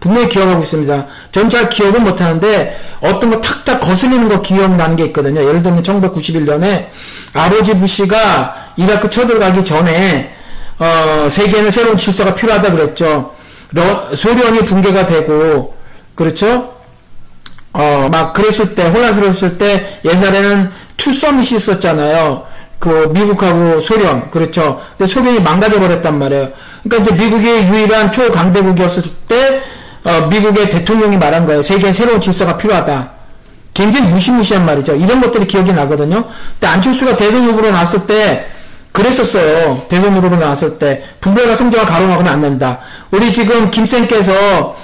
분명히 0.00 0.28
기억하고 0.28 0.62
있습니다. 0.62 1.06
전 1.32 1.48
잘 1.48 1.70
기억은 1.70 2.04
못하는데 2.04 2.78
어떤 3.00 3.30
거 3.30 3.40
탁탁 3.40 3.80
거슬리는 3.80 4.28
거 4.28 4.42
기억나는 4.42 4.96
게 4.96 5.06
있거든요. 5.06 5.40
예를 5.42 5.62
들면 5.62 5.82
1991년에 5.82 6.86
아버지 7.32 7.74
부시가 7.74 8.54
이라크 8.76 9.08
쳐들어가기 9.08 9.64
전에 9.64 10.34
어, 10.78 11.28
세계는 11.28 11.70
새로운 11.70 11.96
질서가 11.96 12.34
필요하다 12.34 12.72
그랬죠. 12.72 13.34
러, 13.72 14.08
소련이 14.14 14.64
붕괴가 14.64 15.06
되고 15.06 15.74
그렇죠. 16.14 16.74
어, 17.72 18.08
막 18.10 18.32
그랬을 18.32 18.74
때 18.74 18.88
혼란스러웠을 18.88 19.58
때 19.58 20.00
옛날에는 20.04 20.70
two 20.96 21.12
summit이 21.12 21.56
있었잖아요. 21.56 22.44
그 22.78 23.10
미국하고 23.12 23.80
소련 23.80 24.30
그렇죠. 24.30 24.80
근데 24.96 25.12
소련이 25.12 25.40
망가져 25.40 25.78
버렸단 25.80 26.18
말이에요. 26.18 26.48
그러니까 26.82 27.14
이제 27.14 27.22
미국이 27.24 27.46
유일한 27.48 28.12
초강대국이었을 28.12 29.02
때 29.26 29.62
어, 30.04 30.26
미국의 30.28 30.70
대통령이 30.70 31.16
말한 31.16 31.44
거예요. 31.46 31.60
세계에 31.62 31.92
새로운 31.92 32.20
질서가 32.20 32.56
필요하다. 32.56 33.10
굉장히 33.74 34.10
무시무시한 34.10 34.64
말이죠. 34.64 34.94
이런 34.94 35.20
것들이 35.20 35.46
기억이 35.46 35.72
나거든요. 35.72 36.24
근데 36.52 36.66
안철수가 36.66 37.16
대선 37.16 37.44
후보로 37.46 37.70
나왔을 37.70 38.06
때 38.06 38.48
그랬었어요. 38.98 39.82
대선 39.88 40.14
후보로 40.14 40.36
나왔을 40.36 40.78
때 40.78 41.04
분배가 41.20 41.54
성장을 41.54 41.86
가로막으면 41.86 42.32
안 42.32 42.40
된다. 42.40 42.80
우리 43.12 43.32
지금 43.32 43.70
김쌤께서 43.70 44.76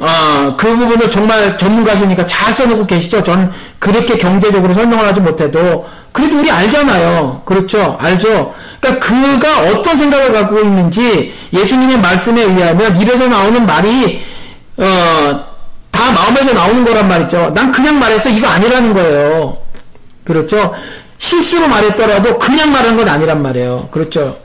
어, 0.00 0.56
그 0.56 0.76
부분을 0.76 1.10
정말 1.10 1.58
전문가시니까 1.58 2.24
잘 2.26 2.54
써놓고 2.54 2.86
계시죠. 2.86 3.22
전 3.24 3.52
그렇게 3.78 4.16
경제적으로 4.16 4.72
설명을 4.72 5.06
하지 5.06 5.20
못해도 5.20 5.86
그래도 6.12 6.38
우리 6.38 6.50
알잖아요. 6.50 7.42
그렇죠. 7.44 7.98
알죠. 8.00 8.54
그러니까 8.80 9.06
그가 9.06 9.60
어떤 9.70 9.98
생각을 9.98 10.32
갖고 10.32 10.60
있는지 10.60 11.34
예수님의 11.52 11.98
말씀에 11.98 12.42
의하면 12.42 12.98
입에서 13.00 13.28
나오는 13.28 13.66
말이 13.66 14.24
어, 14.78 15.44
다 15.90 16.12
마음에서 16.12 16.54
나오는 16.54 16.84
거란 16.84 17.06
말이죠. 17.06 17.52
난 17.54 17.70
그냥 17.70 17.98
말했어. 17.98 18.30
이거 18.30 18.46
아니라는 18.46 18.94
거예요. 18.94 19.58
그렇죠. 20.24 20.74
실수로 21.18 21.68
말했더라도 21.68 22.38
그냥 22.38 22.72
말한 22.72 22.96
건 22.96 23.08
아니란 23.08 23.42
말이에요. 23.42 23.88
그렇죠. 23.90 24.38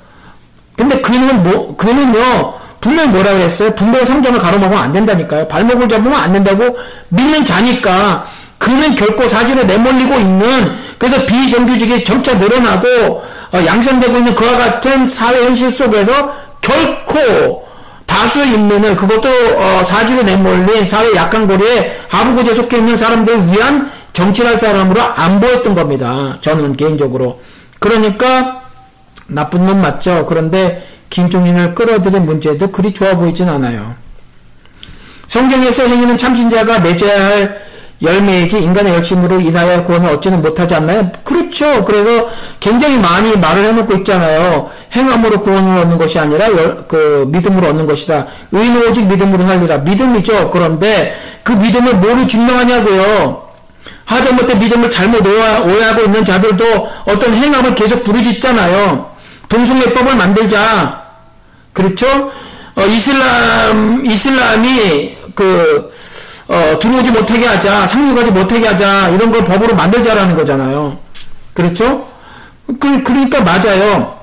근데 0.76 1.00
그는 1.02 1.44
뭐, 1.44 1.78
그는요, 1.78 2.56
분명히 2.82 3.10
뭐라 3.10 3.34
그랬어요? 3.34 3.74
분명히 3.76 4.06
성경을 4.06 4.40
가로막으면 4.40 4.84
안 4.84 4.92
된다니까요. 4.92 5.48
발목을 5.48 5.88
잡으면 5.88 6.16
안 6.16 6.34
된다고 6.34 6.78
믿는 7.10 7.46
자니까 7.46 8.28
그는 8.58 8.96
결코 8.96 9.28
사지로 9.28 9.64
내몰리고 9.64 10.16
있는 10.16 10.76
그래서 10.98 11.26
비정규직이 11.26 12.04
점차 12.04 12.34
늘어나고 12.34 12.88
어, 13.54 13.66
양산되고 13.66 14.18
있는 14.18 14.36
그와 14.36 14.58
같은 14.58 15.06
사회 15.06 15.46
현실 15.46 15.72
속에서 15.72 16.34
결코 16.62 17.68
다수 18.06 18.44
인민을 18.44 18.96
그것도 18.96 19.30
어, 19.30 19.84
사지로 19.84 20.24
내몰린 20.24 20.86
사회 20.86 21.14
약한 21.16 21.48
고리에 21.48 22.00
하부구에 22.10 22.54
속해 22.54 22.78
있는 22.78 22.98
사람들을 22.98 23.48
위한 23.48 23.92
정치할 24.14 24.60
사람으로 24.60 25.02
안 25.02 25.40
보였던 25.40 25.74
겁니다. 25.76 26.38
저는 26.42 26.78
개인적으로. 26.78 27.42
그러니까 27.80 28.64
나쁜 29.28 29.66
놈 29.66 29.82
맞죠. 29.82 30.26
그런데 30.28 30.88
김종인을 31.10 31.76
끌어들인 31.76 32.26
문제도 32.26 32.72
그리 32.72 32.94
좋아 32.94 33.16
보이진 33.16 33.50
않아요. 33.50 33.96
성경에서 35.28 35.88
행위는 35.88 36.18
참신자가 36.18 36.80
맺어야 36.80 37.26
할 37.26 37.64
열매이지 38.02 38.62
인간의 38.62 38.94
열심으로 38.94 39.40
인하여 39.40 39.84
구원을 39.84 40.10
얻지는 40.16 40.42
못하지 40.42 40.76
않나요? 40.76 41.10
그렇죠. 41.24 41.86
그래서 41.86 42.30
굉장히 42.60 42.98
많이 42.98 43.36
말을 43.38 43.64
해놓고 43.64 43.94
있잖아요. 43.98 44.70
행함으로 44.94 45.40
구원을 45.40 45.82
얻는 45.82 45.98
것이 45.98 46.20
아니라 46.20 46.52
열, 46.52 46.86
그 46.88 47.26
믿음으로 47.30 47.70
얻는 47.70 47.86
것이다. 47.86 48.28
의는 48.52 48.90
오직 48.90 49.06
믿음으로 49.06 49.46
살리라. 49.46 49.78
믿음이죠. 49.80 50.52
그런데 50.52 51.16
그 51.44 51.54
믿음을 51.54 51.96
뭐로 51.96 52.28
증명하냐고요. 52.28 53.43
하다못해 54.06 54.56
믿음을 54.56 54.90
잘못 54.90 55.26
오해하고 55.26 56.04
있는 56.04 56.26
자들도 56.26 56.90
어떤 57.06 57.34
행함을 57.34 57.76
계속 57.76 58.04
부르짖잖아요. 58.04 59.12
동성애법을 59.50 60.16
만들자. 60.16 61.04
그렇죠? 61.74 62.32
어, 62.76 62.86
이슬람, 62.86 64.06
이슬람이 64.06 65.18
그, 65.36 65.92
어, 66.48 66.78
들어오지 66.80 67.12
못하게 67.12 67.46
하자, 67.46 67.88
상륙하지 67.88 68.32
못하게 68.32 68.68
하자, 68.68 69.10
이런 69.10 69.32
걸 69.32 69.44
법으로 69.46 69.76
만들자라는 69.76 70.36
거잖아요. 70.36 70.98
그렇죠? 71.54 72.08
그, 72.80 73.04
그러니까 73.04 73.42
맞아요. 73.42 74.22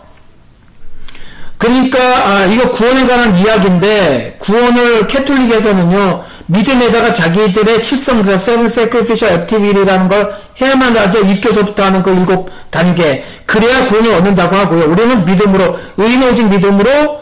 그러니까, 1.59 1.99
아, 1.99 2.45
이거 2.47 2.71
구원에 2.71 3.07
관한 3.07 3.37
이야기인데, 3.37 4.39
구원을 4.41 5.07
Catholic에서는요, 5.07 6.25
믿음에다가 6.51 7.15
자기들의 7.15 7.83
칠성사, 7.83 8.37
seven 8.37 8.69
sacrificial 8.69 9.31
activity라는 9.31 10.09
걸 10.09 10.35
해야만 10.61 10.97
하죠. 10.97 11.21
1교서부터 11.21 11.81
하는 11.81 12.03
그 12.03 12.11
일곱 12.11 12.51
단계. 12.71 13.25
그래야 13.47 13.87
구원을 13.89 14.15
얻는다고 14.15 14.57
하고요. 14.57 14.91
우리는 14.91 15.25
믿음으로, 15.25 15.79
의인 15.97 16.23
오직 16.25 16.49
믿음으로, 16.49 17.21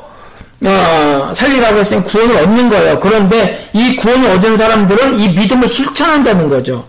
어, 0.65 1.33
살리라고 1.35 1.79
했으니 1.79 2.03
구원을 2.05 2.37
얻는 2.37 2.69
거예요. 2.71 3.01
그런데 3.01 3.69
이 3.73 3.97
구원을 3.97 4.31
얻은 4.31 4.57
사람들은 4.57 5.15
이 5.21 5.29
믿음을 5.29 5.69
실천한다는 5.69 6.49
거죠. 6.49 6.87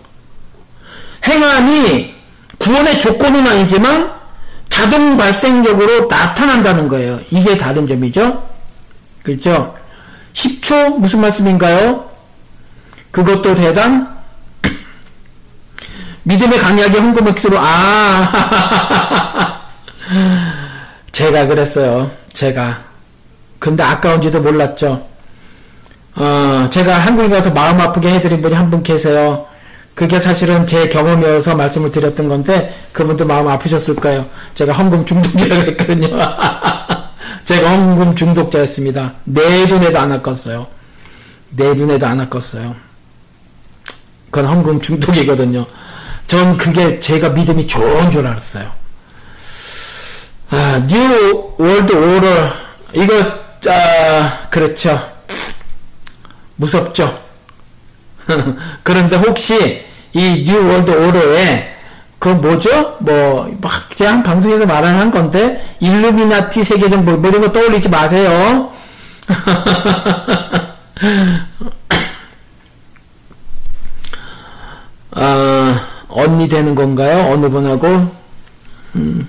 행함이 1.24 2.14
구원의 2.58 2.98
조건은 2.98 3.46
아니지만 3.46 4.10
자동 4.68 5.16
발생적으로 5.16 6.06
나타난다는 6.06 6.88
거예요. 6.88 7.20
이게 7.30 7.58
다른 7.58 7.86
점이죠. 7.86 8.42
그렇죠? 9.22 9.74
10초 10.32 10.98
무슨 10.98 11.20
말씀인가요? 11.20 12.09
그것도 13.10 13.54
대단 13.54 14.08
믿음의 16.22 16.58
강약의 16.58 17.00
홍보맥스로 17.00 17.56
아 17.58 19.60
제가 21.12 21.46
그랬어요. 21.46 22.10
제가 22.32 22.82
근데 23.58 23.82
아까운지도 23.82 24.40
몰랐죠. 24.40 25.06
어, 26.16 26.68
제가 26.70 26.98
한국에 26.98 27.28
가서 27.28 27.50
마음 27.50 27.80
아프게 27.80 28.12
해드린 28.14 28.40
분이 28.42 28.54
한 28.54 28.70
분 28.70 28.82
계세요. 28.82 29.46
그게 29.94 30.18
사실은 30.18 30.66
제 30.66 30.88
경험이어서 30.88 31.56
말씀을 31.56 31.90
드렸던 31.90 32.28
건데 32.28 32.74
그분도 32.92 33.26
마음 33.26 33.48
아프셨을 33.48 33.96
까요 33.96 34.24
제가 34.54 34.72
헌금 34.72 35.04
중독이라고 35.04 35.62
했거든요. 35.72 36.08
제가 37.44 37.70
헌금 37.70 38.14
중독자였습니다. 38.14 39.14
내 39.24 39.66
눈에도 39.66 39.98
안 39.98 40.12
아꼈어요. 40.12 40.66
내 41.50 41.74
눈에도 41.74 42.06
안 42.06 42.20
아꼈어요. 42.20 42.76
그건 44.30 44.50
헌금 44.50 44.80
중독이거든요. 44.80 45.66
전 46.26 46.56
그게 46.56 47.00
제가 47.00 47.30
믿음이 47.30 47.66
좋은 47.66 48.10
줄 48.10 48.26
알았어요. 48.26 48.70
아, 50.50 50.82
New 50.86 51.54
World 51.58 51.92
Order 51.92 52.52
이거 52.94 53.14
아, 53.68 54.38
그렇죠. 54.50 55.10
무섭죠. 56.56 57.18
그런데 58.82 59.16
혹시 59.16 59.84
이 60.12 60.44
뉴 60.46 60.66
월드 60.68 60.90
오더에 60.90 61.76
그 62.18 62.28
뭐죠? 62.28 62.96
뭐, 63.00 63.50
막, 63.62 63.88
그냥 63.96 64.22
방송에서 64.22 64.66
말하는 64.66 65.10
건데, 65.10 65.74
일루미나티 65.80 66.62
세계정부, 66.62 67.12
뭐 67.16 67.30
이런 67.30 67.40
거 67.40 67.50
떠올리지 67.50 67.88
마세요. 67.88 68.70
아, 75.22 75.86
언니 76.08 76.48
되는 76.48 76.74
건가요? 76.74 77.30
어느 77.30 77.50
분하고? 77.50 78.10
음. 78.96 79.28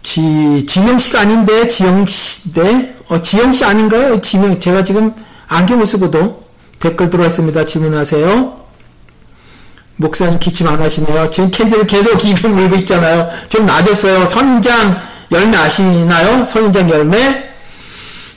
지, 0.00 0.64
지명 0.66 0.96
씨가 0.96 1.22
아닌데, 1.22 1.66
지영 1.66 2.06
씨, 2.06 2.52
네? 2.52 2.94
어, 3.08 3.20
지영 3.20 3.52
씨 3.52 3.64
아닌가요? 3.64 4.20
지명, 4.20 4.60
제가 4.60 4.84
지금 4.84 5.12
안경을 5.48 5.88
쓰고도 5.88 6.44
댓글 6.78 7.10
들어왔습니다. 7.10 7.66
질문하세요. 7.66 8.64
목사님 9.96 10.38
기침 10.38 10.68
안 10.68 10.80
하시네요. 10.80 11.28
지금 11.30 11.50
캔디를 11.50 11.88
계속 11.88 12.22
입에 12.24 12.46
물고 12.46 12.76
있잖아요. 12.76 13.28
좀 13.48 13.66
낮았어요. 13.66 14.24
선인장 14.26 15.02
열매 15.32 15.56
아시나요? 15.56 16.44
선인장 16.44 16.88
열매? 16.90 17.44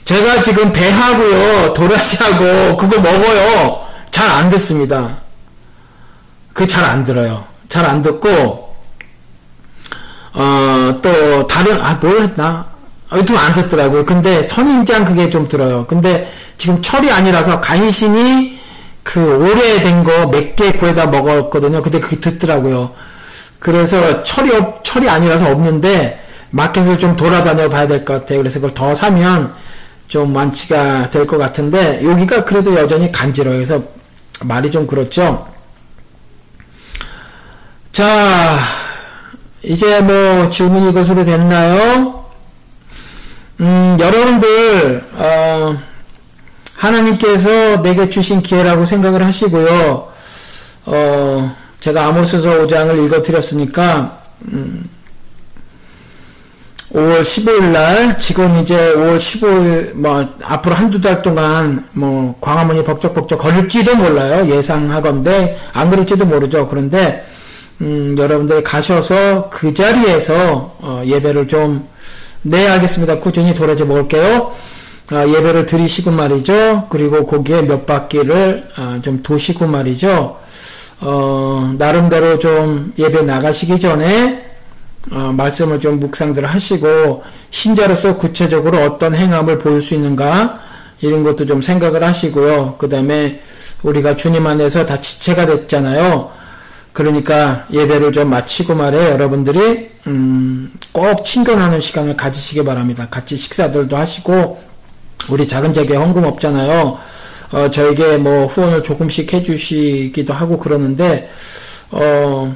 제가 0.04 0.42
지금 0.42 0.72
배하고요, 0.72 1.74
도라지하고 1.74 2.76
그거 2.76 3.00
먹어요. 3.00 3.89
잘 4.10 4.28
안 4.28 4.50
듣습니다. 4.50 5.18
그 6.52 6.66
잘 6.66 6.84
안 6.84 7.04
들어요. 7.04 7.44
잘 7.68 7.84
안 7.86 8.02
듣고, 8.02 8.74
어, 10.34 10.98
또 11.02 11.46
다른, 11.46 11.80
아, 11.80 11.94
뭘 12.00 12.22
했나? 12.22 12.66
여튼 13.12 13.36
안 13.36 13.54
듣더라고요. 13.54 14.04
근데 14.06 14.42
선인장 14.42 15.04
그게 15.04 15.30
좀 15.30 15.48
들어요. 15.48 15.86
근데 15.88 16.30
지금 16.58 16.80
철이 16.80 17.10
아니라서 17.10 17.60
간신히 17.60 18.60
그 19.02 19.20
오래된 19.20 20.04
거 20.04 20.30
몇 20.30 20.54
개 20.54 20.70
구해다 20.72 21.06
먹었거든요. 21.06 21.82
근데 21.82 21.98
그게 21.98 22.20
듣더라고요. 22.20 22.92
그래서 23.58 24.22
철이 24.22 24.54
없, 24.54 24.84
철이 24.84 25.08
아니라서 25.08 25.50
없는데 25.50 26.24
마켓을 26.50 26.98
좀 27.00 27.16
돌아다녀 27.16 27.68
봐야 27.68 27.86
될 27.88 28.04
것 28.04 28.20
같아요. 28.20 28.38
그래서 28.38 28.60
그걸 28.60 28.74
더 28.74 28.94
사면 28.94 29.52
좀 30.06 30.34
완치가 30.34 31.10
될 31.10 31.26
것 31.26 31.36
같은데 31.38 32.04
여기가 32.04 32.44
그래도 32.44 32.74
여전히 32.76 33.10
간지러요. 33.10 33.54
그래서 33.54 33.82
말이 34.40 34.70
좀 34.70 34.86
그렇죠. 34.86 35.48
자, 37.92 38.58
이제 39.62 40.00
뭐 40.00 40.48
질문이 40.48 40.90
이것으로 40.90 41.24
됐나요? 41.24 42.24
음, 43.60 43.96
여러분들 44.00 45.04
어, 45.12 45.78
하나님께서 46.76 47.82
내게 47.82 48.08
주신 48.08 48.40
기회라고 48.40 48.86
생각을 48.86 49.22
하시고요. 49.24 50.12
어, 50.86 51.56
제가 51.80 52.06
아모스서 52.06 52.66
5장을 52.66 53.04
읽어드렸으니까 53.04 54.22
음, 54.52 54.88
5월 56.92 57.22
15일 57.22 57.64
날 57.70 58.18
지금 58.18 58.56
이제 58.56 58.94
5월 58.94 59.18
15일 59.18 59.94
뭐 59.94 60.28
앞으로 60.42 60.74
한두 60.74 61.00
달 61.00 61.22
동안 61.22 61.86
뭐 61.92 62.36
광화문이 62.40 62.84
법적법적 62.84 63.38
걸릴지도 63.38 63.96
몰라요. 63.96 64.52
예상하건데 64.54 65.58
안 65.72 65.90
그럴지도 65.90 66.26
모르죠. 66.26 66.66
그런데 66.66 67.26
음, 67.80 68.14
여러분들이 68.18 68.62
가셔서 68.64 69.48
그 69.50 69.72
자리에서 69.72 70.76
어, 70.80 71.02
예배를 71.04 71.48
좀 71.48 71.90
네 72.42 72.66
알겠습니다. 72.68 73.18
꾸준히 73.20 73.54
도라지 73.54 73.84
먹을게요. 73.84 74.52
아, 75.10 75.26
예배를 75.26 75.66
드리시고 75.66 76.10
말이죠. 76.10 76.86
그리고 76.88 77.26
거기에 77.26 77.62
몇 77.62 77.84
바퀴를 77.84 78.68
아, 78.76 78.98
좀 79.02 79.22
도시고 79.22 79.66
말이죠. 79.66 80.38
어, 81.00 81.74
나름대로 81.76 82.38
좀 82.38 82.92
예배 82.98 83.22
나가시기 83.22 83.78
전에 83.78 84.39
어, 85.10 85.32
말씀을 85.32 85.80
좀 85.80 85.98
묵상들 85.98 86.44
하시고 86.44 87.22
신자로서 87.50 88.18
구체적으로 88.18 88.78
어떤 88.84 89.14
행함을 89.14 89.58
보일 89.58 89.80
수 89.80 89.94
있는가 89.94 90.60
이런 91.00 91.24
것도 91.24 91.46
좀 91.46 91.62
생각을 91.62 92.04
하시고요. 92.04 92.76
그 92.78 92.88
다음에 92.88 93.40
우리가 93.82 94.16
주님 94.16 94.46
안에서 94.46 94.84
다 94.84 95.00
지체가 95.00 95.46
됐잖아요. 95.46 96.30
그러니까 96.92 97.66
예배를 97.72 98.12
좀 98.12 98.28
마치고 98.28 98.74
말해 98.74 99.10
여러분들이 99.10 99.90
음, 100.06 100.72
꼭 100.92 101.24
친근하는 101.24 101.80
시간을 101.80 102.16
가지시기 102.16 102.64
바랍니다. 102.64 103.08
같이 103.10 103.36
식사들도 103.36 103.96
하시고 103.96 104.60
우리 105.28 105.48
작은 105.48 105.72
재계 105.72 105.96
헌금 105.96 106.24
없잖아요. 106.24 106.98
어, 107.52 107.70
저에게 107.70 108.18
뭐 108.18 108.46
후원을 108.46 108.82
조금씩 108.82 109.32
해주시기도 109.32 110.34
하고 110.34 110.58
그러는데 110.58 111.30
어. 111.90 112.54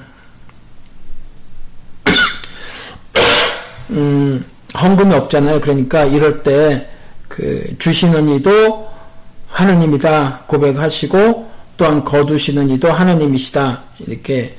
음, 3.91 4.45
헌금이 4.77 5.15
없잖아요. 5.15 5.61
그러니까 5.61 6.05
이럴 6.05 6.43
때 6.43 6.95
그 7.35 7.75
주시는 7.81 8.29
이도 8.37 8.89
하나님이다 9.49 10.45
고백하시고 10.47 11.51
또한 11.77 12.05
거두시는 12.05 12.71
이도 12.71 12.93
하나님이시다 12.93 13.83
이렇게 14.07 14.57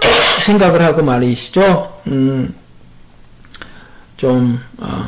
생각을 0.40 0.80
하고 0.82 1.02
말이시죠. 1.02 2.00
음, 2.06 2.54
좀 4.16 4.58
어, 4.78 5.06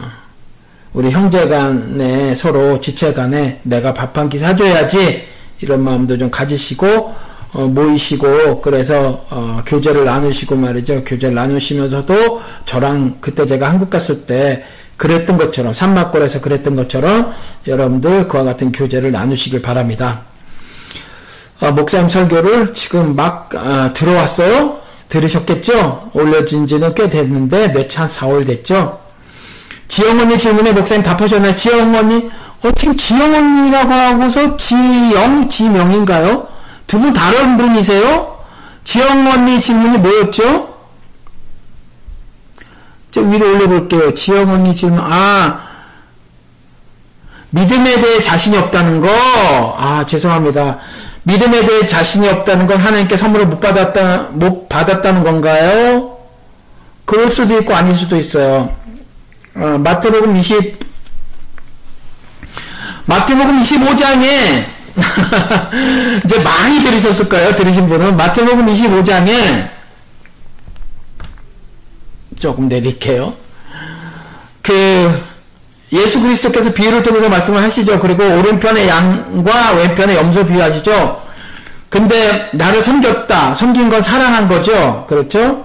우리 0.92 1.10
형제간에 1.10 2.34
서로 2.34 2.78
지체간에 2.80 3.60
내가 3.62 3.94
밥 3.94 4.18
한 4.18 4.28
끼 4.28 4.36
사줘야지 4.36 5.24
이런 5.60 5.82
마음도 5.82 6.18
좀 6.18 6.30
가지시고 6.30 7.14
어, 7.54 7.66
모이시고 7.68 8.60
그래서 8.60 9.24
어, 9.30 9.62
교제를 9.64 10.04
나누시고 10.04 10.56
말이죠. 10.56 11.04
교제를 11.04 11.34
나누시면서도 11.36 12.42
저랑 12.66 13.18
그때 13.20 13.46
제가 13.46 13.68
한국 13.68 13.90
갔을 13.90 14.26
때 14.26 14.64
그랬던 14.96 15.36
것처럼 15.36 15.72
산막골에서 15.72 16.40
그랬던 16.40 16.76
것처럼 16.76 17.32
여러분들 17.66 18.28
그와 18.28 18.42
같은 18.42 18.72
교제를 18.72 19.12
나누시길 19.12 19.62
바랍니다. 19.62 20.22
어, 21.60 21.70
목사님 21.70 22.08
설교를 22.08 22.74
지금 22.74 23.14
막 23.14 23.54
어, 23.54 23.92
들어왔어요. 23.94 24.80
들으셨겠죠? 25.08 26.10
올려진 26.12 26.66
지는 26.66 26.92
꽤 26.94 27.08
됐는데 27.08 27.72
며칠 27.72 28.00
한 28.00 28.08
4월 28.08 28.44
됐죠? 28.44 28.98
지영 29.86 30.18
언니 30.18 30.36
질문에 30.36 30.72
목사님 30.72 31.04
답하셨나요? 31.04 31.54
지영 31.54 31.94
언니? 31.94 32.28
어, 32.62 32.70
지금 32.74 32.96
지영 32.96 33.32
언니라고 33.32 33.92
하고서 33.92 34.56
지영, 34.56 35.48
지명인가요? 35.48 36.53
두 36.94 37.00
분 37.00 37.12
다른 37.12 37.56
분이세요? 37.56 38.38
지영 38.84 39.26
언니 39.26 39.60
질문이 39.60 39.98
뭐였죠? 39.98 40.72
저 43.10 43.20
위로 43.20 43.52
올려볼게요. 43.52 44.14
지영 44.14 44.48
언니 44.48 44.76
질문, 44.76 45.00
아, 45.02 45.60
믿음에 47.50 48.00
대해 48.00 48.20
자신이 48.20 48.56
없다는 48.56 49.00
거, 49.00 49.08
아, 49.76 50.06
죄송합니다. 50.06 50.78
믿음에 51.24 51.66
대해 51.66 51.84
자신이 51.84 52.28
없다는 52.28 52.68
건 52.68 52.78
하나님께 52.78 53.16
선물을 53.16 53.46
못 53.46 53.58
받았다, 53.58 54.28
못 54.30 54.68
받았다는 54.68 55.24
건가요? 55.24 56.16
그럴 57.04 57.28
수도 57.28 57.58
있고 57.58 57.74
아닐 57.74 57.96
수도 57.96 58.16
있어요. 58.16 58.72
어, 59.56 59.78
마태복음 59.82 60.36
20, 60.36 60.78
마태복음 63.06 63.60
25장에 63.60 64.74
이제 66.24 66.38
많이 66.40 66.80
들으셨을 66.80 67.28
거예요. 67.28 67.54
들으신 67.54 67.88
분은 67.88 68.16
마태복음 68.16 68.66
25장에 68.66 69.68
조금 72.38 72.68
내릴게요. 72.68 73.34
그 74.62 75.24
예수 75.92 76.20
그리스도께서 76.20 76.72
비유를 76.72 77.02
통해서 77.02 77.28
말씀을 77.28 77.62
하시죠. 77.62 78.00
그리고 78.00 78.24
오른편의 78.24 78.88
양과 78.88 79.72
왼편의 79.72 80.16
염소 80.16 80.44
비유하시죠. 80.44 81.22
근데 81.88 82.50
나를 82.52 82.82
섬겼다. 82.82 83.54
섬긴 83.54 83.88
건 83.88 84.02
사랑한 84.02 84.48
거죠. 84.48 85.06
그렇죠? 85.08 85.64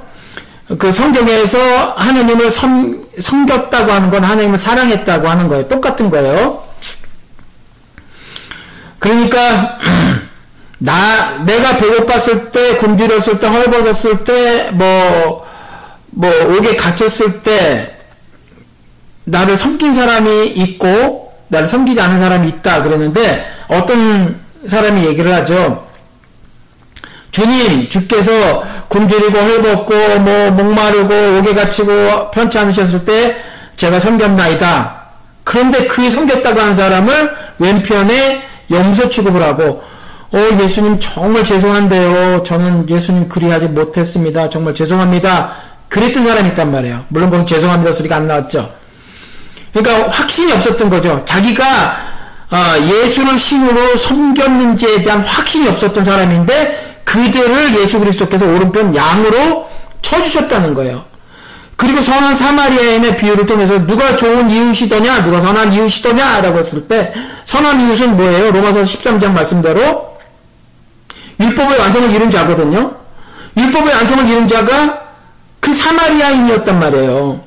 그 0.78 0.92
성경에서 0.92 1.58
하나님을 1.98 2.52
섬, 2.52 3.04
섬겼다고 3.20 3.92
하는 3.92 4.12
건 4.12 4.24
하나님을 4.24 4.60
사랑했다고 4.60 5.28
하는 5.28 5.48
거예요. 5.48 5.68
똑같은 5.68 6.12
거예요. 6.12 6.69
그러니까 9.00 9.80
나 10.78 11.44
내가 11.46 11.78
배고팠을 11.78 12.52
때 12.52 12.78
굶주렸을 12.78 13.40
때 13.40 13.48
헐벗었을 13.48 14.24
때 14.24 14.70
뭐뭐 14.72 15.48
뭐 16.12 16.32
옥에 16.58 16.76
갇혔을 16.76 17.42
때 17.42 17.98
나를 19.26 19.58
섬긴 19.58 19.94
사람이 19.94 20.48
있고 20.48 21.34
나를 21.50 21.68
섬기지 21.68 22.00
않은 22.00 22.20
사람이 22.20 22.48
있다 22.48 22.84
그랬는데 22.84 23.46
어떤 23.68 24.40
사람이 24.68 25.06
얘기를 25.06 25.34
하죠. 25.36 25.88
주님, 27.32 27.88
주께서 27.90 28.64
굶주리고 28.88 29.38
헐벗고 29.38 30.20
뭐 30.20 30.52
목마르고 30.52 31.40
옥에 31.40 31.54
갇히고 31.54 32.32
편치 32.32 32.58
않으셨을 32.58 33.06
때 33.06 33.38
제가 33.76 34.00
섬겼나이다. 34.00 35.00
그런데 35.44 35.88
그 35.88 36.10
섬겼다고 36.10 36.60
하는 36.60 36.76
사람을 36.76 37.36
왼편에 37.60 38.49
염소 38.72 39.10
취급을 39.10 39.42
하고 39.42 39.84
어 40.32 40.38
예수님 40.62 41.00
정말 41.00 41.44
죄송한데요. 41.44 42.44
저는 42.44 42.88
예수님 42.90 43.30
그리하지 43.30 43.68
못했습니다. 43.68 44.50
정말 44.50 44.76
죄송합니다. 44.76 45.54
그랬던 45.90 46.24
사람이 46.24 46.50
있단 46.50 46.72
말이에요. 46.72 47.06
물론 47.08 47.30
거기 47.30 47.46
죄송합니다 47.46 47.92
소리가 47.92 48.18
안 48.18 48.28
나왔죠. 48.28 48.72
그러니까 49.74 50.10
확신이 50.10 50.52
없었던 50.52 50.90
거죠. 50.90 51.24
자기가 51.26 51.66
어, 52.52 52.58
예수를 52.82 53.38
신으로 53.38 53.96
섬겼는지에 53.96 55.04
대한 55.04 55.22
확신이 55.22 55.68
없었던 55.68 56.04
사람인데 56.04 57.02
그들을 57.04 57.80
예수 57.80 58.00
그리스도께서 58.00 58.46
오른편 58.48 58.96
양으로 58.96 59.70
쳐주셨다는 60.02 60.74
거예요. 60.74 61.09
그리고 61.80 62.02
선한 62.02 62.36
사마리아인의 62.36 63.16
비유를 63.16 63.46
통해서 63.46 63.88
누가 63.88 64.18
좋은 64.18 64.50
이웃이더냐, 64.50 65.24
누가 65.24 65.40
선한 65.40 65.72
이웃이더냐, 65.72 66.42
라고 66.42 66.60
했을 66.60 66.90
때, 66.90 67.14
선한 67.46 67.80
이웃은 67.80 68.18
뭐예요? 68.18 68.52
로마서 68.52 68.84
13장 68.84 69.32
말씀대로, 69.32 70.18
율법의 71.40 71.80
완성을 71.80 72.12
이룬 72.12 72.30
자거든요? 72.30 72.96
율법의 73.56 73.96
완성을 73.96 74.28
이룬 74.28 74.46
자가 74.46 75.04
그 75.62 75.74
사마리아인이었단 75.74 76.80
말이에요. 76.82 77.40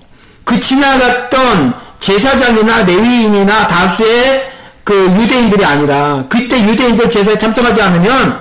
그 0.45 0.59
지나갔던 0.59 1.75
제사장이나 2.01 2.85
레위인이나 2.85 3.67
다수의 3.67 4.51
그 4.83 5.15
유대인들이 5.15 5.63
아니라 5.63 6.25
그때 6.31 6.59
유대인들 6.59 7.11
제사에 7.11 7.37
참석하지 7.37 7.83
않으면 7.83 8.41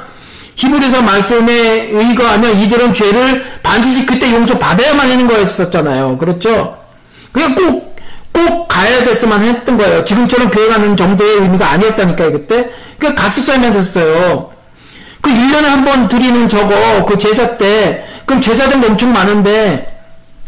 히브리서 0.61 1.01
말씀에 1.01 1.89
의거하면 1.91 2.55
이들은 2.57 2.93
죄를 2.93 3.43
반드시 3.63 4.05
그때 4.05 4.31
용서받아야만 4.31 5.09
하는 5.09 5.27
거였었잖아요. 5.27 6.19
그렇죠? 6.19 6.77
그냥 7.31 7.55
꼭, 7.55 7.95
꼭 8.31 8.67
가야 8.67 9.03
됐으면 9.03 9.41
했던 9.41 9.75
거예요. 9.77 10.03
지금처럼 10.03 10.51
교회 10.51 10.67
가는 10.67 10.95
정도의 10.95 11.38
의미가 11.38 11.67
아니었다니까요, 11.71 12.31
그때. 12.33 12.69
그러니까 12.99 13.23
갔었어야만 13.23 13.73
됐어요. 13.73 14.51
그 15.21 15.31
1년에 15.31 15.63
한 15.63 15.83
번 15.83 16.07
드리는 16.07 16.47
저거, 16.47 17.05
그 17.05 17.17
제사 17.17 17.57
때, 17.57 18.05
그럼 18.25 18.39
제사장도 18.39 18.88
엄청 18.88 19.11
많은데, 19.13 19.88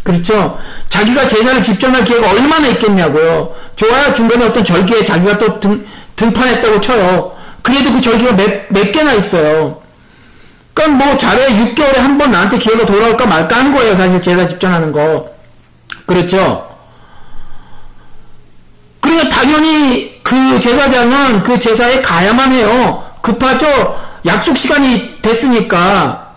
그렇죠? 0.04 0.60
자기가 0.90 1.26
제사를 1.26 1.60
집전할 1.64 2.04
기회가 2.04 2.30
얼마나 2.30 2.68
있겠냐고요. 2.68 3.56
좋아요. 3.76 4.14
중간에 4.14 4.46
어떤 4.46 4.64
절기에 4.64 5.06
자기가 5.06 5.40
또 5.40 5.60
등, 5.60 5.84
등판했다고 6.18 6.82
쳐요. 6.82 7.32
그래도 7.64 7.92
그 7.94 8.00
절기가 8.02 8.36
몇, 8.36 8.66
몇 8.70 8.92
개나 8.92 9.14
있어요. 9.14 9.82
그러니까 10.74 11.06
뭐 11.06 11.18
잘해 11.18 11.48
6개월에 11.48 11.98
한 11.98 12.18
번 12.18 12.32
나한테 12.32 12.58
기회가 12.58 12.86
돌아올까 12.86 13.26
말까 13.26 13.56
한 13.56 13.76
거예요. 13.76 13.96
사실 13.96 14.22
제사 14.22 14.48
집전하는 14.48 14.92
거. 14.92 15.30
그렇죠? 16.06 16.70
그러니까 19.02 19.30
당연히 19.30 20.20
그 20.24 20.60
제사장은 20.60 21.44
그 21.44 21.60
제사에 21.60 22.02
가야만 22.02 22.52
해요. 22.52 23.04
급하죠? 23.22 24.00
약속 24.26 24.58
시간이 24.58 25.22
됐으니까. 25.22 26.34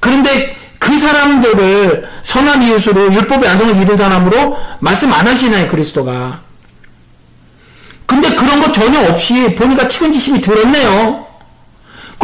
그런데 0.00 0.56
그 0.78 0.98
사람들을 0.98 2.08
선한 2.22 2.62
이웃으로 2.62 3.12
율법의 3.14 3.48
안성을 3.48 3.76
이룬 3.76 3.96
사람으로 3.96 4.58
말씀 4.80 5.12
안 5.12 5.26
하시나요, 5.26 5.68
그리스도가. 5.68 6.40
근데 8.06 8.34
그런 8.34 8.60
거 8.60 8.70
전혀 8.70 9.00
없이 9.08 9.54
보니까 9.54 9.88
측은지심이 9.88 10.40
들었네요. 10.42 11.23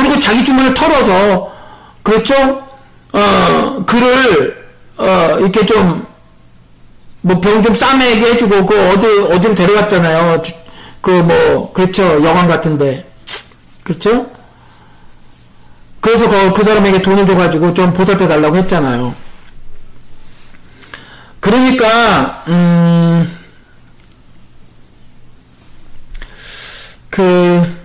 그리고 0.00 0.18
자기 0.18 0.44
주문을 0.44 0.72
털어서, 0.72 1.52
그렇죠? 2.02 2.34
어, 3.12 3.84
그를, 3.86 4.66
어, 4.96 5.36
이렇게 5.38 5.66
좀, 5.66 6.06
뭐병좀 7.20 7.74
싸매게 7.74 8.32
해주고, 8.32 8.64
그 8.64 8.90
어디, 8.90 9.06
어디로 9.34 9.54
데려갔잖아요. 9.54 10.42
그 11.02 11.10
뭐, 11.10 11.72
그렇죠. 11.72 12.02
여관 12.24 12.46
같은데. 12.46 13.06
그렇죠? 13.82 14.30
그래서 16.00 16.28
그, 16.28 16.52
그 16.54 16.64
사람에게 16.64 17.02
돈을 17.02 17.26
줘가지고 17.26 17.74
좀 17.74 17.92
보살펴 17.92 18.26
달라고 18.26 18.56
했잖아요. 18.56 19.14
그러니까, 21.40 22.42
음, 22.48 23.38
그, 27.10 27.79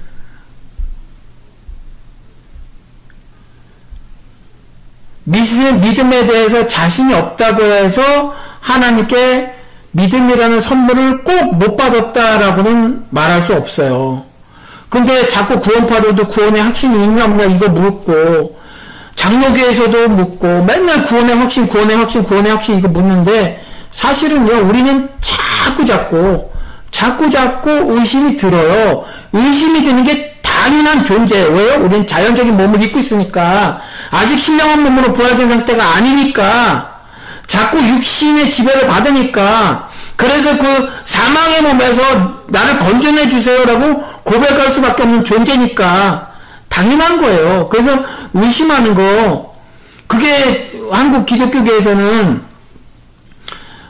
믿음에 5.25 6.25
대해서 6.25 6.67
자신이 6.67 7.13
없다고 7.13 7.63
해서 7.63 8.33
하나님께 8.61 9.53
믿음이라는 9.91 10.59
선물을 10.59 11.23
꼭 11.23 11.53
못 11.55 11.77
받았다라고는 11.77 13.05
말할 13.09 13.41
수 13.41 13.53
없어요. 13.53 14.23
근데 14.89 15.27
자꾸 15.27 15.59
구원파들도 15.59 16.27
구원의 16.27 16.61
확신이 16.61 17.03
있냐 17.03 17.25
없냐 17.25 17.45
이거 17.45 17.69
묻고 17.69 18.57
장로교에서도 19.15 20.09
묻고 20.09 20.63
맨날 20.63 21.03
구원의 21.03 21.35
확신 21.37 21.67
구원의 21.67 21.97
확신 21.97 22.23
구원의 22.23 22.51
확신 22.51 22.77
이거 22.77 22.87
묻는데 22.87 23.61
사실은요 23.91 24.67
우리는 24.67 25.09
자꾸 25.19 25.85
자꾸 25.85 26.49
자꾸 26.91 27.29
자꾸 27.29 27.69
의심이 27.71 28.37
들어요 28.37 29.05
의심이 29.33 29.81
드는 29.83 30.03
게 30.03 30.34
당연한 30.65 31.05
존재 31.05 31.43
왜요? 31.43 31.83
우리는 31.83 32.07
자연적인 32.07 32.57
몸을 32.57 32.81
입고 32.81 32.97
있으니까 32.97 33.79
아직 34.09 34.39
신령한 34.39 34.81
몸으로 34.81 35.13
부활된 35.13 35.47
상태가 35.47 35.95
아니니까 35.95 37.01
자꾸 37.45 37.77
육신의 37.77 38.49
지배를 38.49 38.87
받으니까 38.87 39.89
그래서 40.15 40.57
그 40.57 40.89
사망의 41.03 41.61
몸에서 41.61 42.01
나를 42.47 42.79
건져내 42.79 43.29
주세요라고 43.29 44.01
고백할 44.23 44.71
수밖에 44.71 45.03
없는 45.03 45.23
존재니까 45.23 46.31
당연한 46.67 47.21
거예요. 47.21 47.69
그래서 47.69 47.99
의심하는 48.33 48.95
거 48.95 49.53
그게 50.07 50.71
한국 50.91 51.27
기독교계에서는 51.27 52.41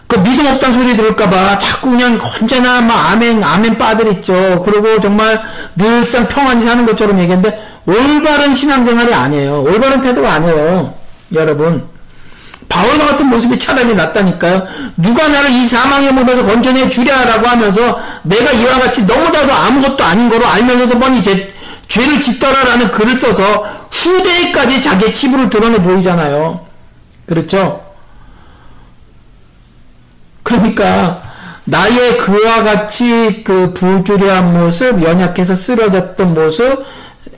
그 0.08 0.22
믿음 0.22 0.46
없다는 0.46 0.80
소리 0.80 0.96
들을까봐 0.96 1.58
자꾸 1.58 1.90
그냥 1.92 2.20
언제나 2.22 2.82
막 2.82 3.12
아멘 3.12 3.44
아멘 3.44 3.78
빠들 3.78 4.12
있죠. 4.14 4.62
그리고 4.64 5.00
정말 5.00 5.42
늘상 5.76 6.28
평안히 6.28 6.62
사는 6.62 6.86
것처럼 6.86 7.18
얘기했는데 7.20 7.76
올바른 7.86 8.56
신앙생활이 8.56 9.14
아니에요. 9.14 9.64
올바른 9.64 10.02
태도가 10.02 10.34
아니에요. 10.34 10.94
여러분. 11.34 11.96
바울과 12.68 13.06
같은 13.06 13.28
모습이 13.28 13.60
차라리 13.60 13.94
낫다니까요. 13.94 14.66
누가 14.98 15.28
나를 15.28 15.52
이 15.52 15.68
사망의 15.68 16.12
몸에서 16.14 16.44
건져내 16.46 16.90
주랴라고 16.90 17.48
하면서 17.48 18.00
내가 18.24 18.52
이와 18.52 18.80
같이 18.80 19.06
너무나도 19.06 19.54
아무것도 19.54 20.04
아닌 20.04 20.30
거로 20.30 20.48
알면서도 20.48 21.00
뻔히 21.00 21.22
제, 21.22 21.54
죄를 21.88 22.20
짓더라라는 22.20 22.92
글을 22.92 23.18
써서 23.18 23.66
후대에까지 23.92 24.82
자기의 24.82 25.14
치부를 25.14 25.50
드러내 25.50 25.82
보이잖아요. 25.82 26.66
그렇죠? 27.28 27.85
그러니까 30.46 31.24
나의 31.66 32.20
그와 32.20 32.64
같이 32.64 33.42
그 33.44 33.74
부주려한 33.74 34.54
모습, 34.54 35.02
연약해서 35.02 35.56
쓰러졌던 35.56 36.36
모습, 36.36 36.86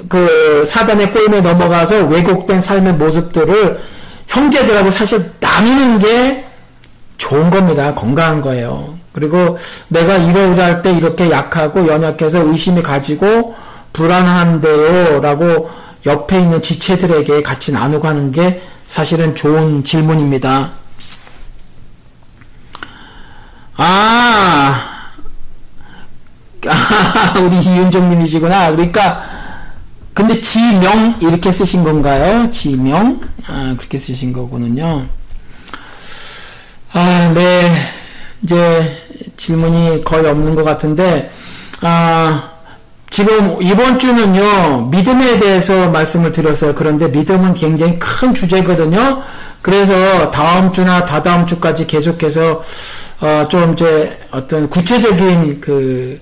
그 0.09 0.63
사단의 0.65 1.13
꼴에 1.13 1.41
넘어가서 1.41 2.05
왜곡된 2.05 2.59
삶의 2.59 2.93
모습들을 2.93 3.79
형제들하고 4.27 4.91
사실 4.91 5.31
나누는 5.39 5.99
게 5.99 6.45
좋은 7.17 7.49
겁니다. 7.49 7.95
건강한 7.95 8.41
거예요. 8.41 8.97
그리고 9.13 9.57
내가 9.88 10.17
이러이러할 10.17 10.81
때 10.81 10.91
이렇게 10.91 11.31
약하고 11.31 11.88
연약해서 11.88 12.45
의심이 12.45 12.84
가지고 12.84 13.55
불안한데요. 13.93 15.21
라고 15.21 15.69
옆에 16.05 16.41
있는 16.41 16.61
지체들에게 16.61 17.41
같이 17.41 17.71
나누고 17.71 18.05
하는 18.05 18.34
게 18.34 18.61
사실은 18.85 19.34
좋은 19.34 19.85
질문입니다. 19.85 20.71
아, 23.77 25.11
아 26.67 27.39
우리 27.39 27.57
이윤정님이시구나. 27.59 28.71
그러니까 28.71 29.23
근데 30.13 30.41
지명 30.41 31.15
이렇게 31.21 31.51
쓰신 31.51 31.83
건가요? 31.83 32.49
지명 32.51 33.21
아, 33.47 33.75
그렇게 33.77 33.99
쓰신 33.99 34.33
거군요. 34.33 35.05
아, 36.93 37.31
네. 37.33 37.71
이제 38.41 38.97
질문이 39.35 40.03
거의 40.03 40.25
없는 40.25 40.55
것 40.55 40.63
같은데 40.63 41.31
아, 41.81 42.49
지금 43.09 43.61
이번 43.61 43.99
주는요 43.99 44.87
믿음에 44.89 45.37
대해서 45.37 45.89
말씀을 45.89 46.31
드렸어요. 46.31 46.73
그런데 46.73 47.07
믿음은 47.07 47.53
굉장히 47.53 47.99
큰 47.99 48.33
주제거든요. 48.33 49.21
그래서 49.61 50.31
다음 50.31 50.71
주나 50.71 51.05
다다음 51.05 51.45
주까지 51.45 51.87
계속해서 51.87 52.61
어, 53.19 53.48
좀 53.49 53.73
이제 53.73 54.18
어떤 54.31 54.69
구체적인 54.69 55.61
그 55.61 56.19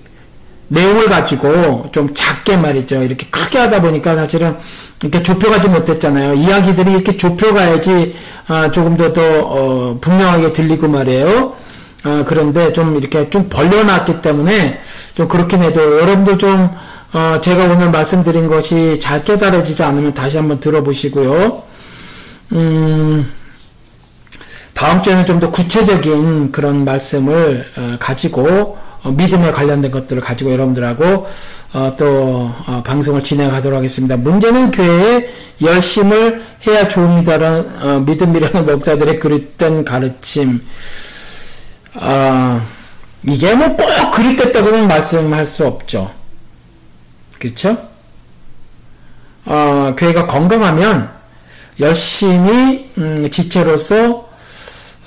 내용을 0.68 1.06
가지고 1.06 1.88
좀 1.92 2.12
작게 2.14 2.56
말이죠. 2.56 3.02
이렇게 3.02 3.26
크게 3.26 3.58
하다 3.58 3.82
보니까 3.82 4.16
사실은 4.16 4.56
이렇게 5.02 5.22
좁혀가지 5.22 5.68
못했잖아요. 5.68 6.34
이야기들이 6.34 6.92
이렇게 6.92 7.16
좁혀가야지 7.16 8.14
아, 8.48 8.70
조금 8.70 8.96
더, 8.96 9.12
더 9.12 9.22
어, 9.22 9.98
분명하게 10.00 10.52
들리고 10.52 10.88
말이에요. 10.88 11.54
아, 12.04 12.24
그런데 12.26 12.72
좀 12.72 12.96
이렇게 12.96 13.28
좀 13.30 13.48
벌려놨기 13.48 14.22
때문에 14.22 14.80
좀 15.14 15.28
그렇긴 15.28 15.62
해도 15.62 16.00
여러분들 16.00 16.38
좀 16.38 16.70
어, 17.12 17.40
제가 17.40 17.64
오늘 17.64 17.90
말씀드린 17.90 18.46
것이 18.48 18.98
잘 19.00 19.24
깨달아지지 19.24 19.82
않으면 19.82 20.14
다시 20.14 20.36
한번 20.36 20.60
들어보시고요. 20.60 21.62
음, 22.52 23.32
다음 24.76 25.02
주에는 25.02 25.24
좀 25.24 25.40
더 25.40 25.50
구체적인 25.50 26.52
그런 26.52 26.84
말씀을 26.84 27.64
어, 27.78 27.96
가지고 27.98 28.76
어, 29.02 29.10
믿음에 29.10 29.50
관련된 29.50 29.90
것들을 29.90 30.20
가지고 30.20 30.52
여러분들하고 30.52 31.26
어, 31.72 31.94
또 31.96 32.52
어, 32.66 32.82
방송을 32.84 33.22
진행하도록 33.22 33.76
하겠습니다. 33.78 34.16
문제는 34.18 34.70
교회에 34.72 35.30
열심을 35.62 36.42
해야 36.66 36.88
좋습니다라는 36.88 37.70
어, 37.82 38.00
믿음이라는 38.00 38.66
목사들의 38.70 39.18
그릇된 39.18 39.84
가르침. 39.84 40.60
아 41.94 42.60
이게 43.24 43.54
뭐 43.54 43.76
꼭 43.76 44.10
그릇됐다고는 44.12 44.88
말씀할 44.88 45.46
수 45.46 45.66
없죠. 45.66 46.10
그렇죠? 47.38 47.78
어, 49.46 49.94
교회가 49.96 50.26
건강하면 50.26 51.08
열심히 51.80 52.90
음, 52.98 53.30
지체로서 53.30 54.25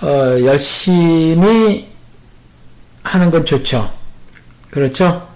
어, 0.01 0.38
열심히 0.43 1.88
하는 3.03 3.31
건 3.31 3.45
좋죠. 3.45 3.89
그렇죠? 4.71 5.27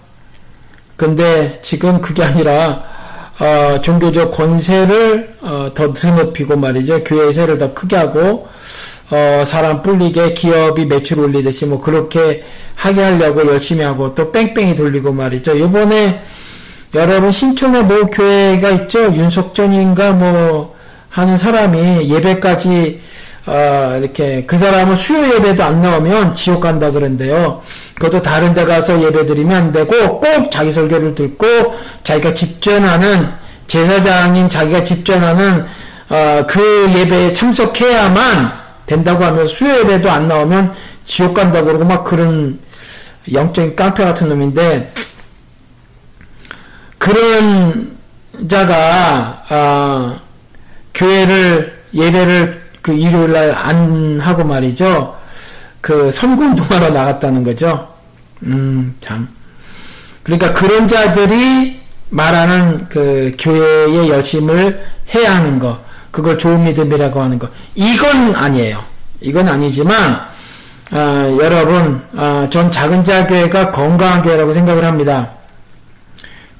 근데 0.96 1.58
지금 1.62 2.00
그게 2.00 2.22
아니라 2.22 2.82
어, 3.38 3.80
종교적 3.82 4.30
권세를 4.32 5.36
어, 5.42 5.70
더 5.74 5.92
드높이고 5.92 6.56
말이죠. 6.56 7.02
교회의 7.04 7.32
세를 7.32 7.58
더 7.58 7.74
크게 7.74 7.96
하고 7.96 8.48
어, 9.10 9.44
사람 9.44 9.82
뿔리게 9.82 10.34
기업이 10.34 10.86
매출 10.86 11.20
올리듯이 11.20 11.66
뭐 11.66 11.80
그렇게 11.80 12.44
하게 12.76 13.02
하려고 13.02 13.46
열심히 13.46 13.84
하고 13.84 14.14
또 14.14 14.30
뺑뺑이 14.32 14.74
돌리고 14.76 15.12
말이죠. 15.12 15.58
요번에 15.58 16.22
여러분 16.94 17.32
신촌에 17.32 17.82
뭐 17.82 18.06
교회가 18.06 18.70
있죠. 18.70 19.12
윤석전인가 19.14 20.12
뭐 20.12 20.76
하는 21.10 21.36
사람이 21.36 22.08
예배까지 22.08 23.00
어, 23.46 23.96
이렇게 24.00 24.44
그 24.46 24.56
사람은 24.56 24.96
수요 24.96 25.34
예배도 25.34 25.62
안 25.62 25.82
나오면 25.82 26.34
지옥 26.34 26.62
간다 26.62 26.90
그런데요. 26.90 27.62
그것도 27.94 28.22
다른 28.22 28.54
데 28.54 28.64
가서 28.64 29.02
예배 29.02 29.26
드리면 29.26 29.56
안 29.56 29.72
되고 29.72 30.20
꼭 30.20 30.50
자기 30.50 30.72
설교를 30.72 31.14
듣고 31.14 31.46
자기가 32.02 32.32
집전하는 32.32 33.28
제사장인 33.66 34.48
자기가 34.48 34.84
집전하는 34.84 35.66
어, 36.08 36.44
그 36.46 36.90
예배에 36.94 37.32
참석해야만 37.34 38.52
된다고 38.86 39.24
하면 39.24 39.46
수요 39.46 39.78
예배도 39.80 40.10
안 40.10 40.28
나오면 40.28 40.74
지옥 41.04 41.34
간다고 41.34 41.66
그러고 41.66 41.84
막 41.84 42.04
그런 42.04 42.58
영적인 43.30 43.76
깡패 43.76 44.04
같은 44.04 44.28
놈인데 44.28 44.92
그런 46.98 47.94
자가 48.48 49.42
어, 49.50 50.20
교회를 50.94 51.82
예배를 51.92 52.63
그 52.84 52.92
일요일 52.92 53.32
날 53.32 53.54
안 53.56 54.20
하고 54.20 54.44
말이죠. 54.44 55.16
그 55.80 56.10
선거 56.10 56.44
운동하러 56.44 56.90
나갔다는 56.90 57.42
거죠. 57.42 57.88
음, 58.42 58.94
참. 59.00 59.26
그러니까 60.22 60.52
그런 60.52 60.86
자들이 60.86 61.80
말하는 62.10 62.86
그 62.90 63.32
교회의 63.38 64.10
열심을 64.10 64.84
해야 65.14 65.36
하는 65.36 65.58
거, 65.58 65.80
그걸 66.10 66.36
좋은 66.36 66.62
믿음이라고 66.64 67.22
하는 67.22 67.38
거, 67.38 67.48
이건 67.74 68.34
아니에요. 68.34 68.84
이건 69.22 69.48
아니지만, 69.48 70.20
어, 70.92 71.38
여러분, 71.40 72.02
어, 72.14 72.46
전 72.50 72.70
작은 72.70 73.02
자 73.02 73.26
교회가 73.26 73.72
건강한 73.72 74.20
교회라고 74.22 74.52
생각을 74.52 74.84
합니다. 74.84 75.30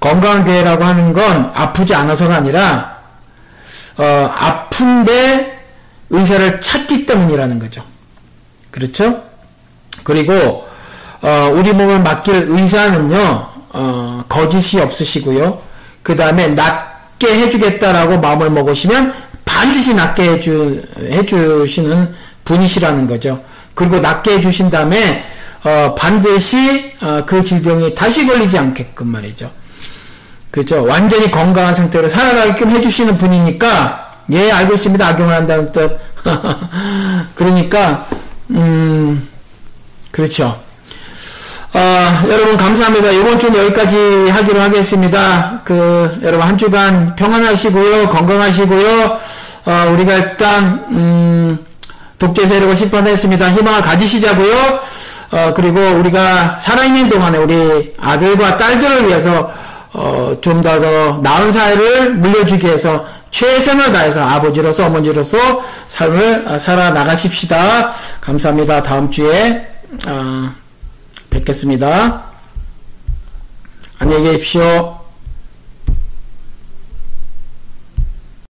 건강한 0.00 0.42
교회라고 0.46 0.84
하는 0.84 1.12
건 1.12 1.50
아프지 1.54 1.94
않아서가 1.94 2.36
아니라, 2.36 2.96
어, 3.98 4.30
아픈데 4.34 5.53
의사를 6.18 6.60
찾기 6.60 7.06
때문이라는 7.06 7.58
거죠. 7.58 7.82
그렇죠? 8.70 9.22
그리고 10.02 10.66
어, 11.22 11.52
우리 11.54 11.72
몸을 11.72 12.00
맡길 12.00 12.46
의사는요 12.48 13.48
어, 13.70 14.24
거짓이 14.28 14.80
없으시고요. 14.80 15.60
그 16.02 16.16
다음에 16.16 16.48
낫게 16.48 17.26
해주겠다라고 17.26 18.20
마음을 18.20 18.50
먹으시면 18.50 19.14
반드시 19.44 19.94
낫게 19.94 20.22
해주 20.22 20.82
해주시는 20.98 22.14
분이시라는 22.44 23.06
거죠. 23.06 23.42
그리고 23.74 24.00
낫게 24.00 24.34
해주신 24.34 24.70
다음에 24.70 25.24
어, 25.64 25.94
반드시 25.96 26.92
어, 27.00 27.24
그 27.26 27.42
질병이 27.42 27.94
다시 27.94 28.26
걸리지 28.26 28.58
않게끔 28.58 29.06
말이죠. 29.08 29.50
그죠? 30.50 30.84
완전히 30.84 31.30
건강한 31.30 31.74
상태로 31.74 32.08
살아가게끔 32.08 32.70
해주시는 32.70 33.18
분이니까 33.18 34.13
예, 34.30 34.50
알고 34.50 34.74
있습니다. 34.74 35.06
악용을 35.06 35.34
한다는 35.34 35.72
뜻. 35.72 35.98
그러니까, 37.34 38.06
음, 38.50 39.28
그렇죠. 40.10 40.56
어, 41.74 42.28
여러분 42.30 42.56
감사합니다. 42.56 43.10
이번 43.10 43.38
주는 43.38 43.58
여기까지 43.64 44.30
하기로 44.30 44.60
하겠습니다. 44.60 45.60
그 45.64 46.18
여러분 46.22 46.46
한 46.46 46.56
주간 46.56 47.14
평안하시고요, 47.16 48.08
건강하시고요. 48.10 49.18
어, 49.66 49.90
우리가 49.92 50.14
일단 50.14 50.84
음, 50.90 51.58
독재 52.18 52.46
세력을 52.46 52.76
심판했습니다. 52.76 53.50
희망을 53.50 53.82
가지시자고요. 53.82 54.54
어, 55.32 55.52
그리고 55.56 55.80
우리가 55.80 56.56
살아있는 56.58 57.08
동안에 57.08 57.38
우리 57.38 57.92
아들과 58.00 58.56
딸들을 58.56 59.08
위해서 59.08 59.52
어, 59.92 60.36
좀 60.40 60.60
더 60.62 60.80
더 60.80 61.18
나은 61.22 61.50
사회를 61.50 62.14
물려주기 62.14 62.66
위해서 62.66 63.04
최선을 63.34 63.90
다해서 63.90 64.22
아버지로서 64.22 64.86
어머니로서 64.86 65.36
삶을 65.88 66.60
살아 66.60 66.90
나가십시다. 66.90 67.92
감사합니다. 68.20 68.80
다음 68.84 69.10
주에 69.10 69.66
어, 70.06 70.52
뵙겠습니다. 71.30 72.26
안녕히 73.98 74.30
계십시오. 74.30 75.03